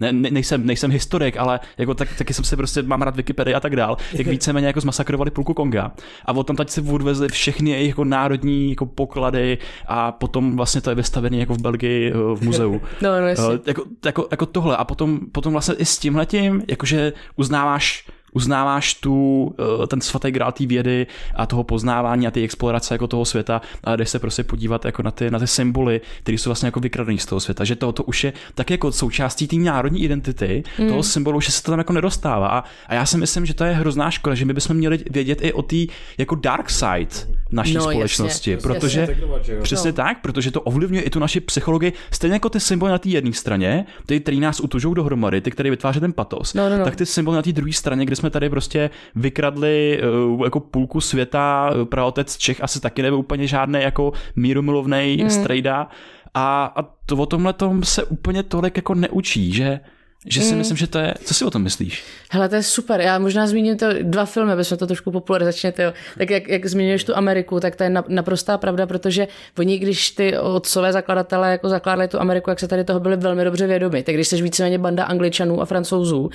ne, 0.00 0.12
ne, 0.12 0.30
nejsem, 0.30 0.66
nejsem 0.66 0.90
historik, 0.90 1.36
ale 1.36 1.60
jako 1.78 1.94
tak, 1.94 2.08
taky 2.18 2.34
jsem 2.34 2.44
si 2.44 2.56
prostě, 2.56 2.82
mám 2.82 3.02
rád 3.02 3.16
Wikipedii 3.16 3.54
a 3.54 3.60
tak 3.60 3.76
dál, 3.76 3.96
jak 4.12 4.26
víceméně 4.38 4.66
jako 4.66 4.80
zmasakrovali 4.80 5.30
půlku 5.30 5.54
Konga 5.54 5.92
a 6.24 6.34
potom 6.34 6.56
teď 6.56 6.70
si 6.70 6.80
odvezli 6.80 7.28
všechny 7.28 7.70
jejich 7.70 7.88
jako 7.88 8.04
národní 8.04 8.70
jako 8.70 8.86
poklady 8.86 9.58
a 9.86 10.12
potom 10.12 10.56
vlastně 10.56 10.80
to 10.80 10.90
je 10.90 10.96
vystavené 10.96 11.36
jako 11.36 11.54
v 11.54 11.60
Belgii 11.60 12.12
eh, 12.12 12.34
v 12.34 12.42
muzeu. 12.42 12.80
No, 13.02 13.20
no, 13.20 13.26
jasně. 13.26 13.58
jako, 13.66 13.84
jako, 14.04 14.28
jako, 14.30 14.46
tohle 14.46 14.76
a 14.76 14.84
potom, 14.84 15.20
potom 15.32 15.52
vlastně 15.52 15.74
i 15.74 15.84
s 15.84 15.98
tímhletím, 15.98 16.62
jakože 16.68 17.12
uznáváš 17.36 18.06
uznáváš 18.38 18.94
tu, 18.94 19.54
eh, 19.82 19.86
ten 19.86 20.00
svatý 20.00 20.30
grál 20.30 20.52
té 20.52 20.66
vědy 20.66 21.06
a 21.34 21.46
toho 21.46 21.64
poznávání 21.64 22.26
a 22.26 22.30
ty 22.30 22.44
explorace 22.44 22.94
jako 22.94 23.06
toho 23.06 23.24
světa, 23.24 23.60
ale 23.84 23.96
jdeš 23.96 24.08
se 24.08 24.18
prostě 24.18 24.44
podívat 24.44 24.84
jako 24.84 25.02
na 25.02 25.10
ty, 25.10 25.30
na 25.30 25.38
ty 25.38 25.46
symboly, 25.46 26.00
které 26.22 26.38
jsou 26.38 26.50
vlastně 26.50 26.66
jako 26.66 26.80
vykradený 26.80 27.18
z 27.18 27.26
toho 27.26 27.40
světa, 27.40 27.64
že 27.64 27.76
to, 27.76 27.92
to 27.92 28.02
už 28.04 28.24
je 28.24 28.32
tak 28.54 28.70
jako 28.70 28.92
součástí 28.92 29.46
té 29.48 29.56
národní 29.56 30.02
identity, 30.02 30.62
mm. 30.78 30.88
toho 30.88 31.02
symbolu, 31.02 31.40
že 31.40 31.52
se 31.52 31.62
to 31.62 31.72
tam 31.72 31.78
jako 31.78 31.92
nedostává. 31.92 32.48
A, 32.48 32.64
a 32.86 32.94
já 32.94 33.06
si 33.06 33.18
myslím, 33.18 33.46
že 33.46 33.54
to 33.54 33.64
je 33.64 33.72
hrozná 33.72 34.10
škoda, 34.10 34.34
že 34.34 34.44
my 34.44 34.52
bychom 34.52 34.76
měli 34.76 34.98
vědět 35.10 35.38
i 35.42 35.52
o 35.52 35.62
té 35.62 35.76
jako 36.18 36.34
dark 36.34 36.70
side 36.70 37.38
naší 37.50 37.74
no, 37.74 37.82
společnosti, 37.82 38.50
jasně, 38.50 38.62
protože 38.62 39.00
jasně. 39.00 39.60
přesně 39.62 39.90
no. 39.90 39.96
tak, 39.96 40.20
protože 40.20 40.50
to 40.50 40.60
ovlivňuje 40.60 41.02
i 41.02 41.10
tu 41.10 41.18
naši 41.18 41.40
psychologii, 41.40 41.92
stejně 42.10 42.34
jako 42.34 42.48
ty 42.48 42.60
symboly 42.60 42.92
na 42.92 42.98
té 42.98 43.08
jedné 43.08 43.32
straně, 43.32 43.86
ty, 44.06 44.20
které 44.20 44.36
nás 44.36 44.60
utužou 44.60 44.94
dohromady, 44.94 45.40
ty, 45.40 45.50
které 45.50 45.70
vytváří 45.70 46.00
ten 46.00 46.12
patos, 46.12 46.54
no, 46.54 46.70
no, 46.70 46.78
no. 46.78 46.84
tak 46.84 46.96
ty 46.96 47.06
symboly 47.06 47.36
na 47.36 47.42
té 47.42 47.52
druhé 47.52 47.72
straně, 47.72 48.04
kde 48.04 48.16
jsme 48.16 48.27
tady 48.30 48.50
prostě 48.50 48.90
vykradli 49.14 50.00
uh, 50.34 50.44
jako 50.44 50.60
půlku 50.60 51.00
světa, 51.00 51.70
uh, 51.70 51.84
praotec 51.84 52.36
Čech 52.36 52.62
asi 52.62 52.80
taky 52.80 53.02
nebyl 53.02 53.18
úplně 53.18 53.46
žádný 53.46 53.82
jako 53.82 54.12
mírumilovnej 54.36 55.16
mm. 55.22 55.30
strejda 55.30 55.88
a, 56.34 56.72
a 56.76 56.82
to 56.82 57.16
o 57.16 57.26
tomhle 57.26 57.52
tom 57.52 57.84
se 57.84 58.04
úplně 58.04 58.42
tolik 58.42 58.76
jako 58.76 58.94
neučí, 58.94 59.52
že 59.52 59.80
že 60.26 60.42
si 60.42 60.52
mm. 60.52 60.58
myslím, 60.58 60.76
že 60.76 60.86
to 60.86 60.98
je... 60.98 61.14
Co 61.24 61.34
si 61.34 61.44
o 61.44 61.50
tom 61.50 61.62
myslíš? 61.62 62.04
Hele, 62.30 62.48
to 62.48 62.54
je 62.54 62.62
super. 62.62 63.00
Já 63.00 63.18
možná 63.18 63.46
zmíním 63.46 63.76
to 63.76 63.86
dva 64.02 64.24
filmy, 64.24 64.52
aby 64.52 64.64
jsme 64.64 64.76
to 64.76 64.86
trošku 64.86 65.10
popularizačně. 65.10 65.72
Tak 66.18 66.30
jak, 66.30 66.48
jak 66.48 66.66
zmiňuješ 66.66 67.04
tu 67.04 67.16
Ameriku, 67.16 67.60
tak 67.60 67.76
to 67.76 67.82
je 67.82 67.90
naprostá 68.08 68.58
pravda, 68.58 68.86
protože 68.86 69.28
oni, 69.58 69.78
když 69.78 70.10
ty 70.10 70.38
otcové 70.38 70.92
zakladatelé 70.92 71.50
jako 71.50 71.68
zakládali 71.68 72.08
tu 72.08 72.20
Ameriku, 72.20 72.50
jak 72.50 72.60
se 72.60 72.68
tady 72.68 72.84
toho 72.84 73.00
byli 73.00 73.16
velmi 73.16 73.44
dobře 73.44 73.66
vědomi. 73.66 74.02
Tak 74.02 74.14
když 74.14 74.28
jsi 74.28 74.42
víceméně 74.42 74.78
banda 74.78 75.04
Angličanů 75.04 75.62
a 75.62 75.64
Francouzů, 75.64 76.30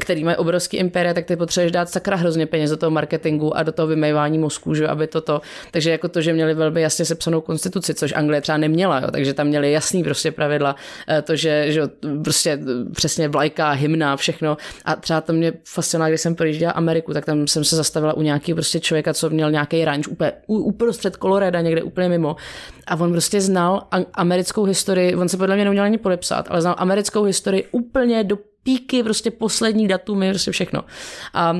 který 0.00 0.24
mají 0.24 0.36
obrovský 0.36 0.76
impéria, 0.76 1.14
tak 1.14 1.24
ty 1.24 1.36
potřebuješ 1.36 1.72
dát 1.72 1.90
sakra 1.90 2.16
hrozně 2.16 2.46
peněz 2.46 2.70
do 2.70 2.76
toho 2.76 2.90
marketingu 2.90 3.56
a 3.56 3.62
do 3.62 3.72
toho 3.72 3.88
vymývání 3.88 4.38
mozku, 4.38 4.74
že 4.74 4.88
aby 4.88 5.06
toto. 5.06 5.40
Takže 5.70 5.90
jako 5.90 6.08
to, 6.08 6.20
že 6.20 6.32
měli 6.32 6.54
velmi 6.54 6.82
jasně 6.82 7.04
sepsanou 7.04 7.40
konstituci, 7.40 7.94
což 7.94 8.12
Anglie 8.12 8.40
třeba 8.40 8.58
neměla, 8.58 9.00
jo, 9.00 9.10
takže 9.10 9.34
tam 9.34 9.46
měli 9.46 9.72
jasný 9.72 10.04
prostě 10.04 10.32
pravidla, 10.32 10.76
eh, 11.08 11.22
to, 11.22 11.36
že, 11.36 11.72
že 11.72 11.82
prostě 12.22 12.58
přesně 12.92 13.25
vlajka, 13.28 13.70
hymna, 13.70 14.16
všechno. 14.16 14.56
A 14.84 14.96
třeba 14.96 15.20
to 15.20 15.32
mě 15.32 15.52
fascinovalo, 15.64 16.10
když 16.10 16.20
jsem 16.20 16.34
projížděla 16.34 16.72
Ameriku, 16.72 17.12
tak 17.12 17.24
tam 17.24 17.46
jsem 17.46 17.64
se 17.64 17.76
zastavila 17.76 18.16
u 18.16 18.22
nějakého 18.22 18.56
prostě 18.56 18.80
člověka, 18.80 19.14
co 19.14 19.30
měl 19.30 19.50
nějaký 19.50 19.84
ranč 19.84 20.06
úplně 20.06 20.32
uprostřed 20.46 21.16
Coloreda, 21.16 21.60
někde 21.60 21.82
úplně 21.82 22.08
mimo. 22.08 22.36
A 22.86 22.96
on 22.96 23.12
prostě 23.12 23.40
znal 23.40 23.86
americkou 24.14 24.64
historii, 24.64 25.16
on 25.16 25.28
se 25.28 25.36
podle 25.36 25.54
mě 25.54 25.64
neměl 25.64 25.84
ani 25.84 25.98
podepsat, 25.98 26.46
ale 26.50 26.60
znal 26.60 26.74
americkou 26.78 27.22
historii 27.22 27.68
úplně 27.72 28.24
do 28.24 28.38
píky, 28.62 29.02
prostě 29.02 29.30
poslední 29.30 29.88
datumy, 29.88 30.30
prostě 30.30 30.50
všechno. 30.50 30.84
A 31.34 31.56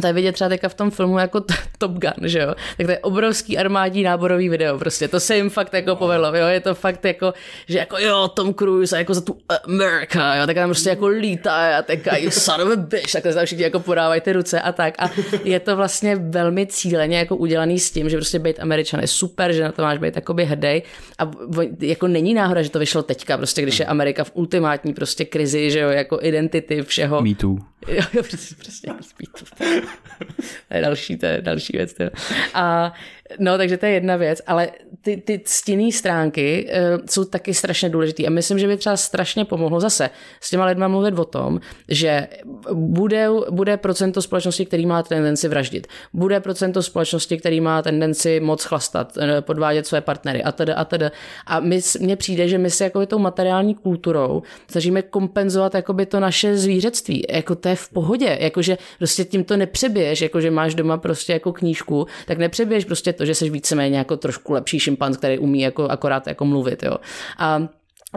to 0.00 0.06
je 0.06 0.12
vidět 0.12 0.32
třeba 0.32 0.48
teďka 0.48 0.68
v 0.68 0.74
tom 0.74 0.90
filmu 0.90 1.18
jako 1.18 1.40
Top 1.78 1.92
Gun, 1.92 2.28
že 2.28 2.38
jo? 2.38 2.54
Tak 2.76 2.86
to 2.86 2.90
je 2.92 2.98
obrovský 2.98 3.58
armádní 3.58 4.02
náborový 4.02 4.48
video, 4.48 4.78
prostě 4.78 5.08
to 5.08 5.20
se 5.20 5.36
jim 5.36 5.50
fakt 5.50 5.74
jako 5.74 5.96
povedlo, 5.96 6.36
jo? 6.36 6.46
Je 6.46 6.60
to 6.60 6.74
fakt 6.74 7.04
jako, 7.04 7.34
že 7.68 7.78
jako 7.78 7.98
jo, 7.98 8.28
Tom 8.28 8.54
Cruise 8.54 8.96
a 8.96 8.98
jako 8.98 9.14
za 9.14 9.20
tu 9.20 9.38
America, 9.64 10.34
jo? 10.34 10.46
Tak 10.46 10.54
tam 10.54 10.68
prostě 10.68 10.90
jako 10.90 11.06
lítá 11.06 11.78
a 11.78 11.82
teďka 11.82 12.16
you 12.16 12.30
son 12.30 12.62
of 12.62 12.72
a 12.72 12.76
bitch, 12.76 13.12
tak 13.12 13.22
tam 13.22 13.46
všichni 13.46 13.64
jako 13.64 13.80
podávají 13.80 14.20
ty 14.20 14.32
ruce 14.32 14.60
a 14.60 14.72
tak. 14.72 14.94
A 14.98 15.10
je 15.44 15.60
to 15.60 15.76
vlastně 15.76 16.16
velmi 16.16 16.66
cíleně 16.66 17.18
jako 17.18 17.36
udělaný 17.36 17.80
s 17.80 17.90
tím, 17.90 18.08
že 18.08 18.16
prostě 18.16 18.38
být 18.38 18.60
Američan 18.60 19.00
je 19.00 19.06
super, 19.06 19.52
že 19.52 19.62
na 19.62 19.72
to 19.72 19.82
máš 19.82 19.98
být 19.98 20.16
jakoby 20.16 20.44
hrdý 20.44 20.82
a 21.18 21.30
jako 21.80 22.08
není 22.08 22.34
náhoda, 22.34 22.62
že 22.62 22.70
to 22.70 22.78
vyšlo 22.78 23.02
teďka, 23.02 23.36
prostě 23.36 23.62
když 23.62 23.80
je 23.80 23.86
Amerika 23.86 24.24
v 24.24 24.30
ultimátní 24.34 24.94
prostě 24.94 25.24
krizi, 25.24 25.70
že 25.70 25.80
jo, 25.80 25.88
jako 25.88 26.18
identity 26.22 26.82
všeho. 26.82 27.22
Me 27.22 27.34
too. 27.34 27.56
Jo, 27.88 28.02
jo, 28.12 28.22
přesně, 28.22 28.56
přesně, 28.60 28.92
to 30.68 30.74
je 30.76 30.80
další, 30.80 31.16
to 31.16 31.26
je 31.26 31.40
další 31.40 31.76
věc. 31.76 31.94
To. 31.94 32.04
A 32.54 32.92
No, 33.38 33.58
takže 33.58 33.76
to 33.76 33.86
je 33.86 33.92
jedna 33.92 34.16
věc, 34.16 34.42
ale 34.46 34.70
ty, 35.00 35.16
ty 35.16 35.40
stinné 35.44 35.92
stránky 35.92 36.70
uh, 36.70 37.06
jsou 37.10 37.24
taky 37.24 37.54
strašně 37.54 37.88
důležité 37.88 38.26
a 38.26 38.30
myslím, 38.30 38.58
že 38.58 38.66
by 38.66 38.76
třeba 38.76 38.96
strašně 38.96 39.44
pomohlo 39.44 39.80
zase 39.80 40.10
s 40.40 40.50
těma 40.50 40.64
lidma 40.64 40.88
mluvit 40.88 41.18
o 41.18 41.24
tom, 41.24 41.60
že 41.88 42.28
bude, 42.72 43.28
bude 43.50 43.76
procento 43.76 44.22
společnosti, 44.22 44.66
který 44.66 44.86
má 44.86 45.02
tendenci 45.02 45.48
vraždit, 45.48 45.86
bude 46.12 46.40
procento 46.40 46.82
společnosti, 46.82 47.38
který 47.38 47.60
má 47.60 47.82
tendenci 47.82 48.40
moc 48.40 48.64
chlastat, 48.64 49.18
eh, 49.18 49.40
podvádět 49.40 49.86
své 49.86 50.00
partnery 50.00 50.42
a 50.42 50.52
teda 50.52 50.74
a 50.74 50.84
teda. 50.84 51.10
A 51.46 51.60
mně 52.00 52.16
přijde, 52.16 52.48
že 52.48 52.58
my 52.58 52.70
si 52.70 52.82
jako 52.82 53.06
tou 53.06 53.18
materiální 53.18 53.74
kulturou 53.74 54.42
snažíme 54.70 55.02
kompenzovat 55.02 55.74
jakoby 55.74 56.06
to 56.06 56.20
naše 56.20 56.56
zvířectví. 56.56 57.22
Jako 57.30 57.54
to 57.54 57.68
je 57.68 57.76
v 57.76 57.88
pohodě, 57.88 58.38
jakože 58.40 58.78
prostě 58.98 59.24
tím 59.24 59.44
to 59.44 59.56
nepřeběž, 59.56 60.20
jakože 60.20 60.50
máš 60.50 60.74
doma 60.74 60.96
prostě 60.98 61.32
jako 61.32 61.52
knížku, 61.52 62.06
tak 62.26 62.38
nepřeběž 62.38 62.84
prostě 62.84 63.12
to, 63.20 63.26
že 63.26 63.34
jsi 63.34 63.50
víceméně 63.50 63.98
jako 63.98 64.16
trošku 64.16 64.52
lepší 64.52 64.80
šimpanz, 64.80 65.16
který 65.16 65.38
umí 65.38 65.60
jako 65.60 65.84
akorát 65.84 66.26
jako 66.26 66.44
mluvit, 66.44 66.82
jo. 66.82 66.96
A 67.38 67.68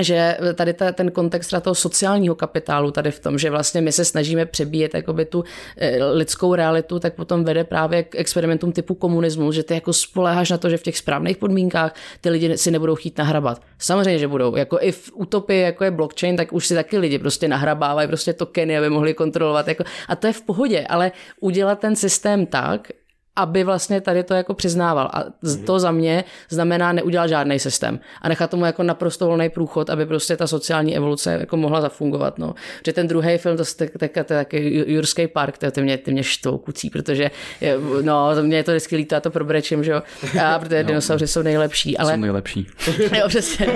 že 0.01 0.37
tady 0.55 0.73
ta, 0.73 0.91
ten 0.91 1.11
kontext 1.11 1.53
toho 1.61 1.75
sociálního 1.75 2.35
kapitálu 2.35 2.91
tady 2.91 3.11
v 3.11 3.19
tom, 3.19 3.37
že 3.37 3.49
vlastně 3.49 3.81
my 3.81 3.91
se 3.91 4.05
snažíme 4.05 4.45
přebíjet 4.45 4.93
jakoby 4.93 5.25
tu 5.25 5.43
eh, 5.77 6.03
lidskou 6.03 6.55
realitu, 6.55 6.99
tak 6.99 7.13
potom 7.13 7.43
vede 7.43 7.63
právě 7.63 8.03
k 8.03 8.15
experimentům 8.15 8.71
typu 8.71 8.95
komunismu, 8.95 9.51
že 9.51 9.63
ty 9.63 9.73
jako 9.73 9.93
spoleháš 9.93 10.49
na 10.49 10.57
to, 10.57 10.69
že 10.69 10.77
v 10.77 10.83
těch 10.83 10.97
správných 10.97 11.37
podmínkách 11.37 11.95
ty 12.21 12.29
lidi 12.29 12.57
si 12.57 12.71
nebudou 12.71 12.95
chtít 12.95 13.17
nahrabat. 13.17 13.61
Samozřejmě, 13.79 14.19
že 14.19 14.27
budou. 14.27 14.55
Jako 14.55 14.77
i 14.81 14.91
v 14.91 15.11
utopii, 15.13 15.61
jako 15.61 15.83
je 15.83 15.91
blockchain, 15.91 16.37
tak 16.37 16.53
už 16.53 16.67
si 16.67 16.75
taky 16.75 16.97
lidi 16.97 17.19
prostě 17.19 17.47
nahrabávají 17.47 18.07
prostě 18.07 18.33
tokeny, 18.33 18.77
aby 18.77 18.89
mohli 18.89 19.13
kontrolovat. 19.13 19.67
Jako, 19.67 19.83
a 20.07 20.15
to 20.15 20.27
je 20.27 20.33
v 20.33 20.41
pohodě, 20.41 20.85
ale 20.89 21.11
udělat 21.39 21.79
ten 21.79 21.95
systém 21.95 22.45
tak, 22.45 22.87
aby 23.35 23.63
vlastně 23.63 24.01
tady 24.01 24.23
to 24.23 24.33
jako 24.33 24.53
přiznával. 24.53 25.09
A 25.13 25.23
to 25.65 25.79
za 25.79 25.91
mě 25.91 26.23
znamená 26.49 26.91
neudělat 26.91 27.27
žádný 27.27 27.59
systém 27.59 27.99
a 28.21 28.29
nechat 28.29 28.49
tomu 28.49 28.65
jako 28.65 28.83
naprosto 28.83 29.27
volný 29.27 29.49
průchod, 29.49 29.89
aby 29.89 30.05
prostě 30.05 30.37
ta 30.37 30.47
sociální 30.47 30.97
evoluce 30.97 31.33
jako 31.33 31.57
mohla 31.57 31.81
zafungovat. 31.81 32.37
No. 32.37 32.53
Že 32.85 32.93
ten 32.93 33.07
druhý 33.07 33.37
film, 33.37 33.57
to, 33.57 33.63
je 33.83 34.09
tak, 34.09 34.27
taky 34.27 34.83
Jurský 34.87 35.27
park, 35.27 35.57
to 35.57 35.71
ty 35.71 35.81
mě, 35.81 35.97
ty 35.97 36.11
mě 36.11 36.23
štvou 36.23 36.57
kucí, 36.57 36.89
protože 36.89 37.31
je, 37.61 37.77
no, 38.01 38.29
mě 38.41 38.57
je 38.57 38.63
to 38.63 38.71
vždycky 38.71 38.95
líto, 38.95 39.21
to 39.21 39.31
probrečím, 39.31 39.83
že 39.83 39.91
jo, 39.91 40.01
a 40.43 40.59
protože 40.59 40.83
no, 40.83 40.87
dinosauři 40.87 41.27
jsou 41.27 41.41
nejlepší. 41.41 41.97
Ale, 41.97 42.13
jsou 42.13 42.19
nejlepší. 42.19 42.67
jo, 43.19 43.27
přesně. 43.27 43.67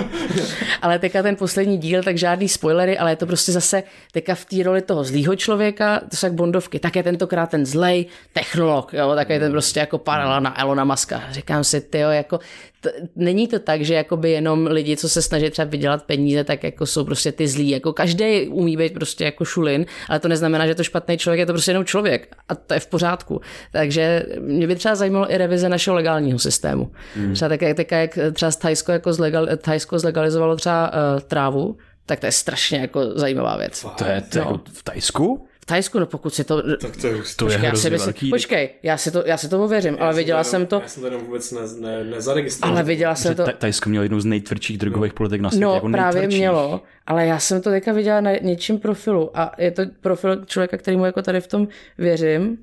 ale 0.82 0.98
teďka 0.98 1.22
ten 1.22 1.36
poslední 1.36 1.78
díl, 1.78 2.02
tak 2.02 2.18
žádný 2.18 2.48
spoilery, 2.48 2.98
ale 2.98 3.12
je 3.12 3.16
to 3.16 3.26
prostě 3.26 3.52
zase 3.52 3.82
teďka 4.12 4.34
v 4.34 4.44
té 4.44 4.62
roli 4.62 4.82
toho 4.82 5.04
zlýho 5.04 5.36
člověka, 5.36 6.00
to 6.10 6.16
jsou 6.16 6.26
jak 6.26 6.32
Bondovky, 6.32 6.78
tak 6.78 6.96
je 6.96 7.02
tentokrát 7.02 7.50
ten 7.50 7.66
zlej 7.66 8.06
technolog, 8.32 8.92
jo, 8.92 9.12
tak 9.14 9.30
je 9.30 9.40
ten 9.40 9.47
prostě 9.50 9.80
jako 9.80 9.98
paralela 9.98 10.40
na 10.40 10.60
Elona 10.60 10.84
Muska. 10.84 11.22
Říkám 11.30 11.64
si, 11.64 11.80
ty 11.80 11.98
jako 11.98 12.40
t- 12.80 12.92
není 13.16 13.48
to 13.48 13.58
tak, 13.58 13.82
že 13.82 13.94
jakoby 13.94 14.30
jenom 14.30 14.66
lidi, 14.66 14.96
co 14.96 15.08
se 15.08 15.22
snaží 15.22 15.50
třeba 15.50 15.68
vydělat 15.68 16.02
peníze, 16.02 16.44
tak 16.44 16.64
jako 16.64 16.86
jsou 16.86 17.04
prostě 17.04 17.32
ty 17.32 17.48
zlí. 17.48 17.70
Jako 17.70 17.92
každý 17.92 18.48
umí 18.48 18.76
být 18.76 18.94
prostě 18.94 19.24
jako 19.24 19.44
šulin, 19.44 19.86
ale 20.08 20.20
to 20.20 20.28
neznamená, 20.28 20.66
že 20.66 20.74
to 20.74 20.84
špatný 20.84 21.18
člověk, 21.18 21.38
je 21.38 21.46
to 21.46 21.52
prostě 21.52 21.70
jenom 21.70 21.84
člověk 21.84 22.36
a 22.48 22.54
to 22.54 22.74
je 22.74 22.80
v 22.80 22.86
pořádku. 22.86 23.40
Takže 23.72 24.26
mě 24.40 24.66
by 24.66 24.76
třeba 24.76 24.94
zajímalo 24.94 25.32
i 25.32 25.38
revize 25.38 25.68
našeho 25.68 25.96
legálního 25.96 26.38
systému. 26.38 26.90
Hmm. 27.14 27.34
Třeba 27.34 27.48
tak, 27.48 27.60
tak, 27.76 27.90
jak 27.90 28.18
třeba 28.32 28.52
Thajsko, 28.52 28.92
jako 28.92 29.12
zlegal, 29.12 29.46
Thajsko 29.56 29.98
zlegalizovalo 29.98 30.56
třeba 30.56 30.90
uh, 30.90 31.20
trávu, 31.20 31.76
tak 32.06 32.20
to 32.20 32.26
je 32.26 32.32
strašně 32.32 32.78
jako 32.78 33.04
zajímavá 33.14 33.56
věc. 33.56 33.86
To 33.98 34.04
je, 34.04 34.20
to 34.20 34.38
no. 34.38 34.60
v 34.72 34.82
Tajsku? 34.82 35.48
Tajsku, 35.68 35.98
no 35.98 36.06
pokud 36.06 36.34
si 36.34 36.44
to... 36.44 36.76
Tak 36.76 36.96
to, 36.96 37.06
je, 37.06 37.14
to 37.36 37.44
počkej, 37.44 37.62
je 37.62 37.68
hrozně 37.68 37.90
myslím, 37.90 38.06
velký. 38.06 38.30
Počkej, 38.30 38.70
já 38.82 38.96
si 38.96 39.10
to, 39.10 39.22
já 39.26 39.36
si 39.36 39.48
to 39.48 39.64
ověřím, 39.64 39.94
já 39.94 40.04
ale 40.04 40.14
viděla 40.14 40.44
jsem 40.44 40.66
to... 40.66 40.80
Já 40.82 40.88
jsem 40.88 41.02
to 41.02 41.18
vůbec 41.18 41.52
ne, 41.52 41.60
ne, 41.80 42.04
nezaregistroval. 42.04 42.76
Ale 42.76 42.84
viděla 42.84 43.14
jsem 43.14 43.34
to... 43.34 43.44
Tajsko 43.58 43.90
mělo 43.90 44.02
jednu 44.02 44.20
z 44.20 44.24
nejtvrdších 44.24 44.78
drogových 44.78 45.12
no. 45.12 45.16
politik 45.16 45.40
na 45.40 45.50
světě. 45.50 45.64
No 45.64 45.74
jako 45.74 45.88
právě 45.88 46.26
mělo, 46.26 46.82
ale 47.06 47.26
já 47.26 47.38
jsem 47.38 47.62
to 47.62 47.70
teďka 47.70 47.92
viděla 47.92 48.20
na 48.20 48.30
něčím 48.32 48.78
profilu 48.78 49.30
a 49.34 49.52
je 49.58 49.70
to 49.70 49.82
profil 50.00 50.44
člověka, 50.44 50.76
kterýmu 50.76 51.04
jako 51.04 51.22
tady 51.22 51.40
v 51.40 51.46
tom 51.46 51.68
věřím. 51.98 52.58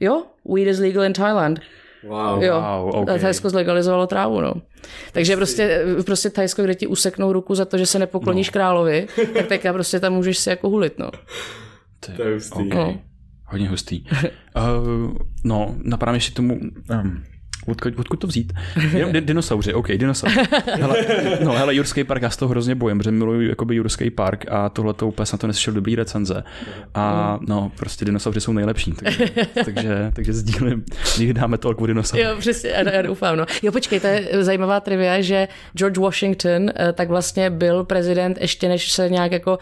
Jo, 0.00 0.22
weed 0.54 0.68
is 0.68 0.78
legal 0.78 1.04
in 1.04 1.12
Thailand. 1.12 1.60
Wow, 2.04 2.42
jo, 2.42 2.60
wow, 2.60 3.02
okay. 3.02 3.18
Thajsko 3.18 3.50
zlegalizovalo 3.50 4.06
trávu, 4.06 4.40
no. 4.40 4.54
Takže 5.12 5.36
prostě, 5.36 5.84
prostě 6.06 6.30
Thajsko, 6.30 6.62
kde 6.62 6.74
ti 6.74 6.86
useknou 6.86 7.32
ruku 7.32 7.54
za 7.54 7.64
to, 7.64 7.78
že 7.78 7.86
se 7.86 7.98
nepokloníš 7.98 8.48
no. 8.48 8.52
královi, 8.52 9.06
tak 9.34 9.46
teďka 9.46 9.72
prostě 9.72 10.00
tam 10.00 10.12
můžeš 10.12 10.38
si 10.38 10.50
jako 10.50 10.68
hulit, 10.68 10.98
no. 10.98 11.10
To 12.16 12.22
je 12.22 12.34
hustý. 12.34 12.52
Okay. 12.58 12.68
No 12.68 13.00
hodně 13.52 13.68
hustý. 13.68 14.04
uh, 14.56 15.16
no, 15.44 15.74
napadá 15.84 16.12
ještě 16.12 16.34
tomu, 16.34 16.60
um, 17.02 17.24
Odkud, 17.66 17.98
odkud 17.98 18.16
to 18.16 18.26
vzít? 18.26 18.52
Jenom 18.92 19.12
dinosauři, 19.20 19.74
OK, 19.74 19.88
dinosauři. 19.88 20.38
Hele, 20.66 20.96
no 21.44 21.52
hele, 21.52 21.74
Jurský 21.74 22.04
park, 22.04 22.22
já 22.22 22.30
z 22.30 22.36
toho 22.36 22.48
hrozně 22.48 22.74
bojím, 22.74 22.98
protože 22.98 23.10
miluji 23.10 23.48
jakoby 23.48 23.76
Jurský 23.76 24.10
park 24.10 24.44
a 24.50 24.68
tohle 24.68 24.94
to 24.94 25.08
úplně 25.08 25.26
jsem 25.26 25.38
to 25.38 25.46
neslyšel 25.46 25.74
dobrý 25.74 25.96
recenze. 25.96 26.44
A 26.94 27.38
no, 27.48 27.72
prostě 27.76 28.04
dinosauři 28.04 28.40
jsou 28.40 28.52
nejlepší, 28.52 28.92
takže, 28.92 29.26
takže, 29.64 30.10
takže 30.12 30.32
sdílím, 30.32 30.84
někdy 31.18 31.34
dáme 31.34 31.58
to 31.58 31.68
o 31.70 31.86
dinosauři. 31.86 32.22
Jo, 32.22 32.36
přesně, 32.38 32.70
já, 32.70 32.90
já 32.90 33.02
doufám, 33.02 33.36
no. 33.36 33.46
Jo, 33.62 33.72
počkej, 33.72 34.00
to 34.00 34.06
je 34.06 34.28
zajímavá 34.40 34.80
trivia, 34.80 35.20
že 35.20 35.48
George 35.74 35.98
Washington 35.98 36.70
eh, 36.76 36.92
tak 36.92 37.08
vlastně 37.08 37.50
byl 37.50 37.84
prezident 37.84 38.38
ještě 38.40 38.68
než 38.68 38.92
se 38.92 39.08
nějak 39.08 39.32
jako 39.32 39.58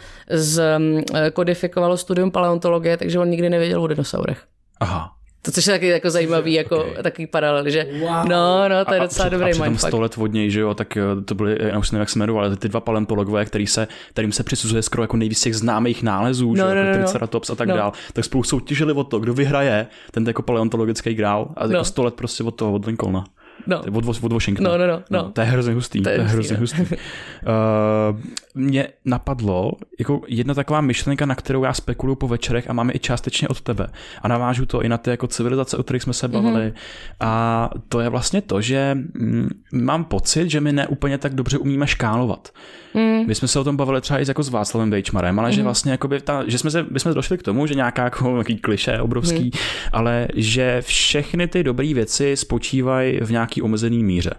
zkodifikovalo 1.30 1.96
studium 1.96 2.30
paleontologie, 2.30 2.96
takže 2.96 3.18
on 3.18 3.28
nikdy 3.28 3.50
nevěděl 3.50 3.82
o 3.82 3.86
dinosaurech. 3.86 4.44
Aha, 4.80 5.19
to, 5.42 5.52
což 5.52 5.66
je 5.66 5.72
taky 5.72 5.86
jako 5.86 6.10
zajímavý, 6.10 6.52
jako 6.52 6.84
okay. 6.84 7.02
takový 7.02 7.26
paralel, 7.26 7.70
že 7.70 7.86
wow. 8.00 8.28
no, 8.28 8.68
no, 8.68 8.84
to 8.84 8.94
je 8.94 9.00
a, 9.00 9.02
docela 9.02 9.26
a 9.26 9.28
dobrý 9.28 9.60
mindfuck. 9.62 9.88
100 9.88 10.00
let 10.00 10.18
od 10.18 10.32
něj, 10.32 10.50
že 10.50 10.60
jo, 10.60 10.74
tak 10.74 10.96
eh, 10.96 11.22
to 11.24 11.34
byly, 11.34 11.56
já 11.60 11.78
už 11.78 11.90
nevím, 11.90 12.00
jak 12.00 12.10
se 12.10 12.18
jmenovali, 12.18 12.56
ty 12.56 12.68
dva 12.68 12.80
paleontologové, 12.80 13.44
který 13.44 13.66
se, 13.66 13.88
kterým 14.10 14.32
se 14.32 14.42
přisuzuje 14.42 14.82
skoro 14.82 15.02
jako 15.02 15.16
nejvíc 15.16 15.40
těch 15.40 15.56
známých 15.56 16.02
nálezů, 16.02 16.48
no, 16.48 16.56
že 16.56 16.62
jo, 16.62 16.68
no, 16.68 16.74
jako 16.74 16.84
no, 16.84 16.92
no. 16.92 17.04
Triceratops 17.04 17.50
a 17.50 17.54
tak 17.54 17.68
no. 17.68 17.76
dál, 17.76 17.92
tak 18.12 18.24
spolu 18.24 18.44
soutěžili 18.44 18.92
o 18.92 19.04
to, 19.04 19.18
kdo 19.18 19.34
vyhraje 19.34 19.86
ten 20.10 20.26
jako 20.26 20.42
paleontologický 20.42 21.14
grál 21.14 21.48
a 21.56 21.62
jako 21.62 21.72
no. 21.72 21.84
100 21.84 22.02
let 22.02 22.14
prostě 22.14 22.44
od 22.44 22.50
toho, 22.50 22.72
od 22.72 22.86
Lincolna. 22.86 23.24
No. 23.66 23.82
Od, 23.92 24.22
od 24.22 24.32
Washingtonu. 24.32 24.70
No, 24.70 24.78
no, 24.78 24.86
no, 24.86 25.02
no. 25.10 25.22
no. 25.22 25.30
To 25.30 25.40
je 25.40 25.46
hrozně 25.46 25.74
hustý. 25.74 26.02
To 26.02 26.08
je, 26.08 26.16
to 26.16 26.22
je 26.22 26.28
hrozně 26.28 26.56
hustý. 26.56 26.78
hustý. 26.78 26.94
uh, 26.96 28.20
mě 28.54 28.88
napadlo 29.04 29.72
jako 29.98 30.20
jedna 30.26 30.54
taková 30.54 30.80
myšlenka, 30.80 31.26
na 31.26 31.34
kterou 31.34 31.64
já 31.64 31.72
spekuluju 31.72 32.16
po 32.16 32.28
večerech 32.28 32.70
a 32.70 32.72
máme 32.72 32.92
i 32.92 32.98
částečně 32.98 33.48
od 33.48 33.60
tebe. 33.60 33.86
A 34.22 34.28
navážu 34.28 34.66
to 34.66 34.82
i 34.82 34.88
na 34.88 34.98
ty 34.98 35.10
jako 35.10 35.26
civilizace, 35.26 35.76
o 35.76 35.82
kterých 35.82 36.02
jsme 36.02 36.12
se 36.12 36.28
mhm. 36.28 36.34
bavili. 36.34 36.66
Mm-hmm. 36.66 36.74
A 37.20 37.70
to 37.88 38.00
je 38.00 38.08
vlastně 38.08 38.42
to, 38.42 38.60
že 38.60 38.94
mm, 38.94 39.48
mám 39.72 40.04
pocit, 40.04 40.50
že 40.50 40.60
my 40.60 40.72
neúplně 40.72 41.18
tak 41.18 41.34
dobře 41.34 41.58
umíme 41.58 41.86
škálovat. 41.86 42.48
Mm. 42.94 43.26
My 43.26 43.34
jsme 43.34 43.48
se 43.48 43.58
o 43.58 43.64
tom 43.64 43.76
bavili 43.76 44.00
třeba 44.00 44.18
i 44.18 44.24
jako 44.28 44.42
s 44.42 44.48
Václavem 44.48 44.90
Vejčmarem, 44.90 45.38
ale 45.38 45.48
mm. 45.48 45.54
že 45.54 45.62
vlastně 45.62 45.92
jakoby 45.92 46.20
ta, 46.20 46.44
že 46.46 46.58
jsme, 46.58 46.70
se, 46.70 46.86
my 46.90 47.00
jsme 47.00 47.14
došli 47.14 47.38
k 47.38 47.42
tomu, 47.42 47.66
že 47.66 47.74
nějaká 47.74 48.04
jako, 48.04 48.30
nějaký 48.30 48.56
kliše 48.56 49.00
obrovský, 49.00 49.44
mm. 49.44 49.50
ale 49.92 50.28
že 50.34 50.82
všechny 50.82 51.48
ty 51.48 51.62
dobré 51.62 51.94
věci 51.94 52.36
spočívají 52.36 53.20
v 53.20 53.30
nějaký 53.50 53.62
omezený 53.62 54.04
míře 54.04 54.30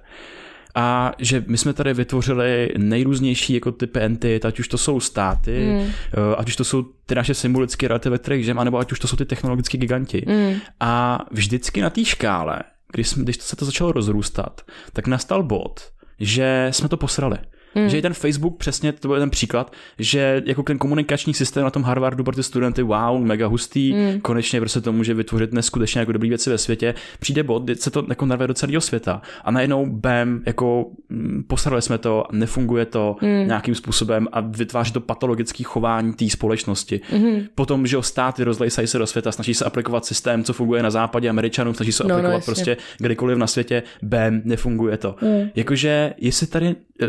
a 0.75 1.11
že 1.19 1.43
my 1.47 1.57
jsme 1.57 1.73
tady 1.73 1.93
vytvořili 1.93 2.73
nejrůznější 2.77 3.53
jako 3.53 3.71
typy 3.71 3.99
entit, 3.99 4.45
ať 4.45 4.59
už 4.59 4.67
to 4.67 4.77
jsou 4.77 4.99
státy, 4.99 5.67
mm. 5.67 5.91
ať 6.37 6.47
už 6.47 6.55
to 6.55 6.63
jsou 6.63 6.83
ty 7.05 7.15
naše 7.15 7.33
symbolické 7.33 7.87
reality, 7.87 8.09
ve 8.09 8.17
kterých 8.17 8.43
žijeme, 8.43 8.61
anebo 8.61 8.77
ať 8.77 8.91
už 8.91 8.99
to 8.99 9.07
jsou 9.07 9.15
ty 9.15 9.25
technologické 9.25 9.77
giganti. 9.77 10.25
Mm. 10.27 10.53
A 10.79 11.19
vždycky 11.31 11.81
na 11.81 11.89
té 11.89 12.05
škále, 12.05 12.59
když, 12.91 13.07
jsme, 13.07 13.23
když 13.23 13.37
se 13.37 13.55
to 13.55 13.65
začalo 13.65 13.91
rozrůstat, 13.91 14.61
tak 14.93 15.07
nastal 15.07 15.43
bod, 15.43 15.81
že 16.19 16.67
jsme 16.71 16.89
to 16.89 16.97
posrali. 16.97 17.37
Hmm. 17.75 17.89
Že 17.89 17.97
i 17.97 18.01
ten 18.01 18.13
Facebook 18.13 18.57
přesně, 18.57 18.91
to 18.91 19.07
byl 19.07 19.19
ten 19.19 19.29
příklad, 19.29 19.73
že 19.99 20.43
jako 20.45 20.63
ten 20.63 20.77
komunikační 20.77 21.33
systém 21.33 21.63
na 21.63 21.69
tom 21.69 21.83
Harvardu 21.83 22.23
pro 22.23 22.35
ty 22.35 22.43
studenty, 22.43 22.83
wow, 22.83 23.21
mega 23.21 23.47
hustý, 23.47 23.93
hmm. 23.93 24.21
konečně 24.21 24.59
prostě 24.59 24.81
to 24.81 24.91
může 24.91 25.13
vytvořit 25.13 25.53
neskutečně 25.53 25.99
jako 25.99 26.11
dobrý 26.11 26.29
věci 26.29 26.49
ve 26.49 26.57
světě. 26.57 26.93
Přijde 27.19 27.43
bod, 27.43 27.63
se 27.75 27.91
to 27.91 28.05
jako 28.09 28.25
narve 28.25 28.47
do 28.47 28.53
celého 28.53 28.81
světa 28.81 29.21
a 29.43 29.51
najednou 29.51 29.85
bam, 29.85 30.41
jako 30.45 30.85
mm, 31.09 31.43
posrali 31.47 31.81
jsme 31.81 31.97
to, 31.97 32.25
nefunguje 32.31 32.85
to 32.85 33.15
hmm. 33.21 33.47
nějakým 33.47 33.75
způsobem 33.75 34.27
a 34.31 34.39
vytváří 34.39 34.91
to 34.91 35.01
patologické 35.01 35.63
chování 35.63 36.13
té 36.13 36.29
společnosti. 36.29 37.01
Hmm. 37.09 37.41
Potom, 37.55 37.87
že 37.87 37.97
státy 38.01 38.43
rozlejsají 38.43 38.87
se 38.87 38.97
do 38.97 39.07
světa, 39.07 39.31
snaží 39.31 39.53
se 39.53 39.65
aplikovat 39.65 40.05
systém, 40.05 40.43
co 40.43 40.53
funguje 40.53 40.83
na 40.83 40.91
západě 40.91 41.29
Američanům, 41.29 41.75
snaží 41.75 41.91
se 41.91 42.03
no, 42.03 42.09
no 42.09 42.15
aplikovat 42.15 42.37
no, 42.37 42.45
prostě 42.45 42.77
kdykoliv 42.97 43.37
na 43.37 43.47
světě, 43.47 43.83
bam, 44.01 44.41
nefunguje 44.43 44.97
to. 44.97 45.15
Hmm. 45.19 45.49
Jakože, 45.55 46.13
jestli 46.17 46.47
tady 46.47 46.75
eh, 47.01 47.07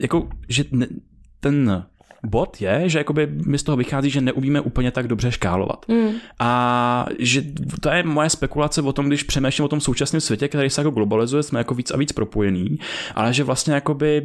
jako, 0.00 0.28
že 0.48 0.64
ne, 0.70 0.86
ten 1.40 1.84
bod 2.26 2.60
je, 2.60 2.82
že 2.86 2.98
jakoby 2.98 3.26
mi 3.26 3.58
z 3.58 3.62
toho 3.62 3.76
vychází, 3.76 4.10
že 4.10 4.20
neumíme 4.20 4.60
úplně 4.60 4.90
tak 4.90 5.08
dobře 5.08 5.32
škálovat. 5.32 5.86
Mm. 5.88 6.10
A 6.38 7.06
že 7.18 7.42
to 7.80 7.90
je 7.90 8.02
moje 8.02 8.30
spekulace 8.30 8.82
o 8.82 8.92
tom, 8.92 9.08
když 9.08 9.22
přemýšlím 9.22 9.64
o 9.64 9.68
tom 9.68 9.80
současném 9.80 10.20
světě, 10.20 10.48
který 10.48 10.70
se 10.70 10.80
jako 10.80 10.90
globalizuje, 10.90 11.42
jsme 11.42 11.60
jako 11.60 11.74
víc 11.74 11.90
a 11.90 11.96
víc 11.96 12.12
propojený, 12.12 12.78
ale 13.14 13.32
že 13.32 13.44
vlastně 13.44 13.74
jakoby 13.74 14.22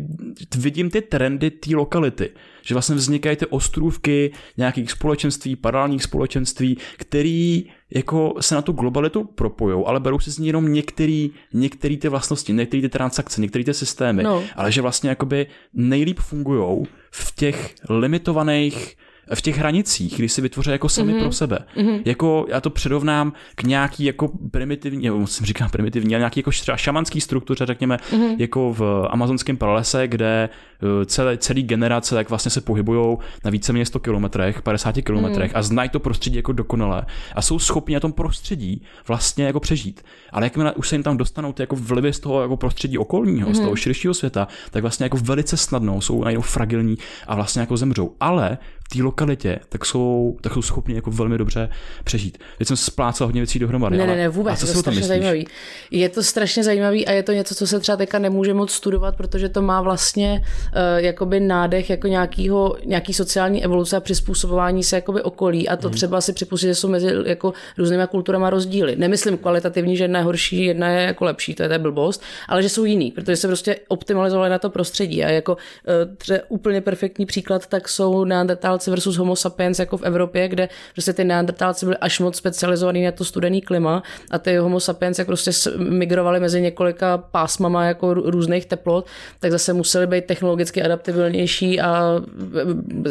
vidím 0.57 0.89
ty 0.89 1.01
trendy 1.01 1.51
té 1.51 1.75
lokality, 1.75 2.29
že 2.61 2.75
vlastně 2.75 2.95
vznikají 2.95 3.37
ty 3.37 3.45
ostrůvky 3.45 4.31
nějakých 4.57 4.91
společenství, 4.91 5.55
paralelních 5.55 6.03
společenství, 6.03 6.77
který 6.97 7.65
jako 7.95 8.33
se 8.39 8.55
na 8.55 8.61
tu 8.61 8.71
globalitu 8.71 9.23
propojou, 9.23 9.87
ale 9.87 9.99
berou 9.99 10.19
si 10.19 10.31
z 10.31 10.37
ní 10.37 10.47
jenom 10.47 10.73
některý, 10.73 11.31
některý 11.53 11.97
ty 11.97 12.09
vlastnosti, 12.09 12.53
některé 12.53 12.81
ty 12.81 12.89
transakce, 12.89 13.41
některé 13.41 13.63
ty 13.63 13.73
systémy, 13.73 14.23
no. 14.23 14.43
ale 14.55 14.71
že 14.71 14.81
vlastně 14.81 15.09
jakoby 15.09 15.47
nejlíp 15.73 16.19
fungují 16.19 16.85
v 17.11 17.35
těch 17.35 17.75
limitovaných 17.89 18.96
v 19.35 19.41
těch 19.41 19.57
hranicích, 19.57 20.17
kdy 20.17 20.29
si 20.29 20.41
vytvoří 20.41 20.71
jako 20.71 20.89
sami 20.89 21.13
mm-hmm. 21.13 21.21
pro 21.21 21.31
sebe. 21.31 21.59
Mm-hmm. 21.75 22.01
Jako 22.05 22.45
já 22.49 22.61
to 22.61 22.69
předovnám 22.69 23.33
k 23.55 23.63
nějaký 23.63 24.03
jako 24.03 24.31
primitivní, 24.51 25.05
nebo 25.05 25.19
musím 25.19 25.45
říkat 25.45 25.71
primitivní, 25.71 26.15
ale 26.15 26.19
nějaký 26.19 26.39
jako 26.39 26.51
třeba 26.51 26.77
šamanský 26.77 27.21
struktuře, 27.21 27.65
řekněme, 27.65 27.97
mm-hmm. 28.11 28.35
jako 28.37 28.73
v 28.73 29.07
amazonském 29.09 29.57
pralese, 29.57 30.07
kde 30.07 30.49
eh, 30.83 31.05
celé, 31.05 31.37
celý 31.37 31.63
generace 31.63 32.15
tak 32.15 32.29
vlastně 32.29 32.51
se 32.51 32.61
pohybují 32.61 33.17
na 33.45 33.51
více 33.51 33.73
méně 33.73 33.85
100 33.85 33.99
kilometrech, 33.99 34.61
50 34.61 34.95
kilometrech 35.01 35.51
mm. 35.51 35.57
a 35.57 35.61
znají 35.61 35.89
to 35.89 35.99
prostředí 35.99 36.35
jako 36.35 36.51
dokonale 36.51 37.05
a 37.35 37.41
jsou 37.41 37.59
schopni 37.59 37.93
na 37.93 37.99
tom 37.99 38.13
prostředí 38.13 38.81
vlastně 39.07 39.45
jako 39.45 39.59
přežít. 39.59 40.01
Ale 40.31 40.45
jakmile 40.45 40.73
už 40.73 40.89
se 40.89 40.95
jim 40.95 41.03
tam 41.03 41.17
dostanou 41.17 41.53
ty 41.53 41.63
jako 41.63 41.75
vlivy 41.75 42.13
z 42.13 42.19
toho 42.19 42.41
jako 42.41 42.57
prostředí 42.57 42.97
okolního, 42.97 43.47
mm. 43.47 43.55
z 43.55 43.57
toho 43.57 43.69
mhm. 43.69 43.77
širšího 43.77 44.13
světa, 44.13 44.47
tak 44.71 44.81
vlastně 44.81 45.03
jako 45.03 45.17
velice 45.17 45.57
snadno 45.57 46.01
jsou 46.01 46.23
najednou 46.23 46.41
fragilní 46.41 46.97
a 47.27 47.35
vlastně 47.35 47.59
jako 47.59 47.77
zemřou. 47.77 48.15
Ale 48.19 48.57
té 48.93 49.03
lokalitě, 49.03 49.59
tak 49.69 49.85
jsou, 49.85 50.37
tak 50.41 50.53
jsou 50.53 50.61
schopni 50.61 50.95
jako 50.95 51.11
velmi 51.11 51.37
dobře 51.37 51.69
přežít. 52.03 52.37
Teď 52.57 52.67
jsem 52.67 52.77
splácal 52.77 53.27
hodně 53.27 53.41
věcí 53.41 53.59
dohromady. 53.59 53.97
Ne, 53.97 54.07
ne, 54.07 54.15
ne, 54.15 54.29
vůbec, 54.29 54.61
je 54.61 54.67
to 54.67 54.79
strašně 54.79 55.03
zajímavý. 55.03 55.47
Je 55.91 56.09
to 56.09 56.23
strašně 56.23 56.63
zajímavý 56.63 57.07
a 57.07 57.11
je 57.11 57.23
to 57.23 57.31
něco, 57.31 57.55
co 57.55 57.67
se 57.67 57.79
třeba 57.79 57.95
teďka 57.95 58.19
nemůže 58.19 58.53
moc 58.53 58.71
studovat, 58.71 59.15
protože 59.15 59.49
to 59.49 59.61
má 59.61 59.81
vlastně 59.81 60.43
uh, 60.43 61.03
jakoby 61.03 61.39
nádech 61.39 61.89
jako 61.89 62.07
nějakýho, 62.07 62.77
nějaký 62.85 63.13
sociální 63.13 63.63
evoluce 63.63 63.97
a 63.97 63.99
přizpůsobování 63.99 64.83
se 64.83 64.95
jakoby 64.95 65.21
okolí 65.21 65.69
a 65.69 65.75
to 65.75 65.87
hmm. 65.87 65.95
třeba 65.95 66.21
si 66.21 66.33
připustit, 66.33 66.67
že 66.67 66.75
jsou 66.75 66.89
mezi 66.89 67.13
jako 67.25 67.53
různými 67.77 68.03
kulturama 68.09 68.49
rozdíly. 68.49 68.95
Nemyslím 68.95 69.37
kvalitativní, 69.37 69.97
že 69.97 70.03
jedna 70.03 70.19
je 70.19 70.25
horší, 70.25 70.65
jedna 70.65 70.89
je 70.89 71.05
jako 71.05 71.25
lepší, 71.25 71.55
to 71.55 71.63
je, 71.63 71.69
to 71.69 71.73
je 71.73 71.79
blbost, 71.79 72.21
ale 72.47 72.63
že 72.63 72.69
jsou 72.69 72.85
jiný, 72.85 73.11
protože 73.11 73.35
se 73.35 73.47
prostě 73.47 73.75
optimalizovali 73.87 74.49
na 74.49 74.59
to 74.59 74.69
prostředí 74.69 75.23
a 75.23 75.29
jako 75.29 75.53
uh, 75.53 76.15
třeba 76.17 76.39
úplně 76.49 76.81
perfektní 76.81 77.25
příklad, 77.25 77.67
tak 77.67 77.89
jsou 77.89 78.25
neandertálci 78.25 78.76
versus 78.85 79.17
homo 79.17 79.35
sapiens 79.35 79.79
jako 79.79 79.97
v 79.97 80.03
Evropě, 80.03 80.47
kde 80.47 80.69
prostě 80.93 81.13
ty 81.13 81.23
neandertálci 81.23 81.85
byli 81.85 81.97
až 81.97 82.19
moc 82.19 82.37
specializovaní 82.37 83.05
na 83.05 83.11
to 83.11 83.25
studený 83.25 83.61
klima 83.61 84.03
a 84.31 84.39
ty 84.39 84.57
homo 84.57 84.79
sapiens 84.79 85.19
jak 85.19 85.27
prostě 85.27 85.51
migrovali 85.77 86.39
mezi 86.39 86.61
několika 86.61 87.17
pásmama 87.17 87.85
jako 87.85 88.13
různých 88.13 88.65
teplot, 88.65 89.05
tak 89.39 89.51
zase 89.51 89.73
museli 89.73 90.07
být 90.07 90.25
technologicky 90.25 90.83
adaptibilnější 90.83 91.81
a 91.81 92.21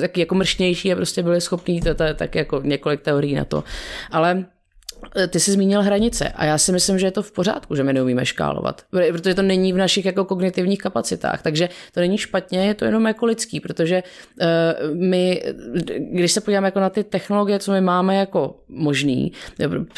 taky 0.00 0.20
jako 0.20 0.34
mršnější 0.34 0.92
a 0.92 0.96
prostě 0.96 1.22
byli 1.22 1.40
schopní, 1.40 1.80
to, 1.80 2.02
je 2.02 2.14
tak 2.14 2.34
jako 2.34 2.60
několik 2.64 3.00
teorií 3.00 3.34
na 3.34 3.44
to. 3.44 3.64
Ale 4.10 4.44
ty 5.28 5.40
jsi 5.40 5.52
zmínil 5.52 5.82
hranice 5.82 6.28
a 6.28 6.44
já 6.44 6.58
si 6.58 6.72
myslím, 6.72 6.98
že 6.98 7.06
je 7.06 7.10
to 7.10 7.22
v 7.22 7.32
pořádku, 7.32 7.74
že 7.74 7.82
my 7.82 7.92
neumíme 7.92 8.26
škálovat, 8.26 8.82
protože 8.90 9.34
to 9.34 9.42
není 9.42 9.72
v 9.72 9.76
našich 9.76 10.04
jako 10.04 10.24
kognitivních 10.24 10.78
kapacitách, 10.78 11.42
takže 11.42 11.68
to 11.94 12.00
není 12.00 12.18
špatně, 12.18 12.66
je 12.66 12.74
to 12.74 12.84
jenom 12.84 13.06
jako 13.06 13.26
lidský, 13.26 13.60
protože 13.60 14.02
uh, 14.02 14.46
my, 14.96 15.42
když 16.12 16.32
se 16.32 16.40
podíváme 16.40 16.66
jako 16.66 16.80
na 16.80 16.90
ty 16.90 17.04
technologie, 17.04 17.58
co 17.58 17.72
my 17.72 17.80
máme 17.80 18.16
jako 18.16 18.56
možný, 18.68 19.32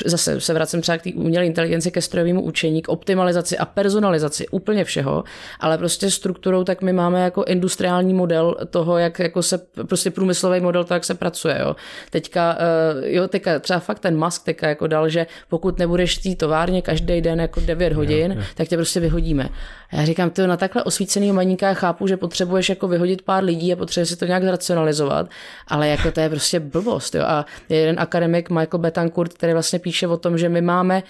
zase 0.05 0.41
se 0.41 0.55
vracím 0.55 0.81
třeba 0.81 0.99
k 0.99 1.03
té 1.03 1.11
umělé 1.13 1.47
inteligenci, 1.47 1.91
ke 1.91 2.03
strojovému 2.03 2.43
učení, 2.43 2.83
k 2.83 2.89
optimalizaci 2.89 3.59
a 3.59 3.65
personalizaci 3.65 4.49
úplně 4.49 4.85
všeho, 4.85 5.25
ale 5.61 5.79
prostě 5.79 6.11
strukturou, 6.11 6.65
tak 6.65 6.83
my 6.83 6.93
máme 6.93 7.23
jako 7.23 7.45
industriální 7.45 8.15
model 8.15 8.57
toho, 8.71 8.99
jak 8.99 9.19
jako 9.19 9.43
se, 9.43 9.59
prostě 9.89 10.11
průmyslový 10.11 10.61
model, 10.61 10.85
to, 10.85 10.95
jak 10.95 11.05
se 11.05 11.15
pracuje, 11.15 11.59
jo. 11.61 11.77
Teďka, 12.11 12.59
jo, 13.05 13.29
teďka 13.29 13.59
třeba 13.59 13.81
fakt 13.81 13.99
ten 13.99 14.19
Musk 14.25 14.45
teďka 14.45 14.69
jako 14.69 14.87
dal, 14.87 14.98
že 15.07 15.27
pokud 15.49 15.79
nebudeš 15.79 16.19
v 16.19 16.23
té 16.23 16.35
továrně 16.35 16.83
každý 16.83 17.21
den 17.21 17.41
jako 17.41 17.61
9 17.61 17.93
hodin, 17.93 18.33
jo, 18.33 18.39
jo. 18.39 18.45
tak 18.55 18.69
tě 18.69 18.77
prostě 18.77 19.01
vyhodíme. 19.01 19.49
A 19.93 19.97
já 19.97 20.05
říkám, 20.05 20.31
ty 20.31 20.47
na 20.47 20.57
takhle 20.57 20.85
osvícený 20.85 21.33
maníka 21.33 21.75
chápu, 21.75 22.07
že 22.07 22.17
potřebuješ 22.17 22.69
jako 22.69 22.89
vyhodit 22.89 23.23
pár 23.23 23.45
lidí 23.45 23.73
a 23.73 23.77
potřebuješ 23.77 24.09
si 24.09 24.17
to 24.17 24.27
nějak 24.27 24.43
zracionalizovat, 24.43 25.31
ale 25.69 25.89
jako 25.89 26.11
to 26.11 26.21
je 26.21 26.29
prostě 26.29 26.61
blbost. 26.61 27.15
Jo. 27.15 27.23
A 27.27 27.47
je 27.69 27.77
jeden 27.77 28.01
akademik 28.01 28.51
Michael 28.51 28.79
Betancourt, 28.79 29.33
který 29.33 29.53
vlastně 29.53 29.79
píše 29.79 30.07
o 30.07 30.17
tom, 30.17 30.39
že 30.39 30.49
my 30.49 30.61
máme 30.61 31.03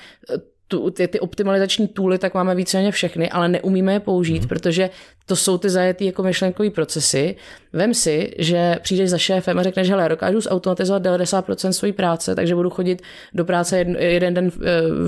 tu, 0.69 0.91
ty, 0.91 1.09
ty 1.09 1.21
optimalizační 1.21 1.89
tooly 1.89 2.19
tak 2.19 2.35
máme 2.35 2.55
víceméně 2.55 2.93
všechny, 2.93 3.31
ale 3.31 3.49
neumíme 3.49 3.93
je 3.93 4.01
použít, 4.01 4.43
mm. 4.43 4.49
protože 4.49 4.91
to 5.27 5.37
jsou 5.37 5.59
ty 5.59 5.71
zajetý 5.71 6.07
jako 6.07 6.23
myšlenkové 6.23 6.71
procesy. 6.71 7.37
Vem 7.73 7.95
si, 7.95 8.35
že 8.39 8.77
přijdeš 8.83 9.11
za 9.11 9.19
šéfem 9.19 9.59
a 9.59 9.63
řekneš, 9.63 9.91
hele, 9.91 10.09
dokážu 10.09 10.41
zautomatizovat 10.41 11.03
90% 11.03 11.71
své 11.71 11.93
práce, 11.93 12.35
takže 12.35 12.55
budu 12.55 12.71
chodit 12.71 13.03
do 13.35 13.45
práce 13.45 13.79
jeden, 13.79 13.97
jeden 13.97 14.35
den 14.35 14.51
v, 14.51 14.59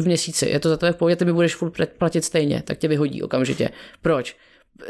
v 0.01 0.07
měsíci. 0.07 0.49
Je 0.49 0.61
to 0.61 0.69
za 0.69 0.77
to 0.77 0.93
v 0.93 0.97
pohodě, 0.97 1.17
ty 1.17 1.25
mi 1.25 1.33
budeš 1.33 1.55
furt 1.55 1.73
platit 1.99 2.25
stejně, 2.25 2.63
tak 2.63 2.79
tě 2.79 2.89
vyhodí 2.89 3.23
okamžitě. 3.23 3.69
Proč? 4.03 4.37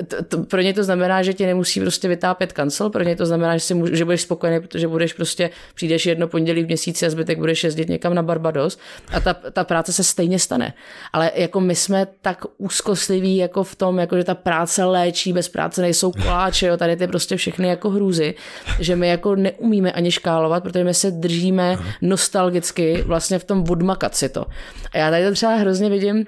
To, 0.08 0.24
to, 0.24 0.42
pro 0.44 0.60
ně 0.60 0.74
to 0.74 0.84
znamená, 0.84 1.22
že 1.22 1.32
ti 1.32 1.46
nemusí 1.46 1.80
prostě 1.80 2.08
vytápět 2.08 2.52
kancel, 2.52 2.90
pro 2.90 3.02
ně 3.02 3.16
to 3.16 3.26
znamená, 3.26 3.56
že, 3.56 3.60
si 3.60 3.74
může, 3.74 3.96
že 3.96 4.04
budeš 4.04 4.22
spokojený, 4.22 4.60
protože 4.60 4.88
budeš 4.88 5.12
prostě, 5.12 5.50
přijdeš 5.74 6.06
jedno 6.06 6.28
pondělí 6.28 6.62
v 6.62 6.66
měsíci 6.66 7.06
a 7.06 7.10
zbytek 7.10 7.38
budeš 7.38 7.64
jezdit 7.64 7.88
někam 7.88 8.14
na 8.14 8.22
Barbados 8.22 8.78
a 9.12 9.20
ta, 9.20 9.34
ta 9.34 9.64
práce 9.64 9.92
se 9.92 10.04
stejně 10.04 10.38
stane. 10.38 10.72
Ale 11.12 11.32
jako 11.34 11.60
my 11.60 11.74
jsme 11.74 12.06
tak 12.20 12.44
úzkostliví 12.58 13.36
jako 13.36 13.64
v 13.64 13.74
tom, 13.74 13.98
jako 13.98 14.16
že 14.16 14.24
ta 14.24 14.34
práce 14.34 14.84
léčí, 14.84 15.32
bez 15.32 15.48
práce 15.48 15.82
nejsou 15.82 16.12
koláče, 16.12 16.66
jo, 16.66 16.76
tady 16.76 16.96
ty 16.96 17.06
prostě 17.06 17.36
všechny 17.36 17.68
jako 17.68 17.90
hrůzy, 17.90 18.34
že 18.78 18.96
my 18.96 19.08
jako 19.08 19.36
neumíme 19.36 19.92
ani 19.92 20.10
škálovat, 20.10 20.62
protože 20.62 20.84
my 20.84 20.94
se 20.94 21.10
držíme 21.10 21.76
nostalgicky 22.02 23.02
vlastně 23.06 23.38
v 23.38 23.44
tom 23.44 23.64
odmakat 23.70 24.14
si 24.16 24.28
to. 24.28 24.46
A 24.92 24.98
já 24.98 25.10
tady 25.10 25.24
to 25.24 25.32
třeba 25.32 25.54
hrozně 25.54 25.90
vidím, 25.90 26.26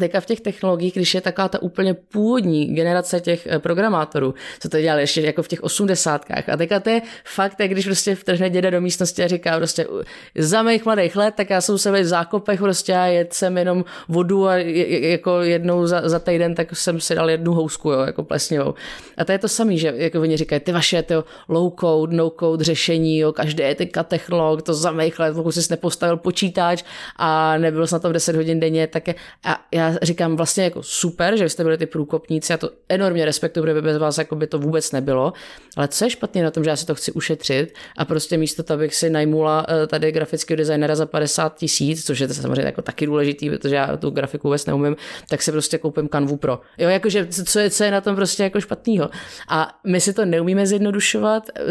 teďka 0.00 0.20
v 0.20 0.26
těch 0.26 0.40
technologiích, 0.40 0.94
když 0.94 1.14
je 1.14 1.20
taková 1.20 1.48
ta 1.48 1.62
úplně 1.62 1.94
původní 1.94 2.74
generace 2.74 3.20
těch 3.20 3.46
eh, 3.46 3.58
programátorů, 3.58 4.34
co 4.60 4.68
to 4.68 4.80
dělali 4.80 5.02
ještě 5.02 5.20
jako 5.20 5.42
v 5.42 5.48
těch 5.48 5.62
osmdesátkách. 5.62 6.48
A 6.48 6.56
teďka 6.56 6.80
to 6.80 6.90
je 6.90 7.02
fakt, 7.24 7.60
jak 7.60 7.70
když 7.70 7.84
prostě 7.84 8.14
vtrhne 8.14 8.50
děda 8.50 8.70
do 8.70 8.80
místnosti 8.80 9.22
a 9.22 9.28
říká 9.28 9.56
prostě 9.56 9.86
za 10.38 10.62
mých 10.62 10.84
mladých 10.84 11.16
let, 11.16 11.34
tak 11.36 11.50
já 11.50 11.60
jsem 11.60 11.78
se 11.78 11.90
v 11.90 12.04
zákopech 12.04 12.60
prostě 12.60 12.94
a 12.94 13.06
jet 13.06 13.32
jsem 13.32 13.58
jenom 13.58 13.84
vodu 14.08 14.48
a 14.48 14.56
jako 14.56 15.40
jednou 15.40 15.86
za, 15.86 16.08
za 16.08 16.18
týden, 16.18 16.54
tak 16.54 16.76
jsem 16.76 17.00
si 17.00 17.14
dal 17.14 17.30
jednu 17.30 17.52
housku, 17.52 17.90
jo, 17.90 18.00
jako 18.00 18.22
plesnivou. 18.22 18.74
A 19.16 19.24
to 19.24 19.32
je 19.32 19.38
to 19.38 19.48
samé, 19.48 19.76
že 19.76 19.92
jako 19.96 20.20
oni 20.20 20.36
říkají, 20.36 20.60
ty 20.60 20.72
vaše 20.72 21.02
to 21.02 21.24
low 21.48 21.72
code, 21.80 22.16
no 22.16 22.30
code 22.30 22.64
řešení, 22.64 23.18
jo, 23.18 23.32
každý 23.32 23.62
je 23.62 23.74
teďka 23.74 24.02
technolog, 24.02 24.62
to 24.62 24.74
za 24.74 24.90
mých 24.90 25.18
let, 25.18 25.34
pokud 25.34 25.52
jsi 25.52 25.60
nepostavil 25.70 26.16
počítač 26.16 26.82
a 27.16 27.58
nebyl 27.58 27.86
jsi 27.86 27.94
na 27.94 27.98
tom 27.98 28.12
10 28.12 28.36
hodin 28.36 28.60
denně, 28.60 28.86
tak 28.86 29.08
je, 29.08 29.14
a 29.44 29.60
já 29.74 29.83
já 29.84 29.98
říkám 30.02 30.36
vlastně 30.36 30.64
jako 30.64 30.82
super, 30.82 31.36
že 31.36 31.48
jste 31.48 31.62
byli 31.62 31.78
ty 31.78 31.86
průkopníci, 31.86 32.52
já 32.52 32.56
to 32.56 32.70
enormně 32.88 33.24
respektuju, 33.24 33.64
protože 33.64 33.82
bez 33.82 33.98
vás 33.98 34.18
jako 34.18 34.36
by 34.36 34.46
to 34.46 34.58
vůbec 34.58 34.92
nebylo, 34.92 35.32
ale 35.76 35.88
co 35.88 36.04
je 36.04 36.10
špatně 36.10 36.42
na 36.42 36.50
tom, 36.50 36.64
že 36.64 36.70
já 36.70 36.76
si 36.76 36.86
to 36.86 36.94
chci 36.94 37.12
ušetřit 37.12 37.74
a 37.96 38.04
prostě 38.04 38.36
místo 38.36 38.62
toho, 38.62 38.74
abych 38.74 38.94
si 38.94 39.10
najmula 39.10 39.66
eh, 39.68 39.86
tady 39.86 40.12
grafického 40.12 40.56
designera 40.56 40.94
za 40.94 41.06
50 41.06 41.58
tisíc, 41.58 42.06
což 42.06 42.18
je 42.18 42.28
to 42.28 42.34
samozřejmě 42.34 42.62
jako 42.62 42.82
taky 42.82 43.06
důležitý, 43.06 43.50
protože 43.50 43.74
já 43.74 43.96
tu 43.96 44.10
grafiku 44.10 44.48
vůbec 44.48 44.66
neumím, 44.66 44.96
tak 45.28 45.42
si 45.42 45.52
prostě 45.52 45.78
koupím 45.78 46.08
Canvu 46.08 46.36
Pro. 46.36 46.60
Jo, 46.78 46.88
jakože 46.88 47.26
co 47.26 47.58
je, 47.58 47.70
co 47.70 47.84
je 47.84 47.90
na 47.90 48.00
tom 48.00 48.16
prostě 48.16 48.42
jako 48.42 48.60
špatného. 48.60 49.10
A 49.48 49.78
my 49.86 50.00
si 50.00 50.12
to 50.12 50.24
neumíme 50.24 50.66
zjednodušovat, 50.66 51.48
eh, 51.58 51.64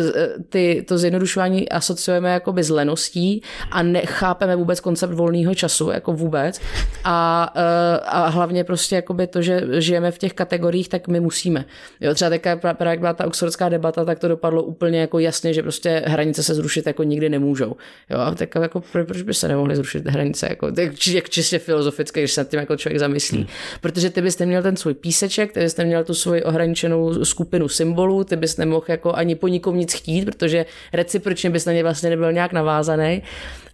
ty, 0.49 0.85
to 0.87 0.97
zjednodušování 0.97 1.69
asociujeme 1.69 2.29
jako 2.29 2.53
s 2.57 2.69
leností 2.69 3.41
a 3.71 3.83
nechápeme 3.83 4.55
vůbec 4.55 4.79
koncept 4.79 5.13
volného 5.13 5.55
času, 5.55 5.91
jako 5.91 6.13
vůbec. 6.13 6.61
A 7.03 7.49
eh, 7.55 7.99
a 8.03 8.27
hlavně 8.27 8.63
prostě 8.63 8.95
jakoby 8.95 9.27
to, 9.27 9.41
že 9.41 9.61
žijeme 9.77 10.11
v 10.11 10.17
těch 10.17 10.33
kategoriích, 10.33 10.89
tak 10.89 11.07
my 11.07 11.19
musíme. 11.19 11.65
Jo, 12.01 12.13
třeba 12.13 12.29
teďka 12.29 12.55
právě 12.55 12.89
jak 12.89 12.99
byla 12.99 13.13
ta 13.13 13.27
oxfordská 13.27 13.69
debata, 13.69 14.05
tak 14.05 14.19
to 14.19 14.27
dopadlo 14.27 14.63
úplně 14.63 14.99
jako 14.99 15.19
jasně, 15.19 15.53
že 15.53 15.61
prostě 15.61 16.03
hranice 16.05 16.43
se 16.43 16.55
zrušit 16.55 16.87
jako 16.87 17.03
nikdy 17.03 17.29
nemůžou. 17.29 17.75
Jo, 18.09 18.35
tak 18.35 18.55
jako 18.55 18.83
proč 18.91 19.21
by 19.21 19.33
se 19.33 19.47
nemohly 19.47 19.75
zrušit 19.75 20.07
hranice? 20.07 20.47
Jako, 20.49 20.71
jak 21.11 21.29
čistě 21.29 21.59
filozoficky, 21.59 22.19
když 22.19 22.31
se 22.31 22.41
nad 22.41 22.49
tím 22.49 22.59
jako 22.59 22.77
člověk 22.77 22.99
zamyslí. 22.99 23.37
Hmm. 23.37 23.47
Protože 23.81 24.09
ty 24.09 24.21
byste 24.21 24.45
měl 24.45 24.61
ten 24.61 24.75
svůj 24.75 24.93
píseček, 24.93 25.51
ty 25.51 25.59
byste 25.59 25.85
měl 25.85 26.03
tu 26.03 26.13
svoji 26.13 26.43
ohraničenou 26.43 27.25
skupinu 27.25 27.67
symbolů, 27.67 28.23
ty 28.23 28.35
bys 28.35 28.57
nemohl 28.57 28.85
jako 28.87 29.13
ani 29.13 29.35
po 29.35 29.47
nikom 29.47 29.77
nic 29.77 29.93
chtít, 29.93 30.25
protože 30.25 30.65
recipročně 30.93 31.49
bys 31.49 31.65
na 31.65 31.73
ně 31.73 31.83
vlastně 31.83 32.09
nebyl 32.09 32.31
nějak 32.31 32.53
navázaný. 32.53 33.23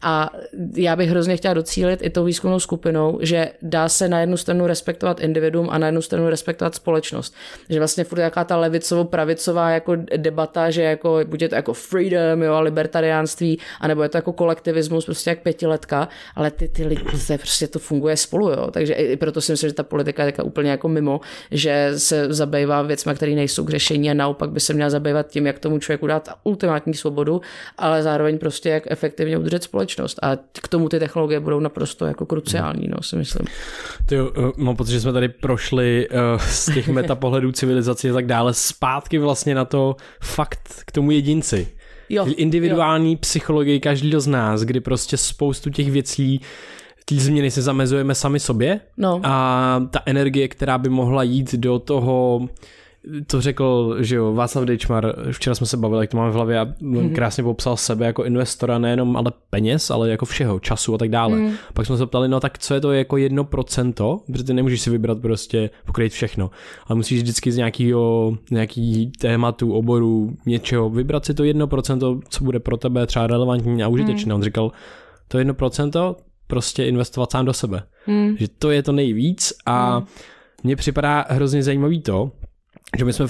A 0.01 0.29
já 0.75 0.95
bych 0.95 1.09
hrozně 1.09 1.37
chtěla 1.37 1.53
docílit 1.53 1.99
i 2.03 2.09
tou 2.09 2.23
výzkumnou 2.23 2.59
skupinou, 2.59 3.19
že 3.21 3.51
dá 3.61 3.89
se 3.89 4.09
na 4.09 4.19
jednu 4.19 4.37
stranu 4.37 4.67
respektovat 4.67 5.19
individuum 5.19 5.67
a 5.69 5.77
na 5.77 5.87
jednu 5.87 6.01
stranu 6.01 6.29
respektovat 6.29 6.75
společnost. 6.75 7.35
Že 7.69 7.79
vlastně 7.79 8.03
furt 8.03 8.19
jaká 8.19 8.43
ta 8.43 8.57
levicovo-pravicová 8.57 9.69
jako 9.69 9.95
debata, 10.17 10.69
že 10.69 10.81
jako 10.81 11.19
buď 11.25 11.41
je 11.41 11.49
to 11.49 11.55
jako 11.55 11.73
freedom, 11.73 12.41
jo, 12.41 12.53
a 12.53 12.59
libertariánství, 12.59 13.59
anebo 13.81 14.03
je 14.03 14.09
to 14.09 14.17
jako 14.17 14.33
kolektivismus, 14.33 15.05
prostě 15.05 15.29
jak 15.29 15.39
pětiletka, 15.39 16.07
ale 16.35 16.51
ty, 16.51 16.67
ty 16.67 16.85
lidi, 16.85 17.03
to 17.03 17.37
prostě 17.37 17.67
to 17.67 17.79
funguje 17.79 18.17
spolu, 18.17 18.49
jo. 18.49 18.71
Takže 18.71 18.93
i 18.93 19.17
proto 19.17 19.41
si 19.41 19.51
myslím, 19.51 19.69
že 19.69 19.73
ta 19.73 19.83
politika 19.83 20.23
je 20.23 20.33
úplně 20.43 20.71
jako 20.71 20.87
mimo, 20.87 21.21
že 21.51 21.91
se 21.97 22.33
zabývá 22.33 22.81
věcmi, 22.81 23.15
které 23.15 23.31
nejsou 23.31 23.63
k 23.63 23.69
řešení 23.69 24.11
a 24.11 24.13
naopak 24.13 24.49
by 24.49 24.59
se 24.59 24.73
měla 24.73 24.89
zabývat 24.89 25.27
tím, 25.27 25.47
jak 25.47 25.59
tomu 25.59 25.79
člověku 25.79 26.07
dát 26.07 26.29
ultimátní 26.43 26.93
svobodu, 26.93 27.41
ale 27.77 28.03
zároveň 28.03 28.37
prostě 28.37 28.69
jak 28.69 28.83
efektivně 28.91 29.37
udržet 29.37 29.63
společnost 29.63 29.88
společnost 29.89 30.19
a 30.21 30.37
k 30.61 30.67
tomu 30.67 30.89
ty 30.89 30.99
technologie 30.99 31.39
budou 31.39 31.59
naprosto 31.59 32.05
jako 32.05 32.25
kruciální, 32.25 32.87
no, 32.87 33.03
si 33.03 33.15
myslím. 33.15 33.47
Ty, 34.05 34.21
uh, 34.21 34.27
mám 34.57 34.75
pocit, 34.75 34.91
že 34.91 35.01
jsme 35.01 35.13
tady 35.13 35.29
prošli 35.29 36.07
uh, 36.09 36.17
z 36.41 36.73
těch 36.73 36.87
metapohledů 36.99 37.51
civilizace 37.51 38.09
a 38.09 38.13
tak 38.13 38.25
dále 38.25 38.53
zpátky 38.53 39.17
vlastně 39.17 39.55
na 39.55 39.65
to 39.65 39.95
fakt 40.21 40.83
k 40.85 40.91
tomu 40.91 41.11
jedinci. 41.11 41.67
Jo, 42.09 42.25
Individuální 42.35 43.11
jo. 43.11 43.17
psychologii 43.21 43.79
každého 43.79 44.21
z 44.21 44.27
nás, 44.27 44.61
kdy 44.61 44.79
prostě 44.79 45.17
spoustu 45.17 45.69
těch 45.69 45.91
věcí 45.91 46.41
ty 47.05 47.15
změny 47.15 47.51
se 47.51 47.61
zamezujeme 47.61 48.15
sami 48.15 48.39
sobě 48.39 48.79
no. 48.97 49.21
a 49.23 49.81
ta 49.91 50.01
energie, 50.05 50.47
která 50.47 50.77
by 50.77 50.89
mohla 50.89 51.23
jít 51.23 51.55
do 51.55 51.79
toho 51.79 52.47
to 53.27 53.41
řekl, 53.41 53.97
že 53.99 54.15
jo, 54.15 54.33
Václav 54.33 54.65
Dejčmar, 54.65 55.15
včera 55.31 55.55
jsme 55.55 55.67
se 55.67 55.77
bavili, 55.77 56.03
jak 56.03 56.09
to 56.09 56.17
máme 56.17 56.31
v 56.31 56.33
hlavě 56.33 56.59
a 56.59 56.65
mm-hmm. 56.65 57.15
krásně 57.15 57.43
popsal 57.43 57.77
sebe 57.77 58.05
jako 58.05 58.23
investora 58.23 58.79
nejenom 58.79 59.17
ale 59.17 59.31
peněz, 59.49 59.91
ale 59.91 60.09
jako 60.09 60.25
všeho, 60.25 60.59
času 60.59 60.95
a 60.95 60.97
tak 60.97 61.09
dále. 61.09 61.37
Mm. 61.37 61.51
Pak 61.73 61.85
jsme 61.85 61.97
se 61.97 62.05
ptali, 62.05 62.27
no 62.27 62.39
tak 62.39 62.59
co 62.59 62.73
je 62.73 62.81
to 62.81 62.91
jako 62.91 63.17
jedno 63.17 63.43
procento, 63.43 64.19
protože 64.27 64.43
ty 64.43 64.53
nemůžeš 64.53 64.81
si 64.81 64.89
vybrat 64.89 65.19
prostě 65.21 65.69
pokryt 65.85 66.13
všechno, 66.13 66.51
ale 66.87 66.95
musíš 66.95 67.21
vždycky 67.21 67.51
z 67.51 67.57
nějakého, 67.57 68.37
nějaký 68.51 69.11
tématu, 69.19 69.73
oboru, 69.73 70.33
něčeho 70.45 70.89
vybrat 70.89 71.25
si 71.25 71.33
to 71.33 71.43
jedno 71.43 71.67
procento, 71.67 72.19
co 72.29 72.43
bude 72.43 72.59
pro 72.59 72.77
tebe 72.77 73.07
třeba 73.07 73.27
relevantní 73.27 73.83
a 73.83 73.87
užitečné. 73.87 74.33
Mm. 74.33 74.35
On 74.35 74.43
říkal, 74.43 74.71
to 75.27 75.37
jedno 75.37 75.53
procento 75.53 76.15
prostě 76.47 76.85
investovat 76.85 77.31
sám 77.31 77.45
do 77.45 77.53
sebe. 77.53 77.83
Mm. 78.07 78.35
Že 78.37 78.47
to 78.59 78.71
je 78.71 78.83
to 78.83 78.91
nejvíc 78.91 79.53
a 79.65 79.99
mm. 79.99 80.05
mně 80.63 80.75
připadá 80.75 81.25
hrozně 81.29 81.63
zajímavý 81.63 82.01
to, 82.01 82.31
že 82.97 83.05
my 83.05 83.13
jsme 83.13 83.25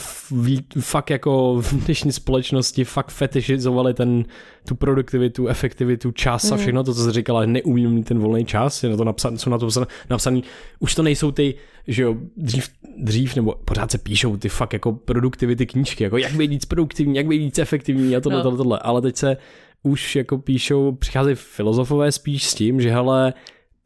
fakt 0.80 1.10
jako 1.10 1.62
v 1.62 1.74
dnešní 1.86 2.12
společnosti 2.12 2.84
fakt 2.84 3.12
fetišizovali 3.12 3.94
ten, 3.94 4.26
tu 4.68 4.76
produktivitu, 4.76 5.48
efektivitu, 5.48 6.12
čas 6.12 6.52
a 6.52 6.56
mhm. 6.56 6.62
všechno 6.62 6.84
to, 6.84 6.94
co 6.94 7.04
jsi 7.04 7.12
říkala, 7.12 7.46
neumím 7.46 7.92
mít 7.92 8.04
ten 8.04 8.20
volný 8.20 8.46
čas, 8.46 8.84
je 8.84 8.90
na 8.90 8.98
to 8.98 9.04
napsaný, 9.04 9.38
jsou 9.38 9.50
na 9.50 9.58
to 9.58 9.70
napsaný, 10.10 10.44
už 10.80 10.96
to 10.96 11.04
nejsou 11.04 11.32
ty, 11.32 11.56
že 11.88 12.04
jo, 12.04 12.16
dřív, 12.38 12.70
dřív 12.98 13.36
nebo 13.36 13.56
pořád 13.66 13.92
se 13.92 13.98
píšou 13.98 14.38
ty 14.38 14.50
fakt 14.50 14.74
jako 14.74 14.92
produktivity 14.92 15.66
knížky, 15.66 16.04
jako 16.04 16.18
jak 16.18 16.34
být 16.34 16.50
víc 16.50 16.66
produktivní, 16.66 17.16
jak 17.16 17.28
být 17.28 17.40
víc 17.40 17.60
efektivní 17.60 18.16
a 18.16 18.22
tohle, 18.22 18.38
no. 18.38 18.44
tohle, 18.44 18.58
tohle, 18.58 18.80
ale 18.80 19.02
teď 19.02 19.16
se 19.16 19.38
už 19.84 20.16
jako 20.16 20.38
píšou, 20.38 20.92
přicházejí 20.92 21.36
filozofové 21.36 22.12
spíš 22.12 22.44
s 22.44 22.54
tím, 22.54 22.82
že 22.82 22.92
hele, 22.92 23.34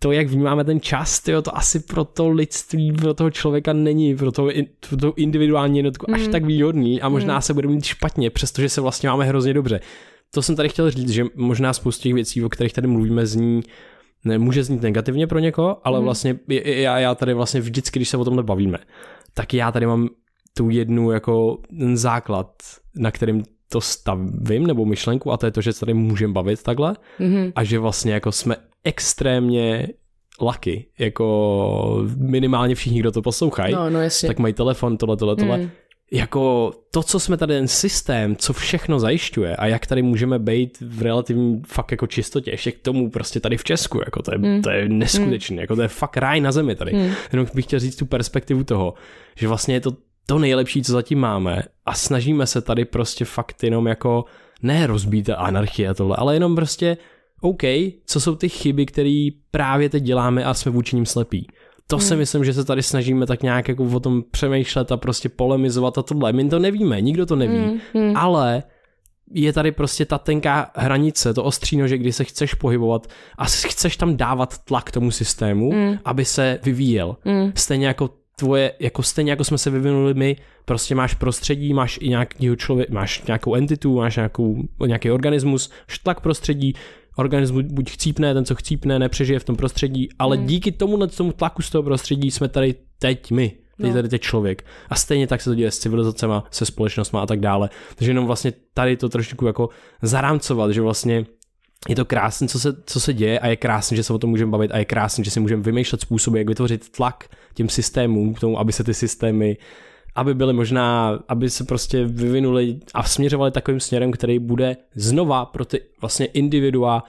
to, 0.03 0.11
jak 0.11 0.27
vnímáme 0.27 0.63
ten 0.63 0.81
čas, 0.81 1.19
tyjo, 1.19 1.41
to 1.41 1.57
asi 1.57 1.79
pro 1.79 2.03
to 2.03 2.29
lidství, 2.29 2.91
pro 2.91 3.13
toho 3.13 3.31
člověka 3.31 3.73
není, 3.73 4.15
pro 4.15 4.31
to, 4.31 4.49
pro 4.89 4.97
to 4.97 5.13
individuální 5.15 5.77
jednotku 5.77 6.05
mm. 6.09 6.13
až 6.13 6.27
tak 6.27 6.45
výhodný 6.45 7.01
a 7.01 7.09
možná 7.09 7.35
mm. 7.35 7.41
se 7.41 7.53
bude 7.53 7.67
mít 7.67 7.85
špatně, 7.85 8.29
přestože 8.29 8.69
se 8.69 8.81
vlastně 8.81 9.09
máme 9.09 9.25
hrozně 9.25 9.53
dobře. 9.53 9.79
To 10.31 10.41
jsem 10.41 10.55
tady 10.55 10.69
chtěl 10.69 10.91
říct, 10.91 11.09
že 11.09 11.25
možná 11.35 11.73
spoustu 11.73 12.03
těch 12.03 12.13
věcí, 12.13 12.43
o 12.43 12.49
kterých 12.49 12.73
tady 12.73 12.87
mluvíme, 12.87 13.25
zní 13.25 13.61
ne, 14.25 14.37
může 14.37 14.63
znít 14.63 14.81
negativně 14.81 15.27
pro 15.27 15.39
někoho, 15.39 15.87
ale 15.87 15.99
mm. 15.99 16.05
vlastně 16.05 16.39
já, 16.65 16.99
já 16.99 17.15
tady 17.15 17.33
vlastně 17.33 17.61
vždycky, 17.61 17.99
když 17.99 18.09
se 18.09 18.17
o 18.17 18.25
tomhle 18.25 18.43
bavíme, 18.43 18.77
tak 19.33 19.53
já 19.53 19.71
tady 19.71 19.85
mám 19.85 20.09
tu 20.57 20.69
jednu 20.69 21.11
jako 21.11 21.57
ten 21.79 21.97
základ, 21.97 22.47
na 22.95 23.11
kterým 23.11 23.43
to 23.73 23.81
stavím, 23.81 24.67
nebo 24.67 24.85
myšlenku, 24.85 25.31
a 25.31 25.37
to 25.37 25.45
je 25.45 25.51
to, 25.51 25.61
že 25.61 25.73
se 25.73 25.79
tady 25.79 25.93
můžeme 25.93 26.33
bavit 26.33 26.63
takhle 26.63 26.95
mm-hmm. 27.19 27.51
a 27.55 27.63
že 27.63 27.79
vlastně 27.79 28.13
jako 28.13 28.31
jsme 28.31 28.55
extrémně 28.83 29.87
lucky, 30.41 30.85
jako 30.99 32.05
minimálně 32.17 32.75
všichni, 32.75 32.99
kdo 32.99 33.11
to 33.11 33.21
poslouchají, 33.21 33.73
no, 33.73 33.89
no 33.89 33.99
tak 34.27 34.39
mají 34.39 34.53
telefon, 34.53 34.97
tohle, 34.97 35.17
tohle, 35.17 35.35
tohle. 35.35 35.57
Mm. 35.57 35.69
Jako 36.11 36.73
to, 36.91 37.03
co 37.03 37.19
jsme 37.19 37.37
tady, 37.37 37.53
ten 37.53 37.67
systém, 37.67 38.35
co 38.35 38.53
všechno 38.53 38.99
zajišťuje 38.99 39.55
a 39.55 39.65
jak 39.67 39.87
tady 39.87 40.01
můžeme 40.01 40.39
být 40.39 40.77
v 40.81 41.01
relativní 41.01 41.61
fakt 41.67 41.91
jako 41.91 42.07
čistotě, 42.07 42.51
ještě 42.51 42.71
k 42.71 42.79
tomu 42.79 43.09
prostě 43.09 43.39
tady 43.39 43.57
v 43.57 43.63
Česku, 43.63 43.99
jako 44.05 44.21
to 44.21 44.31
je, 44.31 44.37
mm. 44.37 44.61
to 44.61 44.69
je 44.69 44.89
neskutečné, 44.89 45.55
mm. 45.55 45.59
jako 45.59 45.75
to 45.75 45.81
je 45.81 45.87
fakt 45.87 46.17
ráj 46.17 46.41
na 46.41 46.51
zemi 46.51 46.75
tady. 46.75 46.93
Mm. 46.93 47.11
Jenom 47.31 47.47
bych 47.53 47.65
chtěl 47.65 47.79
říct 47.79 47.95
tu 47.95 48.05
perspektivu 48.05 48.63
toho, 48.63 48.93
že 49.35 49.47
vlastně 49.47 49.75
je 49.75 49.81
to 49.81 49.91
to 50.25 50.39
nejlepší, 50.39 50.83
co 50.83 50.91
zatím 50.91 51.19
máme 51.19 51.63
a 51.85 51.93
snažíme 51.93 52.47
se 52.47 52.61
tady 52.61 52.85
prostě 52.85 53.25
fakt 53.25 53.63
jenom 53.63 53.87
jako 53.87 54.25
ne 54.61 54.87
rozbít 54.87 55.29
anarchie 55.29 55.89
a 55.89 55.93
tohle, 55.93 56.15
ale 56.15 56.35
jenom 56.35 56.55
prostě 56.55 56.97
OK, 57.41 57.61
co 58.05 58.19
jsou 58.19 58.35
ty 58.35 58.49
chyby, 58.49 58.85
které 58.85 59.27
právě 59.51 59.89
teď 59.89 60.03
děláme 60.03 60.43
a 60.43 60.53
jsme 60.53 60.71
vůči 60.71 60.95
ním 60.95 61.05
slepí. 61.05 61.47
To 61.87 61.97
hmm. 61.97 62.07
si 62.07 62.15
myslím, 62.15 62.45
že 62.45 62.53
se 62.53 62.65
tady 62.65 62.83
snažíme 62.83 63.25
tak 63.25 63.43
nějak 63.43 63.67
jako 63.67 63.83
o 63.83 63.99
tom 63.99 64.23
přemýšlet 64.31 64.91
a 64.91 64.97
prostě 64.97 65.29
polemizovat 65.29 65.97
a 65.97 66.01
tohle. 66.01 66.33
My 66.33 66.49
to 66.49 66.59
nevíme, 66.59 67.01
nikdo 67.01 67.25
to 67.25 67.35
neví, 67.35 67.57
hmm. 67.57 67.79
Hmm. 67.93 68.17
ale 68.17 68.63
je 69.33 69.53
tady 69.53 69.71
prostě 69.71 70.05
ta 70.05 70.17
tenká 70.17 70.71
hranice, 70.75 71.33
to 71.33 71.43
ostříno, 71.43 71.87
že 71.87 71.97
kdy 71.97 72.13
se 72.13 72.23
chceš 72.23 72.53
pohybovat 72.53 73.07
a 73.37 73.45
chceš 73.45 73.97
tam 73.97 74.17
dávat 74.17 74.57
tlak 74.57 74.91
tomu 74.91 75.11
systému, 75.11 75.71
mm. 75.71 75.97
aby 76.05 76.25
se 76.25 76.59
vyvíjel. 76.63 77.17
Mm. 77.25 77.51
Stejně 77.55 77.87
jako 77.87 78.09
tvoje, 78.35 78.73
jako 78.79 79.03
stejně 79.03 79.31
jako 79.31 79.43
jsme 79.43 79.57
se 79.57 79.69
vyvinuli 79.69 80.13
my, 80.13 80.35
prostě 80.65 80.95
máš 80.95 81.13
prostředí, 81.13 81.73
máš 81.73 81.99
i 82.01 82.09
nějakýho 82.09 82.55
člověk, 82.55 82.89
máš 82.89 83.23
nějakou 83.27 83.55
entitu, 83.55 83.95
máš 83.95 84.15
nějakou, 84.15 84.63
nějaký 84.85 85.11
organismus, 85.11 85.71
tlak 86.03 86.19
prostředí, 86.19 86.73
organismus 87.15 87.63
buď 87.63 87.91
chcípne, 87.91 88.33
ten, 88.33 88.45
co 88.45 88.55
chcípne, 88.55 88.99
nepřežije 88.99 89.39
v 89.39 89.43
tom 89.43 89.55
prostředí, 89.55 90.09
ale 90.19 90.37
mm. 90.37 90.45
díky 90.45 90.71
tomu, 90.71 91.07
tomu 91.07 91.31
tlaku 91.31 91.61
z 91.61 91.69
toho 91.69 91.83
prostředí 91.83 92.31
jsme 92.31 92.47
tady 92.47 92.75
teď 92.99 93.31
my, 93.31 93.51
Teď 93.77 93.87
no. 93.87 93.93
tady 93.93 94.09
teď 94.09 94.21
člověk. 94.21 94.65
A 94.89 94.95
stejně 94.95 95.27
tak 95.27 95.41
se 95.41 95.49
to 95.49 95.55
děje 95.55 95.71
s 95.71 95.79
civilizacemi, 95.79 96.33
se 96.51 96.65
společnostmi 96.65 97.19
a 97.19 97.25
tak 97.25 97.39
dále. 97.39 97.69
Takže 97.95 98.11
jenom 98.11 98.25
vlastně 98.25 98.53
tady 98.73 98.97
to 98.97 99.09
trošku 99.09 99.45
jako 99.45 99.69
zarámcovat, 100.01 100.71
že 100.71 100.81
vlastně 100.81 101.25
je 101.89 101.95
to 101.95 102.05
krásné, 102.05 102.47
co 102.47 102.59
se, 102.59 102.75
co 102.85 102.99
se 102.99 103.13
děje 103.13 103.39
a 103.39 103.47
je 103.47 103.55
krásné, 103.55 103.97
že 103.97 104.03
se 104.03 104.13
o 104.13 104.17
tom 104.17 104.29
můžeme 104.29 104.51
bavit 104.51 104.71
a 104.71 104.77
je 104.77 104.85
krásné, 104.85 105.23
že 105.23 105.31
si 105.31 105.39
můžeme 105.39 105.63
vymýšlet 105.63 106.01
způsoby, 106.01 106.37
jak 106.37 106.47
vytvořit 106.47 106.89
tlak 106.89 107.29
těm 107.53 107.69
systémům, 107.69 108.33
k 108.33 108.39
tomu, 108.39 108.59
aby 108.59 108.73
se 108.73 108.83
ty 108.83 108.93
systémy 108.93 109.57
aby 110.15 110.33
byly 110.33 110.53
možná, 110.53 111.19
aby 111.27 111.49
se 111.49 111.63
prostě 111.63 112.05
vyvinuli 112.05 112.79
a 112.93 113.03
směřovali 113.03 113.51
takovým 113.51 113.79
směrem, 113.79 114.11
který 114.11 114.39
bude 114.39 114.77
znova 114.95 115.45
pro 115.45 115.65
ty 115.65 115.81
vlastně 116.01 116.25
individua 116.25 117.03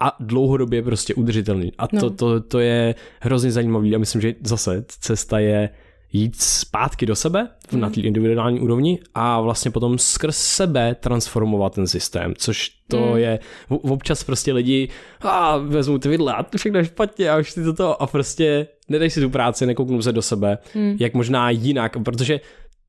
a 0.00 0.16
dlouhodobě 0.20 0.82
prostě 0.82 1.14
udržitelný. 1.14 1.72
A 1.78 1.88
to, 1.88 1.96
no. 1.96 2.10
to, 2.10 2.40
to 2.40 2.58
je 2.58 2.94
hrozně 3.20 3.52
zajímavý 3.52 3.94
a 3.94 3.98
myslím, 3.98 4.20
že 4.20 4.34
zase 4.44 4.84
cesta 4.88 5.38
je 5.38 5.70
jít 6.12 6.42
zpátky 6.42 7.06
do 7.06 7.16
sebe 7.16 7.48
mm. 7.72 7.80
na 7.80 7.90
té 7.90 8.00
individuální 8.00 8.60
úrovni 8.60 8.98
a 9.14 9.40
vlastně 9.40 9.70
potom 9.70 9.98
skrz 9.98 10.36
sebe 10.36 10.94
transformovat 10.94 11.74
ten 11.74 11.86
systém, 11.86 12.34
což 12.36 12.70
to 12.88 12.98
mm. 12.98 13.16
je, 13.16 13.38
občas 13.68 14.24
prostě 14.24 14.52
lidi 14.52 14.88
a 15.20 15.56
vezmu 15.56 15.98
ty 15.98 16.08
vidle 16.08 16.34
a 16.34 16.42
to 16.42 16.58
všechno 16.58 16.78
je 16.78 16.84
špatně 16.84 17.30
a 17.30 17.38
už 17.38 17.52
ty 17.52 17.72
to 17.72 18.02
a 18.02 18.06
prostě 18.06 18.66
nedej 18.88 19.10
si 19.10 19.20
tu 19.20 19.30
práci, 19.30 19.66
nekouknu 19.66 20.02
se 20.02 20.12
do 20.12 20.22
sebe, 20.22 20.58
mm. 20.74 20.96
jak 21.00 21.14
možná 21.14 21.50
jinak, 21.50 21.96
protože 22.04 22.40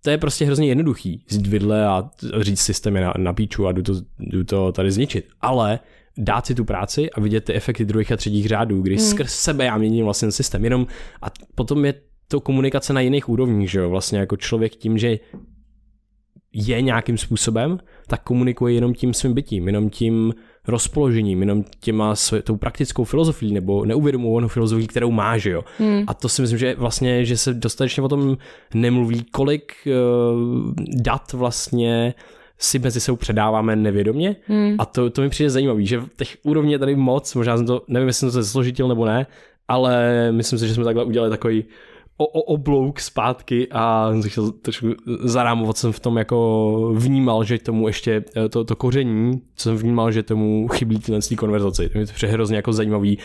to 0.04 0.10
je 0.10 0.18
prostě 0.18 0.46
hrozně 0.46 0.68
jednoduchý 0.68 1.24
vzít 1.28 1.48
vidle 1.48 1.86
a 1.86 2.10
říct 2.40 2.62
systémy 2.62 3.02
na, 3.02 3.14
na 3.18 3.34
píču 3.34 3.68
a 3.68 3.72
jdu 3.72 3.84
to, 3.84 3.94
jdu 4.20 4.44
to 4.44 4.72
tady 4.72 4.92
zničit, 4.92 5.28
ale 5.42 5.80
dát 6.18 6.46
si 6.46 6.56
tu 6.56 6.66
práci 6.66 7.12
a 7.12 7.20
vidět 7.20 7.44
ty 7.44 7.54
efekty 7.54 7.86
druhých 7.86 8.12
a 8.12 8.18
třetích 8.18 8.48
řádů, 8.48 8.82
kdy 8.82 8.96
mm. 8.96 9.02
skrz 9.02 9.34
sebe 9.34 9.66
já 9.66 9.78
měním 9.78 10.06
vlastně 10.06 10.26
ten 10.26 10.32
systém. 10.32 10.64
Jenom 10.64 10.88
a 11.22 11.28
potom 11.56 11.86
je 11.86 11.94
to 12.28 12.42
komunikace 12.42 12.94
na 12.94 13.02
jiných 13.02 13.30
úrovních, 13.30 13.72
že 13.72 13.80
jo, 13.80 13.90
vlastně 13.90 14.20
jako 14.20 14.38
člověk 14.38 14.76
tím, 14.76 14.98
že 14.98 15.20
je 16.54 16.82
nějakým 16.82 17.18
způsobem, 17.18 17.80
tak 18.08 18.24
komunikuje 18.24 18.74
jenom 18.74 18.94
tím 18.94 19.14
svým 19.14 19.34
bytím, 19.34 19.68
jenom 19.68 19.90
tím 19.90 20.34
rozpoložením, 20.68 21.40
jenom 21.40 21.64
těma 21.80 22.16
své, 22.16 22.42
tou 22.42 22.58
praktickou 22.58 23.04
filozofií 23.04 23.54
nebo 23.54 23.86
neuvědomovanou 23.86 24.48
filozofií, 24.48 24.88
kterou 24.88 25.12
má, 25.12 25.38
že 25.38 25.52
jo. 25.52 25.64
Hmm. 25.78 26.04
A 26.08 26.14
to 26.14 26.30
si 26.30 26.42
myslím, 26.42 26.60
že 26.60 26.76
vlastně, 26.76 27.26
že 27.26 27.38
se 27.38 27.54
dostatečně 27.54 28.04
o 28.04 28.10
tom 28.10 28.38
nemluví, 28.74 29.26
kolik 29.32 29.74
uh, 29.86 30.74
dat 31.04 31.34
vlastně 31.34 32.14
si 32.60 32.80
mezi 32.80 33.00
sebou 33.00 33.16
předáváme 33.16 33.76
nevědomě 33.76 34.36
hmm. 34.48 34.76
a 34.80 34.86
to, 34.86 35.10
to 35.10 35.22
mi 35.22 35.30
přijde 35.30 35.50
zajímavý, 35.50 35.88
že 35.88 36.02
těch 36.18 36.38
úrovní 36.44 36.72
je 36.72 36.80
tady 36.80 36.96
moc, 36.96 37.36
možná 37.36 37.58
jsem 37.58 37.66
to, 37.66 37.82
nevím, 37.88 38.08
jestli 38.08 38.20
jsem 38.20 38.30
to 38.30 38.44
zesložitil 38.44 38.88
nebo 38.88 39.06
ne, 39.06 39.28
ale 39.68 40.32
myslím 40.32 40.60
si, 40.60 40.68
že 40.68 40.74
jsme 40.74 40.84
takhle 40.84 41.04
udělali 41.04 41.30
takový 41.30 41.66
o, 42.18 42.26
o 42.26 42.42
oblouk 42.42 43.00
zpátky 43.00 43.68
a 43.72 44.12
chtěl 44.28 44.52
trošku 44.52 44.88
zarámovat 45.24 45.78
jsem 45.78 45.92
v 45.92 46.00
tom 46.00 46.18
jako 46.18 46.92
vnímal, 46.96 47.44
že 47.44 47.58
tomu 47.58 47.88
ještě 47.88 48.24
eh, 48.36 48.50
to, 48.50 48.64
to 48.64 48.76
koření, 48.76 49.42
co 49.56 49.64
jsem 49.64 49.78
vnímal, 49.78 50.12
že 50.12 50.24
tomu 50.24 50.68
chybí 50.68 51.00
tyhle 51.00 51.20
konverzaci. 51.38 51.90
To 51.90 52.00
mi 52.00 52.06
to 52.06 52.28
hrozně 52.28 52.56
jako 52.56 52.74
zajímavý 52.74 53.18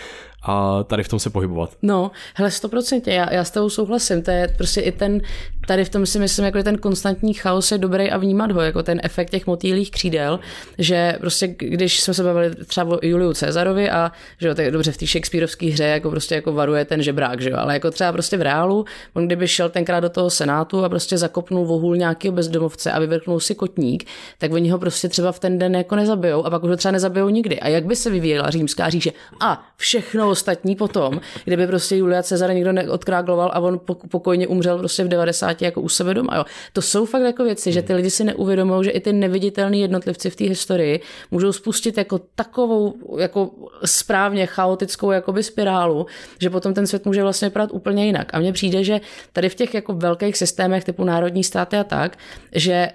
a 0.43 0.83
tady 0.83 1.03
v 1.03 1.09
tom 1.09 1.19
se 1.19 1.31
pohybovat. 1.31 1.71
No, 1.83 2.11
hele, 2.35 2.51
stoprocentně, 2.51 3.15
já, 3.15 3.33
já 3.33 3.45
s 3.45 3.51
tebou 3.51 3.69
souhlasím, 3.69 4.23
to 4.23 4.31
je 4.31 4.55
prostě 4.57 4.81
i 4.81 4.93
ten, 4.93 5.21
tady 5.67 5.85
v 5.85 5.89
tom 5.89 6.07
si 6.07 6.19
myslím, 6.19 6.45
jako 6.45 6.63
ten 6.63 6.79
konstantní 6.79 7.35
chaos 7.35 7.73
je 7.73 7.79
dobrý 7.79 8.11
a 8.11 8.19
vnímat 8.19 8.53
ho, 8.53 8.61
jako 8.61 8.83
ten 8.83 9.01
efekt 9.03 9.31
těch 9.31 9.47
motýlých 9.47 9.91
křídel, 9.91 10.41
že 10.79 11.17
prostě 11.21 11.47
když 11.47 12.01
jsme 12.01 12.15
se 12.15 12.23
bavili 12.23 12.55
třeba 12.55 12.97
o 12.97 12.99
Juliu 13.03 13.33
Cezarovi 13.33 13.91
a 13.91 14.13
že 14.39 14.49
jo, 14.49 14.55
tak 14.55 14.71
dobře 14.71 14.93
v 14.93 14.97
té 14.97 15.07
Shakespeareovské 15.07 15.67
hře 15.67 15.85
jako 15.85 16.11
prostě 16.11 16.35
jako 16.35 16.53
varuje 16.53 16.85
ten 16.85 17.03
žebrák, 17.03 17.41
že 17.41 17.51
jo, 17.51 17.57
ale 17.59 17.75
jako 17.75 17.91
třeba 17.91 18.13
prostě 18.13 18.37
v 18.37 18.43
reálu, 18.43 18.85
on 19.15 19.27
kdyby 19.27 19.49
šel 19.49 19.69
tenkrát 19.69 20.01
do 20.01 20.09
toho 20.09 20.31
senátu 20.31 20.85
a 20.85 20.89
prostě 20.89 21.19
zakopnul 21.19 21.67
vohůl 21.67 21.97
nějakého 21.97 22.33
bezdomovce 22.33 22.93
a 22.93 22.99
vyvrknul 22.99 23.41
si 23.41 23.55
kotník, 23.55 24.05
tak 24.39 24.53
oni 24.53 24.71
ho 24.71 24.79
prostě 24.79 25.09
třeba 25.09 25.33
v 25.33 25.39
ten 25.39 25.59
den 25.59 25.75
jako 25.75 25.97
nezabijou 25.97 26.47
a 26.47 26.51
pak 26.51 26.63
už 26.63 26.71
ho 26.71 26.77
třeba 26.77 26.93
nezabijou 26.93 27.29
nikdy. 27.29 27.61
A 27.61 27.69
jak 27.69 27.85
by 27.85 27.97
se 27.97 28.11
vyvíjela 28.11 28.51
římská 28.51 28.91
říše? 28.91 29.13
A 29.41 29.67
všechno 29.77 30.32
ostatní 30.33 30.77
potom, 30.77 31.21
kdyby 31.45 31.67
prostě 31.67 31.97
Julia 31.97 32.23
Cezar 32.23 32.55
někdo 32.55 32.73
neodkrágloval 32.73 33.51
a 33.55 33.61
on 33.61 33.81
pokojně 34.11 34.47
umřel 34.47 34.79
prostě 34.79 35.05
v 35.05 35.09
90 35.09 35.63
jako 35.63 35.81
u 35.81 35.89
sebe 35.89 36.15
doma. 36.15 36.37
Jo. 36.37 36.45
To 36.73 36.83
jsou 36.83 37.07
fakt 37.07 37.23
jako 37.23 37.45
věci, 37.45 37.73
že 37.73 37.83
ty 37.83 37.95
lidi 37.95 38.11
si 38.11 38.25
neuvědomují, 38.25 38.85
že 38.85 38.91
i 38.91 39.01
ty 39.01 39.13
neviditelní 39.13 39.81
jednotlivci 39.81 40.31
v 40.31 40.37
té 40.37 40.45
historii 40.45 41.01
můžou 41.31 41.53
spustit 41.53 41.99
jako 41.99 42.21
takovou 42.35 42.95
jako 43.19 43.51
správně 43.85 44.47
chaotickou 44.47 45.11
jakoby 45.11 45.43
spirálu, 45.43 46.07
že 46.41 46.51
potom 46.51 46.75
ten 46.75 46.87
svět 46.87 47.07
může 47.07 47.23
vlastně 47.23 47.49
vypadat 47.49 47.71
úplně 47.73 48.07
jinak. 48.07 48.35
A 48.35 48.39
mně 48.39 48.53
přijde, 48.53 48.85
že 48.85 49.01
tady 49.33 49.49
v 49.49 49.55
těch 49.55 49.75
jako 49.75 49.93
velkých 49.93 50.37
systémech 50.37 50.85
typu 50.85 51.05
národní 51.05 51.45
státy 51.45 51.77
a 51.77 51.85
tak, 51.85 52.19
že 52.53 52.89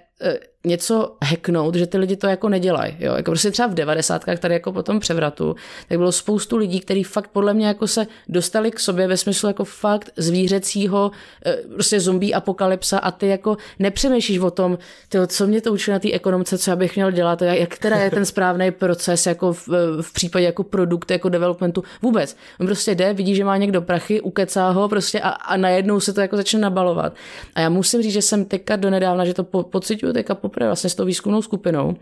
něco 0.67 1.15
hacknout, 1.23 1.75
že 1.75 1.87
ty 1.87 1.97
lidi 1.97 2.15
to 2.15 2.27
jako 2.27 2.49
nedělají. 2.49 2.95
Jo? 2.99 3.13
Jako 3.13 3.31
prostě 3.31 3.51
třeba 3.51 3.67
v 3.67 3.73
devadesátkách 3.73 4.39
tady 4.39 4.53
jako 4.53 4.71
po 4.71 4.83
tom 4.83 4.99
převratu, 4.99 5.55
tak 5.89 5.97
bylo 5.97 6.11
spoustu 6.11 6.57
lidí, 6.57 6.79
kteří 6.79 7.03
fakt 7.03 7.27
podle 7.27 7.53
mě 7.53 7.67
jako 7.67 7.87
se 7.87 8.07
dostali 8.29 8.71
k 8.71 8.79
sobě 8.79 9.07
ve 9.07 9.17
smyslu 9.17 9.47
jako 9.47 9.65
fakt 9.65 10.09
zvířecího 10.17 11.11
eh, 11.45 11.57
prostě 11.73 11.99
zombie 11.99 12.33
apokalypsa 12.33 12.99
a 12.99 13.11
ty 13.11 13.27
jako 13.27 13.57
nepřemýšlíš 13.79 14.39
o 14.39 14.51
tom, 14.51 14.77
tyjo, 15.09 15.27
co 15.27 15.47
mě 15.47 15.61
to 15.61 15.73
učí 15.73 15.91
na 15.91 15.99
té 15.99 16.11
ekonomce, 16.11 16.57
co 16.57 16.71
já 16.71 16.75
bych 16.75 16.95
měl 16.95 17.11
dělat, 17.11 17.41
jak 17.41 17.77
teda 17.77 17.95
je 17.95 18.11
ten 18.11 18.25
správný 18.25 18.71
proces 18.71 19.25
jako 19.25 19.53
v, 19.53 19.67
v 20.01 20.13
případě 20.13 20.45
jako 20.45 20.63
produkt, 20.63 21.11
jako 21.11 21.29
developmentu. 21.29 21.83
Vůbec. 22.01 22.37
On 22.59 22.65
prostě 22.65 22.95
jde, 22.95 23.13
vidí, 23.13 23.35
že 23.35 23.43
má 23.43 23.57
někdo 23.57 23.81
prachy, 23.81 24.21
ukecá 24.21 24.69
ho 24.69 24.89
prostě 24.89 25.19
a, 25.19 25.29
a 25.29 25.57
najednou 25.57 25.99
se 25.99 26.13
to 26.13 26.21
jako 26.21 26.37
začne 26.37 26.59
nabalovat. 26.59 27.13
A 27.55 27.61
já 27.61 27.69
musím 27.69 28.01
říct, 28.01 28.13
že 28.13 28.21
jsem 28.21 28.45
teďka 28.45 28.75
donedávna, 28.75 29.25
že 29.25 29.33
to 29.33 29.43
po, 29.43 29.63
pocituju 29.63 30.06
teďka 30.13 30.35
poprvé 30.35 30.65
vlastně 30.65 30.89
s 30.89 30.95
tou 30.95 31.05
výzkumnou 31.05 31.41
skupinou, 31.41 31.95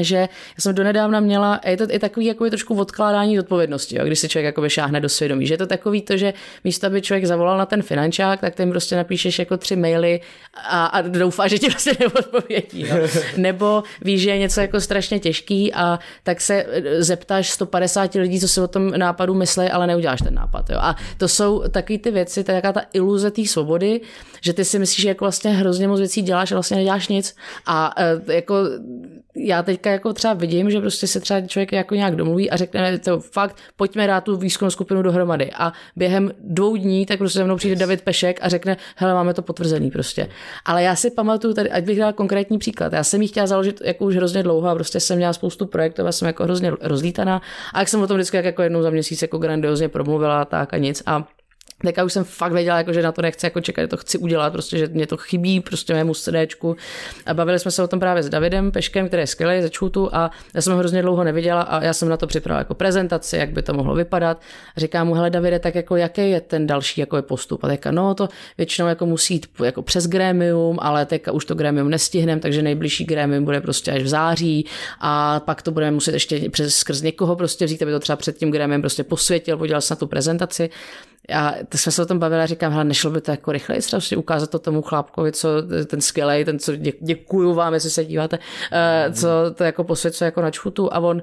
že 0.00 0.16
já 0.16 0.28
jsem 0.58 0.74
donedávna 0.74 1.20
měla, 1.20 1.60
je 1.66 1.76
to 1.76 1.84
i 1.90 1.98
takový 1.98 2.26
jako 2.26 2.50
trošku 2.50 2.74
odkládání 2.74 3.38
odpovědnosti, 3.38 3.98
jo, 3.98 4.04
když 4.04 4.18
se 4.18 4.28
člověk 4.28 4.44
jako 4.44 4.68
šáhne 4.68 5.00
do 5.00 5.08
svědomí, 5.08 5.46
že 5.46 5.54
je 5.54 5.58
to 5.58 5.66
takový 5.66 6.02
to, 6.02 6.16
že 6.16 6.34
místo, 6.64 6.86
aby 6.86 7.02
člověk 7.02 7.26
zavolal 7.26 7.58
na 7.58 7.66
ten 7.66 7.82
finančák, 7.82 8.40
tak 8.40 8.56
tím 8.56 8.70
prostě 8.70 8.96
napíšeš 8.96 9.38
jako 9.38 9.56
tři 9.56 9.76
maily 9.76 10.20
a, 10.54 10.86
a 10.86 11.00
doufá, 11.00 11.48
že 11.48 11.58
ti 11.58 11.68
vlastně 11.68 11.92
neodpovědí. 12.00 12.80
Jo. 12.80 12.96
Nebo 13.36 13.82
víš, 14.02 14.22
že 14.22 14.30
je 14.30 14.38
něco 14.38 14.60
jako 14.60 14.80
strašně 14.80 15.18
těžký 15.18 15.74
a 15.74 15.98
tak 16.22 16.40
se 16.40 16.66
zeptáš 16.98 17.50
150 17.50 18.14
lidí, 18.14 18.40
co 18.40 18.48
si 18.48 18.60
o 18.60 18.68
tom 18.68 18.90
nápadu 18.90 19.34
myslí, 19.34 19.66
ale 19.66 19.86
neuděláš 19.86 20.22
ten 20.22 20.34
nápad. 20.34 20.70
Jo. 20.70 20.78
A 20.80 20.96
to 21.18 21.28
jsou 21.28 21.62
takové 21.68 21.98
ty 21.98 22.10
věci, 22.10 22.44
to 22.44 22.50
je 22.50 22.56
jaká 22.56 22.72
ta 22.72 22.82
iluze 22.92 23.30
té 23.30 23.46
svobody, 23.46 24.00
že 24.40 24.52
ty 24.52 24.64
si 24.64 24.78
myslíš, 24.78 25.02
že 25.02 25.08
jako 25.08 25.24
vlastně 25.24 25.50
hrozně 25.50 25.88
moc 25.88 25.98
věcí 25.98 26.22
děláš 26.22 26.52
a 26.52 26.54
vlastně 26.54 26.76
neděláš 26.76 27.08
nic. 27.08 27.36
A 27.66 27.94
e, 27.96 28.34
jako 28.34 28.54
já 29.36 29.62
teďka 29.62 29.90
jako 29.90 30.12
třeba 30.12 30.34
vidím, 30.34 30.70
že 30.70 30.80
prostě 30.80 31.06
se 31.06 31.20
třeba 31.20 31.40
člověk 31.40 31.72
jako 31.72 31.94
nějak 31.94 32.16
domluví 32.16 32.50
a 32.50 32.56
řekne, 32.56 32.98
to 32.98 33.20
fakt, 33.20 33.56
pojďme 33.76 34.06
dát 34.06 34.24
tu 34.24 34.36
výzkumnou 34.36 34.70
skupinu 34.70 35.02
dohromady. 35.02 35.50
A 35.52 35.72
během 35.96 36.30
dvou 36.40 36.76
dní 36.76 37.06
tak 37.06 37.18
prostě 37.18 37.38
se 37.38 37.44
mnou 37.44 37.56
přijde 37.56 37.76
David 37.76 38.02
Pešek 38.02 38.38
a 38.42 38.48
řekne, 38.48 38.76
hele, 38.96 39.14
máme 39.14 39.34
to 39.34 39.42
potvrzený 39.42 39.90
prostě. 39.90 40.28
Ale 40.64 40.82
já 40.82 40.96
si 40.96 41.10
pamatuju 41.10 41.54
tady, 41.54 41.70
ať 41.70 41.84
bych 41.84 41.98
dal 41.98 42.12
konkrétní 42.12 42.58
příklad. 42.58 42.92
Já 42.92 43.04
jsem 43.04 43.22
ji 43.22 43.28
chtěla 43.28 43.46
založit 43.46 43.80
jako 43.84 44.04
už 44.04 44.16
hrozně 44.16 44.42
dlouho 44.42 44.68
a 44.68 44.74
prostě 44.74 45.00
jsem 45.00 45.16
měla 45.16 45.32
spoustu 45.32 45.66
projektů 45.66 46.06
a 46.06 46.12
jsem 46.12 46.26
jako 46.26 46.44
hrozně 46.44 46.72
rozlítaná. 46.80 47.42
A 47.74 47.78
jak 47.78 47.88
jsem 47.88 48.02
o 48.02 48.06
tom 48.06 48.16
vždycky 48.16 48.36
jako 48.36 48.62
jednou 48.62 48.82
za 48.82 48.90
měsíc 48.90 49.22
jako 49.22 49.38
grandiozně 49.38 49.88
promluvila 49.88 50.44
tak 50.44 50.74
a 50.74 50.76
nic. 50.76 51.02
A 51.06 51.28
tak 51.84 51.96
já 51.96 52.04
už 52.04 52.12
jsem 52.12 52.24
fakt 52.24 52.52
věděla, 52.52 52.78
jako, 52.78 52.92
že 52.92 53.02
na 53.02 53.12
to 53.12 53.22
nechci 53.22 53.46
jako 53.46 53.60
čekat, 53.60 53.82
že 53.82 53.88
to 53.88 53.96
chci 53.96 54.18
udělat, 54.18 54.52
prostě, 54.52 54.78
že 54.78 54.86
mě 54.86 55.06
to 55.06 55.16
chybí, 55.16 55.60
prostě 55.60 55.94
mému 55.94 56.14
CDčku. 56.14 56.76
A 57.26 57.34
bavili 57.34 57.58
jsme 57.58 57.70
se 57.70 57.82
o 57.82 57.88
tom 57.88 58.00
právě 58.00 58.22
s 58.22 58.28
Davidem 58.28 58.72
Peškem, 58.72 59.08
který 59.08 59.22
je 59.22 59.26
skvělý 59.26 59.62
ze 59.62 59.70
Čutu 59.70 60.08
a 60.12 60.30
já 60.54 60.62
jsem 60.62 60.72
ho 60.72 60.78
hrozně 60.78 61.02
dlouho 61.02 61.24
neviděla 61.24 61.62
a 61.62 61.84
já 61.84 61.92
jsem 61.92 62.08
na 62.08 62.16
to 62.16 62.26
připravila 62.26 62.58
jako 62.58 62.74
prezentaci, 62.74 63.36
jak 63.36 63.50
by 63.50 63.62
to 63.62 63.74
mohlo 63.74 63.94
vypadat. 63.94 64.40
A 64.76 64.80
říkám 64.80 65.06
mu, 65.06 65.14
hele 65.14 65.30
Davide, 65.30 65.58
tak 65.58 65.74
jako 65.74 65.96
jaký 65.96 66.30
je 66.30 66.40
ten 66.40 66.66
další 66.66 67.00
jako 67.00 67.16
je 67.16 67.22
postup? 67.22 67.64
A 67.64 67.68
teďka, 67.68 67.90
no 67.90 68.14
to 68.14 68.28
většinou 68.58 68.88
jako 68.88 69.06
musí 69.06 69.34
jít 69.34 69.46
jako 69.64 69.82
přes 69.82 70.06
grémium, 70.06 70.78
ale 70.80 71.06
teďka 71.06 71.32
už 71.32 71.44
to 71.44 71.54
grémium 71.54 71.90
nestihnem, 71.90 72.40
takže 72.40 72.62
nejbližší 72.62 73.04
grémium 73.04 73.44
bude 73.44 73.60
prostě 73.60 73.92
až 73.92 74.02
v 74.02 74.08
září 74.08 74.66
a 75.00 75.40
pak 75.40 75.62
to 75.62 75.70
budeme 75.70 75.92
muset 75.92 76.12
ještě 76.12 76.50
přes 76.50 76.76
skrz 76.76 77.02
někoho 77.02 77.36
prostě 77.36 77.64
vzít, 77.64 77.82
aby 77.82 77.92
to 77.92 78.00
třeba 78.00 78.16
před 78.16 78.36
tím 78.36 78.50
grémiem 78.50 78.80
prostě 78.80 79.04
posvětil, 79.04 79.56
podíval 79.56 79.80
se 79.80 79.94
na 79.94 79.96
tu 79.96 80.06
prezentaci. 80.06 80.70
Tak 81.68 81.80
jsme 81.80 81.92
se 81.92 82.02
o 82.02 82.06
tom 82.06 82.18
bavili 82.18 82.42
a 82.42 82.46
říkám, 82.46 82.72
hele, 82.72 82.84
nešlo 82.84 83.10
by 83.10 83.20
to 83.20 83.30
jako 83.30 83.52
rychleji 83.52 83.80
prostě 83.90 84.16
ukázat 84.16 84.50
to 84.50 84.58
tomu 84.58 84.82
chlápkovi, 84.82 85.32
co 85.32 85.48
ten 85.86 86.00
skvělý, 86.00 86.44
ten, 86.44 86.58
co 86.58 86.76
dě, 86.76 86.92
děkuju 87.00 87.54
vám, 87.54 87.74
jestli 87.74 87.90
se 87.90 88.04
díváte, 88.04 88.38
uh, 88.38 89.14
co 89.14 89.28
to 89.54 89.64
jako 89.64 89.84
posvěcuje 89.84 90.26
jako 90.26 90.42
na 90.42 90.50
čchutu. 90.50 90.94
A 90.94 90.98
on, 90.98 91.22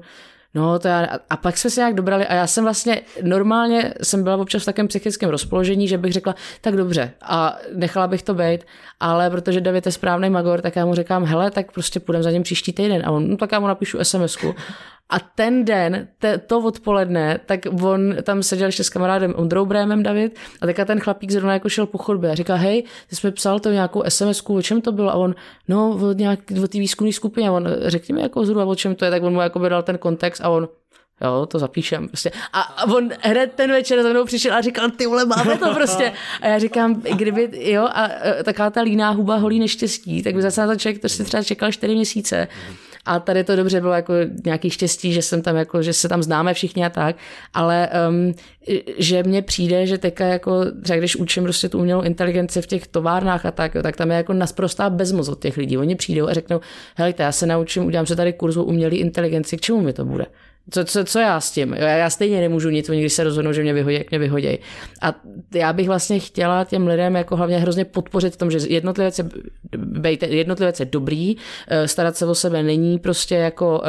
No, 0.54 0.78
to 0.78 0.88
já, 0.88 1.08
a 1.30 1.36
pak 1.36 1.56
jsme 1.56 1.70
se 1.70 1.80
nějak 1.80 1.94
dobrali 1.94 2.26
a 2.26 2.34
já 2.34 2.46
jsem 2.46 2.64
vlastně 2.64 3.02
normálně 3.22 3.94
jsem 4.02 4.22
byla 4.22 4.36
občas 4.36 4.62
v 4.62 4.66
takém 4.66 4.88
psychickém 4.88 5.30
rozpoložení, 5.30 5.88
že 5.88 5.98
bych 5.98 6.12
řekla, 6.12 6.34
tak 6.60 6.76
dobře 6.76 7.12
a 7.22 7.58
nechala 7.74 8.06
bych 8.06 8.22
to 8.22 8.34
být, 8.34 8.66
ale 9.00 9.30
protože 9.30 9.60
David 9.60 9.86
je 9.86 9.92
správný 9.92 10.30
magor, 10.30 10.60
tak 10.60 10.76
já 10.76 10.86
mu 10.86 10.94
říkám, 10.94 11.24
hele, 11.24 11.50
tak 11.50 11.72
prostě 11.72 12.00
půjdeme 12.00 12.22
za 12.22 12.30
ním 12.30 12.42
příští 12.42 12.72
týden. 12.72 13.02
A 13.06 13.10
on, 13.10 13.30
no 13.30 13.36
tak 13.36 13.52
já 13.52 13.60
mu 13.60 13.66
napíšu 13.66 13.98
sms 14.02 14.36
a 15.10 15.18
ten 15.18 15.64
den, 15.64 16.08
te, 16.18 16.38
to 16.38 16.58
odpoledne, 16.58 17.40
tak 17.46 17.60
on 17.82 18.16
tam 18.22 18.42
seděl 18.42 18.68
ještě 18.68 18.84
s 18.84 18.88
kamarádem 18.88 19.34
Ondrou 19.36 19.66
Brémem 19.66 20.02
David 20.02 20.38
a 20.60 20.66
teďka 20.66 20.84
ten 20.84 21.00
chlapík 21.00 21.30
zrovna 21.30 21.52
jako 21.52 21.68
šel 21.68 21.86
po 21.86 21.98
chodbě 21.98 22.30
a 22.30 22.34
říká, 22.34 22.54
hej, 22.54 22.84
ty 23.10 23.16
jsme 23.16 23.30
psal 23.30 23.60
to 23.60 23.70
nějakou 23.70 24.02
sms 24.08 24.42
o 24.46 24.62
čem 24.62 24.80
to 24.80 24.92
bylo? 24.92 25.10
A 25.10 25.14
on, 25.14 25.34
no, 25.68 25.98
o, 26.02 26.12
nějak, 26.12 26.38
o 26.64 26.68
té 26.68 26.78
výzkumné 26.78 27.12
skupině. 27.12 27.48
A 27.48 27.52
on, 27.52 27.68
řekni 27.80 28.14
mi 28.14 28.22
jako 28.22 28.44
zhruba, 28.44 28.64
o 28.64 28.74
čem 28.74 28.94
to 28.94 29.04
je, 29.04 29.10
tak 29.10 29.22
on 29.22 29.32
mu 29.32 29.40
jako 29.40 29.68
dal 29.68 29.82
ten 29.82 29.98
kontext 29.98 30.44
a 30.44 30.48
on, 30.48 30.68
jo, 31.20 31.46
to 31.46 31.58
zapíšem 31.58 32.08
prostě. 32.08 32.30
A 32.52 32.84
on 32.84 33.10
hned 33.20 33.52
ten 33.54 33.70
večer 33.70 34.02
za 34.02 34.08
mnou 34.08 34.24
přišel 34.24 34.54
a 34.54 34.60
říkal, 34.60 34.90
ty 34.90 35.06
vole, 35.06 35.24
máme 35.24 35.58
to 35.58 35.74
prostě. 35.74 36.12
A 36.40 36.46
já 36.46 36.58
říkám, 36.58 37.02
kdyby, 37.16 37.50
jo, 37.72 37.88
a 37.92 38.08
e, 38.08 38.44
taková 38.44 38.70
ta 38.70 38.80
líná 38.80 39.10
huba 39.10 39.36
holí 39.36 39.58
neštěstí, 39.58 40.22
tak 40.22 40.34
by 40.34 40.42
zase 40.42 40.60
na 40.60 40.66
to 40.66 40.76
člověk, 40.76 41.02
to 41.02 41.08
si 41.08 41.24
třeba 41.24 41.42
čekal 41.42 41.72
čtyři 41.72 41.94
měsíce. 41.94 42.48
A 43.06 43.20
tady 43.20 43.44
to 43.44 43.56
dobře 43.56 43.80
bylo 43.80 43.92
jako 43.92 44.14
nějaký 44.44 44.70
štěstí, 44.70 45.12
že 45.12 45.22
jsem 45.22 45.42
tam 45.42 45.56
jako, 45.56 45.82
že 45.82 45.92
se 45.92 46.08
tam 46.08 46.22
známe 46.22 46.54
všichni 46.54 46.84
a 46.84 46.90
tak, 46.90 47.16
ale 47.54 47.88
um, 48.08 48.34
že 48.98 49.22
mně 49.22 49.42
přijde, 49.42 49.86
že 49.86 49.98
teďka 49.98 50.26
jako, 50.26 50.64
třeba 50.82 50.98
když 50.98 51.16
učím 51.16 51.42
prostě 51.42 51.68
tu 51.68 51.78
umělou 51.78 52.02
inteligenci 52.02 52.62
v 52.62 52.66
těch 52.66 52.86
továrnách 52.86 53.46
a 53.46 53.50
tak, 53.50 53.76
tak 53.82 53.96
tam 53.96 54.10
je 54.10 54.16
jako 54.16 54.32
nasprostá 54.32 54.90
bezmoc 54.90 55.28
od 55.28 55.42
těch 55.42 55.56
lidí. 55.56 55.78
Oni 55.78 55.96
přijdou 55.96 56.28
a 56.28 56.34
řeknou, 56.34 56.60
helejte, 56.96 57.22
já 57.22 57.32
se 57.32 57.46
naučím, 57.46 57.84
udělám 57.84 58.06
se 58.06 58.16
tady 58.16 58.32
kurzu 58.32 58.62
umělé 58.62 58.94
inteligenci, 58.94 59.56
k 59.56 59.60
čemu 59.60 59.80
mi 59.80 59.92
to 59.92 60.04
bude? 60.04 60.26
Co, 60.70 60.84
co, 60.84 61.04
co 61.04 61.18
já 61.18 61.40
s 61.40 61.50
tím? 61.50 61.72
Já 61.72 62.10
stejně 62.10 62.40
nemůžu 62.40 62.70
nic, 62.70 62.88
oni 62.88 63.00
když 63.00 63.12
se 63.12 63.24
rozhodnou, 63.24 63.52
že 63.52 63.62
mě 63.62 63.72
vyhodí, 63.72 63.96
jak 63.96 64.10
mě 64.10 64.18
vyhodí. 64.18 64.58
A 65.02 65.14
já 65.54 65.72
bych 65.72 65.86
vlastně 65.86 66.18
chtěla 66.18 66.64
těm 66.64 66.86
lidem 66.86 67.14
jako 67.14 67.36
hlavně 67.36 67.58
hrozně 67.58 67.84
podpořit 67.84 68.34
v 68.34 68.36
tom, 68.36 68.50
že 68.50 68.58
jednotlivec 68.68 69.18
je, 69.18 69.24
bejte, 69.76 70.26
jednotlivec 70.26 70.80
je 70.80 70.86
dobrý, 70.86 71.36
eh, 71.68 71.88
starat 71.88 72.16
se 72.16 72.26
o 72.26 72.34
sebe 72.34 72.62
není 72.62 72.98
prostě 72.98 73.34
jako 73.34 73.78
uh, 73.78 73.84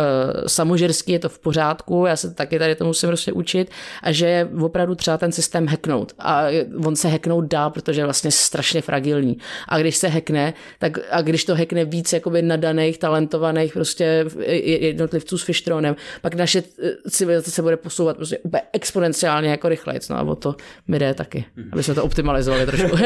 samožerský, 0.47 1.11
je 1.11 1.19
to 1.19 1.29
v 1.29 1.39
pořádku, 1.39 2.05
já 2.05 2.15
se 2.15 2.33
taky 2.33 2.59
tady 2.59 2.75
to 2.75 2.85
musím 2.85 3.09
prostě 3.09 3.31
učit 3.31 3.71
a 4.03 4.11
že 4.11 4.27
je 4.27 4.49
opravdu 4.61 4.95
třeba 4.95 5.17
ten 5.17 5.31
systém 5.31 5.67
hacknout. 5.67 6.13
A 6.19 6.43
on 6.85 6.95
se 6.95 7.07
hacknout 7.07 7.45
dá, 7.45 7.69
protože 7.69 8.01
je 8.01 8.05
vlastně 8.05 8.31
strašně 8.31 8.81
fragilní. 8.81 9.37
A 9.67 9.79
když 9.79 9.95
se 9.95 10.07
hackne, 10.07 10.53
tak 10.79 10.97
a 11.11 11.21
když 11.21 11.45
to 11.45 11.55
hackne 11.55 11.85
víc 11.85 12.13
jakoby 12.13 12.41
nadaných, 12.41 12.97
talentovaných 12.97 13.73
prostě 13.73 14.25
jednotlivců 14.63 15.37
s 15.37 15.43
Fishtronem, 15.43 15.95
pak 16.21 16.35
naše 16.35 16.64
civilizace 17.09 17.51
se 17.51 17.61
bude 17.61 17.77
posouvat 17.77 18.17
prostě 18.17 18.37
úplně 18.37 18.61
exponenciálně 18.73 19.49
jako 19.49 19.69
rychleji. 19.69 19.99
No 20.09 20.15
a 20.15 20.21
o 20.21 20.35
to 20.35 20.55
mi 20.87 20.99
jde 20.99 21.13
taky, 21.13 21.45
aby 21.71 21.83
jsme 21.83 21.93
to 21.93 22.03
optimalizovali 22.03 22.65
trošku. 22.65 22.97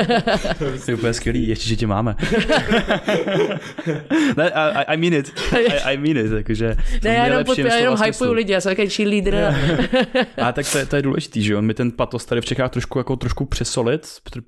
to 0.86 0.92
je 0.92 0.96
úplně 0.98 1.14
skvělý, 1.14 1.48
ještě, 1.48 1.70
že 1.70 1.76
tě 1.76 1.88
máme. 1.88 2.16
ne, 4.38 4.52
I, 4.52 4.84
I 4.84 4.98
mean 4.98 5.14
it. 5.14 5.32
I, 5.52 5.94
I 5.94 5.98
mean 5.98 6.18
it, 6.18 6.32
takže 6.32 6.76
ne, 7.04 7.14
já 7.14 7.26
jenom, 7.26 7.44
já 7.58 7.76
jenom 7.76 7.98
hypuju 8.04 8.34
lidi, 8.34 8.54
já 8.54 8.62
jsem 8.62 8.72
takový 8.72 8.90
cheerleader. 8.90 9.56
a 10.42 10.52
tak 10.52 10.72
to 10.72 10.78
je, 10.78 10.86
to 10.86 10.96
je 10.96 11.02
důležitý, 11.02 11.44
že 11.44 11.56
on 11.56 11.66
my 11.66 11.74
ten 11.74 11.92
patos 11.92 12.26
tady 12.26 12.42
v 12.42 12.46
Čechách 12.46 12.72
trošku 12.72 12.98
jako 12.98 13.16
trošku 13.16 13.46
přesolit, 13.46 14.08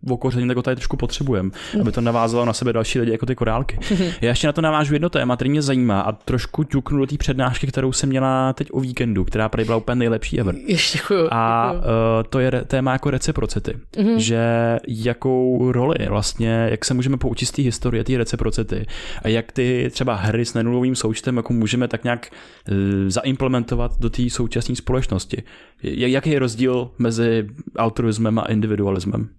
okoření, 0.10 0.48
tak 0.48 0.58
ho 0.58 0.64
tady 0.64 0.76
trošku 0.76 0.98
potřebujeme, 0.98 1.50
aby 1.82 1.92
to 1.92 2.02
navázalo 2.02 2.46
na 2.46 2.54
sebe 2.54 2.74
další 2.74 3.00
lidi 3.00 3.12
jako 3.12 3.26
ty 3.26 3.36
korálky. 3.36 3.80
Já 4.22 4.30
ještě 4.30 4.48
na 4.48 4.54
to 4.54 4.62
navážu 4.62 4.94
jedno 4.94 5.10
téma, 5.10 5.36
který 5.36 5.50
mě 5.50 5.62
zajímá 5.62 6.02
a 6.02 6.12
trošku 6.12 6.64
ťuknu 6.64 6.98
do 6.98 7.06
té 7.06 7.18
přednášky, 7.18 7.68
kterou 7.68 7.92
jsem 7.92 8.10
měla 8.10 8.54
teď 8.54 8.68
o 8.72 8.80
víkendu 8.80 9.01
víkendu, 9.02 9.23
která 9.23 9.49
prý 9.49 9.64
byla 9.64 9.78
úplně 9.78 9.95
nejlepší 9.95 10.40
ever. 10.40 10.56
Ještě 10.65 10.98
děkuju, 10.98 11.28
A 11.32 11.72
děkuju. 11.73 11.91
Uh, 11.91 12.23
to 12.30 12.40
je 12.40 12.52
téma 12.68 12.94
jako 12.94 13.11
reciprocity. 13.11 13.78
Mm-hmm. 13.98 14.15
Že 14.15 14.44
jakou 14.88 15.72
roli 15.72 15.95
vlastně, 16.10 16.68
jak 16.72 16.86
se 16.86 16.94
můžeme 16.94 17.18
poučit 17.18 17.45
z 17.45 17.52
té 17.52 17.61
historie, 17.61 18.03
té 18.03 18.18
reciprocity 18.18 18.86
a 19.23 19.28
jak 19.28 19.52
ty 19.52 19.90
třeba 19.91 20.15
hry 20.15 20.45
s 20.45 20.53
nenulovým 20.53 20.95
součtem 20.95 21.38
jako 21.38 21.53
můžeme 21.53 21.88
tak 21.88 22.03
nějak 22.03 22.30
uh, 22.72 22.78
zaimplementovat 23.07 23.99
do 23.99 24.10
té 24.10 24.30
současné 24.30 24.76
společnosti. 24.76 25.44
Jaký 25.84 26.30
je 26.30 26.40
rozdíl 26.40 26.91
mezi 26.99 27.48
altruismem 27.76 28.40
a 28.40 28.45
individualismem? 28.45 29.30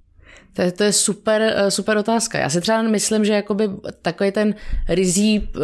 To 0.53 0.63
je, 0.63 0.73
to 0.73 0.85
je 0.85 0.93
super, 0.93 1.43
eh, 1.43 1.71
super 1.71 1.97
otázka. 1.97 2.39
Já 2.39 2.51
si 2.51 2.61
třeba 2.61 2.83
myslím, 2.83 3.25
že 3.25 3.33
jakoby 3.33 3.71
takový 4.03 4.33
ten 4.33 4.55
rizí 4.89 5.39
uh, 5.41 5.63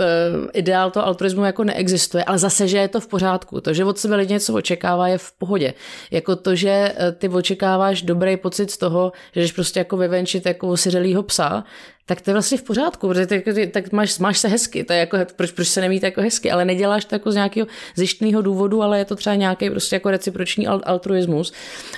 ideál 0.53 0.91
toho 0.91 1.07
altruismu 1.07 1.45
jako 1.45 1.65
neexistuje, 1.65 2.25
ale 2.25 2.39
zase, 2.39 2.69
že 2.69 2.79
je 2.79 2.89
to 2.89 3.01
v 3.01 3.07
pořádku. 3.07 3.61
To, 3.61 3.75
že 3.75 3.85
od 3.85 3.99
sebe 3.99 4.17
lidi 4.17 4.33
něco 4.33 4.55
očekává, 4.55 5.09
je 5.09 5.19
v 5.19 5.33
pohodě. 5.33 5.75
Jako 6.11 6.37
to, 6.37 6.57
že 6.57 6.95
eh, 6.97 7.13
ty 7.13 7.29
očekáváš 7.29 8.03
dobrý 8.03 8.37
pocit 8.37 8.71
z 8.71 8.79
toho, 8.79 9.13
že 9.33 9.41
jdeš 9.41 9.53
prostě 9.53 9.81
jako 9.81 9.97
vyvenčit 9.97 10.47
jako 10.47 10.69
osiřelýho 10.69 11.23
psa, 11.23 11.65
tak 12.09 12.21
to 12.21 12.31
je 12.31 12.35
vlastně 12.35 12.59
v 12.59 12.63
pořádku, 12.63 13.09
protože 13.09 13.27
ty, 13.27 13.41
ty, 13.41 13.67
tak 13.67 13.93
máš, 13.93 14.19
máš 14.19 14.39
se 14.39 14.49
hezky, 14.49 14.85
to 14.85 14.93
je 14.93 14.99
jako, 14.99 15.19
proč, 15.37 15.51
proč 15.51 15.69
se 15.69 15.81
nemít 15.81 16.03
jako 16.03 16.21
hezky, 16.21 16.51
ale 16.51 16.65
neděláš 16.65 17.05
to 17.05 17.15
jako 17.15 17.33
z 17.33 17.35
nějakého 17.35 17.67
zjištného 17.97 18.43
důvodu, 18.43 18.83
ale 18.83 18.99
je 18.99 19.05
to 19.05 19.17
třeba 19.17 19.35
nějaký 19.35 19.71
prostě 19.71 19.97
jako 19.97 20.11
reciproční 20.11 20.67
altruismus. 20.67 21.53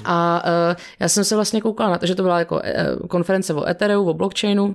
A 0.04 0.42
uh, 0.44 0.76
já 1.00 1.08
jsem 1.08 1.24
se 1.24 1.34
vlastně 1.34 1.60
koukala 1.60 1.90
na 1.90 1.98
to, 1.98 2.06
že 2.06 2.14
to 2.14 2.22
byla 2.22 2.38
jako 2.38 2.54
uh, 2.54 3.06
konference 3.06 3.54
o 3.54 3.68
Ethereu, 3.68 4.08
o 4.08 4.14
blockchainu, 4.14 4.74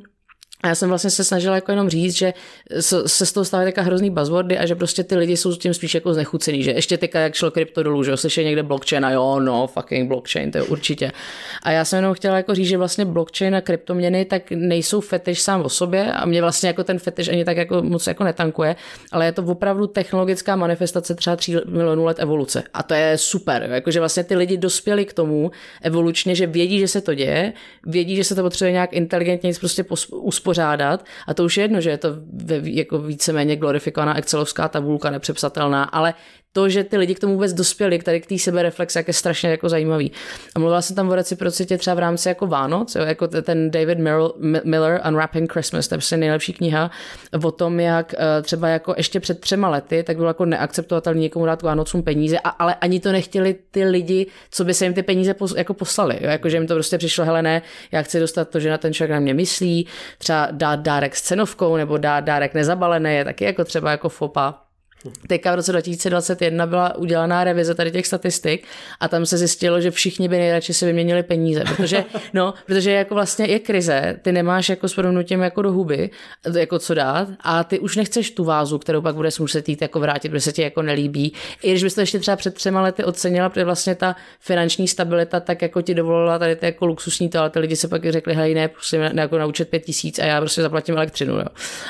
a 0.66 0.68
já 0.68 0.76
jsem 0.76 0.90
vlastně 0.90 1.10
se 1.10 1.24
snažila 1.24 1.56
jako 1.56 1.72
jenom 1.72 1.90
říct, 1.90 2.16
že 2.16 2.34
se 2.80 3.26
z 3.26 3.32
toho 3.32 3.46
stávají 3.46 3.68
taká 3.68 3.82
hrozný 3.82 4.10
buzzwordy 4.10 4.58
a 4.58 4.66
že 4.66 4.76
prostě 4.76 5.04
ty 5.04 5.16
lidi 5.16 5.38
jsou 5.38 5.52
s 5.52 5.58
tím 5.58 5.74
spíš 5.74 5.96
jako 5.96 6.14
znechucený, 6.14 6.64
že 6.64 6.72
ještě 6.72 6.98
teďka 6.98 7.20
jak 7.20 7.34
šlo 7.34 7.52
krypto 7.52 7.84
dolů, 7.84 8.04
že 8.04 8.12
jo, 8.12 8.18
slyší 8.18 8.44
někde 8.44 8.64
blockchain 8.64 9.06
a 9.06 9.12
jo, 9.12 9.40
no, 9.40 9.68
fucking 9.68 10.08
blockchain, 10.08 10.52
to 10.52 10.58
je 10.58 10.64
určitě. 10.64 11.12
A 11.64 11.72
já 11.72 11.86
jsem 11.86 11.98
jenom 11.98 12.14
chtěla 12.14 12.38
jako 12.38 12.56
říct, 12.56 12.68
že 12.68 12.78
vlastně 12.78 13.06
blockchain 13.06 13.56
a 13.56 13.62
kryptoměny 13.62 14.26
tak 14.26 14.52
nejsou 14.52 15.02
fetiš 15.02 15.42
sám 15.42 15.62
o 15.62 15.70
sobě 15.70 16.14
a 16.14 16.26
mě 16.26 16.42
vlastně 16.42 16.68
jako 16.68 16.84
ten 16.84 17.00
fetiš 17.00 17.28
ani 17.28 17.46
tak 17.46 17.58
jako 17.58 17.82
moc 17.82 18.08
jako 18.08 18.24
netankuje, 18.24 18.76
ale 19.12 19.26
je 19.26 19.32
to 19.32 19.44
opravdu 19.44 19.88
technologická 19.88 20.56
manifestace 20.56 21.16
třeba 21.16 21.36
3 21.36 21.56
milionů 21.66 22.06
let 22.06 22.20
evoluce. 22.20 22.64
A 22.74 22.84
to 22.84 22.94
je 22.94 23.18
super, 23.18 23.70
jakože 23.72 24.00
vlastně 24.00 24.24
ty 24.24 24.36
lidi 24.36 24.58
dospěli 24.58 25.06
k 25.06 25.14
tomu 25.14 25.52
evolučně, 25.82 26.36
že 26.36 26.48
vědí, 26.48 26.80
že 26.80 26.88
se 26.88 27.02
to 27.02 27.14
děje, 27.14 27.54
vědí, 27.86 28.16
že 28.16 28.24
se 28.24 28.36
to 28.36 28.44
potřebuje 28.44 28.72
nějak 28.72 28.94
inteligentně 28.94 29.52
prostě 29.60 29.86
uspořádat 30.12 30.55
uspořádat 30.56 31.06
a 31.28 31.34
to 31.34 31.44
už 31.44 31.58
je 31.58 31.64
jedno, 31.64 31.82
že 31.82 31.90
je 31.90 31.98
to 31.98 32.10
jako 32.64 33.00
víceméně 33.00 33.56
glorifikovaná 33.56 34.18
excelovská 34.18 34.68
tabulka, 34.68 35.10
nepřepsatelná, 35.10 35.84
ale 35.84 36.14
to, 36.56 36.70
že 36.70 36.84
ty 36.84 36.98
lidi 36.98 37.16
k 37.16 37.20
tomu 37.20 37.34
vůbec 37.34 37.54
dospěli, 37.54 38.00
k 38.00 38.04
tady 38.04 38.22
k 38.22 38.26
té 38.26 38.38
sebereflexe, 38.38 39.00
jak 39.00 39.08
je 39.08 39.14
strašně 39.14 39.50
jako 39.50 39.70
zajímavý. 39.70 40.12
A 40.56 40.60
mluvila 40.60 40.82
jsem 40.82 40.96
tam 40.96 41.10
o 41.10 41.16
reciprocitě 41.16 41.78
třeba 41.78 41.94
v 41.94 42.00
rámci 42.00 42.30
jako 42.30 42.48
Vánoc, 42.48 42.96
jo, 42.96 43.02
jako 43.02 43.28
ten 43.28 43.72
David 43.72 44.00
Miller 44.64 45.02
Unwrapping 45.08 45.52
Christmas, 45.52 45.88
to 45.88 45.96
je 45.96 45.98
prostě 45.98 46.18
nejlepší 46.18 46.54
kniha 46.54 46.92
o 47.44 47.52
tom, 47.52 47.80
jak 47.80 48.14
eh, 48.14 48.42
třeba 48.42 48.70
jako 48.70 48.94
ještě 48.98 49.20
před 49.20 49.40
třema 49.40 49.70
lety, 49.70 50.04
tak 50.04 50.18
bylo 50.18 50.28
jako 50.28 50.46
neakceptovatelné 50.46 51.20
někomu 51.20 51.46
dát 51.46 51.62
Vánocům 51.62 52.04
peníze, 52.04 52.40
a, 52.40 52.50
ale 52.50 52.76
ani 52.76 53.00
to 53.00 53.12
nechtěli 53.12 53.56
ty 53.72 53.86
lidi, 53.86 54.28
co 54.52 54.66
by 54.66 54.74
se 54.74 54.86
jim 54.86 54.94
ty 54.94 55.04
peníze 55.04 55.34
pos, 55.34 55.56
jako 55.58 55.74
poslali. 55.74 56.18
Jo, 56.22 56.30
jako, 56.30 56.50
že 56.50 56.58
jim 56.58 56.68
to 56.68 56.74
prostě 56.74 56.98
přišlo, 56.98 57.26
hele 57.26 57.42
ne, 57.42 57.62
já 57.92 58.02
chci 58.02 58.20
dostat 58.20 58.50
to, 58.50 58.60
že 58.60 58.70
na 58.70 58.78
ten 58.78 58.94
člověk 58.94 59.12
na 59.12 59.20
mě 59.20 59.34
myslí, 59.34 59.88
třeba 60.18 60.48
dát 60.52 60.80
dárek 60.80 61.16
s 61.16 61.22
cenovkou 61.22 61.76
nebo 61.76 61.98
dát 61.98 62.20
dárek 62.20 62.54
nezabalený, 62.54 63.16
je 63.16 63.26
taky 63.26 63.46
jako 63.46 63.64
třeba 63.64 63.92
jako 63.92 64.10
fopa 64.10 64.65
teďka 65.28 65.52
v 65.52 65.56
roce 65.56 65.72
2021 65.72 66.68
byla 66.68 66.96
udělaná 66.96 67.44
revize 67.44 67.76
tady 67.76 67.92
těch 67.92 68.08
statistik 68.08 68.68
a 69.00 69.08
tam 69.08 69.26
se 69.26 69.38
zjistilo, 69.38 69.82
že 69.82 69.92
všichni 69.92 70.28
by 70.28 70.38
nejradši 70.38 70.74
si 70.74 70.86
vyměnili 70.86 71.24
peníze, 71.24 71.64
protože, 71.76 72.06
no, 72.34 72.54
protože 72.66 72.92
jako 72.92 73.16
vlastně 73.16 73.46
je 73.46 73.60
krize, 73.60 74.20
ty 74.22 74.32
nemáš 74.32 74.70
jako 74.70 74.88
s 74.88 74.96
jako 75.44 75.62
do 75.62 75.72
huby, 75.72 76.10
jako 76.58 76.80
co 76.80 76.94
dát 76.94 77.28
a 77.40 77.64
ty 77.64 77.80
už 77.80 77.96
nechceš 77.96 78.32
tu 78.32 78.44
vázu, 78.44 78.78
kterou 78.78 79.02
pak 79.02 79.16
budeš 79.16 79.40
muset 79.40 79.70
jít 79.70 79.82
jako 79.82 80.00
vrátit, 80.00 80.30
protože 80.30 80.42
se 80.42 80.52
ti 80.52 80.62
jako 80.62 80.82
nelíbí. 80.82 81.34
I 81.64 81.72
když 81.72 81.84
bys 81.84 81.96
to 81.96 82.02
ještě 82.02 82.20
třeba 82.20 82.38
před 82.38 82.54
třema 82.54 82.82
lety 82.82 83.04
ocenila, 83.04 83.50
protože 83.50 83.66
vlastně 83.66 83.96
ta 83.96 84.16
finanční 84.40 84.88
stabilita 84.88 85.40
tak 85.40 85.62
jako 85.62 85.82
ti 85.82 85.94
dovolila 85.94 86.40
tady 86.40 86.56
ty 86.56 86.66
jako 86.66 86.86
luxusní 86.86 87.30
to, 87.30 87.40
ale 87.40 87.50
ty 87.50 87.60
lidi 87.60 87.76
se 87.76 87.88
pak 87.88 88.12
řekli, 88.12 88.34
hej, 88.34 88.54
ne, 88.54 88.68
prostě 88.68 89.12
jako 89.14 89.38
naučit 89.38 89.70
pět 89.70 89.80
tisíc 89.80 90.20
a 90.20 90.26
já 90.26 90.40
prostě 90.40 90.62
zaplatím 90.62 90.96
elektřinu, 90.96 91.34
jo. 91.34 91.46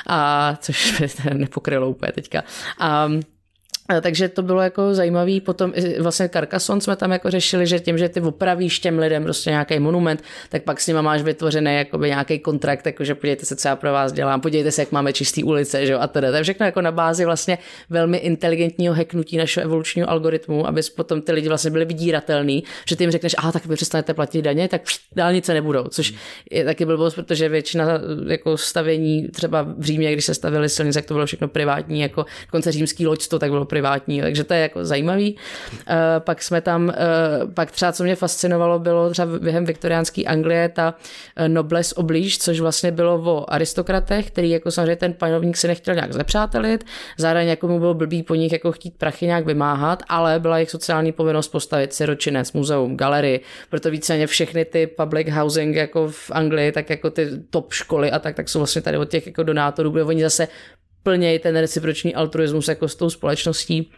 A 0.07 0.57
což 0.61 1.03
nepokrylo 1.33 1.89
úplně 1.89 2.11
teďka. 2.11 2.43
A 2.79 3.04
Um, 3.05 3.21
takže 4.01 4.29
to 4.29 4.41
bylo 4.43 4.61
jako 4.61 4.93
zajímavý. 4.93 5.41
Potom 5.41 5.73
vlastně 5.99 6.29
Carcassonne 6.29 6.81
jsme 6.81 6.95
tam 6.95 7.11
jako 7.11 7.31
řešili, 7.31 7.67
že 7.67 7.79
tím, 7.79 7.97
že 7.97 8.09
ty 8.09 8.21
opravíš 8.21 8.79
těm 8.79 8.99
lidem 8.99 9.23
prostě 9.23 9.49
nějaký 9.49 9.79
monument, 9.79 10.23
tak 10.49 10.63
pak 10.63 10.81
s 10.81 10.87
nima 10.87 11.01
máš 11.01 11.21
vytvořený 11.21 11.75
jakoby 11.75 12.07
nějaký 12.07 12.39
kontrakt, 12.39 12.85
jakože 12.85 13.15
podívejte 13.15 13.45
se, 13.45 13.55
co 13.55 13.67
já 13.67 13.75
pro 13.75 13.91
vás 13.91 14.11
dělám, 14.11 14.41
podívejte 14.41 14.71
se, 14.71 14.81
jak 14.81 14.91
máme 14.91 15.13
čistý 15.13 15.43
ulice, 15.43 15.85
že 15.85 15.93
jo, 15.93 15.99
a 15.99 16.07
teda. 16.07 16.31
To 16.31 16.37
je 16.37 16.43
všechno 16.43 16.65
jako 16.65 16.81
na 16.81 16.91
bázi 16.91 17.25
vlastně 17.25 17.57
velmi 17.89 18.17
inteligentního 18.17 18.93
heknutí 18.93 19.37
našeho 19.37 19.63
evolučního 19.63 20.09
algoritmu, 20.09 20.67
aby 20.67 20.81
potom 20.95 21.21
ty 21.21 21.31
lidi 21.31 21.47
vlastně 21.47 21.71
byli 21.71 21.85
vydíratelný, 21.85 22.63
že 22.87 22.95
ty 22.95 23.03
jim 23.03 23.11
řekneš, 23.11 23.35
aha, 23.37 23.51
tak 23.51 23.65
vy 23.65 23.75
přestanete 23.75 24.13
platit 24.13 24.41
daně, 24.41 24.67
tak 24.67 24.81
dálnice 25.15 25.53
nebudou, 25.53 25.83
což 25.83 26.13
je 26.51 26.65
taky 26.65 26.85
blbost, 26.85 27.15
protože 27.15 27.49
většina 27.49 27.85
jako 28.27 28.57
stavění 28.57 29.27
třeba 29.27 29.61
v 29.77 29.83
Římě, 29.83 30.13
když 30.13 30.25
se 30.25 30.33
stavili 30.33 30.69
silnice, 30.69 30.99
tak 30.99 31.05
to 31.05 31.13
bylo 31.13 31.25
všechno 31.25 31.47
privátní, 31.47 32.01
jako 32.01 32.25
konce 32.51 32.71
římský 32.71 33.07
loď, 33.07 33.27
to 33.27 33.39
tak 33.39 33.51
bylo 33.51 33.65
privátní, 33.75 34.21
takže 34.21 34.43
to 34.43 34.53
je 34.53 34.59
jako 34.59 34.85
zajímavý. 34.85 35.35
Uh, 35.35 35.95
pak 36.19 36.43
jsme 36.43 36.61
tam, 36.61 36.87
uh, 36.87 37.51
pak 37.53 37.71
třeba 37.71 37.91
co 37.91 38.03
mě 38.03 38.15
fascinovalo, 38.15 38.79
bylo 38.79 39.09
třeba 39.09 39.39
během 39.39 39.65
viktoriánské 39.65 40.23
Anglie 40.23 40.69
ta 40.69 40.95
uh, 40.95 41.47
nobles 41.47 41.93
oblíž, 41.97 42.37
což 42.37 42.59
vlastně 42.59 42.91
bylo 42.91 43.21
o 43.25 43.53
aristokratech, 43.53 44.27
který 44.27 44.49
jako 44.49 44.71
samozřejmě 44.71 44.95
ten 44.95 45.13
panovník 45.13 45.57
se 45.57 45.67
nechtěl 45.67 45.95
nějak 45.95 46.13
zlepřátelit, 46.13 46.85
zároveň 47.17 47.47
jako 47.47 47.67
mu 47.67 47.79
bylo 47.79 47.93
blbý 47.93 48.23
po 48.23 48.35
nich 48.35 48.51
jako 48.51 48.71
chtít 48.71 48.97
prachy 48.97 49.25
nějak 49.25 49.45
vymáhat, 49.45 50.03
ale 50.09 50.39
byla 50.39 50.57
jejich 50.57 50.71
sociální 50.71 51.11
povinnost 51.11 51.47
postavit 51.47 51.93
si 51.93 52.05
ročinec, 52.05 52.53
muzeum, 52.53 52.97
galerii, 52.97 53.39
proto 53.69 53.91
víceméně 53.91 54.27
všechny 54.27 54.65
ty 54.65 54.87
public 54.87 55.27
housing 55.29 55.75
jako 55.75 56.07
v 56.07 56.31
Anglii, 56.31 56.71
tak 56.71 56.89
jako 56.89 57.09
ty 57.09 57.29
top 57.49 57.73
školy 57.73 58.11
a 58.11 58.19
tak, 58.19 58.35
tak 58.35 58.49
jsou 58.49 58.59
vlastně 58.59 58.81
tady 58.81 58.97
od 58.97 59.09
těch 59.09 59.27
jako 59.27 59.43
donátorů, 59.43 59.89
kde 59.89 60.03
oni 60.03 60.21
zase 60.21 60.47
plnějí 61.05 61.39
ten 61.39 61.55
reciproční 61.55 62.15
altruismus 62.15 62.67
jako 62.67 62.87
s 62.87 62.95
tou 62.95 63.09
společností. 63.09 63.91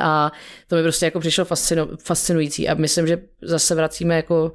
A 0.00 0.32
to 0.66 0.76
mi 0.76 0.82
prostě 0.82 1.04
jako 1.04 1.20
přišlo 1.20 1.44
fascino, 1.44 1.88
fascinující 2.04 2.68
a 2.68 2.74
myslím, 2.74 3.06
že 3.06 3.22
zase 3.42 3.74
vracíme 3.74 4.16
jako 4.16 4.52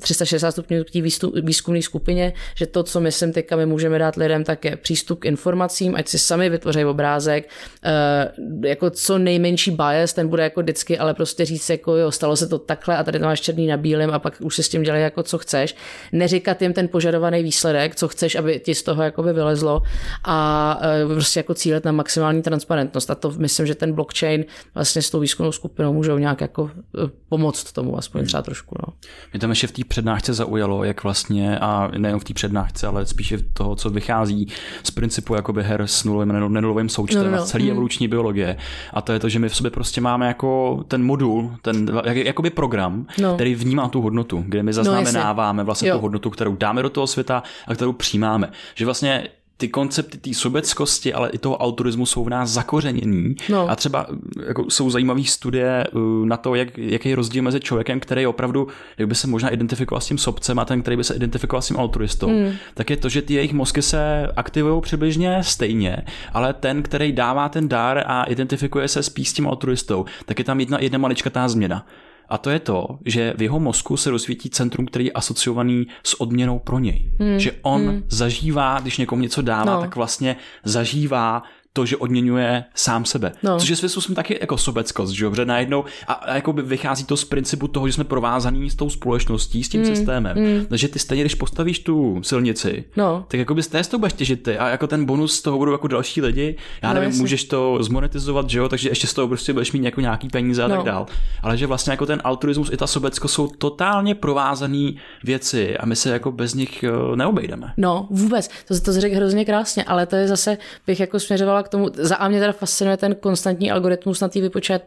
360 0.00 0.50
stupňů 0.50 0.84
k 0.84 0.90
té 0.90 1.00
výzkumné 1.42 1.82
skupině, 1.82 2.32
že 2.56 2.66
to, 2.66 2.82
co 2.82 3.00
myslím 3.00 3.32
teďka 3.32 3.56
my 3.56 3.66
můžeme 3.66 3.98
dát 3.98 4.16
lidem, 4.16 4.44
tak 4.44 4.64
je 4.64 4.76
přístup 4.76 5.20
k 5.20 5.24
informacím, 5.24 5.94
ať 5.94 6.08
si 6.08 6.18
sami 6.18 6.50
vytvoří 6.50 6.84
obrázek, 6.84 7.48
uh, 7.84 8.64
jako 8.64 8.90
co 8.90 9.18
nejmenší 9.18 9.70
bias, 9.70 10.12
ten 10.12 10.28
bude 10.28 10.42
jako 10.42 10.60
vždycky, 10.60 10.98
ale 10.98 11.14
prostě 11.14 11.44
říct 11.44 11.70
jako 11.70 11.96
jo, 11.96 12.10
stalo 12.10 12.36
se 12.36 12.46
to 12.46 12.58
takhle 12.58 12.96
a 12.96 13.04
tady 13.04 13.18
to 13.18 13.24
máš 13.24 13.40
černý 13.40 13.66
na 13.66 13.76
bílém 13.76 14.10
a 14.10 14.18
pak 14.18 14.36
už 14.40 14.56
si 14.56 14.62
s 14.62 14.68
tím 14.68 14.82
dělej 14.82 15.02
jako 15.02 15.22
co 15.22 15.38
chceš. 15.38 15.76
Neříkat 16.12 16.62
jim 16.62 16.72
ten 16.72 16.88
požadovaný 16.88 17.42
výsledek, 17.42 17.96
co 17.96 18.08
chceš, 18.08 18.34
aby 18.34 18.60
ti 18.64 18.74
z 18.74 18.82
toho 18.82 19.02
jako 19.02 19.22
by 19.22 19.32
vylezlo 19.32 19.82
a 20.24 20.78
uh, 21.04 21.12
prostě 21.12 21.40
jako 21.40 21.54
cílet 21.54 21.84
na 21.84 21.92
maximální 21.92 22.42
transparentnost. 22.42 23.10
A 23.10 23.14
to 23.14 23.30
myslím, 23.30 23.66
že 23.66 23.74
ten 23.74 23.92
blockchain 23.92 24.44
vlastně 24.74 25.02
s 25.02 25.10
tou 25.10 25.20
výzkumnou 25.20 25.52
skupinou 25.52 25.92
můžou 25.92 26.18
nějak 26.18 26.40
jako 26.40 26.70
eh, 26.76 27.10
pomoct 27.28 27.72
tomu, 27.72 27.98
aspoň 27.98 28.26
třeba 28.26 28.42
trošku. 28.42 28.76
No. 28.86 28.94
Mě 29.32 29.40
tam 29.44 29.50
ještě 29.50 29.66
v 29.66 29.72
té 29.72 29.82
přednášce 29.88 30.34
zaujalo, 30.34 30.84
jak 30.84 31.02
vlastně, 31.02 31.58
a 31.58 31.90
nejen 31.98 32.18
v 32.18 32.24
té 32.24 32.34
přednášce, 32.34 32.86
ale 32.86 33.06
spíše 33.06 33.38
toho, 33.52 33.76
co 33.76 33.90
vychází 33.90 34.48
z 34.82 34.90
principu 34.90 35.34
jakoby 35.34 35.62
her 35.62 35.82
s 35.86 36.04
nulovým, 36.04 36.52
nenulovým 36.52 36.88
součtem 36.88 37.24
no, 37.24 37.30
no. 37.30 37.42
a 37.42 37.44
celý 37.44 37.64
mm. 37.64 37.70
evoluční 37.70 38.08
biologie. 38.08 38.56
A 38.92 39.00
to 39.00 39.12
je 39.12 39.18
to, 39.18 39.28
že 39.28 39.38
my 39.38 39.48
v 39.48 39.56
sobě 39.56 39.70
prostě 39.70 40.00
máme 40.00 40.26
jako 40.26 40.80
ten 40.88 41.04
modul, 41.04 41.56
ten 41.62 42.00
jak, 42.04 42.16
jakoby 42.16 42.50
program, 42.50 43.06
no. 43.20 43.34
který 43.34 43.54
vnímá 43.54 43.88
tu 43.88 44.00
hodnotu, 44.00 44.44
kde 44.46 44.62
my 44.62 44.68
no, 44.68 44.72
zaznamenáváme 44.72 45.62
no, 45.62 45.66
vlastně 45.66 45.88
jo. 45.88 45.96
tu 45.96 46.00
hodnotu, 46.00 46.30
kterou 46.30 46.56
dáme 46.56 46.82
do 46.82 46.90
toho 46.90 47.06
světa 47.06 47.42
a 47.66 47.74
kterou 47.74 47.92
přijímáme. 47.92 48.50
Že 48.74 48.84
vlastně 48.84 49.28
ty 49.56 49.68
koncepty 49.68 50.18
té 50.18 50.34
sobeckosti, 50.34 51.14
ale 51.14 51.30
i 51.30 51.38
toho 51.38 51.56
autorismu 51.56 52.06
jsou 52.06 52.24
v 52.24 52.30
nás 52.30 52.50
zakořeněný. 52.50 53.34
No. 53.48 53.70
A 53.70 53.76
třeba 53.76 54.06
jako, 54.46 54.70
jsou 54.70 54.90
zajímavé 54.90 55.24
studie 55.24 55.84
uh, 55.92 56.26
na 56.26 56.36
to, 56.36 56.54
jak, 56.54 56.78
jaký 56.78 57.08
je 57.08 57.16
rozdíl 57.16 57.42
mezi 57.42 57.60
člověkem, 57.60 58.00
který 58.00 58.26
opravdu 58.26 58.68
jak 58.98 59.08
by 59.08 59.14
se 59.14 59.26
možná 59.26 59.48
identifikoval 59.48 60.00
s 60.00 60.06
tím 60.06 60.18
sobcem 60.18 60.58
a 60.58 60.64
ten, 60.64 60.82
který 60.82 60.96
by 60.96 61.04
se 61.04 61.14
identifikoval 61.14 61.62
s 61.62 61.68
tím 61.68 61.76
altruistou. 61.76 62.26
Hmm. 62.26 62.52
Tak 62.74 62.90
je 62.90 62.96
to, 62.96 63.08
že 63.08 63.22
ty 63.22 63.34
jejich 63.34 63.52
mozky 63.52 63.82
se 63.82 64.28
aktivují 64.36 64.80
přibližně 64.82 65.38
stejně, 65.42 65.96
ale 66.32 66.52
ten, 66.52 66.82
který 66.82 67.12
dává 67.12 67.48
ten 67.48 67.68
dár 67.68 68.04
a 68.06 68.24
identifikuje 68.24 68.88
se 68.88 69.02
spíš 69.02 69.28
s 69.28 69.32
tím 69.32 69.48
altruistou, 69.48 70.04
tak 70.26 70.38
je 70.38 70.44
tam 70.44 70.60
jedna, 70.60 70.78
jedna 70.80 70.98
maličkatá 70.98 71.48
změna. 71.48 71.86
A 72.28 72.38
to 72.38 72.50
je 72.50 72.58
to, 72.58 72.98
že 73.04 73.34
v 73.36 73.42
jeho 73.42 73.60
mozku 73.60 73.96
se 73.96 74.10
rozsvítí 74.10 74.50
centrum, 74.50 74.86
který 74.86 75.04
je 75.04 75.12
asociovaný 75.12 75.86
s 76.02 76.20
odměnou 76.20 76.58
pro 76.58 76.78
něj. 76.78 77.12
Hmm. 77.20 77.38
Že 77.38 77.52
on 77.62 77.88
hmm. 77.88 78.02
zažívá, 78.08 78.80
když 78.80 78.98
někomu 78.98 79.22
něco 79.22 79.42
dává, 79.42 79.74
no. 79.74 79.80
tak 79.80 79.96
vlastně 79.96 80.36
zažívá 80.64 81.42
to, 81.76 81.86
že 81.86 81.96
odměňuje 81.96 82.64
sám 82.74 83.04
sebe. 83.04 83.32
No. 83.42 83.58
Což 83.58 83.68
je 83.68 83.76
svým 83.76 83.88
způsobem 83.88 84.14
taky 84.14 84.38
jako 84.40 84.58
sobeckost, 84.58 85.12
že 85.12 85.24
jo? 85.24 85.30
Protože 85.30 85.44
najednou, 85.44 85.84
a, 86.06 86.12
a 86.12 86.34
jako 86.34 86.52
by 86.52 86.62
vychází 86.62 87.04
to 87.04 87.16
z 87.16 87.24
principu 87.24 87.68
toho, 87.68 87.88
že 87.88 87.92
jsme 87.92 88.04
provázaní 88.04 88.70
s 88.70 88.74
tou 88.74 88.90
společností, 88.90 89.64
s 89.64 89.68
tím 89.68 89.80
mm, 89.80 89.86
systémem. 89.86 90.38
Mm. 90.38 90.66
Takže 90.66 90.88
ty 90.88 90.98
stejně, 90.98 91.22
když 91.22 91.34
postavíš 91.34 91.78
tu 91.78 92.20
silnici, 92.22 92.84
no. 92.96 93.24
tak 93.28 93.38
jako 93.38 93.54
by 93.54 93.62
z 93.62 93.68
té 93.68 93.84
to 93.84 93.98
budeš 93.98 94.12
těžit 94.12 94.42
ty 94.42 94.58
a 94.58 94.68
jako 94.68 94.86
ten 94.86 95.04
bonus 95.04 95.36
z 95.36 95.42
toho 95.42 95.58
budou 95.58 95.72
jako 95.72 95.88
další 95.88 96.22
lidi. 96.22 96.56
Já 96.82 96.88
no, 96.88 96.94
nevím, 96.94 97.08
jasný. 97.08 97.20
můžeš 97.20 97.44
to 97.44 97.78
zmonetizovat, 97.80 98.50
že 98.50 98.58
jo? 98.58 98.68
Takže 98.68 98.88
ještě 98.88 99.06
z 99.06 99.14
toho 99.14 99.28
prostě 99.28 99.52
budeš 99.52 99.72
mít 99.72 99.84
jako 99.84 100.00
nějaký 100.00 100.28
peníze 100.28 100.62
a 100.62 100.68
no. 100.68 100.76
tak 100.76 100.84
dál. 100.84 101.06
Ale 101.42 101.56
že 101.56 101.66
vlastně 101.66 101.90
jako 101.90 102.06
ten 102.06 102.20
altruismus 102.24 102.70
i 102.72 102.76
ta 102.76 102.86
sobeckost 102.86 103.34
jsou 103.34 103.48
totálně 103.48 104.14
provázané 104.14 104.92
věci 105.24 105.78
a 105.78 105.86
my 105.86 105.96
se 105.96 106.10
jako 106.10 106.32
bez 106.32 106.54
nich 106.54 106.84
eh, 106.84 107.16
neobejdeme. 107.16 107.72
No, 107.76 108.06
vůbec. 108.10 108.50
To, 108.68 108.80
to 108.80 108.92
řekl 108.92 109.16
hrozně 109.16 109.44
krásně, 109.44 109.84
ale 109.84 110.06
to 110.06 110.16
je 110.16 110.28
zase, 110.28 110.58
bych 110.86 111.00
jako 111.00 111.20
směřovala 111.20 111.63
k 111.64 111.68
tomu, 111.68 111.90
za 111.94 112.16
a 112.16 112.28
mě 112.28 112.40
teda 112.40 112.52
fascinuje 112.52 112.96
ten 112.96 113.14
konstantní 113.14 113.70
algoritmus 113.70 114.20
na 114.20 114.28
té 114.28 114.40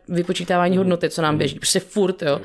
vypočítávání 0.08 0.72
mm. 0.72 0.78
hodnoty, 0.78 1.10
co 1.10 1.22
nám 1.22 1.34
mhm. 1.34 1.38
běží, 1.38 1.56
prostě 1.56 1.80
furt, 1.80 2.22
jo. 2.22 2.42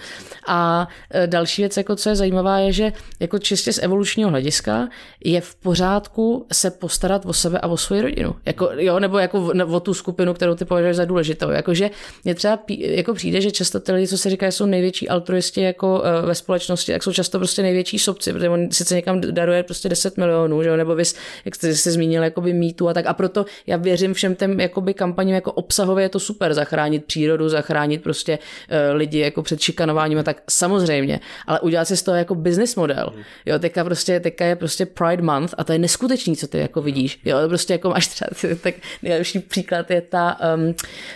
A 0.47 0.89
e, 1.11 1.27
další 1.27 1.63
věc, 1.63 1.77
jako 1.77 1.97
co 1.97 2.09
je 2.09 2.17
zajímavá, 2.17 2.59
je, 2.59 2.73
že 2.73 2.93
jako 3.21 3.39
čistě 3.39 3.73
z 3.73 3.79
evolučního 3.83 4.31
hlediska 4.31 4.89
je 5.25 5.41
v 5.41 5.55
pořádku 5.55 6.47
se 6.53 6.71
postarat 6.71 7.27
o 7.27 7.33
sebe 7.33 7.59
a 7.59 7.69
o 7.69 7.77
svoji 7.77 8.03
rodinu. 8.03 8.35
Jako, 8.47 8.71
jo, 8.77 9.01
nebo 9.01 9.19
jako 9.19 9.53
o 9.67 9.81
tu 9.81 9.95
skupinu, 9.95 10.35
kterou 10.35 10.55
ty 10.55 10.65
považuješ 10.65 10.97
za 10.97 11.05
důležitou. 11.05 11.51
Jakože 11.51 11.91
mě 12.25 12.35
třeba 12.35 12.59
jako 12.79 13.15
přijde, 13.15 13.41
že 13.41 13.51
často 13.51 13.81
ty 13.81 13.93
lidi, 13.93 14.09
co 14.09 14.19
se 14.19 14.31
říká, 14.31 14.47
jsou 14.47 14.67
největší 14.67 15.09
altruisti 15.09 15.61
jako 15.61 16.03
e, 16.05 16.27
ve 16.27 16.35
společnosti, 16.35 16.93
tak 16.93 17.03
jsou 17.03 17.13
často 17.13 17.39
prostě 17.39 17.63
největší 17.63 17.99
sobci, 17.99 18.33
protože 18.33 18.49
on 18.49 18.71
sice 18.71 18.95
někam 18.95 19.21
daruje 19.21 19.63
prostě 19.63 19.89
10 19.89 20.17
milionů, 20.17 20.63
že 20.63 20.69
jo, 20.69 20.77
nebo 20.77 20.95
vys, 20.95 21.15
jak 21.45 21.55
jste 21.55 21.75
si 21.75 21.91
zmínil, 21.91 22.23
jakoby 22.23 22.53
mýtu 22.53 22.89
a 22.89 22.95
tak. 22.95 23.07
A 23.07 23.15
proto 23.15 23.47
já 23.67 23.77
věřím 23.77 24.15
všem 24.23 24.35
těm 24.35 24.61
jakoby 24.61 24.94
kampaním 24.94 25.35
jako 25.35 25.53
obsahově 25.53 26.05
je 26.05 26.09
to 26.09 26.20
super, 26.20 26.55
zachránit 26.55 27.05
přírodu, 27.05 27.49
zachránit 27.49 28.03
prostě 28.03 28.39
uh, 28.39 28.97
lidi 28.97 29.19
jako 29.19 29.43
před 29.43 29.61
šikanováním 29.61 30.19
a 30.19 30.23
tak 30.23 30.43
samozřejmě, 30.51 31.20
ale 31.47 31.61
udělat 31.61 31.85
si 31.85 31.97
z 31.97 32.03
toho 32.03 32.16
jako 32.16 32.35
business 32.35 32.77
model. 32.77 33.12
Jo, 33.47 33.59
teďka 33.59 33.85
prostě, 33.85 34.20
teďka 34.20 34.44
je 34.44 34.57
prostě 34.57 34.86
Pride 34.86 35.23
Month 35.23 35.55
a 35.59 35.65
to 35.65 35.73
je 35.73 35.78
neskutečný, 35.78 36.36
co 36.36 36.47
ty 36.47 36.59
jako 36.59 36.82
vidíš. 36.82 37.20
Jo, 37.24 37.36
prostě 37.49 37.74
jako 37.74 37.90
máš 37.90 38.07
třeba, 38.07 38.28
tak 38.62 38.74
nejlepší 39.03 39.39
příklad 39.39 39.90
je 39.90 40.01
ta, 40.01 40.36
um, 40.55 40.74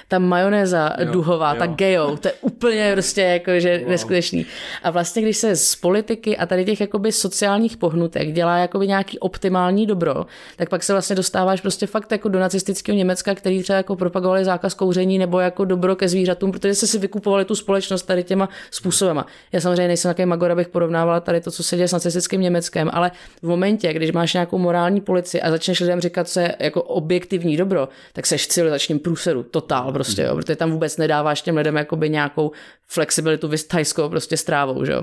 ta 0.08 0.18
majonéza 0.18 0.92
jo, 0.98 1.12
duhová, 1.12 1.52
jo. 1.52 1.58
ta 1.58 1.66
gejo, 1.66 2.16
to 2.16 2.28
je 2.28 2.34
úplně 2.40 2.92
prostě 2.92 3.20
jako, 3.22 3.60
že 3.60 3.78
wow. 3.78 3.88
neskutečný. 3.88 4.46
A 4.82 4.90
vlastně, 4.90 5.22
když 5.22 5.36
se 5.36 5.56
z 5.56 5.76
politiky 5.76 6.36
a 6.36 6.46
tady 6.46 6.64
těch 6.64 6.80
jakoby 6.80 7.12
sociálních 7.12 7.76
pohnutek 7.76 8.32
dělá 8.32 8.58
jakoby 8.58 8.86
nějaký 8.86 9.18
optimální 9.18 9.86
dobro, 9.86 10.26
tak 10.56 10.68
pak 10.68 10.82
se 10.82 10.92
vlastně 10.92 11.16
dostáváš 11.16 11.60
prostě 11.60 11.86
fakt 11.86 12.12
jako 12.12 12.28
do 12.28 12.38
nacistického 12.38 12.95
Německa, 12.96 13.34
který 13.34 13.62
třeba 13.62 13.76
jako 13.76 13.96
propagovali 13.96 14.44
zákaz 14.44 14.74
kouření 14.74 15.18
nebo 15.18 15.40
jako 15.40 15.64
dobro 15.64 15.96
ke 15.96 16.08
zvířatům, 16.08 16.52
protože 16.52 16.74
se 16.74 16.86
si 16.86 16.98
vykupovali 16.98 17.44
tu 17.44 17.54
společnost 17.54 18.02
tady 18.02 18.24
těma 18.24 18.48
způsobama. 18.70 19.26
Já 19.52 19.60
samozřejmě 19.60 19.88
nejsem 19.88 20.10
takový 20.10 20.26
magor, 20.26 20.50
abych 20.50 20.68
porovnávala 20.68 21.20
tady 21.20 21.40
to, 21.40 21.50
co 21.50 21.62
se 21.62 21.76
děje 21.76 21.88
s 21.88 21.92
nacistickým 21.92 22.40
Německem, 22.40 22.90
ale 22.92 23.10
v 23.42 23.48
momentě, 23.48 23.92
když 23.92 24.12
máš 24.12 24.32
nějakou 24.34 24.58
morální 24.58 25.00
policii 25.00 25.40
a 25.40 25.50
začneš 25.50 25.80
lidem 25.80 26.00
říkat, 26.00 26.28
co 26.28 26.40
je 26.40 26.56
jako 26.60 26.82
objektivní 26.82 27.56
dobro, 27.56 27.88
tak 28.12 28.26
seš 28.26 28.48
civilizačním 28.48 28.98
průseru, 28.98 29.42
totál 29.42 29.92
prostě, 29.92 30.22
jo, 30.22 30.36
protože 30.36 30.56
tam 30.56 30.70
vůbec 30.70 30.96
nedáváš 30.96 31.42
těm 31.42 31.56
lidem 31.56 31.76
jakoby 31.76 32.10
nějakou 32.10 32.52
flexibilitu 32.86 33.48
vystajskou 33.48 34.08
prostě 34.08 34.36
strávou, 34.36 34.84
že 34.84 34.92
jo. 34.92 35.02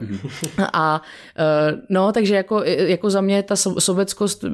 A 0.74 1.02
eh, 1.38 1.76
no, 1.90 2.12
takže 2.12 2.36
jako, 2.36 2.64
jako 2.64 3.10
za 3.10 3.22
mě 3.22 3.44
ta 3.44 3.56
sobeckost, 3.56 4.46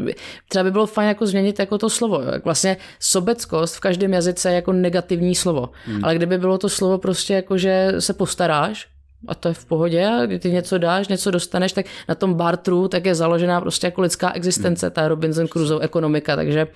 třeba 0.48 0.64
by 0.64 0.72
bylo 0.72 0.86
fajn 0.86 1.08
jako 1.08 1.28
změnit 1.28 1.60
jako 1.60 1.78
to 1.78 1.90
slovo, 1.90 2.22
jo. 2.22 2.32
Vlastně 2.46 2.78
sobeckost 3.20 3.76
v 3.76 3.80
každém 3.80 4.14
jazyce 4.14 4.50
je 4.50 4.56
jako 4.56 4.74
negativní 4.74 5.36
slovo. 5.36 5.70
Hmm. 5.86 6.06
Ale 6.06 6.16
kdyby 6.16 6.38
bylo 6.38 6.58
to 6.58 6.70
slovo 6.70 6.98
prostě 6.98 7.34
jako, 7.34 7.58
že 7.58 7.94
se 8.00 8.14
postaráš, 8.14 8.88
a 9.28 9.36
to 9.36 9.48
je 9.48 9.54
v 9.54 9.66
pohodě, 9.66 10.08
a 10.08 10.26
když 10.26 10.42
ty 10.42 10.52
něco 10.52 10.78
dáš, 10.78 11.08
něco 11.08 11.32
dostaneš, 11.32 11.72
tak 11.72 11.86
na 12.10 12.16
tom 12.16 12.34
bartru 12.34 12.88
tak 12.88 13.06
je 13.06 13.16
založená 13.16 13.62
prostě 13.62 13.88
jako 13.88 14.02
lidská 14.02 14.32
existence, 14.32 14.90
ta 14.90 15.08
Robinson 15.08 15.48
Crusoe 15.48 15.84
ekonomika, 15.84 16.36
takže 16.36 16.68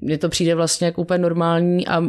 mně 0.00 0.18
to 0.18 0.28
přijde 0.28 0.54
vlastně 0.54 0.86
jako 0.86 1.00
úplně 1.00 1.18
normální 1.18 1.88
a 1.88 2.02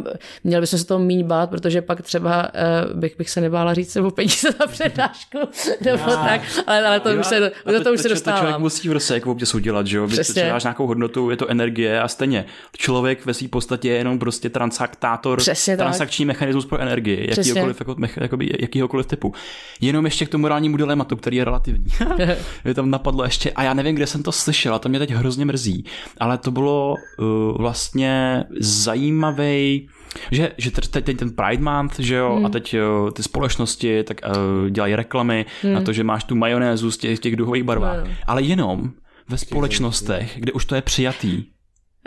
měl 0.44 0.60
bychom 0.60 0.78
se 0.78 0.86
toho 0.86 1.00
míň 1.00 1.26
bát, 1.26 1.50
protože 1.50 1.82
pak 1.82 2.02
třeba 2.02 2.42
uh, 2.42 3.00
bych, 3.00 3.16
bych 3.18 3.30
se 3.30 3.40
nebála 3.40 3.74
říct 3.74 3.94
nebo 3.94 4.10
peníze 4.10 4.48
za 4.58 4.66
přednášku, 4.66 5.38
nebo 5.80 6.10
já. 6.10 6.16
tak, 6.16 6.40
ale, 6.66 6.86
ale 6.86 7.00
to 7.00 7.08
já. 7.08 7.20
už 7.20 7.26
se, 7.26 7.40
do 7.40 7.72
to, 7.72 7.84
to 7.84 7.92
už 7.92 8.00
se 8.00 8.08
dostávám. 8.08 8.40
To 8.40 8.44
člověk 8.44 8.60
musí 8.60 8.88
v 8.88 8.90
prostě 8.90 9.14
jako 9.14 9.32
občas 9.32 9.54
udělat, 9.54 9.86
že 9.86 9.96
jo? 9.96 10.08
Dáš 10.34 10.64
nějakou 10.64 10.86
hodnotu, 10.86 11.30
je 11.30 11.36
to 11.36 11.48
energie 11.48 12.00
a 12.00 12.08
stejně 12.08 12.44
člověk 12.76 13.26
ve 13.26 13.34
své 13.34 13.48
podstatě 13.48 13.88
je 13.88 13.94
jenom 13.94 14.18
prostě 14.18 14.50
transaktátor, 14.50 15.38
Přesně 15.38 15.76
transakční 15.76 16.26
tak. 16.26 16.28
mechanismus 16.28 16.66
pro 16.66 16.78
energii, 16.78 17.26
jakýhokoliv, 17.30 17.82
jako, 18.20 18.38
jakýhokoliv 18.60 19.06
typu 19.06 19.34
Jenom 19.82 20.04
ještě 20.04 20.26
k 20.26 20.28
tomu 20.28 20.42
morálnímu 20.42 20.76
dilematu, 20.76 21.16
který 21.16 21.36
je 21.36 21.44
relativní. 21.44 21.86
mě 22.64 22.74
tam 22.74 22.90
napadlo 22.90 23.24
ještě, 23.24 23.50
a 23.50 23.62
já 23.62 23.74
nevím, 23.74 23.94
kde 23.94 24.06
jsem 24.06 24.22
to 24.22 24.32
slyšel, 24.32 24.74
a 24.74 24.78
to 24.78 24.88
mě 24.88 24.98
teď 24.98 25.10
hrozně 25.10 25.44
mrzí, 25.44 25.84
ale 26.20 26.38
to 26.38 26.50
bylo 26.50 26.94
uh, 27.18 27.26
vlastně 27.58 28.44
zajímavý 28.60 29.88
že, 30.30 30.52
že 30.58 30.70
teď 30.70 31.16
ten 31.18 31.30
Pride 31.30 31.62
Month, 31.62 31.98
že 31.98 32.14
jo, 32.14 32.34
hmm. 32.36 32.46
a 32.46 32.48
teď 32.48 32.74
jo, 32.74 33.10
ty 33.14 33.22
společnosti 33.22 34.04
tak 34.04 34.20
uh, 34.26 34.70
dělají 34.70 34.96
reklamy 34.96 35.46
hmm. 35.62 35.72
na 35.72 35.80
to, 35.80 35.92
že 35.92 36.04
máš 36.04 36.24
tu 36.24 36.34
majonézu 36.34 36.90
z 36.90 36.96
těch, 36.96 37.18
těch 37.18 37.36
duhových 37.36 37.62
barvách, 37.62 38.04
no. 38.04 38.10
ale 38.26 38.42
jenom 38.42 38.90
ve 39.28 39.38
společnostech, 39.38 40.32
kde 40.36 40.52
už 40.52 40.64
to 40.64 40.74
je 40.74 40.82
přijatý. 40.82 41.44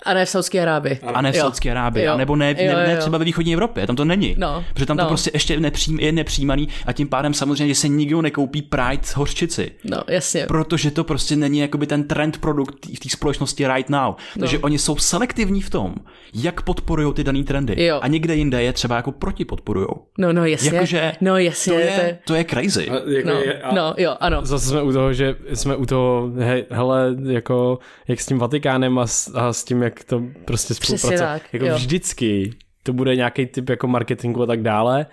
A 0.03 0.13
ne 0.13 0.26
v 0.26 0.30
Saudské 0.30 0.61
Arábii. 0.61 0.99
A 1.13 1.22
ne 1.22 1.31
v 1.31 1.35
Saudské 1.35 1.72
Arábii. 1.72 2.07
A 2.07 2.17
nebo 2.17 2.35
ne, 2.35 2.53
ne, 2.53 2.67
ne, 2.67 2.88
ne 2.88 2.97
třeba 2.97 3.17
ve 3.17 3.26
východní 3.26 3.53
Evropě, 3.53 3.88
tam 3.88 3.95
to 3.95 4.05
není. 4.05 4.35
No. 4.38 4.63
Protože 4.73 4.85
tam 4.85 4.97
no. 4.97 5.03
to 5.03 5.07
prostě 5.07 5.31
ještě 5.34 5.59
nepřím, 5.59 5.99
je 5.99 6.11
nepřijímaný 6.11 6.67
a 6.85 6.93
tím 6.93 7.07
pádem 7.07 7.34
samozřejmě, 7.34 7.67
že 7.67 7.80
se 7.80 7.88
nikdo 7.88 8.22
nekoupí 8.22 8.61
Pride 8.61 9.03
hořčici. 9.15 9.72
No, 9.84 9.97
jasně. 10.07 10.45
Protože 10.47 10.91
to 10.91 11.03
prostě 11.03 11.35
není 11.35 11.59
jakoby 11.59 11.88
ten 11.88 12.07
trend 12.07 12.38
produkt 12.38 12.85
v 12.85 12.99
té 12.99 13.09
společnosti 13.09 13.67
right 13.67 13.89
now. 13.89 14.15
No. 14.35 14.39
Takže 14.39 14.59
oni 14.59 14.80
jsou 14.80 14.97
selektivní 14.97 15.61
v 15.61 15.69
tom, 15.69 15.95
jak 16.34 16.61
podporují 16.61 17.13
ty 17.13 17.23
dané 17.23 17.43
trendy. 17.43 17.85
Jo. 17.85 17.99
A 18.01 18.07
někde 18.07 18.35
jinde 18.35 18.63
je 18.63 18.73
třeba 18.73 18.95
jako 18.95 19.11
proti 19.11 19.45
podporují. 19.45 19.88
No, 20.17 20.34
no, 20.34 20.45
jasně. 20.45 20.72
Jakože 20.73 21.13
no, 21.22 21.38
jasně. 21.38 21.73
To 21.73 21.80
je, 21.80 22.19
to 22.26 22.35
je 22.35 22.45
crazy. 22.45 22.89
A, 22.89 22.93
jako 22.93 23.30
no, 23.30 23.39
je, 23.39 23.61
a... 23.61 23.76
no, 23.76 23.93
jo, 23.97 24.15
ano. 24.19 24.45
Zase 24.45 24.69
jsme 24.69 24.81
u 24.81 24.91
toho, 24.91 25.13
že 25.13 25.35
jsme 25.53 25.76
u 25.76 25.85
toho, 25.85 26.31
he, 26.38 26.65
hele, 26.69 27.15
jako, 27.23 27.80
jak 28.07 28.22
s 28.22 28.26
tím 28.26 28.39
Vatikánem 28.39 28.99
a 28.99 29.07
s, 29.07 29.31
a 29.35 29.53
s 29.53 29.63
tím, 29.63 29.84
jak 29.85 30.03
to 30.03 30.23
prostě 30.45 30.73
spolupracuje. 30.73 31.41
Jako 31.53 31.65
jo. 31.65 31.75
vždycky 31.75 32.51
to 32.83 32.93
bude 32.93 33.15
nějaký 33.15 33.45
typ 33.45 33.69
jako 33.69 33.87
marketingu 33.87 34.43
a 34.43 34.45
tak 34.45 34.61
dále 34.61 35.05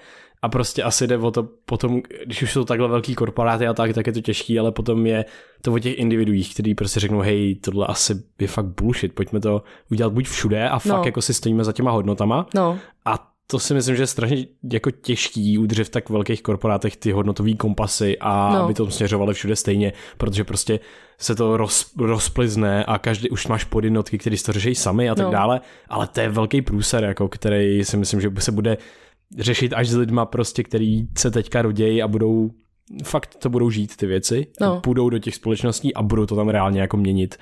a 0.42 0.48
prostě 0.48 0.82
asi 0.82 1.06
jde 1.06 1.18
o 1.18 1.30
to 1.30 1.42
potom, 1.42 2.02
když 2.26 2.42
už 2.42 2.52
jsou 2.52 2.64
takhle 2.64 2.88
velký 2.88 3.14
korporáty 3.14 3.66
a 3.66 3.74
tak, 3.74 3.92
tak 3.92 4.06
je 4.06 4.12
to 4.12 4.20
těžký, 4.20 4.58
ale 4.58 4.72
potom 4.72 5.06
je 5.06 5.24
to 5.62 5.72
o 5.72 5.78
těch 5.78 5.98
individuích, 5.98 6.54
kteří 6.54 6.74
prostě 6.74 7.00
řeknou, 7.00 7.20
hej, 7.20 7.54
tohle 7.54 7.86
asi 7.86 8.14
je 8.40 8.48
fakt 8.48 8.66
bullshit, 8.66 9.14
pojďme 9.14 9.40
to 9.40 9.62
udělat 9.90 10.12
buď 10.12 10.28
všude 10.28 10.68
a 10.68 10.78
fakt 10.78 10.98
no. 10.98 11.02
jako 11.04 11.22
si 11.22 11.34
stojíme 11.34 11.64
za 11.64 11.72
těma 11.72 11.90
hodnotama 11.90 12.46
no. 12.54 12.78
a 13.04 13.31
to 13.52 13.58
si 13.58 13.74
myslím, 13.74 13.96
že 13.96 14.02
je 14.02 14.06
strašně 14.06 14.46
jako 14.72 14.90
těžký 14.90 15.58
udržet 15.58 15.84
v 15.84 15.90
tak 15.90 16.10
velkých 16.10 16.42
korporátech 16.42 16.96
ty 16.96 17.12
hodnotové 17.12 17.54
kompasy 17.54 18.16
a 18.20 18.52
no. 18.52 18.64
aby 18.64 18.74
to 18.74 18.90
směřovali 18.90 19.34
všude 19.34 19.56
stejně, 19.56 19.92
protože 20.18 20.44
prostě 20.44 20.80
se 21.18 21.34
to 21.34 21.56
roz, 21.56 21.92
rozplizne 21.98 22.84
a 22.84 22.98
každý 22.98 23.30
už 23.30 23.46
máš 23.46 23.64
podjednotky, 23.64 24.18
které 24.18 24.36
to 24.46 24.52
řeší 24.52 24.74
sami 24.74 25.10
a 25.10 25.14
tak 25.14 25.26
no. 25.26 25.32
dále, 25.32 25.60
ale 25.88 26.06
to 26.06 26.20
je 26.20 26.28
velký 26.28 26.62
průser, 26.62 27.04
jako, 27.04 27.28
který 27.28 27.84
si 27.84 27.96
myslím, 27.96 28.20
že 28.20 28.30
se 28.38 28.52
bude 28.52 28.78
řešit 29.38 29.72
až 29.72 29.88
s 29.88 29.96
lidma 29.96 30.26
prostě, 30.26 30.62
který 30.62 31.08
se 31.18 31.30
teďka 31.30 31.62
rodějí 31.62 32.02
a 32.02 32.08
budou 32.08 32.50
fakt 33.04 33.34
to 33.34 33.50
budou 33.50 33.70
žít 33.70 33.96
ty 33.96 34.06
věci, 34.06 34.46
no. 34.60 34.80
půjdou 34.80 35.10
do 35.10 35.18
těch 35.18 35.34
společností 35.34 35.94
a 35.94 36.02
budou 36.02 36.26
to 36.26 36.36
tam 36.36 36.48
reálně 36.48 36.80
jako 36.80 36.96
měnit. 36.96 37.36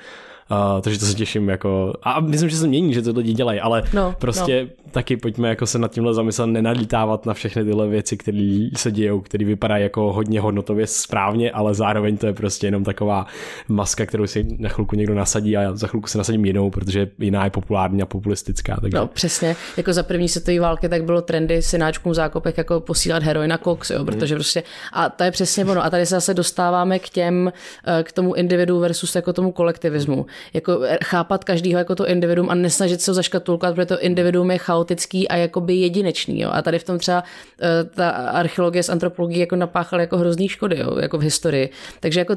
Uh, 0.51 0.81
takže 0.81 0.99
to 0.99 1.07
se 1.07 1.15
těším 1.15 1.49
jako, 1.49 1.93
a 2.03 2.21
myslím, 2.21 2.49
že 2.49 2.57
se 2.57 2.67
mění, 2.67 2.95
že 2.95 3.03
to 3.03 3.13
lidi 3.17 3.33
dělají, 3.33 3.61
ale 3.61 3.83
no, 3.95 4.15
prostě 4.19 4.63
no. 4.65 4.91
taky 4.91 5.17
pojďme 5.17 5.49
jako 5.49 5.67
se 5.67 5.79
nad 5.79 5.93
tímhle 5.93 6.15
zamyslet, 6.15 6.47
nenadítávat 6.47 7.27
na 7.27 7.35
všechny 7.35 7.65
tyhle 7.65 7.89
věci, 7.89 8.17
které 8.17 8.69
se 8.77 8.91
dějou, 8.91 9.21
které 9.21 9.45
vypadají 9.45 9.83
jako 9.83 10.13
hodně 10.13 10.41
hodnotově 10.41 10.87
správně, 10.87 11.51
ale 11.51 11.75
zároveň 11.75 12.17
to 12.17 12.27
je 12.27 12.33
prostě 12.33 12.67
jenom 12.67 12.85
taková 12.85 13.27
maska, 13.69 14.07
kterou 14.07 14.27
si 14.27 14.47
na 14.59 14.69
chvilku 14.69 14.97
někdo 14.97 15.15
nasadí 15.15 15.57
a 15.57 15.63
já 15.63 15.77
za 15.77 15.87
chvilku 15.87 16.09
se 16.09 16.19
nasadím 16.19 16.45
jinou, 16.45 16.71
protože 16.71 17.09
jiná 17.19 17.45
je 17.45 17.51
populární 17.51 18.03
a 18.03 18.07
populistická. 18.07 18.79
Takže... 18.81 18.97
No 18.97 19.07
přesně, 19.07 19.57
jako 19.77 19.93
za 19.93 20.03
první 20.03 20.29
světové 20.29 20.61
války 20.61 20.89
tak 20.89 21.05
bylo 21.05 21.23
trendy 21.23 21.63
synáčkům 21.63 22.15
zákopek 22.15 22.59
jako 22.59 22.81
posílat 22.81 23.23
heroina 23.23 23.59
koks, 23.59 23.91
jo, 23.91 24.05
protože 24.05 24.35
hmm. 24.35 24.39
prostě, 24.39 24.63
a 24.93 25.09
to 25.09 25.25
je 25.25 25.31
přesně 25.31 25.65
ono, 25.65 25.85
a 25.85 25.91
tady 25.91 26.07
se 26.07 26.15
zase 26.15 26.35
dostáváme 26.35 26.99
k 26.99 27.09
těm, 27.09 27.53
eh, 27.87 28.03
k 28.03 28.13
tomu 28.13 28.35
individu 28.35 28.79
versus 28.79 29.15
jako 29.15 29.33
tomu 29.33 29.53
kolektivismu 29.53 30.27
jako 30.55 30.81
chápat 31.05 31.45
každýho 31.45 31.79
jako 31.79 31.95
to 31.95 32.09
individuum 32.09 32.51
a 32.51 32.55
nesnažit 32.55 33.01
se 33.01 33.11
ho 33.11 33.15
zaškatulkovat, 33.15 33.75
protože 33.75 33.87
to 33.87 34.01
individuum 34.01 34.51
je 34.51 34.59
chaotický 34.59 35.29
a 35.29 35.37
jakoby 35.37 35.75
jedinečný. 35.75 36.41
Jo. 36.41 36.51
A 36.53 36.63
tady 36.63 36.79
v 36.79 36.85
tom 36.85 36.99
třeba 36.99 37.25
eh, 37.61 37.85
ta 37.85 38.11
archeologie 38.11 38.83
s 38.83 38.89
antropologií 38.89 39.39
jako 39.41 39.57
napáchal 39.57 40.01
jako 40.01 40.19
hrozný 40.19 40.49
škody 40.49 40.79
jo, 40.79 40.99
jako 40.99 41.19
v 41.19 41.23
historii. 41.23 41.71
Takže 42.01 42.21
jako 42.21 42.37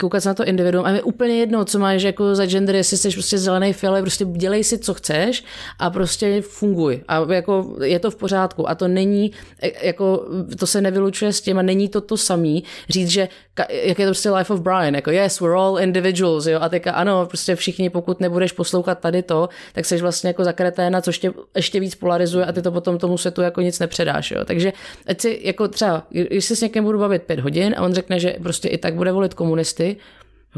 koukat 0.00 0.22
se 0.22 0.28
na 0.28 0.34
to 0.34 0.44
individuum 0.44 0.84
a 0.84 0.90
je 0.90 1.02
úplně 1.02 1.34
jedno, 1.34 1.64
co 1.64 1.78
máš 1.78 2.02
jako 2.02 2.34
za 2.34 2.46
gender, 2.46 2.76
jestli 2.76 2.96
jsi 2.96 3.10
prostě 3.10 3.38
zelený 3.38 3.72
fialový, 3.72 4.02
prostě 4.02 4.24
dělej 4.24 4.64
si, 4.64 4.78
co 4.78 4.94
chceš 4.94 5.44
a 5.78 5.90
prostě 5.90 6.40
funguj. 6.40 7.00
A 7.08 7.32
jako 7.32 7.76
je 7.82 7.98
to 7.98 8.10
v 8.10 8.16
pořádku. 8.16 8.68
A 8.68 8.74
to 8.74 8.88
není, 8.88 9.32
e, 9.62 9.86
jako 9.86 10.26
to 10.58 10.66
se 10.66 10.80
nevylučuje 10.80 11.32
s 11.32 11.40
tím 11.40 11.58
a 11.58 11.62
není 11.62 11.88
to 11.88 12.00
to 12.00 12.16
samý 12.16 12.64
říct, 12.88 13.10
že 13.10 13.28
jak 13.70 13.98
je 13.98 14.06
to 14.06 14.10
prostě 14.10 14.30
life 14.30 14.52
of 14.52 14.60
Brian, 14.60 14.94
jako 14.94 15.10
yes, 15.10 15.40
we're 15.40 15.56
all 15.56 15.78
individuals, 15.78 16.46
jo, 16.46 16.58
a 16.62 16.68
teďka 16.68 16.92
ano, 16.92 17.26
prostě 17.26 17.56
všichni, 17.56 17.90
pokud 17.90 18.20
nebudeš 18.20 18.52
poslouchat 18.52 18.98
tady 18.98 19.22
to, 19.22 19.48
tak 19.72 19.84
jsi 19.84 19.96
vlastně 19.96 20.28
jako 20.28 20.44
zakreténa, 20.44 21.00
což 21.00 21.18
tě 21.18 21.32
ještě 21.56 21.80
víc 21.80 21.94
polarizuje 21.94 22.44
a 22.44 22.52
ty 22.52 22.62
to 22.62 22.72
potom 22.72 22.98
tomu 22.98 23.18
světu 23.18 23.42
jako 23.42 23.60
nic 23.60 23.78
nepředáš. 23.78 24.30
Jo. 24.30 24.44
Takže 24.44 24.72
ať 25.06 25.20
si 25.20 25.40
jako 25.42 25.68
třeba, 25.68 26.02
když 26.10 26.44
se 26.44 26.56
s 26.56 26.60
někým 26.60 26.84
budu 26.84 26.98
bavit 26.98 27.22
pět 27.22 27.40
hodin 27.40 27.74
a 27.78 27.82
on 27.82 27.94
řekne, 27.94 28.20
že 28.20 28.36
prostě 28.42 28.68
i 28.68 28.78
tak 28.78 28.94
bude 28.94 29.12
volit 29.12 29.34
komunisty, 29.34 29.96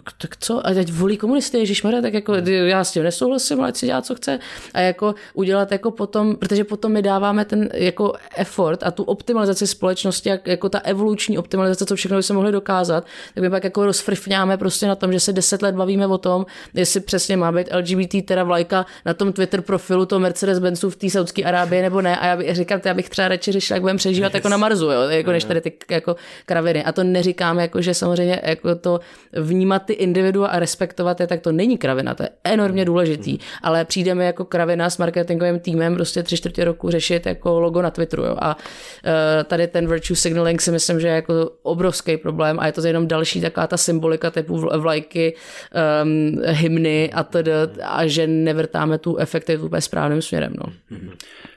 tak, 0.04 0.14
tak 0.18 0.36
co? 0.36 0.66
A 0.66 0.74
teď 0.74 0.92
volí 0.92 1.16
komunisty, 1.16 1.58
Ježíš 1.58 1.82
tak 2.02 2.14
jako 2.14 2.34
já 2.48 2.84
s 2.84 2.92
tím 2.92 3.02
nesouhlasím, 3.02 3.60
ať 3.60 3.76
si 3.76 3.86
dělá, 3.86 4.02
co 4.02 4.14
chce. 4.14 4.38
A 4.74 4.80
jako 4.80 5.14
udělat 5.34 5.72
jako 5.72 5.90
potom, 5.90 6.36
protože 6.36 6.64
potom 6.64 6.92
my 6.92 7.02
dáváme 7.02 7.44
ten 7.44 7.68
jako 7.74 8.12
effort 8.36 8.82
a 8.82 8.90
tu 8.90 9.02
optimalizaci 9.02 9.66
společnosti, 9.66 10.28
jak, 10.28 10.46
jako 10.46 10.68
ta 10.68 10.78
evoluční 10.78 11.38
optimalizace, 11.38 11.86
co 11.86 11.96
všechno 11.96 12.16
by 12.16 12.22
se 12.22 12.32
mohli 12.32 12.52
dokázat, 12.52 13.06
tak 13.34 13.42
my 13.42 13.50
pak 13.50 13.64
jako 13.64 13.86
rozfrfňáme 13.86 14.56
prostě 14.56 14.86
na 14.86 14.94
tom, 14.94 15.12
že 15.12 15.20
se 15.20 15.32
deset 15.32 15.62
let 15.62 15.74
bavíme 15.74 16.06
o 16.06 16.18
tom, 16.18 16.46
jestli 16.74 17.00
přesně 17.00 17.36
má 17.36 17.52
být 17.52 17.68
LGBT 17.74 18.14
teda 18.24 18.44
vlajka 18.44 18.86
na 19.06 19.14
tom 19.14 19.32
Twitter 19.32 19.62
profilu 19.62 20.06
toho 20.06 20.20
Mercedes-Benzu 20.20 20.90
v 20.90 20.96
té 20.96 21.10
Saudské 21.10 21.44
Arábii 21.44 21.82
nebo 21.82 22.00
ne. 22.00 22.18
A 22.18 22.26
já 22.26 22.36
bych 22.36 22.56
říkal, 22.56 22.80
já 22.84 22.94
bych 22.94 23.08
třeba 23.08 23.28
radši 23.28 23.52
řešil, 23.52 23.74
jak 23.74 23.82
budeme 23.82 23.96
přežívat 23.96 24.26
yes. 24.26 24.34
jako 24.34 24.48
na 24.48 24.56
Marzu, 24.56 24.86
jo, 24.86 25.00
jako 25.08 25.30
než 25.32 25.44
tady 25.44 25.60
ty 25.60 25.72
jako 25.90 26.16
kraviny. 26.46 26.84
A 26.84 26.92
to 26.92 27.04
neříkám, 27.04 27.58
jako, 27.58 27.82
že 27.82 27.94
samozřejmě 27.94 28.40
jako 28.44 28.74
to 28.74 29.00
vnímat 29.32 29.87
ty 29.88 29.94
individua 29.94 30.48
a 30.48 30.58
respektovat 30.58 31.20
je, 31.20 31.26
tak 31.26 31.40
to 31.40 31.52
není 31.52 31.78
kravina, 31.78 32.14
to 32.14 32.22
je 32.22 32.28
enormně 32.44 32.84
důležitý, 32.84 33.32
mm. 33.32 33.38
ale 33.62 33.84
přijdeme 33.84 34.24
jako 34.24 34.44
kravina 34.44 34.90
s 34.90 34.98
marketingovým 34.98 35.60
týmem 35.60 35.94
prostě 35.94 36.22
tři 36.22 36.36
čtvrtě 36.36 36.64
roku 36.64 36.90
řešit 36.90 37.26
jako 37.26 37.60
logo 37.60 37.82
na 37.82 37.90
Twitteru. 37.90 38.24
Jo. 38.24 38.36
A 38.38 38.56
uh, 38.56 38.62
tady 39.44 39.66
ten 39.66 39.88
virtue 39.88 40.16
signaling 40.16 40.60
si 40.60 40.70
myslím, 40.70 41.00
že 41.00 41.08
je 41.08 41.14
jako 41.14 41.50
obrovský 41.62 42.16
problém 42.16 42.60
a 42.60 42.66
je 42.66 42.72
to 42.72 42.86
jenom 42.86 43.08
další 43.08 43.40
taková 43.40 43.66
ta 43.66 43.76
symbolika 43.76 44.30
typu 44.30 44.56
vlajky, 44.56 45.34
um, 46.04 46.42
hymny 46.46 47.12
a 47.12 47.24
tedy, 47.24 47.52
a 47.82 48.06
že 48.06 48.26
nevrtáme 48.26 48.98
tu 48.98 49.16
efektivitu 49.16 49.66
úplně 49.66 49.80
správným 49.80 50.22
směrem. 50.22 50.52
No. 50.58 50.72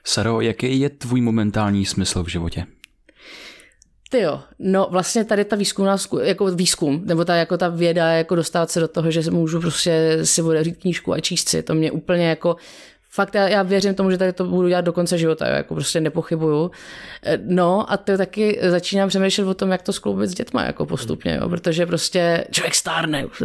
Saro, 0.03 0.41
jaký 0.41 0.79
je 0.79 0.89
tvůj 0.89 1.21
momentální 1.21 1.85
smysl 1.85 2.23
v 2.23 2.27
životě? 2.27 2.65
Ty 4.11 4.19
jo, 4.19 4.41
no 4.59 4.87
vlastně 4.91 5.25
tady 5.25 5.45
ta 5.45 5.55
výzkumná, 5.55 5.97
jako 6.23 6.45
výzkum, 6.45 7.01
nebo 7.05 7.25
ta, 7.25 7.35
jako 7.35 7.57
ta 7.57 7.67
věda, 7.69 8.11
jako 8.11 8.35
dostat 8.35 8.71
se 8.71 8.79
do 8.79 8.87
toho, 8.87 9.11
že 9.11 9.31
můžu 9.31 9.59
prostě 9.59 10.19
si 10.23 10.41
otevřít 10.41 10.77
knížku 10.77 11.13
a 11.13 11.19
číst 11.19 11.49
si, 11.49 11.63
to 11.63 11.73
mě 11.73 11.91
úplně 11.91 12.29
jako 12.29 12.55
fakt 13.13 13.35
já, 13.35 13.47
já 13.47 13.63
věřím 13.63 13.95
tomu, 13.95 14.11
že 14.11 14.17
tady 14.17 14.33
to 14.33 14.45
budu 14.45 14.67
dělat 14.67 14.81
do 14.81 14.93
konce 14.93 15.17
života, 15.17 15.47
jo, 15.47 15.55
jako 15.55 15.73
prostě 15.73 16.01
nepochybuju. 16.01 16.71
Eh, 17.23 17.39
no 17.45 17.91
a 17.91 17.97
to 17.97 18.17
taky 18.17 18.59
začínám 18.61 19.09
přemýšlet 19.09 19.47
o 19.47 19.53
tom, 19.53 19.71
jak 19.71 19.81
to 19.81 19.93
skloubit 19.93 20.29
s 20.29 20.33
dětma 20.33 20.63
jako 20.63 20.85
postupně, 20.85 21.39
jo, 21.41 21.49
protože 21.49 21.85
prostě 21.85 22.45
člověk 22.51 22.75
stárne 22.75 23.25
už 23.25 23.43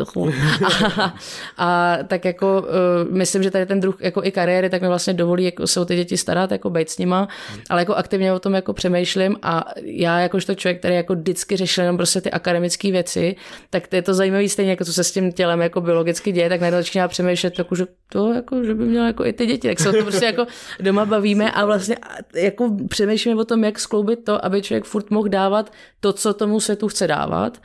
a, 0.96 1.14
a, 1.56 1.98
tak 2.06 2.24
jako 2.24 2.62
uh, 2.62 3.14
myslím, 3.16 3.42
že 3.42 3.50
tady 3.50 3.66
ten 3.66 3.80
druh 3.80 3.96
jako 4.00 4.24
i 4.24 4.30
kariéry, 4.30 4.70
tak 4.70 4.82
mi 4.82 4.88
vlastně 4.88 5.14
dovolí 5.14 5.44
jako 5.44 5.66
se 5.66 5.80
o 5.80 5.84
ty 5.84 5.96
děti 5.96 6.16
starat, 6.16 6.52
jako 6.52 6.70
být 6.70 6.90
s 6.90 6.98
nima, 6.98 7.28
ale 7.70 7.80
jako 7.80 7.94
aktivně 7.94 8.32
o 8.32 8.38
tom 8.38 8.54
jako 8.54 8.72
přemýšlím 8.72 9.36
a 9.42 9.64
já 9.82 10.20
jakožto 10.20 10.54
člověk, 10.54 10.78
který 10.78 10.94
jako 10.94 11.14
vždycky 11.14 11.56
řešil 11.56 11.84
jenom 11.84 11.96
prostě 11.96 12.20
ty 12.20 12.30
akademické 12.30 12.92
věci, 12.92 13.36
tak 13.70 13.86
to 13.86 13.96
je 13.96 14.02
to 14.02 14.14
zajímavé 14.14 14.48
stejně, 14.48 14.70
jako 14.70 14.84
co 14.84 14.92
se 14.92 15.04
s 15.04 15.12
tím 15.12 15.32
tělem 15.32 15.60
jako 15.60 15.80
biologicky 15.80 16.32
děje, 16.32 16.48
tak 16.48 16.60
najednou 16.60 16.80
začíná 16.80 17.08
přemýšlet, 17.08 17.58
jako, 17.58 17.74
že 17.74 17.86
to 18.08 18.32
jako, 18.32 18.64
že 18.64 18.74
by 18.74 18.84
měl 18.84 19.06
jako 19.06 19.24
i 19.26 19.32
ty 19.32 19.46
děti 19.46 19.55
děti, 19.56 19.68
tak 19.68 19.80
se 19.80 19.88
o 19.88 19.92
to 19.92 20.02
prostě 20.02 20.24
jako 20.24 20.46
doma 20.80 21.04
bavíme 21.04 21.50
a 21.50 21.64
vlastně 21.64 21.96
jako 22.34 22.76
přemýšlíme 22.88 23.40
o 23.40 23.44
tom, 23.44 23.64
jak 23.64 23.78
skloubit 23.78 24.24
to, 24.24 24.44
aby 24.44 24.62
člověk 24.62 24.84
furt 24.84 25.10
mohl 25.10 25.28
dávat 25.28 25.72
to, 26.00 26.12
co 26.12 26.34
tomu 26.34 26.60
světu 26.60 26.88
chce 26.88 27.06
dávat. 27.06 27.58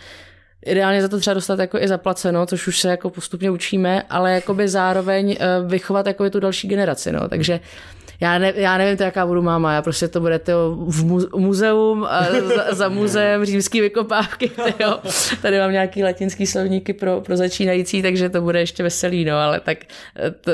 Ideálně 0.65 1.01
za 1.01 1.07
to 1.07 1.19
třeba 1.19 1.33
dostat 1.33 1.59
jako 1.59 1.77
i 1.77 1.87
zaplaceno, 1.87 2.45
což 2.45 2.67
už 2.67 2.79
se 2.79 2.89
jako 2.89 3.09
postupně 3.09 3.51
učíme, 3.51 4.03
ale 4.09 4.33
jakoby 4.33 4.67
zároveň 4.67 5.37
eh, 5.39 5.45
vychovat 5.65 6.07
jako 6.07 6.29
tu 6.29 6.39
další 6.39 6.67
generaci, 6.67 7.11
no. 7.11 7.29
Takže 7.29 7.59
já, 8.21 8.37
ne, 8.37 8.53
já 8.55 8.77
nevím, 8.77 8.97
to, 8.97 9.03
jaká 9.03 9.25
budu 9.25 9.41
máma, 9.41 9.73
já 9.73 9.81
prostě 9.81 10.07
to 10.07 10.19
bude 10.19 10.39
to 10.39 10.77
v 10.87 11.05
mu, 11.05 11.19
muzeum 11.35 12.03
a 12.09 12.25
za, 12.55 12.73
za 12.73 12.89
muzeum 12.89 13.45
římský 13.45 13.81
vykopávky, 13.81 14.49
tyjo. 14.63 14.99
tady 15.41 15.59
mám 15.59 15.71
nějaký 15.71 16.03
latinský 16.03 16.47
slovníky 16.47 16.93
pro, 16.93 17.21
pro 17.21 17.37
začínající, 17.37 18.01
takže 18.01 18.29
to 18.29 18.41
bude 18.41 18.59
ještě 18.59 18.83
veselý, 18.83 19.25
no, 19.25 19.37
ale 19.37 19.59
tak 19.59 19.77
eh, 20.15 20.31
to, 20.31 20.51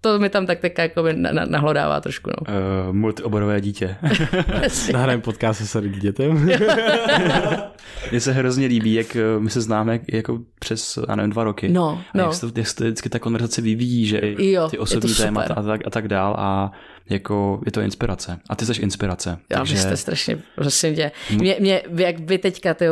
to 0.00 0.18
mi 0.18 0.28
tam 0.30 0.46
tak 0.46 0.60
teďka 0.60 0.82
jako 0.82 1.04
nahlodává 1.44 2.00
trošku. 2.00 2.30
No. 2.30 2.54
Uh, 2.54 2.94
multioborové 2.94 3.60
dítě. 3.60 3.96
Nahrajeme 4.92 5.22
podcast 5.22 5.66
se 5.66 5.80
dětem. 5.88 6.50
Mně 8.10 8.20
se 8.20 8.32
hrozně 8.32 8.66
líbí, 8.66 8.94
jak 8.94 9.16
eh, 9.16 9.22
my 9.38 9.50
se 9.50 9.60
známe 9.60 10.00
jako 10.12 10.38
přes, 10.58 10.98
já 11.08 11.16
nevím, 11.16 11.30
dva 11.30 11.44
roky. 11.44 11.68
No, 11.68 12.02
no. 12.14 12.24
A 12.24 12.26
jak 12.26 12.34
se, 12.34 12.46
jak 12.56 12.66
se 12.66 12.84
vždycky 12.84 13.08
ta 13.08 13.18
konverzace 13.18 13.62
vyvíjí, 13.62 14.06
že 14.06 14.20
jo, 14.38 14.68
ty 14.68 14.78
osobní 14.78 15.14
témata 15.14 15.54
a 15.54 15.62
tak, 15.62 15.80
a 15.86 15.90
tak 15.90 16.08
dál 16.08 16.36
a 16.38 16.72
jako 17.10 17.60
je 17.66 17.72
to 17.72 17.80
inspirace. 17.80 18.38
A 18.48 18.56
ty 18.56 18.66
jsi 18.66 18.82
inspirace. 18.82 19.38
Já, 19.50 19.58
takže... 19.58 19.74
vy 19.74 19.80
jste 19.80 19.96
strašně, 19.96 20.38
prosím 20.54 20.94
tě. 20.94 21.12
Mě, 21.30 21.56
mě, 21.60 21.82
jak 21.96 22.18
vy 22.18 22.38
teďka, 22.38 22.74
ty 22.74 22.86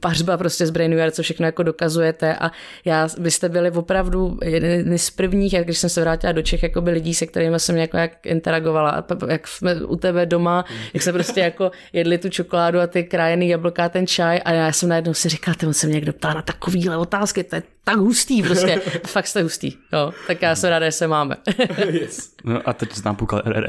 pařba 0.00 0.36
prostě 0.36 0.66
z 0.66 0.70
Brainware, 0.70 1.10
co 1.10 1.22
všechno 1.22 1.46
jako 1.46 1.62
dokazujete 1.62 2.36
a 2.36 2.50
já, 2.84 3.08
vy 3.18 3.30
jste 3.30 3.48
byli 3.48 3.70
opravdu 3.70 4.38
jedni 4.44 4.98
z 4.98 5.10
prvních, 5.10 5.52
jak 5.52 5.64
když 5.64 5.78
jsem 5.78 5.90
se 5.90 6.00
vrátila 6.00 6.32
do 6.32 6.42
Čech, 6.42 6.62
jako 6.62 6.80
by 6.80 6.90
lidí, 6.90 7.14
se 7.14 7.26
kterými 7.26 7.60
jsem 7.60 7.76
jako 7.76 7.96
jak 7.96 8.26
interagovala. 8.26 8.90
A 8.90 9.04
jak 9.28 9.48
jsme 9.48 9.74
u 9.74 9.96
tebe 9.96 10.26
doma, 10.26 10.64
jak 10.94 11.02
se 11.02 11.12
prostě 11.12 11.40
jako 11.40 11.70
jedli 11.92 12.18
tu 12.18 12.28
čokoládu 12.28 12.80
a 12.80 12.86
ty 12.86 13.04
krájený 13.04 13.48
jablka 13.48 13.84
a 13.84 13.88
ten 13.88 14.06
čaj 14.06 14.40
a 14.44 14.52
já 14.52 14.72
jsem 14.72 14.88
najednou 14.88 15.14
si 15.14 15.28
říkala, 15.28 15.56
on 15.66 15.74
se 15.74 15.86
mě 15.86 15.94
někdo 15.94 16.12
ptá 16.12 16.34
na 16.34 16.42
takovýhle 16.42 16.96
otázky, 16.96 17.44
to 17.44 17.56
je 17.56 17.62
tak 17.88 17.98
hustý 17.98 18.42
prostě. 18.42 18.80
Fakt 19.06 19.26
jste 19.26 19.42
hustý. 19.42 19.72
No, 19.92 20.12
tak 20.26 20.42
já 20.42 20.54
jsem 20.54 20.70
ráda, 20.70 20.86
že 20.86 20.92
se 20.92 21.06
máme. 21.06 21.36
yes. 21.90 22.32
No 22.44 22.68
a 22.68 22.72
teď 22.72 22.94
znám 22.94 23.16
půl 23.16 23.28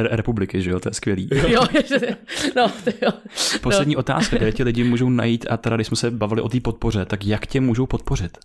republiky, 0.09 0.61
že 0.61 0.71
jo, 0.71 0.79
to 0.79 0.89
je 0.89 0.93
skvělý. 0.93 1.29
jo, 1.47 1.61
no, 2.55 2.71
to 2.83 2.91
jo. 3.01 3.11
Poslední 3.61 3.93
no. 3.93 3.99
otázka, 3.99 4.37
kde 4.37 4.51
ti 4.51 4.63
lidi 4.63 4.83
můžou 4.83 5.09
najít 5.09 5.45
a 5.49 5.57
teda, 5.57 5.75
když 5.75 5.87
jsme 5.87 5.97
se 5.97 6.11
bavili 6.11 6.41
o 6.41 6.49
té 6.49 6.59
podpoře, 6.59 7.05
tak 7.05 7.25
jak 7.25 7.47
tě 7.47 7.61
můžou 7.61 7.85
podpořit? 7.85 8.37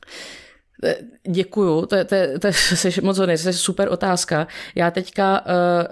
Děkuju, 1.29 1.87
to 1.87 1.97
je, 1.97 2.05
to, 2.05 2.15
je, 2.15 2.39
to, 2.39 2.47
je, 2.47 2.53
moc 3.03 3.19
hodně, 3.19 3.39
to 3.39 3.49
je 3.49 3.53
super 3.53 3.89
otázka. 3.93 4.47
Já 4.75 4.91
teďka 4.91 5.41
uh, 5.41 5.47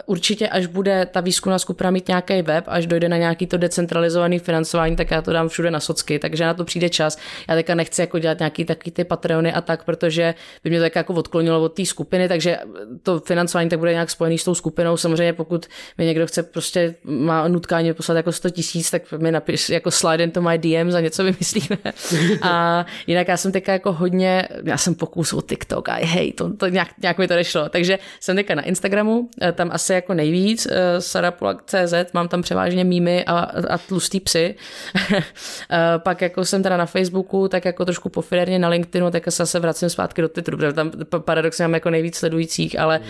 určitě, 0.06 0.48
až 0.48 0.66
bude 0.66 1.06
ta 1.06 1.20
výzkumná 1.20 1.58
skupina 1.58 1.90
mít 1.90 2.08
nějaký 2.08 2.42
web, 2.42 2.64
až 2.66 2.86
dojde 2.86 3.08
na 3.08 3.16
nějaký 3.16 3.46
to 3.46 3.56
decentralizovaný 3.56 4.38
financování, 4.38 4.96
tak 4.96 5.10
já 5.10 5.22
to 5.22 5.32
dám 5.32 5.48
všude 5.48 5.70
na 5.70 5.80
socky, 5.80 6.18
takže 6.18 6.44
na 6.44 6.54
to 6.54 6.64
přijde 6.64 6.88
čas. 6.88 7.18
Já 7.48 7.54
teďka 7.54 7.74
nechci 7.74 8.00
jako 8.00 8.18
dělat 8.18 8.38
nějaký 8.38 8.64
taky 8.64 8.90
ty 8.90 9.04
Patreony 9.04 9.52
a 9.52 9.60
tak, 9.60 9.84
protože 9.84 10.34
by 10.64 10.70
mě 10.70 10.78
to 10.78 10.84
tak 10.84 10.96
jako 10.96 11.14
odklonilo 11.14 11.62
od 11.62 11.68
té 11.68 11.86
skupiny, 11.86 12.28
takže 12.28 12.58
to 13.02 13.20
financování 13.20 13.68
tak 13.70 13.78
bude 13.78 13.92
nějak 13.92 14.10
spojený 14.10 14.38
s 14.38 14.44
tou 14.44 14.54
skupinou. 14.54 14.96
Samozřejmě 14.96 15.32
pokud 15.32 15.66
mi 15.98 16.04
někdo 16.04 16.26
chce 16.26 16.42
prostě 16.42 16.94
má 17.04 17.48
nutkání 17.48 17.92
poslat 17.92 18.14
jako 18.14 18.32
100 18.32 18.50
tisíc, 18.50 18.90
tak 18.90 19.12
mi 19.12 19.32
napiš 19.32 19.70
jako 19.70 19.90
slide 19.90 20.24
into 20.24 20.42
my 20.42 20.58
DM 20.58 20.90
za 20.90 21.00
něco 21.00 21.24
vymyslíme. 21.24 21.78
a 22.42 22.86
jinak 23.06 23.28
já 23.28 23.36
jsem 23.36 23.52
teďka 23.52 23.72
jako 23.72 23.92
hodně, 23.92 24.48
já 24.72 24.78
jsem 24.78 24.94
pokus 24.94 25.32
o 25.32 25.42
TikTok 25.42 25.88
a 25.88 25.94
hej, 25.94 26.32
to, 26.32 26.56
to 26.56 26.68
nějak, 26.68 26.88
nějak 27.02 27.18
mi 27.18 27.28
to 27.28 27.34
nešlo. 27.34 27.68
Takže 27.68 27.98
jsem 28.20 28.36
teďka 28.36 28.54
na 28.54 28.62
Instagramu, 28.62 29.28
eh, 29.42 29.52
tam 29.52 29.70
asi 29.72 29.92
jako 29.92 30.14
nejvíc, 30.14 30.66
eh, 30.70 31.00
sarapulak.cz, 31.00 32.12
mám 32.12 32.28
tam 32.28 32.42
převážně 32.42 32.84
mýmy 32.84 33.24
a, 33.24 33.38
a 33.68 33.78
tlustý 33.78 34.20
psy. 34.20 34.54
Eh, 35.70 35.98
pak 35.98 36.20
jako 36.20 36.44
jsem 36.44 36.62
teda 36.62 36.76
na 36.76 36.86
Facebooku, 36.86 37.48
tak 37.48 37.64
jako 37.64 37.84
trošku 37.84 38.08
pofidérně 38.08 38.58
na 38.58 38.68
LinkedInu, 38.68 39.10
tak 39.10 39.24
se 39.24 39.30
zase 39.30 39.60
vracím 39.60 39.90
zpátky 39.90 40.22
do 40.22 40.28
Twitteru, 40.28 40.56
protože 40.56 40.72
tam 40.72 40.90
paradoxně 41.18 41.64
mám 41.64 41.74
jako 41.74 41.90
nejvíc 41.90 42.16
sledujících, 42.16 42.78
ale 42.78 43.00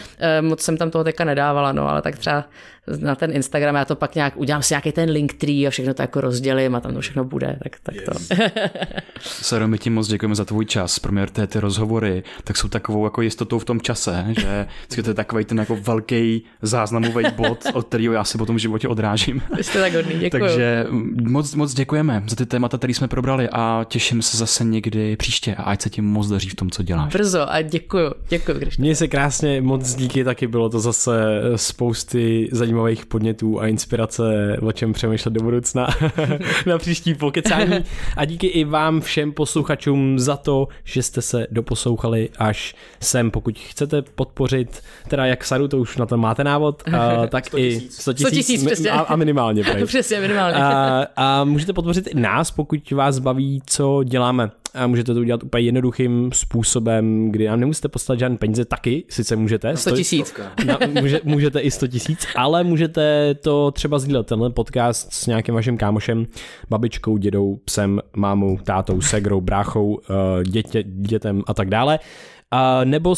moc 0.41 0.61
jsem 0.61 0.77
tam 0.77 0.91
toho 0.91 1.05
teďka 1.05 1.25
nedávala, 1.25 1.73
no, 1.73 1.89
ale 1.89 2.03
tak 2.03 2.19
třeba 2.19 2.45
na 2.99 3.15
ten 3.15 3.33
Instagram, 3.33 3.75
já 3.75 3.85
to 3.85 3.97
pak 3.97 4.15
nějak 4.15 4.37
udělám 4.37 4.63
si 4.63 4.75
nějaký 4.75 4.93
ten 4.93 5.11
link 5.11 5.33
tree 5.33 5.67
a 5.67 5.71
všechno 5.71 5.95
to 5.95 6.03
jako 6.03 6.21
rozdělím 6.21 6.75
a 6.75 6.81
tam 6.81 6.95
to 6.95 7.01
všechno 7.01 7.25
bude, 7.25 7.59
tak, 7.63 7.77
tak 7.83 7.95
yes. 7.95 8.05
to. 8.05 8.35
Saro, 9.21 9.69
my 9.69 9.79
ti 9.79 9.91
moc 9.91 10.09
děkujeme 10.09 10.35
za 10.35 10.45
tvůj 10.45 10.67
čas, 10.67 10.99
pro 10.99 11.13
mě 11.13 11.21
ty, 11.53 11.61
rozhovory, 11.61 12.23
tak 12.45 12.57
jsou 12.57 12.69
takovou 12.69 13.05
jako 13.05 13.23
jistotou 13.23 13.59
v 13.59 13.65
tom 13.65 13.81
čase, 13.81 14.25
že 14.95 15.03
to 15.03 15.11
je 15.11 15.15
takový 15.15 15.45
ten 15.45 15.59
jako 15.59 15.77
velký 15.77 16.43
záznamový 16.63 17.25
bod, 17.37 17.65
od 17.75 17.87
kterého 17.87 18.15
já 18.15 18.25
si 18.25 18.39
potom 18.39 18.57
v 18.57 18.59
životě 18.59 18.89
odrážím. 18.89 19.43
Vy 19.57 19.65
jste 19.65 19.81
tak 19.81 19.95
hodný, 19.95 20.15
děkuji. 20.19 20.41
Takže 20.41 20.87
moc, 21.23 21.55
moc 21.55 21.75
děkujeme 21.75 22.23
za 22.27 22.37
ty 22.37 22.47
témata, 22.47 22.79
které 22.79 22.95
jsme 22.95 23.09
probrali 23.09 23.49
a 23.53 23.87
těším 23.89 24.23
se 24.23 24.37
zase 24.37 24.65
někdy 24.65 25.17
příště 25.17 25.55
a 25.55 25.63
ať 25.63 25.83
se 25.83 25.91
ti 25.91 26.01
moc 26.01 26.29
daří 26.29 26.49
v 26.49 26.55
tom, 26.55 26.71
co 26.71 26.83
děláš. 26.83 27.13
Brzo 27.13 27.53
a 27.53 27.63
děkuji, 27.63 28.11
děkuji. 28.29 28.61
Mně 28.79 28.97
se 28.97 29.09
krásně, 29.09 29.61
moc 29.61 29.95
díky, 29.95 30.25
taky 30.25 30.47
bylo 30.47 30.69
to 30.69 30.81
zase 30.81 31.43
spousty 31.57 32.49
zajímavých 32.53 32.93
zajímavých 32.93 33.07
podnětů 33.07 33.61
a 33.61 33.67
inspirace, 33.67 34.57
o 34.63 34.73
čem 34.73 34.93
přemýšlet 34.93 35.33
do 35.33 35.43
budoucna 35.43 35.87
na 36.67 36.79
příští 36.79 37.15
pokecání. 37.15 37.85
A 38.17 38.25
díky 38.25 38.47
i 38.47 38.65
vám 38.65 39.01
všem 39.01 39.33
posluchačům 39.33 40.19
za 40.19 40.37
to, 40.37 40.69
že 40.85 41.03
jste 41.03 41.23
se 41.23 41.42
doposlouchali 41.51 42.29
až 42.39 42.75
sem. 43.01 43.31
Pokud 43.31 43.59
chcete 43.59 44.03
podpořit, 44.03 44.83
teda 45.09 45.27
jak 45.27 45.45
Saru, 45.45 45.69
to 45.69 45.79
už 45.79 45.97
na 45.97 46.07
to 46.07 46.17
máte 46.17 46.45
návod, 46.45 46.83
a, 46.99 47.27
tak 47.29 47.47
100 47.47 47.59
i 47.59 47.81
100 47.91 48.15
tisíc, 48.15 48.87
a, 48.87 49.01
a 49.01 49.17
minimálně. 49.17 49.65
přesně, 49.87 50.21
minimálně. 50.21 50.57
A, 50.57 51.07
a 51.17 51.45
můžete 51.45 51.73
podpořit 51.73 52.07
i 52.07 52.15
nás, 52.15 52.51
pokud 52.51 52.91
vás 52.91 53.19
baví, 53.19 53.63
co 53.67 54.03
děláme 54.05 54.51
a 54.75 54.87
můžete 54.87 55.15
to 55.15 55.21
udělat 55.21 55.43
úplně 55.43 55.65
jednoduchým 55.65 56.31
způsobem, 56.33 57.31
kdy 57.31 57.47
nám 57.47 57.61
nemusíte 57.61 57.89
poslat 57.89 58.19
žádné 58.19 58.39
peníze, 58.39 58.65
taky 58.65 59.05
sice 59.09 59.37
můžete. 59.37 59.77
100 59.77 59.91
tisíc. 59.91 60.35
Může, 61.01 61.21
můžete 61.25 61.61
i 61.61 61.71
100 61.71 61.87
tisíc, 61.87 62.27
ale 62.37 62.65
můžete 62.65 63.35
to 63.35 63.71
třeba 63.71 63.99
sdílet, 63.99 64.27
tenhle 64.27 64.51
podcast 64.51 65.13
s 65.13 65.27
nějakým 65.27 65.55
vaším 65.55 65.79
kámošem, 65.79 66.27
babičkou, 66.71 67.17
dědou, 67.17 67.59
psem, 67.65 68.01
mámou, 68.17 68.59
tátou, 68.59 69.01
segrou, 69.01 69.41
bráchou, 69.41 70.01
eh, 70.11 70.45
dětě, 70.45 70.85
dětem 70.87 71.43
a 71.47 71.55
tak 71.55 71.69
dále. 71.69 71.99
A 72.51 72.85
nebo 72.85 73.15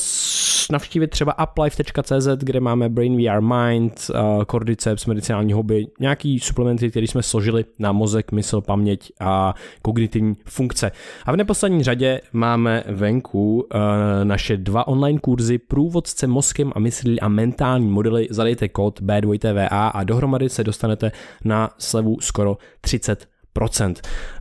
navštívit 0.69 1.09
třeba 1.09 1.35
uplife.cz, 1.45 2.28
kde 2.39 2.61
máme 2.61 2.89
Brain 2.89 3.16
VR 3.16 3.41
Mind, 3.41 4.11
uh, 4.11 4.45
Cordyceps, 4.45 5.07
medicinální 5.07 5.53
hobby, 5.53 5.86
nějaký 6.01 6.41
suplementy, 6.41 6.91
které 6.91 7.07
jsme 7.07 7.23
složili 7.23 7.65
na 7.78 7.93
mozek, 7.93 8.32
mysl, 8.32 8.61
paměť 8.61 9.12
a 9.20 9.55
kognitivní 9.82 10.35
funkce. 10.45 10.93
A 11.27 11.32
v 11.32 11.36
neposlední 11.36 11.82
řadě 11.82 12.20
máme 12.32 12.85
venku 12.86 13.55
uh, 13.57 13.81
naše 14.24 14.57
dva 14.57 14.89
online 14.89 15.19
kurzy 15.19 15.59
Průvodce 15.59 16.27
mozkem 16.27 16.73
a 16.74 16.78
myslí 16.78 17.20
a 17.20 17.28
mentální 17.28 17.89
modely. 17.89 18.27
Zadejte 18.31 18.69
kód 18.69 19.01
B2TVA 19.01 19.91
a 19.95 20.05
dohromady 20.05 20.49
se 20.49 20.65
dostanete 20.65 21.12
na 21.45 21.70
slevu 21.78 22.16
skoro 22.20 22.59
30 22.81 23.34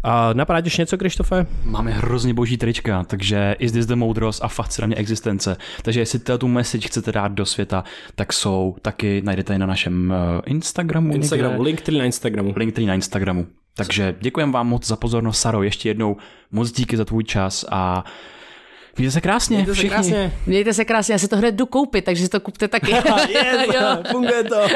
a 0.04 0.34
napadá 0.34 0.62
ještě 0.64 0.82
něco, 0.82 0.98
Krištofe? 0.98 1.46
Máme 1.64 1.92
hrozně 1.92 2.34
boží 2.34 2.58
trička, 2.58 3.04
takže 3.04 3.56
is 3.60 3.72
this 3.72 3.86
the 3.86 3.96
moudrost 3.96 4.44
a 4.44 4.48
fascinantní 4.48 4.98
existence. 4.98 5.58
Takže 5.82 6.00
jestli 6.00 6.20
tu 6.20 6.48
message 6.48 6.88
chcete 6.88 7.12
dát 7.12 7.32
do 7.32 7.46
světa, 7.46 7.84
tak 8.16 8.34
jsou 8.34 8.76
taky 8.82 9.22
najdete 9.26 9.58
na 9.58 9.66
našem 9.66 10.14
eh, 10.14 10.42
Instagramu. 10.46 11.14
Instagramu, 11.14 11.62
link 11.64 11.90
na 11.90 12.06
Instagramu. 12.06 12.54
Link 12.56 12.78
na 12.78 12.94
Instagramu. 12.94 13.48
Takže 13.76 14.16
děkujem 14.22 14.52
vám 14.52 14.68
moc 14.68 14.88
za 14.88 14.96
pozornost, 14.96 15.40
Saro, 15.40 15.64
ještě 15.64 15.90
jednou 15.90 16.18
moc 16.52 16.72
díky 16.72 16.98
za 16.98 17.06
tvůj 17.06 17.24
čas 17.24 17.66
a 17.72 18.06
Mějte 18.98 19.12
se 19.12 19.22
krásně, 19.22 19.58
Mějte 19.58 19.74
všichni. 19.74 19.90
Se 19.90 19.96
krásně. 19.96 20.34
Mějte 20.46 20.74
se 20.74 20.86
krásně, 20.86 21.14
já 21.14 21.20
si 21.20 21.28
to 21.28 21.38
hned 21.38 21.56
jdu 21.56 21.66
koupit, 21.66 22.06
takže 22.06 22.24
si 22.24 22.30
to 22.30 22.40
kupte 22.40 22.68
taky. 22.68 22.92
yes, 23.30 23.72
funguje 24.12 24.44
to. 24.44 24.68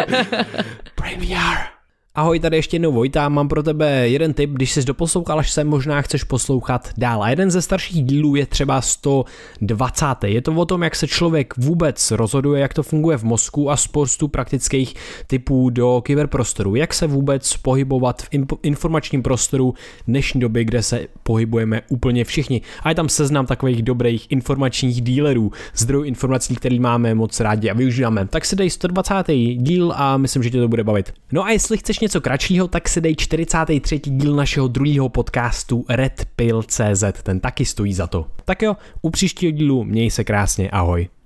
VR. 1.18 1.77
Ahoj, 2.18 2.40
tady 2.40 2.58
ještě 2.58 2.76
jednou 2.76 2.92
Vojta, 2.92 3.30
mám 3.30 3.48
pro 3.48 3.64
tebe 3.64 4.10
jeden 4.10 4.34
tip, 4.34 4.50
když 4.50 4.72
jsi 4.72 4.84
doposlouchal 4.86 5.40
až 5.40 5.52
sem, 5.52 5.68
možná 5.68 6.02
chceš 6.02 6.24
poslouchat 6.24 6.90
dál. 6.98 7.24
A 7.24 7.30
jeden 7.30 7.52
ze 7.52 7.62
starších 7.62 8.04
dílů 8.04 8.36
je 8.36 8.46
třeba 8.46 8.82
120. 8.82 10.06
Je 10.26 10.42
to 10.42 10.52
o 10.52 10.66
tom, 10.66 10.84
jak 10.84 10.96
se 10.96 11.08
člověk 11.08 11.54
vůbec 11.58 12.12
rozhoduje, 12.12 12.62
jak 12.62 12.74
to 12.74 12.84
funguje 12.84 13.18
v 13.18 13.24
mozku 13.24 13.72
a 13.72 13.78
spoustu 13.78 14.28
praktických 14.28 14.94
typů 15.28 15.70
do 15.70 16.02
kyberprostoru. 16.06 16.76
Jak 16.76 16.94
se 16.94 17.08
vůbec 17.08 17.58
pohybovat 17.58 18.22
v 18.22 18.28
informačním 18.64 19.24
prostoru 19.24 19.74
dnešní 20.08 20.42
doby, 20.42 20.66
kde 20.66 20.84
se 20.84 21.08
pohybujeme 21.24 21.82
úplně 21.90 22.26
všichni. 22.26 22.62
A 22.84 22.90
je 22.90 22.96
tam 22.96 23.10
seznam 23.10 23.46
takových 23.46 23.84
dobrých 23.84 24.32
informačních 24.32 25.02
dílerů, 25.02 25.52
zdrojů 25.76 26.04
informací, 26.04 26.56
který 26.56 26.80
máme 26.80 27.16
moc 27.16 27.40
rádi 27.40 27.70
a 27.70 27.74
využíváme. 27.74 28.28
Tak 28.28 28.46
si 28.46 28.56
dej 28.56 28.70
120. 28.70 29.14
díl 29.56 29.94
a 29.96 30.18
myslím, 30.18 30.44
že 30.44 30.50
tě 30.50 30.62
to 30.62 30.68
bude 30.68 30.84
bavit. 30.84 31.14
No 31.32 31.46
a 31.46 31.52
jestli 31.52 31.78
chceš 31.78 32.07
něco 32.08 32.22
kratšího, 32.22 32.68
tak 32.68 32.90
si 32.90 33.02
dej 33.02 33.16
43. 33.16 34.00
díl 34.00 34.36
našeho 34.36 34.68
druhého 34.68 35.10
podcastu 35.10 35.86
Red 35.90 36.28
Pill 36.36 36.64
CZ, 36.64 37.04
ten 37.24 37.40
taky 37.40 37.66
stojí 37.66 37.94
za 37.94 38.08
to. 38.08 38.28
Tak 38.46 38.62
jo, 38.62 38.76
u 39.02 39.10
příštího 39.10 39.52
dílu 39.52 39.84
měj 39.84 40.12
se 40.12 40.24
krásně, 40.24 40.70
ahoj. 40.70 41.08